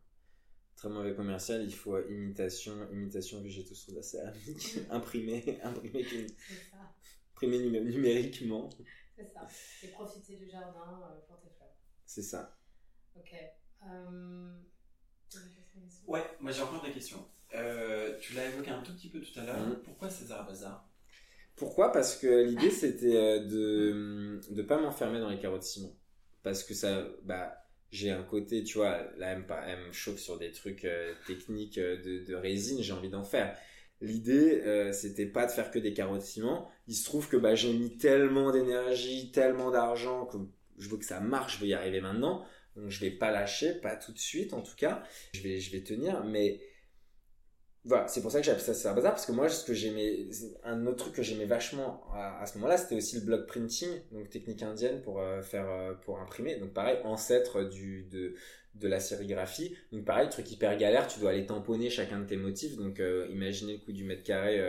Très 0.75 0.89
mauvais 0.89 1.13
commercial, 1.15 1.63
il 1.63 1.73
faut 1.73 1.99
imitation, 2.09 2.89
imitation 2.91 3.41
végétaux 3.41 3.75
sur 3.75 3.93
la 3.93 4.01
céramique, 4.01 4.79
imprimé, 4.89 5.59
imprimé, 5.63 7.59
numériquement. 7.81 8.69
c'est 9.15 9.31
ça. 9.33 9.47
Et 9.83 9.87
profiter 9.89 10.35
du 10.37 10.49
jardin 10.49 11.01
pour 11.27 11.39
tes 11.39 11.49
fleurs. 11.49 11.75
C'est 12.05 12.21
ça. 12.23 12.57
Ok. 13.15 13.33
Euh... 13.87 14.51
Ouais, 16.07 16.23
moi 16.39 16.51
j'ai 16.51 16.61
encore 16.61 16.83
des 16.83 16.91
questions. 16.91 17.25
Euh, 17.55 18.17
tu 18.19 18.33
l'as 18.33 18.47
évoqué 18.47 18.71
un 18.71 18.81
tout 18.81 18.93
petit 18.93 19.09
peu 19.09 19.19
tout 19.21 19.39
à 19.39 19.43
l'heure. 19.43 19.59
Mhm. 19.59 19.81
Pourquoi 19.83 20.09
César 20.09 20.45
Bazar 20.45 20.87
Pourquoi? 21.55 21.91
Parce 21.91 22.15
que 22.17 22.43
l'idée, 22.43 22.71
c'était 22.71 23.15
euh, 23.15 23.39
de 23.45 24.41
ne 24.51 24.61
pas 24.63 24.79
m'enfermer 24.79 25.19
dans 25.19 25.29
les 25.29 25.39
carreaux 25.39 25.57
de 25.57 25.63
ciment. 25.63 25.95
parce 26.43 26.63
que 26.63 26.73
ça, 26.73 27.05
bah, 27.23 27.55
j'ai 27.91 28.09
un 28.11 28.23
côté, 28.23 28.63
tu 28.63 28.77
vois, 28.79 28.97
là, 29.17 29.31
elle 29.33 29.39
me, 29.39 29.47
par- 29.47 29.63
elle 29.67 29.79
me 29.87 29.91
chauffe 29.91 30.19
sur 30.19 30.37
des 30.39 30.51
trucs 30.51 30.85
euh, 30.85 31.13
techniques 31.27 31.77
de, 31.79 32.25
de 32.25 32.35
résine, 32.35 32.81
j'ai 32.81 32.93
envie 32.93 33.09
d'en 33.09 33.23
faire. 33.23 33.55
L'idée, 34.01 34.61
euh, 34.65 34.91
c'était 34.93 35.27
pas 35.27 35.45
de 35.45 35.51
faire 35.51 35.69
que 35.71 35.77
des 35.79 35.93
carreaux 35.93 36.17
de 36.17 36.23
ciment. 36.23 36.69
Il 36.87 36.95
se 36.95 37.05
trouve 37.05 37.27
que 37.29 37.37
bah, 37.37 37.53
j'ai 37.55 37.73
mis 37.73 37.97
tellement 37.97 38.51
d'énergie, 38.51 39.31
tellement 39.31 39.69
d'argent 39.71 40.25
que 40.25 40.37
je 40.79 40.89
veux 40.89 40.97
que 40.97 41.05
ça 41.05 41.19
marche, 41.19 41.57
je 41.57 41.61
veux 41.61 41.67
y 41.69 41.73
arriver 41.75 42.01
maintenant. 42.01 42.43
Je 42.87 42.99
vais 42.99 43.11
pas 43.11 43.31
lâcher, 43.31 43.73
pas 43.73 43.95
tout 43.95 44.11
de 44.11 44.19
suite 44.19 44.53
en 44.53 44.61
tout 44.61 44.75
cas. 44.75 45.03
Je 45.33 45.41
vais, 45.41 45.59
je 45.59 45.71
vais 45.71 45.81
tenir, 45.81 46.23
mais 46.23 46.61
voilà, 47.83 48.07
c'est 48.07 48.21
pour 48.21 48.31
ça 48.31 48.39
que 48.39 48.45
j'ai 48.45 48.51
appelé 48.51 48.73
ça 48.73 48.91
un 48.91 48.93
bazar 48.93 49.13
parce 49.13 49.25
que 49.25 49.31
moi, 49.31 49.49
ce 49.49 49.65
que 49.65 49.73
j'aimais, 49.73 50.27
un 50.63 50.85
autre 50.85 50.97
truc 50.97 51.15
que 51.15 51.23
j'aimais 51.23 51.45
vachement 51.45 52.03
à, 52.13 52.45
ce 52.45 52.57
moment-là, 52.59 52.77
c'était 52.77 52.95
aussi 52.95 53.15
le 53.15 53.25
block 53.25 53.47
printing, 53.47 53.89
donc 54.11 54.29
technique 54.29 54.61
indienne 54.61 55.01
pour 55.01 55.19
euh, 55.19 55.41
faire, 55.41 55.67
euh, 55.67 55.93
pour 55.93 56.19
imprimer. 56.19 56.57
Donc 56.57 56.73
pareil, 56.73 56.99
ancêtre 57.03 57.63
du 57.63 58.03
de 58.03 58.35
de 58.75 58.87
la 58.87 58.99
sérigraphie. 58.99 59.75
Donc 59.91 60.05
pareil, 60.05 60.29
truc 60.29 60.49
hyper 60.49 60.77
galère, 60.77 61.07
tu 61.07 61.19
dois 61.19 61.31
aller 61.31 61.45
tamponner 61.45 61.89
chacun 61.89 62.19
de 62.19 62.25
tes 62.25 62.37
motifs. 62.37 62.77
Donc 62.77 62.99
euh, 62.99 63.27
imaginez 63.31 63.73
le 63.73 63.79
coût 63.79 63.91
du 63.91 64.03
mètre 64.03 64.23
carré, 64.23 64.61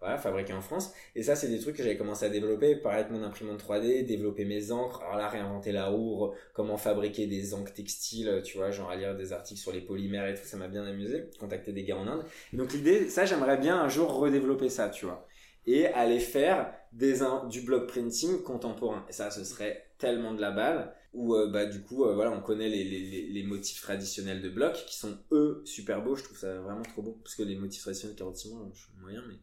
voilà, 0.00 0.18
fabriqué 0.18 0.52
en 0.52 0.60
France. 0.60 0.92
Et 1.14 1.22
ça, 1.22 1.34
c'est 1.36 1.48
des 1.48 1.58
trucs 1.58 1.76
que 1.76 1.82
j'avais 1.82 1.96
commencé 1.96 2.26
à 2.26 2.28
développer, 2.28 2.80
avec 2.84 3.10
mon 3.10 3.22
imprimante 3.22 3.62
3D, 3.62 4.04
développer 4.04 4.44
mes 4.44 4.70
encres, 4.70 5.02
alors 5.02 5.16
là, 5.16 5.28
réinventer 5.28 5.72
la 5.72 5.86
roue, 5.86 6.32
comment 6.52 6.76
fabriquer 6.76 7.26
des 7.26 7.54
encres 7.54 7.72
textiles, 7.72 8.42
tu 8.44 8.58
vois, 8.58 8.70
genre 8.70 8.90
à 8.90 8.96
lire 8.96 9.16
des 9.16 9.32
articles 9.32 9.60
sur 9.60 9.72
les 9.72 9.80
polymères 9.80 10.26
et 10.26 10.34
tout, 10.34 10.44
ça 10.44 10.56
m'a 10.56 10.68
bien 10.68 10.84
amusé, 10.84 11.24
contacter 11.40 11.72
des 11.72 11.84
gars 11.84 11.96
en 11.96 12.06
Inde. 12.06 12.24
Donc 12.52 12.72
l'idée, 12.72 13.08
ça, 13.08 13.24
j'aimerais 13.24 13.56
bien 13.56 13.80
un 13.80 13.88
jour 13.88 14.12
redévelopper 14.14 14.68
ça, 14.68 14.88
tu 14.88 15.06
vois. 15.06 15.26
Et 15.66 15.86
aller 15.86 16.20
faire 16.20 16.70
des, 16.92 17.20
du 17.48 17.62
block 17.62 17.88
printing 17.88 18.42
contemporain. 18.42 19.04
Et 19.08 19.12
ça, 19.12 19.30
ce 19.30 19.44
serait 19.44 19.86
tellement 19.98 20.34
de 20.34 20.40
la 20.40 20.50
balle 20.50 20.94
où 21.14 21.34
euh, 21.36 21.48
bah 21.48 21.64
du 21.66 21.80
coup 21.82 22.04
euh, 22.04 22.14
voilà 22.14 22.30
on 22.32 22.40
connaît 22.42 22.68
les, 22.68 22.84
les, 23.28 23.42
motifs 23.44 23.80
traditionnels 23.80 24.42
de 24.42 24.48
bloc 24.50 24.74
qui 24.86 24.96
sont 24.98 25.16
eux 25.32 25.62
super 25.64 26.02
beaux. 26.02 26.16
Je 26.16 26.24
trouve 26.24 26.36
ça 26.36 26.60
vraiment 26.60 26.82
trop 26.82 27.02
beau. 27.02 27.12
Parce 27.22 27.34
que 27.36 27.42
les 27.42 27.56
motifs 27.56 27.82
traditionnels 27.82 28.16
carottes 28.16 28.36
ciment 28.36 28.68
je 28.74 28.80
suis 28.80 28.92
moyen 29.00 29.22
mais 29.28 29.36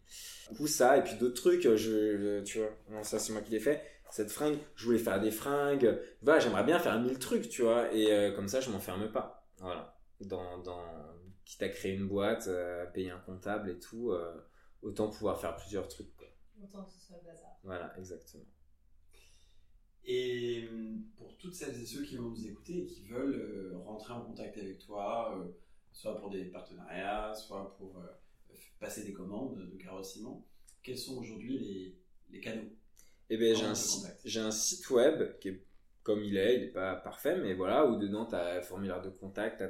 du 0.52 0.58
coup 0.58 0.68
ça 0.68 0.98
et 0.98 1.04
puis 1.04 1.16
d'autres 1.16 1.42
trucs 1.42 1.64
je, 1.64 1.78
je- 1.78 2.44
tu 2.44 2.60
vois 2.60 2.70
non, 2.90 3.04
ça 3.04 3.20
c'est 3.20 3.34
moi 3.34 3.42
qui 3.42 3.52
l'ai 3.52 3.60
fait. 3.60 3.82
Cette 4.12 4.30
fringue 4.32 4.58
je 4.76 4.86
voulais 4.86 5.00
faire 5.00 5.20
des 5.22 5.32
fringues. 5.32 5.98
Voilà 6.22 6.40
j'aimerais 6.40 6.64
bien 6.66 6.78
faire 6.80 7.00
mille 7.00 7.18
trucs 7.20 7.48
tu 7.50 7.62
vois. 7.62 7.94
Et 7.94 8.12
euh, 8.12 8.32
comme 8.34 8.48
ça 8.50 8.60
je 8.62 8.70
m'enferme 8.70 9.10
pas. 9.12 9.48
Voilà. 9.60 9.98
Dans 10.20 10.58
dans 10.60 10.84
quitte 11.46 11.64
à 11.64 11.70
créer 11.70 11.94
une 11.96 12.08
boîte 12.08 12.48
euh, 12.48 12.86
payer 12.88 13.10
un 13.12 13.20
comptable 13.20 13.70
et 13.70 13.80
tout 13.80 14.12
euh, 14.12 14.34
autant 14.82 15.10
pouvoir 15.10 15.40
faire 15.40 15.56
plusieurs 15.56 15.88
trucs 15.88 16.16
quoi. 16.18 16.28
Autant 16.64 16.84
que 16.84 16.92
ce 16.92 17.00
soit 17.08 17.18
le 17.18 17.32
bazar. 17.32 17.50
voilà 17.64 17.94
exactement 17.98 18.44
Et 20.06 20.68
hum, 20.72 21.04
pour 21.18 21.38
toutes 21.38 21.54
celles 21.54 21.80
et 21.82 21.86
ceux 21.86 22.04
qui 22.04 22.16
vont 22.18 22.30
nous 22.30 22.48
écouter 22.48 22.80
et 22.80 22.86
qui 22.86 23.04
veulent 23.04 23.36
euh, 23.36 23.78
rentrer 23.86 24.14
en 24.14 24.22
contact 24.22 24.58
avec 24.58 24.80
toi, 24.80 25.38
euh, 25.38 25.46
soit 25.92 26.18
pour 26.20 26.30
des 26.30 26.46
partenariats, 26.46 27.34
soit 27.34 27.76
pour 27.78 27.98
euh, 28.00 28.54
passer 28.80 29.04
des 29.04 29.14
commandes 29.14 29.58
de 29.72 29.78
carottes 29.78 30.06
ciment, 30.06 30.46
quels 30.84 30.98
sont 30.98 31.18
aujourd'hui 31.18 31.60
les, 31.60 31.96
les 32.32 32.40
canaux 32.42 32.70
Eh 33.30 33.38
ben, 33.38 33.56
j'ai 33.56 33.66
un, 33.66 33.76
site, 33.76 34.02
contacte 34.02 34.22
j'ai 34.26 34.40
un 34.40 34.52
site 34.52 34.90
web 34.90 35.38
qui 35.40 35.50
est 35.50 35.64
comme 36.04 36.24
il 36.24 36.36
est, 36.36 36.56
il 36.56 36.64
est 36.64 36.68
pas 36.72 36.96
parfait, 36.96 37.38
mais 37.38 37.54
voilà, 37.54 37.86
où 37.86 37.96
dedans 37.96 38.26
tu 38.26 38.34
as 38.34 38.60
formulaire 38.64 39.04
de 39.04 39.10
contact, 39.10 39.62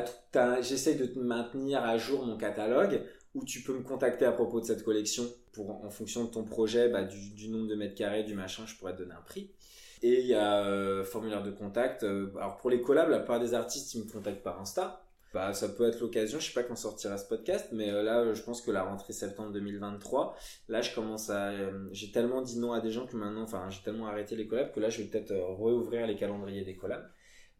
tout- 0.00 0.10
t'as- 0.32 0.62
J'essaye 0.62 0.96
de 0.96 1.04
te 1.04 1.18
maintenir 1.18 1.82
à 1.84 1.98
jour 1.98 2.24
mon 2.24 2.38
catalogue, 2.38 3.02
où 3.34 3.44
tu 3.44 3.62
peux 3.62 3.74
me 3.76 3.82
contacter 3.82 4.24
à 4.24 4.32
propos 4.32 4.60
de 4.60 4.64
cette 4.64 4.82
collection, 4.82 5.24
en 5.58 5.90
fonction 5.90 6.24
de 6.24 6.30
ton 6.30 6.44
projet, 6.44 6.88
bah, 6.88 7.02
du, 7.02 7.48
nombre 7.48 7.68
de 7.68 7.74
mètres 7.74 7.94
carrés, 7.94 8.24
du 8.24 8.34
machin, 8.34 8.64
je 8.66 8.74
pourrais 8.76 8.92
te 8.94 8.98
donner 8.98 9.14
un 9.14 9.22
prix. 9.22 9.50
Et 10.02 10.20
il 10.20 10.26
y 10.26 10.34
a 10.34 10.64
euh, 10.64 11.04
formulaire 11.04 11.42
de 11.42 11.50
contact. 11.50 12.04
euh, 12.04 12.30
alors 12.36 12.56
pour 12.58 12.70
les 12.70 12.80
collabs, 12.80 13.08
la 13.08 13.18
plupart 13.18 13.40
des 13.40 13.54
artistes, 13.54 13.94
ils 13.94 14.04
me 14.04 14.10
contactent 14.10 14.42
par 14.42 14.60
Insta. 14.60 15.04
Bah, 15.34 15.52
ça 15.52 15.68
peut 15.68 15.86
être 15.86 16.00
l'occasion, 16.00 16.40
je 16.40 16.46
sais 16.46 16.54
pas 16.54 16.62
quand 16.62 16.74
sortira 16.74 17.18
ce 17.18 17.28
podcast, 17.28 17.68
mais 17.72 17.90
euh, 17.90 18.02
là, 18.02 18.32
je 18.32 18.42
pense 18.42 18.62
que 18.62 18.70
la 18.70 18.82
rentrée 18.82 19.12
septembre 19.12 19.52
2023, 19.52 20.34
là, 20.68 20.80
je 20.80 20.94
commence 20.94 21.28
à, 21.28 21.52
j'ai 21.92 22.10
tellement 22.12 22.40
dit 22.40 22.58
non 22.58 22.72
à 22.72 22.80
des 22.80 22.90
gens 22.90 23.06
que 23.06 23.14
maintenant, 23.14 23.42
enfin, 23.42 23.68
j'ai 23.68 23.82
tellement 23.82 24.06
arrêté 24.06 24.36
les 24.36 24.46
collabs 24.46 24.72
que 24.72 24.80
là, 24.80 24.88
je 24.88 25.02
vais 25.02 25.08
peut-être 25.08 25.34
rouvrir 25.34 26.06
les 26.06 26.16
calendriers 26.16 26.64
des 26.64 26.76
collabs. 26.76 27.06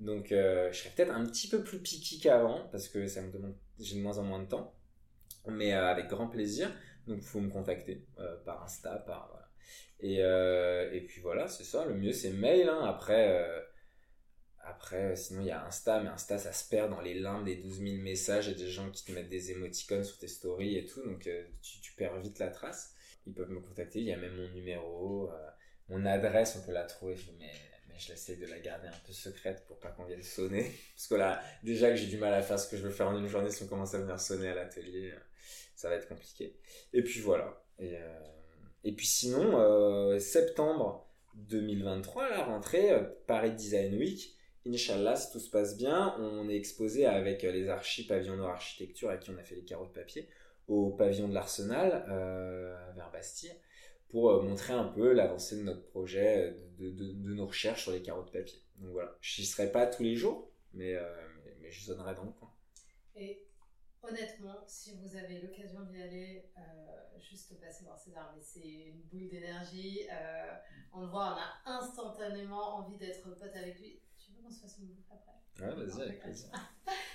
Donc, 0.01 0.29
je 0.31 0.71
serai 0.73 0.91
peut-être 0.97 1.13
un 1.13 1.27
petit 1.27 1.49
peu 1.49 1.63
plus 1.63 1.81
piqué 1.81 2.19
qu'avant 2.23 2.69
parce 2.73 2.89
que 2.89 3.07
ça 3.07 3.21
me 3.21 3.31
demande, 3.31 3.55
j'ai 3.79 3.97
de 3.97 4.03
moins 4.03 4.17
en 4.17 4.23
moins 4.23 4.41
de 4.43 4.49
temps, 4.49 4.73
mais 5.47 5.73
avec 5.73 6.09
grand 6.09 6.29
plaisir. 6.29 6.71
Donc, 7.09 7.23
faut 7.23 7.41
me 7.41 7.51
contacter 7.51 8.07
euh, 8.19 8.37
par 8.45 8.63
Insta, 8.63 8.97
par 9.07 9.29
voilà. 9.29 9.51
Et 10.01 10.23
euh, 10.23 10.93
et 10.93 11.01
puis 11.01 11.21
voilà, 11.21 11.49
c'est 11.49 11.65
ça. 11.65 11.85
Le 11.87 11.95
mieux, 11.95 12.13
c'est 12.13 12.31
mail. 12.31 12.69
Hein. 12.69 12.85
Après. 12.85 13.29
euh, 13.31 13.61
après, 14.61 15.17
sinon, 15.17 15.41
il 15.41 15.47
y 15.47 15.51
a 15.51 15.65
Insta, 15.65 16.03
mais 16.03 16.11
Insta, 16.11 16.37
ça 16.37 16.53
se 16.53 16.69
perd 16.69 16.91
dans 16.91 17.01
les 17.01 17.15
limbes 17.15 17.47
des 17.47 17.57
12 17.57 17.79
000 17.81 18.03
messages 18.03 18.51
et 18.51 18.55
des 18.55 18.69
gens 18.69 18.91
qui 18.91 19.03
te 19.03 19.13
mettent 19.13 19.31
des 19.31 19.51
émoticônes 19.51 20.05
sur 20.05 20.19
tes 20.19 20.29
stories 20.29 20.77
et 20.77 20.85
tout, 20.85 21.03
donc 21.03 21.27
tu, 21.63 21.93
perds 21.97 22.21
vite 22.21 22.39
la 22.39 22.49
trace. 22.49 22.95
Ils 23.27 23.33
peuvent 23.33 23.49
me 23.49 23.61
contacter, 23.61 24.01
il 24.01 24.05
y 24.05 24.13
a 24.13 24.19
même 24.19 24.37
mon 24.37 24.49
numéro, 24.51 25.31
mon 25.89 26.05
adresse, 26.05 26.57
on 26.61 26.67
peut 26.67 26.73
la 26.73 26.85
trouver, 26.85 27.17
mais, 27.39 27.51
je 27.99 28.11
l'essaie 28.11 28.37
de 28.37 28.47
la 28.47 28.59
garder 28.59 28.89
un 28.89 29.01
peu 29.07 29.13
secrète 29.13 29.65
pour 29.67 29.79
pas 29.79 29.89
qu'on 29.89 30.05
vienne 30.05 30.23
sonner. 30.23 30.71
Parce 30.95 31.09
que 31.09 31.15
là, 31.15 31.43
déjà 31.63 31.91
que 31.91 31.97
j'ai 31.97 32.07
du 32.07 32.19
mal 32.19 32.33
à 32.35 32.43
faire 32.43 32.59
ce 32.59 32.69
que 32.69 32.77
je 32.77 32.83
veux 32.83 32.93
faire 32.93 33.09
en 33.09 33.19
une 33.19 33.27
journée, 33.27 33.51
si 33.51 33.63
on 33.65 33.67
commence 33.67 33.95
à 33.95 33.99
venir 33.99 34.21
sonner 34.21 34.49
à 34.49 34.55
l'atelier, 34.55 35.15
ça 35.79 35.89
va 35.89 35.95
être 35.95 36.09
compliqué. 36.09 36.57
Et 36.93 37.03
puis 37.03 37.21
voilà. 37.21 37.63
Et, 37.79 37.97
euh, 37.97 38.93
puis 38.97 39.07
sinon, 39.07 39.61
euh, 39.61 40.19
septembre 40.19 41.09
2023, 41.35 42.29
la 42.31 42.45
rentrée, 42.45 42.91
euh, 42.91 43.05
Paris 43.29 43.53
Design 43.53 43.95
Week, 43.97 44.37
Inch'Allah, 44.67 45.15
si 45.15 45.31
tout 45.31 45.39
se 45.39 45.51
passe 45.51 45.77
bien, 45.77 46.17
on 46.19 46.49
est 46.49 46.57
exposé 46.57 47.07
avec 47.07 47.45
euh, 47.45 47.53
les 47.53 47.69
archis 47.69 48.07
Pavillon 48.07 48.37
Nord 48.37 48.51
Architecture, 48.51 49.09
à 49.09 49.19
qui 49.19 49.31
on 49.31 49.39
a 49.39 49.45
fait 49.45 49.55
les 49.55 49.65
carreaux 49.65 49.87
de 49.87 49.93
papier, 49.93 50.29
au 50.67 50.91
pavillon 50.91 51.29
de 51.29 51.35
l'Arsenal, 51.35 52.05
vers 52.95 53.11
Bastille, 53.13 53.55
pour 54.09 54.43
montrer 54.43 54.73
un 54.75 54.85
peu 54.85 55.13
l'avancée 55.13 55.57
de 55.57 55.63
notre 55.63 55.85
projet, 55.87 56.57
de, 56.79 56.91
de- 56.91 57.13
nos 57.35 57.47
recherches 57.47 57.85
sur 57.85 57.93
les 57.93 58.03
carreaux 58.03 58.25
de 58.25 58.31
papier. 58.31 58.59
Donc 58.77 58.91
voilà, 58.91 59.17
j'y 59.23 59.47
serai 59.47 59.71
pas 59.73 59.87
tous 59.87 60.03
les 60.03 60.15
jours, 60.17 60.51
mais, 60.75 60.95
mais, 61.61 61.71
je 61.71 61.85
sonnerai 61.85 62.15
dans 62.15 62.25
le 62.25 62.33
coin. 62.33 62.53
Et 63.17 63.48
honnêtement, 64.03 64.65
si 64.67 64.97
vous 64.97 65.17
avez 65.17 65.41
l'occasion 65.41 65.83
d'y 65.85 66.01
aller, 66.03 66.51
euh, 66.57 67.19
juste 67.21 67.59
passer 67.61 67.85
voir 67.85 67.99
César, 67.99 68.33
mais 68.35 68.43
c'est 68.43 68.67
une 68.67 69.03
boule 69.03 69.29
d'énergie. 69.29 70.07
euh, 70.11 70.55
on 70.93 71.01
le 71.03 71.07
voit, 71.09 71.37
on 71.67 71.71
a 71.71 71.77
instantanément 71.79 72.77
envie 72.77 72.97
d'être 72.97 73.23
pote 73.39 73.55
avec 73.55 73.79
lui. 73.81 74.01
Tu 74.19 74.33
veux 74.33 74.43
qu'on 74.43 74.51
se 74.51 74.61
fasse 74.61 74.79
une 74.79 74.87
bouffe 74.89 75.11
après? 75.11 75.67
Ouais, 75.67 75.75
vas-y, 75.75 76.03
avec 76.03 76.21
plaisir. 76.21 76.51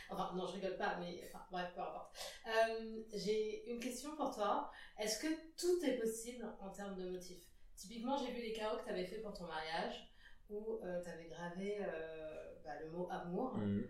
Enfin, 0.09 0.31
non, 0.36 0.45
je 0.45 0.53
rigole 0.53 0.77
pas, 0.77 0.97
mais 0.99 1.23
enfin, 1.27 1.43
bref, 1.49 1.71
peu 1.73 1.81
importe. 1.81 2.15
Euh, 2.47 3.01
J'ai 3.13 3.67
une 3.71 3.79
question 3.79 4.15
pour 4.15 4.36
toi. 4.36 4.69
Est-ce 4.99 5.19
que 5.19 5.27
tout 5.57 5.84
est 5.84 5.97
possible 5.97 6.45
en 6.59 6.69
termes 6.69 6.95
de 6.95 7.09
motifs? 7.09 7.43
Typiquement, 7.75 8.15
j'ai 8.17 8.31
vu 8.31 8.39
les 8.41 8.53
carreaux 8.53 8.77
que 8.77 8.84
tu 8.84 8.89
avais 8.91 9.05
fait 9.07 9.21
pour 9.21 9.34
ton 9.34 9.47
mariage, 9.47 10.07
où 10.51 10.79
tu 11.03 11.09
avais 11.09 11.25
gravé 11.29 11.79
bah, 12.63 12.79
le 12.79 12.91
mot 12.91 13.07
amour. 13.09 13.57
Mhm. 13.57 13.88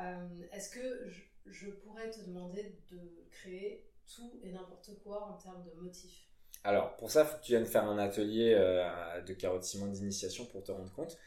Euh, 0.00 0.28
Est-ce 0.52 0.70
que 0.70 1.06
je, 1.46 1.70
pourrais 1.70 2.10
te 2.10 2.20
demander 2.20 2.76
de 2.90 2.98
créer 3.30 3.86
tout 4.14 4.40
et 4.42 4.50
n'importe 4.50 4.90
quoi 5.02 5.26
en 5.26 5.34
termes 5.34 5.64
de 5.64 5.80
motifs? 5.80 6.28
Alors, 6.64 6.96
pour 6.96 7.10
ça, 7.10 7.22
il 7.22 7.26
faut 7.26 7.36
que 7.36 7.42
tu 7.42 7.52
viennes 7.52 7.66
faire 7.66 7.84
un 7.84 7.98
atelier 7.98 8.54
euh, 8.56 9.20
de 9.20 9.34
carottes 9.34 9.64
ciment 9.64 9.86
d'initiation 9.86 10.46
pour 10.46 10.62
te 10.62 10.72
rendre 10.72 10.92
compte. 10.92 11.18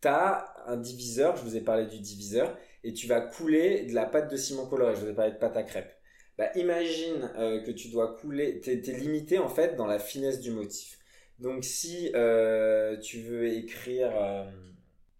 Tu 0.00 0.08
as 0.08 0.52
un 0.66 0.76
diviseur, 0.76 1.36
je 1.36 1.42
vous 1.42 1.56
ai 1.56 1.60
parlé 1.60 1.86
du 1.86 2.00
diviseur, 2.00 2.58
et 2.82 2.92
tu 2.92 3.06
vas 3.06 3.20
couler 3.20 3.84
de 3.84 3.94
la 3.94 4.06
pâte 4.06 4.30
de 4.30 4.36
ciment 4.36 4.66
coloré. 4.66 4.96
Je 4.96 5.02
vous 5.02 5.08
ai 5.10 5.14
parlé 5.14 5.32
de 5.32 5.38
pâte 5.38 5.56
à 5.56 5.62
crêpes. 5.62 5.94
Bah, 6.36 6.50
imagine 6.56 7.30
euh, 7.36 7.62
que 7.62 7.70
tu 7.70 7.88
dois 7.90 8.16
couler, 8.16 8.60
tu 8.60 8.70
es, 8.70 8.98
limité 8.98 9.38
en 9.38 9.48
fait 9.48 9.76
dans 9.76 9.86
la 9.86 10.00
finesse 10.00 10.40
du 10.40 10.50
motif. 10.50 10.98
Donc, 11.38 11.64
si 11.64 12.10
euh, 12.14 12.98
tu 12.98 13.20
veux 13.22 13.46
écrire 13.46 14.10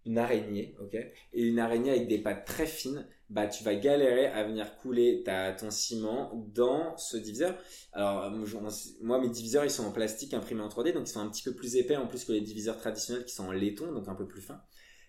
une 0.05 0.17
araignée, 0.17 0.75
ok, 0.81 0.95
et 0.95 1.41
une 1.43 1.59
araignée 1.59 1.91
avec 1.91 2.07
des 2.07 2.19
pattes 2.19 2.45
très 2.45 2.65
fines, 2.65 3.07
bah, 3.29 3.47
tu 3.47 3.63
vas 3.63 3.73
galérer 3.75 4.27
à 4.27 4.43
venir 4.43 4.75
couler 4.77 5.23
ta, 5.23 5.53
ton 5.53 5.71
ciment 5.71 6.31
dans 6.53 6.95
ce 6.97 7.17
diviseur. 7.17 7.57
Alors, 7.93 8.29
moi, 8.31 8.45
je- 8.45 8.57
moi, 9.01 9.19
mes 9.19 9.29
diviseurs, 9.29 9.63
ils 9.65 9.71
sont 9.71 9.85
en 9.85 9.91
plastique 9.91 10.33
imprimé 10.33 10.61
en 10.61 10.69
3D, 10.69 10.91
donc 10.91 11.07
ils 11.07 11.11
sont 11.11 11.21
un 11.21 11.29
petit 11.29 11.43
peu 11.43 11.53
plus 11.55 11.75
épais 11.77 11.95
en 11.95 12.07
plus 12.07 12.25
que 12.25 12.31
les 12.33 12.41
diviseurs 12.41 12.77
traditionnels 12.77 13.25
qui 13.25 13.33
sont 13.33 13.45
en 13.47 13.51
laiton, 13.51 13.91
donc 13.93 14.07
un 14.07 14.15
peu 14.15 14.27
plus 14.27 14.41
fins. 14.41 14.61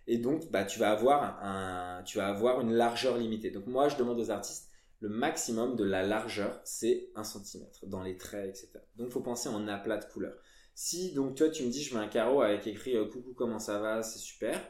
Et 0.07 0.18
donc, 0.18 0.51
bah, 0.51 0.64
tu 0.64 0.78
vas 0.78 0.90
avoir 0.90 1.42
un, 1.42 2.03
tu 2.05 2.18
vas 2.18 2.28
avoir 2.28 2.61
une 2.61 2.72
largeur 2.72 3.16
limitée. 3.16 3.51
Donc, 3.51 3.66
moi, 3.66 3.88
je 3.88 3.97
demande 3.97 4.20
aux 4.20 4.30
artistes, 4.30 4.68
le 5.01 5.09
maximum 5.09 5.76
de 5.76 5.84
la 5.84 6.03
largeur, 6.03 6.61
c'est 6.64 7.11
1 7.14 7.24
cm 7.24 7.86
dans 7.86 8.03
les 8.03 8.16
traits, 8.16 8.51
etc. 8.51 8.84
Donc, 8.97 9.11
faut 9.11 9.20
penser 9.20 9.49
en 9.49 9.66
aplat 9.68 9.97
de 9.99 10.05
couleur. 10.07 10.34
Si, 10.74 11.12
donc, 11.12 11.36
toi, 11.36 11.49
tu 11.49 11.64
me 11.64 11.70
dis, 11.70 11.82
je 11.82 11.95
veux 11.95 12.01
un 12.01 12.09
carreau 12.09 12.42
avec 12.42 12.66
écrit 12.66 12.97
euh, 12.97 13.07
coucou, 13.07 13.32
comment 13.34 13.59
ça 13.59 13.78
va, 13.78 14.03
c'est 14.03 14.18
super. 14.18 14.61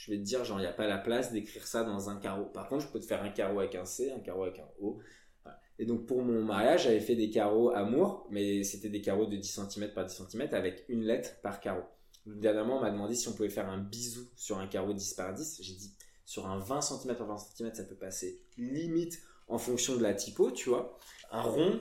Je 0.00 0.10
vais 0.10 0.16
te 0.16 0.22
dire, 0.22 0.46
genre, 0.46 0.58
il 0.58 0.62
n'y 0.62 0.66
a 0.66 0.72
pas 0.72 0.86
la 0.86 0.96
place 0.96 1.30
d'écrire 1.30 1.66
ça 1.66 1.84
dans 1.84 2.08
un 2.08 2.16
carreau. 2.16 2.46
Par 2.46 2.68
contre, 2.68 2.86
je 2.86 2.88
peux 2.88 3.00
te 3.00 3.04
faire 3.04 3.22
un 3.22 3.28
carreau 3.28 3.60
avec 3.60 3.74
un 3.74 3.84
C, 3.84 4.10
un 4.10 4.20
carreau 4.20 4.44
avec 4.44 4.58
un 4.58 4.68
O. 4.80 4.98
Et 5.78 5.84
donc, 5.84 6.06
pour 6.06 6.22
mon 6.22 6.42
mariage, 6.42 6.84
j'avais 6.84 7.00
fait 7.00 7.16
des 7.16 7.28
carreaux 7.28 7.68
amour, 7.68 8.26
mais 8.30 8.64
c'était 8.64 8.88
des 8.88 9.02
carreaux 9.02 9.26
de 9.26 9.36
10 9.36 9.60
cm 9.68 9.92
par 9.92 10.06
10 10.06 10.22
cm 10.30 10.48
avec 10.52 10.86
une 10.88 11.02
lettre 11.02 11.38
par 11.42 11.60
carreau. 11.60 11.82
Dernièrement, 12.24 12.78
on 12.78 12.80
m'a 12.80 12.90
demandé 12.90 13.14
si 13.14 13.28
on 13.28 13.34
pouvait 13.34 13.50
faire 13.50 13.68
un 13.68 13.76
bisou 13.76 14.26
sur 14.36 14.58
un 14.58 14.66
carreau 14.68 14.94
10 14.94 15.12
par 15.14 15.34
10. 15.34 15.60
J'ai 15.60 15.74
dit, 15.74 15.94
sur 16.24 16.46
un 16.46 16.58
20 16.58 16.80
cm 16.80 17.16
par 17.16 17.26
20 17.26 17.36
cm, 17.36 17.74
ça 17.74 17.84
peut 17.84 17.94
passer 17.94 18.42
limite 18.56 19.20
en 19.48 19.58
fonction 19.58 19.96
de 19.96 20.02
la 20.02 20.14
typo, 20.14 20.50
tu 20.50 20.70
vois. 20.70 20.98
Un 21.30 21.42
rond, 21.42 21.78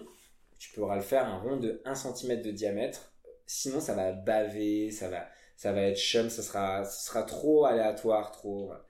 tu 0.58 0.74
pourras 0.74 0.98
le 0.98 1.04
faire, 1.04 1.26
un 1.26 1.40
rond 1.40 1.56
de 1.56 1.82
1 1.86 1.96
cm 1.96 2.42
de 2.42 2.52
diamètre. 2.52 3.14
Sinon, 3.46 3.80
ça 3.80 3.96
va 3.96 4.12
baver, 4.12 4.92
ça 4.92 5.10
va, 5.10 5.26
ça 5.60 5.74
va 5.74 5.82
être 5.84 6.00
chum, 6.00 6.30
ça 6.30 6.44
sera, 6.44 6.86
ça 6.86 7.12
sera 7.12 7.24
trop 7.24 7.66
aléatoire, 7.66 8.32
trop. 8.32 8.68
voilà. 8.68 8.86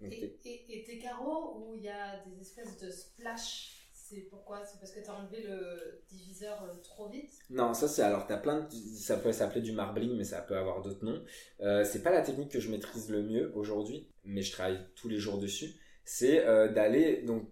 Donc, 0.00 0.14
Et, 0.20 0.40
et- 0.44 0.78
et 0.80 0.84
tes 0.84 0.98
carreaux 0.98 1.56
où 1.58 1.74
il 1.74 1.82
y 1.82 1.88
a 1.88 2.22
des 2.26 2.40
espèces 2.40 2.78
de 2.78 2.90
splash, 2.90 3.88
c'est 3.92 4.22
pourquoi? 4.30 4.64
C'est 4.64 4.78
parce 4.78 4.92
que 4.92 5.00
tu 5.00 5.08
as 5.10 5.14
enlevé 5.14 5.42
le 5.42 6.02
diviseur 6.10 6.62
euh, 6.64 6.74
trop 6.82 7.08
vite? 7.08 7.32
Non, 7.50 7.74
ça 7.74 7.88
c'est 7.88 8.02
alors 8.02 8.26
t'as 8.26 8.36
plein 8.38 8.60
de, 8.60 8.74
ça 8.96 9.16
peut 9.16 9.32
s'appeler 9.32 9.60
du 9.60 9.72
marbling, 9.72 10.16
mais 10.16 10.24
ça 10.24 10.40
peut 10.40 10.56
avoir 10.56 10.82
d'autres 10.82 11.04
noms. 11.04 11.22
Euh, 11.60 11.84
c'est 11.84 12.02
pas 12.02 12.10
la 12.12 12.22
technique 12.22 12.50
que 12.52 12.60
je 12.60 12.70
maîtrise 12.70 13.10
le 13.10 13.22
mieux 13.22 13.52
aujourd'hui, 13.56 14.08
mais 14.24 14.42
je 14.42 14.52
travaille 14.52 14.80
tous 14.94 15.08
les 15.08 15.18
jours 15.18 15.38
dessus. 15.38 15.74
C'est 16.04 16.46
euh, 16.46 16.68
d'aller 16.72 17.22
donc, 17.22 17.48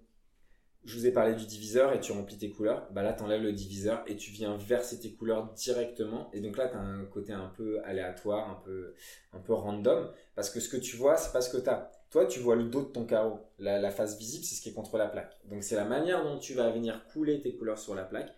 je 0.84 0.96
vous 0.96 1.06
ai 1.06 1.12
parlé 1.12 1.34
du 1.34 1.44
diviseur 1.44 1.92
et 1.92 2.00
tu 2.00 2.12
remplis 2.12 2.38
tes 2.38 2.50
couleurs. 2.50 2.88
Bah 2.92 3.02
là 3.02 3.12
t'enlèves 3.12 3.42
le 3.42 3.52
diviseur 3.52 4.02
et 4.06 4.16
tu 4.16 4.30
viens 4.30 4.56
verser 4.56 4.98
tes 5.00 5.12
couleurs 5.12 5.52
directement. 5.52 6.30
Et 6.32 6.40
donc 6.40 6.56
là 6.56 6.68
t'as 6.68 6.78
un 6.78 7.04
côté 7.06 7.32
un 7.32 7.52
peu 7.56 7.80
aléatoire, 7.84 8.50
un 8.50 8.62
peu 8.64 8.94
un 9.32 9.40
peu 9.40 9.52
random, 9.52 10.10
parce 10.34 10.50
que 10.50 10.60
ce 10.60 10.68
que 10.68 10.76
tu 10.76 10.96
vois 10.96 11.16
c'est 11.16 11.32
pas 11.32 11.40
ce 11.40 11.50
que 11.50 11.58
t'as. 11.58 11.90
Toi, 12.10 12.24
tu 12.24 12.40
vois 12.40 12.56
le 12.56 12.64
dos 12.64 12.82
de 12.82 12.88
ton 12.88 13.04
carreau. 13.04 13.38
La, 13.58 13.90
face 13.90 14.16
visible, 14.18 14.44
c'est 14.44 14.54
ce 14.54 14.62
qui 14.62 14.70
est 14.70 14.72
contre 14.72 14.96
la 14.96 15.08
plaque. 15.08 15.36
Donc, 15.44 15.62
c'est 15.62 15.76
la 15.76 15.84
manière 15.84 16.24
dont 16.24 16.38
tu 16.38 16.54
vas 16.54 16.70
venir 16.70 17.04
couler 17.12 17.40
tes 17.42 17.54
couleurs 17.54 17.78
sur 17.78 17.94
la 17.94 18.04
plaque 18.04 18.34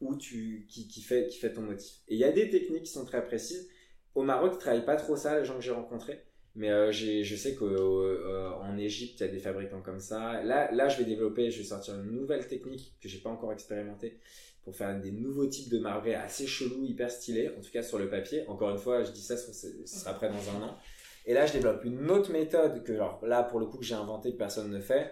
ou 0.00 0.16
tu, 0.16 0.66
qui, 0.68 0.88
qui, 0.88 1.00
fait, 1.00 1.28
qui 1.28 1.38
fait 1.38 1.52
ton 1.52 1.62
motif. 1.62 2.02
Et 2.08 2.14
il 2.14 2.20
y 2.20 2.24
a 2.24 2.32
des 2.32 2.50
techniques 2.50 2.82
qui 2.82 2.92
sont 2.92 3.06
très 3.06 3.24
précises. 3.24 3.68
Au 4.14 4.22
Maroc, 4.22 4.52
ils 4.54 4.58
travaillent 4.58 4.84
pas 4.84 4.96
trop 4.96 5.16
ça, 5.16 5.38
les 5.38 5.44
gens 5.46 5.54
que 5.54 5.62
j'ai 5.62 5.70
rencontrés. 5.70 6.22
Mais 6.56 6.70
euh, 6.70 6.92
je 6.92 7.34
sais 7.34 7.54
qu'en 7.56 8.76
Égypte, 8.76 9.20
il 9.20 9.26
y 9.26 9.28
a 9.28 9.32
des 9.32 9.40
fabricants 9.40 9.82
comme 9.82 9.98
ça. 9.98 10.42
Là, 10.42 10.70
là, 10.72 10.88
je 10.88 10.98
vais 10.98 11.04
développer, 11.04 11.50
je 11.50 11.58
vais 11.58 11.64
sortir 11.64 11.94
une 11.96 12.12
nouvelle 12.12 12.46
technique 12.46 12.94
que 13.00 13.08
j'ai 13.08 13.18
pas 13.18 13.30
encore 13.30 13.52
expérimentée 13.52 14.20
pour 14.62 14.74
faire 14.74 14.98
des 14.98 15.10
nouveaux 15.10 15.46
types 15.46 15.68
de 15.68 15.78
marbrés 15.78 16.14
assez 16.14 16.46
chelous, 16.46 16.84
hyper 16.84 17.10
stylés, 17.10 17.50
en 17.50 17.60
tout 17.60 17.70
cas 17.70 17.82
sur 17.82 17.98
le 17.98 18.08
papier. 18.08 18.46
Encore 18.48 18.70
une 18.70 18.78
fois, 18.78 19.02
je 19.02 19.10
dis 19.10 19.20
ça, 19.20 19.36
ce 19.36 19.52
sera 19.84 20.14
prêt 20.14 20.28
dans 20.28 20.56
un 20.56 20.62
an. 20.62 20.78
Et 21.26 21.34
là, 21.34 21.44
je 21.46 21.52
développe 21.52 21.84
une 21.84 22.10
autre 22.10 22.30
méthode 22.30 22.82
que, 22.84 22.92
alors, 22.92 23.24
là, 23.26 23.42
pour 23.42 23.60
le 23.60 23.66
coup, 23.66 23.78
que 23.78 23.84
j'ai 23.84 23.94
inventé 23.94 24.32
que 24.32 24.36
personne 24.36 24.70
ne 24.70 24.80
fait, 24.80 25.10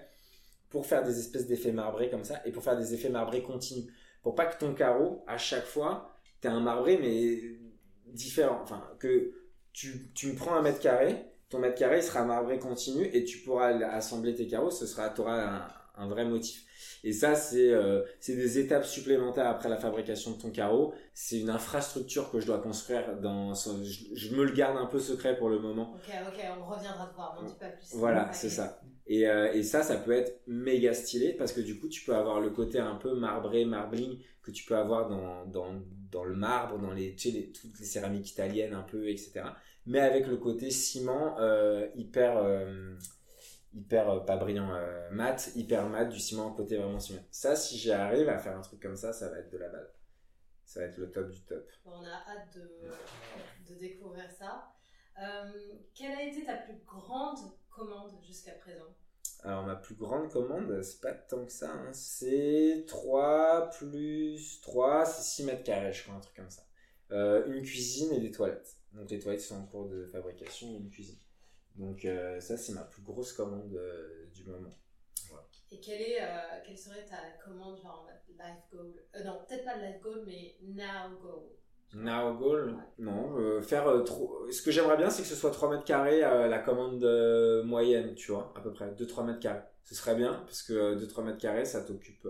pour 0.70 0.86
faire 0.86 1.02
des 1.02 1.18
espèces 1.18 1.46
d'effets 1.46 1.72
marbrés 1.72 2.08
comme 2.08 2.24
ça, 2.24 2.40
et 2.46 2.52
pour 2.52 2.62
faire 2.62 2.78
des 2.78 2.94
effets 2.94 3.10
marbrés 3.10 3.42
continus. 3.42 3.92
Pour 4.22 4.34
pas 4.34 4.46
que 4.46 4.58
ton 4.58 4.72
carreau, 4.74 5.24
à 5.26 5.36
chaque 5.36 5.66
fois, 5.66 6.16
t'aies 6.40 6.48
un 6.48 6.60
marbré, 6.60 6.98
mais 6.98 7.40
différent. 8.06 8.60
Enfin, 8.62 8.82
que 9.00 9.32
tu, 9.72 10.12
tu 10.14 10.28
me 10.28 10.34
prends 10.34 10.54
un 10.54 10.62
mètre 10.62 10.80
carré, 10.80 11.31
ton 11.52 11.60
mètre 11.60 11.76
carré 11.78 11.98
il 11.98 12.02
sera 12.02 12.24
marbré 12.24 12.58
continu, 12.58 13.04
et 13.12 13.24
tu 13.24 13.38
pourras 13.40 13.68
assembler 13.92 14.34
tes 14.34 14.48
carreaux, 14.48 14.70
ce 14.72 14.86
sera, 14.86 15.10
t'auras 15.10 15.68
un, 15.96 16.04
un 16.04 16.08
vrai 16.08 16.24
motif. 16.26 16.64
Et 17.04 17.12
ça, 17.12 17.34
c'est 17.36 17.70
euh, 17.72 18.02
c'est 18.20 18.36
des 18.36 18.58
étapes 18.58 18.84
supplémentaires 18.86 19.46
après 19.48 19.68
la 19.68 19.76
fabrication 19.78 20.32
de 20.32 20.40
ton 20.42 20.50
carreau. 20.50 20.94
C'est 21.14 21.40
une 21.40 21.50
infrastructure 21.50 22.30
que 22.30 22.40
je 22.40 22.46
dois 22.46 22.60
construire. 22.60 23.18
Dans, 23.20 23.54
je, 23.54 24.04
je 24.14 24.34
me 24.36 24.44
le 24.44 24.52
garde 24.52 24.76
un 24.78 24.86
peu 24.86 25.00
secret 25.00 25.36
pour 25.36 25.48
le 25.50 25.58
moment. 25.60 25.92
Ok, 25.94 26.10
ok, 26.28 26.40
on 26.60 26.74
reviendra 26.74 27.06
te 27.08 27.14
voir, 27.16 27.36
n'en 27.40 27.46
dis 27.46 27.54
pas 27.56 27.68
plus. 27.70 27.98
Voilà, 27.98 28.32
c'est 28.32 28.50
ça. 28.50 28.80
Et, 29.06 29.28
euh, 29.28 29.52
et 29.52 29.62
ça, 29.64 29.82
ça 29.82 29.96
peut 29.96 30.12
être 30.12 30.40
méga 30.46 30.94
stylé 30.94 31.34
parce 31.34 31.52
que 31.52 31.60
du 31.60 31.78
coup, 31.78 31.88
tu 31.88 32.04
peux 32.04 32.14
avoir 32.14 32.40
le 32.40 32.50
côté 32.50 32.78
un 32.78 32.94
peu 32.96 33.14
marbré, 33.14 33.64
marbling 33.64 34.18
que 34.42 34.50
tu 34.50 34.64
peux 34.64 34.76
avoir 34.76 35.08
dans, 35.08 35.44
dans, 35.46 35.74
dans 36.10 36.24
le 36.24 36.34
marbre, 36.34 36.78
dans 36.78 36.92
les, 36.92 37.14
tu 37.14 37.30
sais, 37.30 37.36
les- 37.36 37.52
toutes 37.52 37.78
les 37.78 37.84
céramiques 37.86 38.30
italiennes 38.30 38.74
un 38.74 38.82
peu, 38.82 39.08
etc. 39.08 39.56
Mais 39.86 40.00
avec 40.00 40.26
le 40.26 40.36
côté 40.36 40.70
ciment 40.70 41.38
euh, 41.38 41.88
hyper, 41.94 42.36
euh, 42.36 42.96
hyper 43.74 44.08
euh, 44.10 44.20
pas 44.20 44.36
brillant, 44.36 44.70
mat, 45.10 45.50
hyper 45.56 45.88
mat, 45.88 46.04
du 46.04 46.20
ciment 46.20 46.52
côté 46.52 46.76
vraiment 46.76 47.00
ciment. 47.00 47.22
Ça, 47.30 47.56
si 47.56 47.78
j'y 47.78 47.92
arrive 47.92 48.28
à 48.28 48.38
faire 48.38 48.56
un 48.56 48.62
truc 48.62 48.80
comme 48.80 48.96
ça, 48.96 49.12
ça 49.12 49.28
va 49.28 49.38
être 49.38 49.50
de 49.50 49.58
la 49.58 49.68
balle. 49.68 49.90
Ça 50.64 50.80
va 50.80 50.86
être 50.86 50.98
le 50.98 51.10
top 51.10 51.30
du 51.30 51.40
top. 51.42 51.68
On 51.84 52.02
a 52.04 52.22
hâte 52.28 52.56
de, 52.56 53.72
de 53.72 53.78
découvrir 53.78 54.30
ça. 54.30 54.72
Euh, 55.20 55.52
quelle 55.94 56.12
a 56.12 56.22
été 56.22 56.44
ta 56.44 56.56
plus 56.56 56.78
grande 56.86 57.38
commande 57.70 58.12
jusqu'à 58.22 58.52
présent? 58.52 58.94
Alors 59.44 59.64
ma 59.64 59.74
plus 59.74 59.96
grande 59.96 60.30
commande, 60.30 60.82
c'est 60.82 61.00
pas 61.00 61.12
tant 61.12 61.44
que 61.44 61.52
ça, 61.52 61.70
hein. 61.72 61.92
c'est 61.92 62.84
3 62.86 63.70
plus 63.70 64.60
3, 64.62 65.04
c'est 65.04 65.22
6 65.22 65.44
mètres 65.44 65.64
carrés, 65.64 65.92
je 65.92 66.04
crois, 66.04 66.14
un 66.14 66.20
truc 66.20 66.36
comme 66.36 66.50
ça. 66.50 66.62
Euh, 67.10 67.44
une 67.46 67.62
cuisine 67.62 68.12
et 68.12 68.20
des 68.20 68.30
toilettes. 68.30 68.76
Donc 68.94 69.10
les 69.10 69.18
toilettes 69.18 69.40
sont 69.40 69.56
en 69.56 69.66
cours 69.66 69.88
de 69.88 70.04
fabrication 70.06 70.68
et 70.74 70.76
une 70.76 70.90
cuisine. 70.90 71.18
Donc 71.76 72.04
euh, 72.04 72.38
ça 72.40 72.56
c'est 72.56 72.72
ma 72.72 72.82
plus 72.84 73.02
grosse 73.02 73.32
commande 73.32 73.74
euh, 73.74 74.26
du 74.34 74.44
moment. 74.44 74.70
Et 75.70 75.80
quelle, 75.80 76.02
est, 76.02 76.20
euh, 76.20 76.60
quelle 76.66 76.76
serait 76.76 77.04
ta 77.06 77.16
commande, 77.42 77.80
genre 77.80 78.06
life 78.28 78.64
goal? 78.70 78.92
Euh, 79.16 79.24
Non, 79.24 79.40
peut-être 79.48 79.64
pas 79.64 79.78
life 79.78 80.00
goal, 80.02 80.22
mais 80.26 80.56
now 80.62 81.16
goal. 81.18 81.44
Now 81.94 82.34
goal, 82.36 82.74
Ouais. 82.74 82.82
non, 82.98 83.60
faire 83.62 83.84
trop... 84.04 84.50
Ce 84.50 84.60
que 84.62 84.70
j'aimerais 84.70 84.96
bien 84.98 85.08
c'est 85.10 85.22
que 85.22 85.28
ce 85.28 85.34
soit 85.34 85.50
3 85.50 85.70
mètres 85.70 85.84
carrés 85.84 86.20
la 86.20 86.58
commande 86.58 87.02
moyenne, 87.64 88.14
tu 88.14 88.32
vois, 88.32 88.52
à 88.56 88.60
peu 88.60 88.72
près, 88.72 88.90
2-3 88.92 89.24
mètres 89.24 89.40
carrés. 89.40 89.62
Ce 89.84 89.94
serait 89.94 90.14
bien, 90.14 90.42
parce 90.46 90.62
que 90.62 90.94
2-3 90.96 91.24
mètres 91.24 91.38
carrés 91.38 91.64
ça 91.64 91.82
t'occupe 91.82 92.26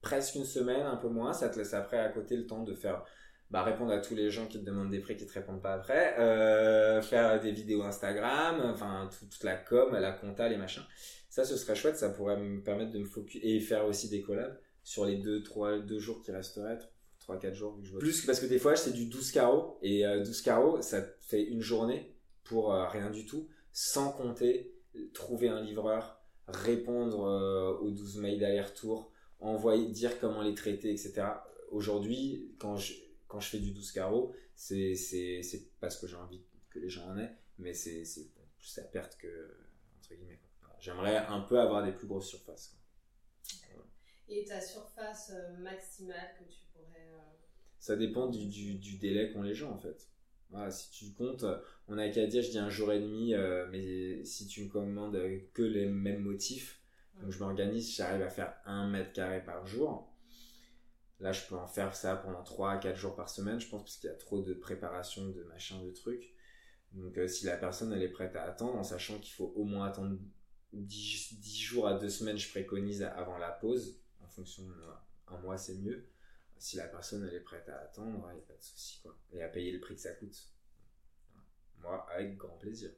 presque 0.00 0.34
une 0.36 0.44
semaine, 0.44 0.86
un 0.86 0.96
peu 0.96 1.08
moins, 1.08 1.32
ça 1.32 1.48
te 1.48 1.58
laisse 1.58 1.74
après 1.74 1.98
à 1.98 2.08
côté 2.08 2.36
le 2.36 2.46
temps 2.46 2.62
de 2.64 2.74
faire 2.74 3.04
bah, 3.50 3.62
répondre 3.62 3.92
à 3.92 3.98
tous 3.98 4.14
les 4.14 4.30
gens 4.30 4.46
qui 4.46 4.58
te 4.60 4.64
demandent 4.64 4.90
des 4.90 5.00
prix 5.00 5.16
qui 5.16 5.26
te 5.26 5.32
répondent 5.32 5.60
pas 5.62 5.74
après, 5.74 6.18
euh, 6.20 7.02
faire 7.02 7.40
des 7.40 7.52
vidéos 7.52 7.82
Instagram, 7.82 8.60
enfin 8.64 9.08
tout- 9.10 9.26
toute 9.26 9.44
la 9.44 9.56
com, 9.56 9.92
la 9.92 10.12
compta, 10.12 10.48
les 10.48 10.56
machins. 10.56 10.84
Ça, 11.28 11.44
ce 11.44 11.56
serait 11.56 11.74
chouette, 11.74 11.96
ça 11.96 12.10
pourrait 12.10 12.36
me 12.38 12.62
permettre 12.62 12.90
de 12.92 12.98
me 12.98 13.04
focus 13.04 13.40
et 13.44 13.60
faire 13.60 13.86
aussi 13.86 14.08
des 14.08 14.20
collabs 14.22 14.58
sur 14.82 15.04
les 15.04 15.16
2 15.16 15.42
trois 15.42 15.78
deux 15.78 15.98
jours 15.98 16.22
qui 16.22 16.32
resteraient, 16.32 16.78
3 17.18 17.38
4 17.38 17.54
jours 17.54 17.76
que 17.78 17.84
je 17.84 17.90
vois. 17.92 18.00
Plus 18.00 18.20
que 18.20 18.26
parce 18.26 18.40
que 18.40 18.46
des 18.46 18.58
fois, 18.58 18.74
c'est 18.76 18.92
du 18.92 19.06
12 19.06 19.30
carreaux 19.30 19.78
et 19.82 20.06
euh, 20.06 20.20
12 20.24 20.42
carreaux, 20.42 20.80
ça 20.82 21.02
fait 21.20 21.42
une 21.42 21.60
journée 21.60 22.14
pour 22.44 22.72
euh, 22.72 22.86
rien 22.88 23.10
du 23.10 23.26
tout, 23.26 23.48
sans 23.72 24.10
compter 24.12 24.74
trouver 25.14 25.48
un 25.48 25.60
livreur, 25.62 26.20
répondre 26.48 27.24
euh, 27.26 27.72
aux 27.78 27.90
12 27.90 28.16
mails 28.18 28.38
d'aller-retour, 28.40 29.12
envoyer 29.38 29.86
dire 29.88 30.18
comment 30.20 30.42
les 30.42 30.54
traiter, 30.54 30.90
etc. 30.90 31.22
Aujourd'hui, 31.70 32.50
quand 32.58 32.76
je 32.76 32.94
quand 33.30 33.40
je 33.40 33.48
fais 33.50 33.60
du 33.60 33.72
12 33.72 33.92
carreaux, 33.92 34.34
c'est 34.54 34.94
c'est 34.96 35.42
c'est 35.42 35.70
parce 35.80 35.96
que 35.98 36.06
j'ai 36.06 36.16
envie 36.16 36.42
que 36.70 36.78
les 36.80 36.90
gens 36.90 37.06
en 37.08 37.18
aient, 37.18 37.34
mais 37.58 37.74
c'est 37.74 38.04
c'est 38.04 38.28
plus 38.58 38.76
la 38.76 38.84
perte 38.84 39.16
que 39.18 39.56
entre 40.00 40.14
guillemets. 40.14 40.40
quoi. 40.62 40.76
J'aimerais 40.80 41.16
un 41.18 41.40
peu 41.40 41.60
avoir 41.60 41.84
des 41.84 41.92
plus 41.92 42.06
grosses 42.08 42.28
surfaces. 42.28 42.68
quoi. 42.68 43.84
Et 44.28 44.44
ta 44.44 44.60
surface 44.60 45.32
euh, 45.34 45.56
maximale 45.58 46.34
que 46.38 46.44
tu 46.52 46.60
pourrais. 46.72 47.08
euh, 47.14 47.18
Ça 47.78 47.96
dépend 47.96 48.28
du, 48.28 48.46
du, 48.46 48.74
du 48.76 48.96
délai 48.98 49.32
qu'ont 49.32 49.42
les 49.42 49.54
gens 49.54 49.72
en 49.72 49.78
fait. 49.78 50.08
Voilà, 50.50 50.70
si 50.72 50.90
tu 50.90 51.12
comptes, 51.14 51.44
on 51.88 51.96
a 51.98 52.08
qu'à 52.08 52.26
dire, 52.26 52.42
je 52.42 52.50
dis 52.50 52.58
un 52.58 52.70
jour 52.70 52.92
et 52.92 52.98
demi, 53.00 53.34
euh, 53.34 53.66
mais 53.70 54.24
si 54.24 54.48
tu 54.48 54.64
me 54.64 54.68
commandes 54.68 55.16
que 55.54 55.62
les 55.62 55.86
mêmes 55.86 56.22
motifs, 56.22 56.80
donc 57.20 57.30
je 57.30 57.38
m'organise, 57.38 57.94
j'arrive 57.94 58.22
à 58.22 58.30
faire 58.30 58.54
un 58.64 58.88
mètre 58.88 59.12
carré 59.12 59.44
par 59.44 59.64
jour. 59.66 60.09
Là, 61.20 61.32
je 61.32 61.46
peux 61.46 61.56
en 61.56 61.66
faire 61.66 61.94
ça 61.94 62.16
pendant 62.16 62.42
3 62.42 62.72
à 62.72 62.78
4 62.78 62.96
jours 62.96 63.14
par 63.14 63.28
semaine, 63.28 63.60
je 63.60 63.68
pense, 63.68 63.82
parce 63.82 63.96
qu'il 63.98 64.08
y 64.08 64.12
a 64.12 64.16
trop 64.16 64.40
de 64.40 64.54
préparation, 64.54 65.28
de 65.28 65.42
machin, 65.44 65.82
de 65.84 65.90
trucs. 65.90 66.34
Donc, 66.92 67.18
euh, 67.18 67.28
si 67.28 67.44
la 67.44 67.56
personne, 67.56 67.92
elle 67.92 68.02
est 68.02 68.08
prête 68.08 68.34
à 68.36 68.44
attendre, 68.44 68.76
en 68.76 68.82
sachant 68.82 69.18
qu'il 69.18 69.34
faut 69.34 69.52
au 69.54 69.64
moins 69.64 69.86
attendre 69.86 70.18
10, 70.72 71.40
10 71.40 71.60
jours 71.60 71.86
à 71.86 71.98
2 71.98 72.08
semaines, 72.08 72.38
je 72.38 72.50
préconise 72.50 73.02
avant 73.02 73.36
la 73.36 73.50
pause, 73.50 74.00
en 74.20 74.28
fonction 74.28 74.66
de 74.66 74.74
un 75.28 75.38
mois, 75.38 75.58
c'est 75.58 75.76
mieux. 75.76 76.08
Si 76.58 76.76
la 76.76 76.88
personne, 76.88 77.26
elle 77.26 77.34
est 77.34 77.40
prête 77.40 77.68
à 77.68 77.78
attendre, 77.80 78.28
il 78.32 78.36
n'y 78.36 78.42
a 78.42 78.46
pas 78.46 78.56
de 78.56 78.62
souci, 78.62 79.00
quoi. 79.02 79.16
Et 79.32 79.42
à 79.42 79.48
payer 79.48 79.72
le 79.72 79.80
prix 79.80 79.94
que 79.94 80.00
ça 80.00 80.12
coûte. 80.12 80.36
Moi, 81.78 82.06
avec 82.10 82.36
grand 82.36 82.56
plaisir. 82.58 82.90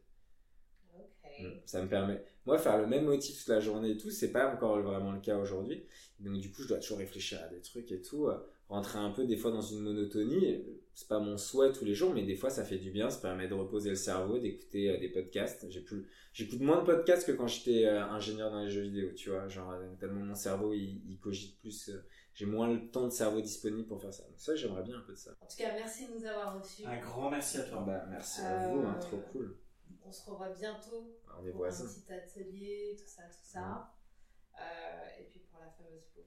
Mm. 1.40 1.46
Ça 1.64 1.82
me 1.82 1.88
permet. 1.88 2.22
Moi, 2.44 2.58
faire 2.58 2.78
le 2.78 2.86
même 2.86 3.04
motif 3.04 3.38
toute 3.38 3.48
la 3.48 3.60
journée 3.60 3.92
et 3.92 3.96
tout, 3.96 4.10
c'est 4.10 4.32
pas 4.32 4.52
encore 4.52 4.80
vraiment 4.80 5.12
le 5.12 5.20
cas 5.20 5.38
aujourd'hui. 5.38 5.84
Donc, 6.20 6.38
du 6.38 6.50
coup, 6.50 6.62
je 6.62 6.68
dois 6.68 6.78
toujours 6.78 6.98
réfléchir 6.98 7.40
à 7.42 7.48
des 7.48 7.60
trucs 7.60 7.90
et 7.92 8.02
tout. 8.02 8.26
euh, 8.28 8.36
Rentrer 8.68 8.98
un 8.98 9.10
peu, 9.10 9.24
des 9.26 9.36
fois, 9.36 9.50
dans 9.50 9.60
une 9.60 9.80
monotonie. 9.80 10.64
C'est 10.94 11.08
pas 11.08 11.18
mon 11.18 11.36
souhait 11.36 11.72
tous 11.72 11.84
les 11.84 11.94
jours, 11.94 12.12
mais 12.14 12.22
des 12.22 12.34
fois, 12.36 12.48
ça 12.50 12.64
fait 12.64 12.78
du 12.78 12.90
bien. 12.90 13.10
Ça 13.10 13.20
permet 13.20 13.48
de 13.48 13.54
reposer 13.54 13.90
le 13.90 13.96
cerveau, 13.96 14.38
d'écouter 14.38 14.90
euh, 14.90 14.98
des 14.98 15.08
podcasts. 15.08 15.66
J'ai 15.70 15.80
plus... 15.80 16.06
J'écoute 16.32 16.60
moins 16.60 16.80
de 16.80 16.86
podcasts 16.86 17.26
que 17.26 17.32
quand 17.32 17.46
j'étais 17.46 17.86
euh, 17.86 18.02
ingénieur 18.04 18.50
dans 18.50 18.60
les 18.62 18.70
jeux 18.70 18.82
vidéo, 18.82 19.12
tu 19.14 19.30
vois. 19.30 19.48
Genre, 19.48 19.72
tellement 20.00 20.20
mon 20.24 20.34
cerveau, 20.34 20.72
il, 20.72 21.02
il 21.08 21.18
cogite 21.18 21.58
plus. 21.60 21.90
J'ai 22.34 22.46
moins 22.46 22.72
le 22.72 22.90
temps 22.90 23.04
de 23.04 23.12
cerveau 23.12 23.40
disponible 23.40 23.86
pour 23.86 24.00
faire 24.00 24.12
ça. 24.14 24.22
Donc, 24.24 24.38
ça, 24.38 24.54
j'aimerais 24.54 24.82
bien 24.82 24.96
un 24.98 25.02
peu 25.02 25.12
de 25.12 25.18
ça. 25.18 25.32
En 25.40 25.46
tout 25.46 25.56
cas, 25.56 25.72
merci 25.74 26.08
de 26.08 26.14
nous 26.18 26.24
avoir 26.24 26.58
reçus. 26.58 26.84
Un 26.86 26.98
grand 26.98 27.30
merci 27.30 27.58
à 27.58 27.62
toi. 27.64 27.84
Bah, 27.86 28.06
merci 28.10 28.40
à 28.40 28.68
vous, 28.68 28.80
hein, 28.80 28.96
trop 29.00 29.18
cool. 29.32 29.54
On 30.04 30.12
se 30.12 30.28
revoit 30.28 30.50
bientôt 30.50 31.18
On 31.38 31.46
est 31.46 31.50
pour 31.52 31.66
un 31.66 31.70
petit 31.70 32.12
atelier, 32.12 32.96
tout 32.98 33.06
ça, 33.06 33.22
tout 33.22 33.44
ça. 33.44 33.94
Euh, 34.60 35.20
et 35.20 35.24
puis 35.24 35.40
pour 35.40 35.60
la 35.60 35.70
fameuse 35.70 36.06
bouffe. 36.14 36.26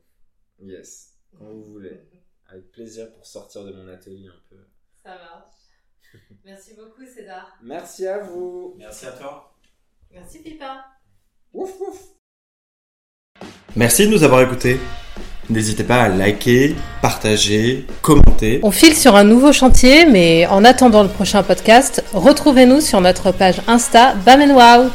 Yes, 0.60 1.18
quand 1.38 1.46
vous 1.46 1.64
voulez. 1.64 2.10
Avec 2.48 2.72
plaisir 2.72 3.12
pour 3.12 3.26
sortir 3.26 3.64
de 3.64 3.74
mon 3.74 3.88
atelier 3.88 4.28
un 4.28 4.42
peu. 4.50 4.68
Ça 5.02 5.16
marche. 5.18 5.56
Merci 6.44 6.76
beaucoup, 6.76 7.06
César. 7.06 7.58
Merci 7.62 8.08
à 8.08 8.20
vous. 8.20 8.76
Merci 8.78 9.08
à 9.08 9.12
toi. 9.14 9.56
Merci, 10.12 10.42
Pipa. 10.42 10.86
Ouf 11.54 11.80
ouf. 11.82 12.16
Merci 13.76 14.08
de 14.08 14.12
nous 14.12 14.24
avoir 14.24 14.42
écoutés. 14.42 14.80
N'hésitez 15.50 15.84
pas 15.84 16.02
à 16.02 16.10
liker, 16.10 16.76
partager, 17.02 17.86
commenter. 18.02 18.60
On 18.64 18.72
file 18.72 18.96
sur 18.96 19.16
un 19.16 19.24
nouveau 19.24 19.52
chantier, 19.52 20.06
mais 20.06 20.48
en 20.48 20.64
attendant 20.66 21.04
le 21.04 21.10
prochain 21.10 21.44
podcast, 21.44 22.04
retrouvez-nous 22.14 22.82
sur 22.82 23.00
notre 23.02 23.32
page 23.32 23.62
Insta 23.68 24.16
Bam 24.26 24.42
Wow. 24.52 24.90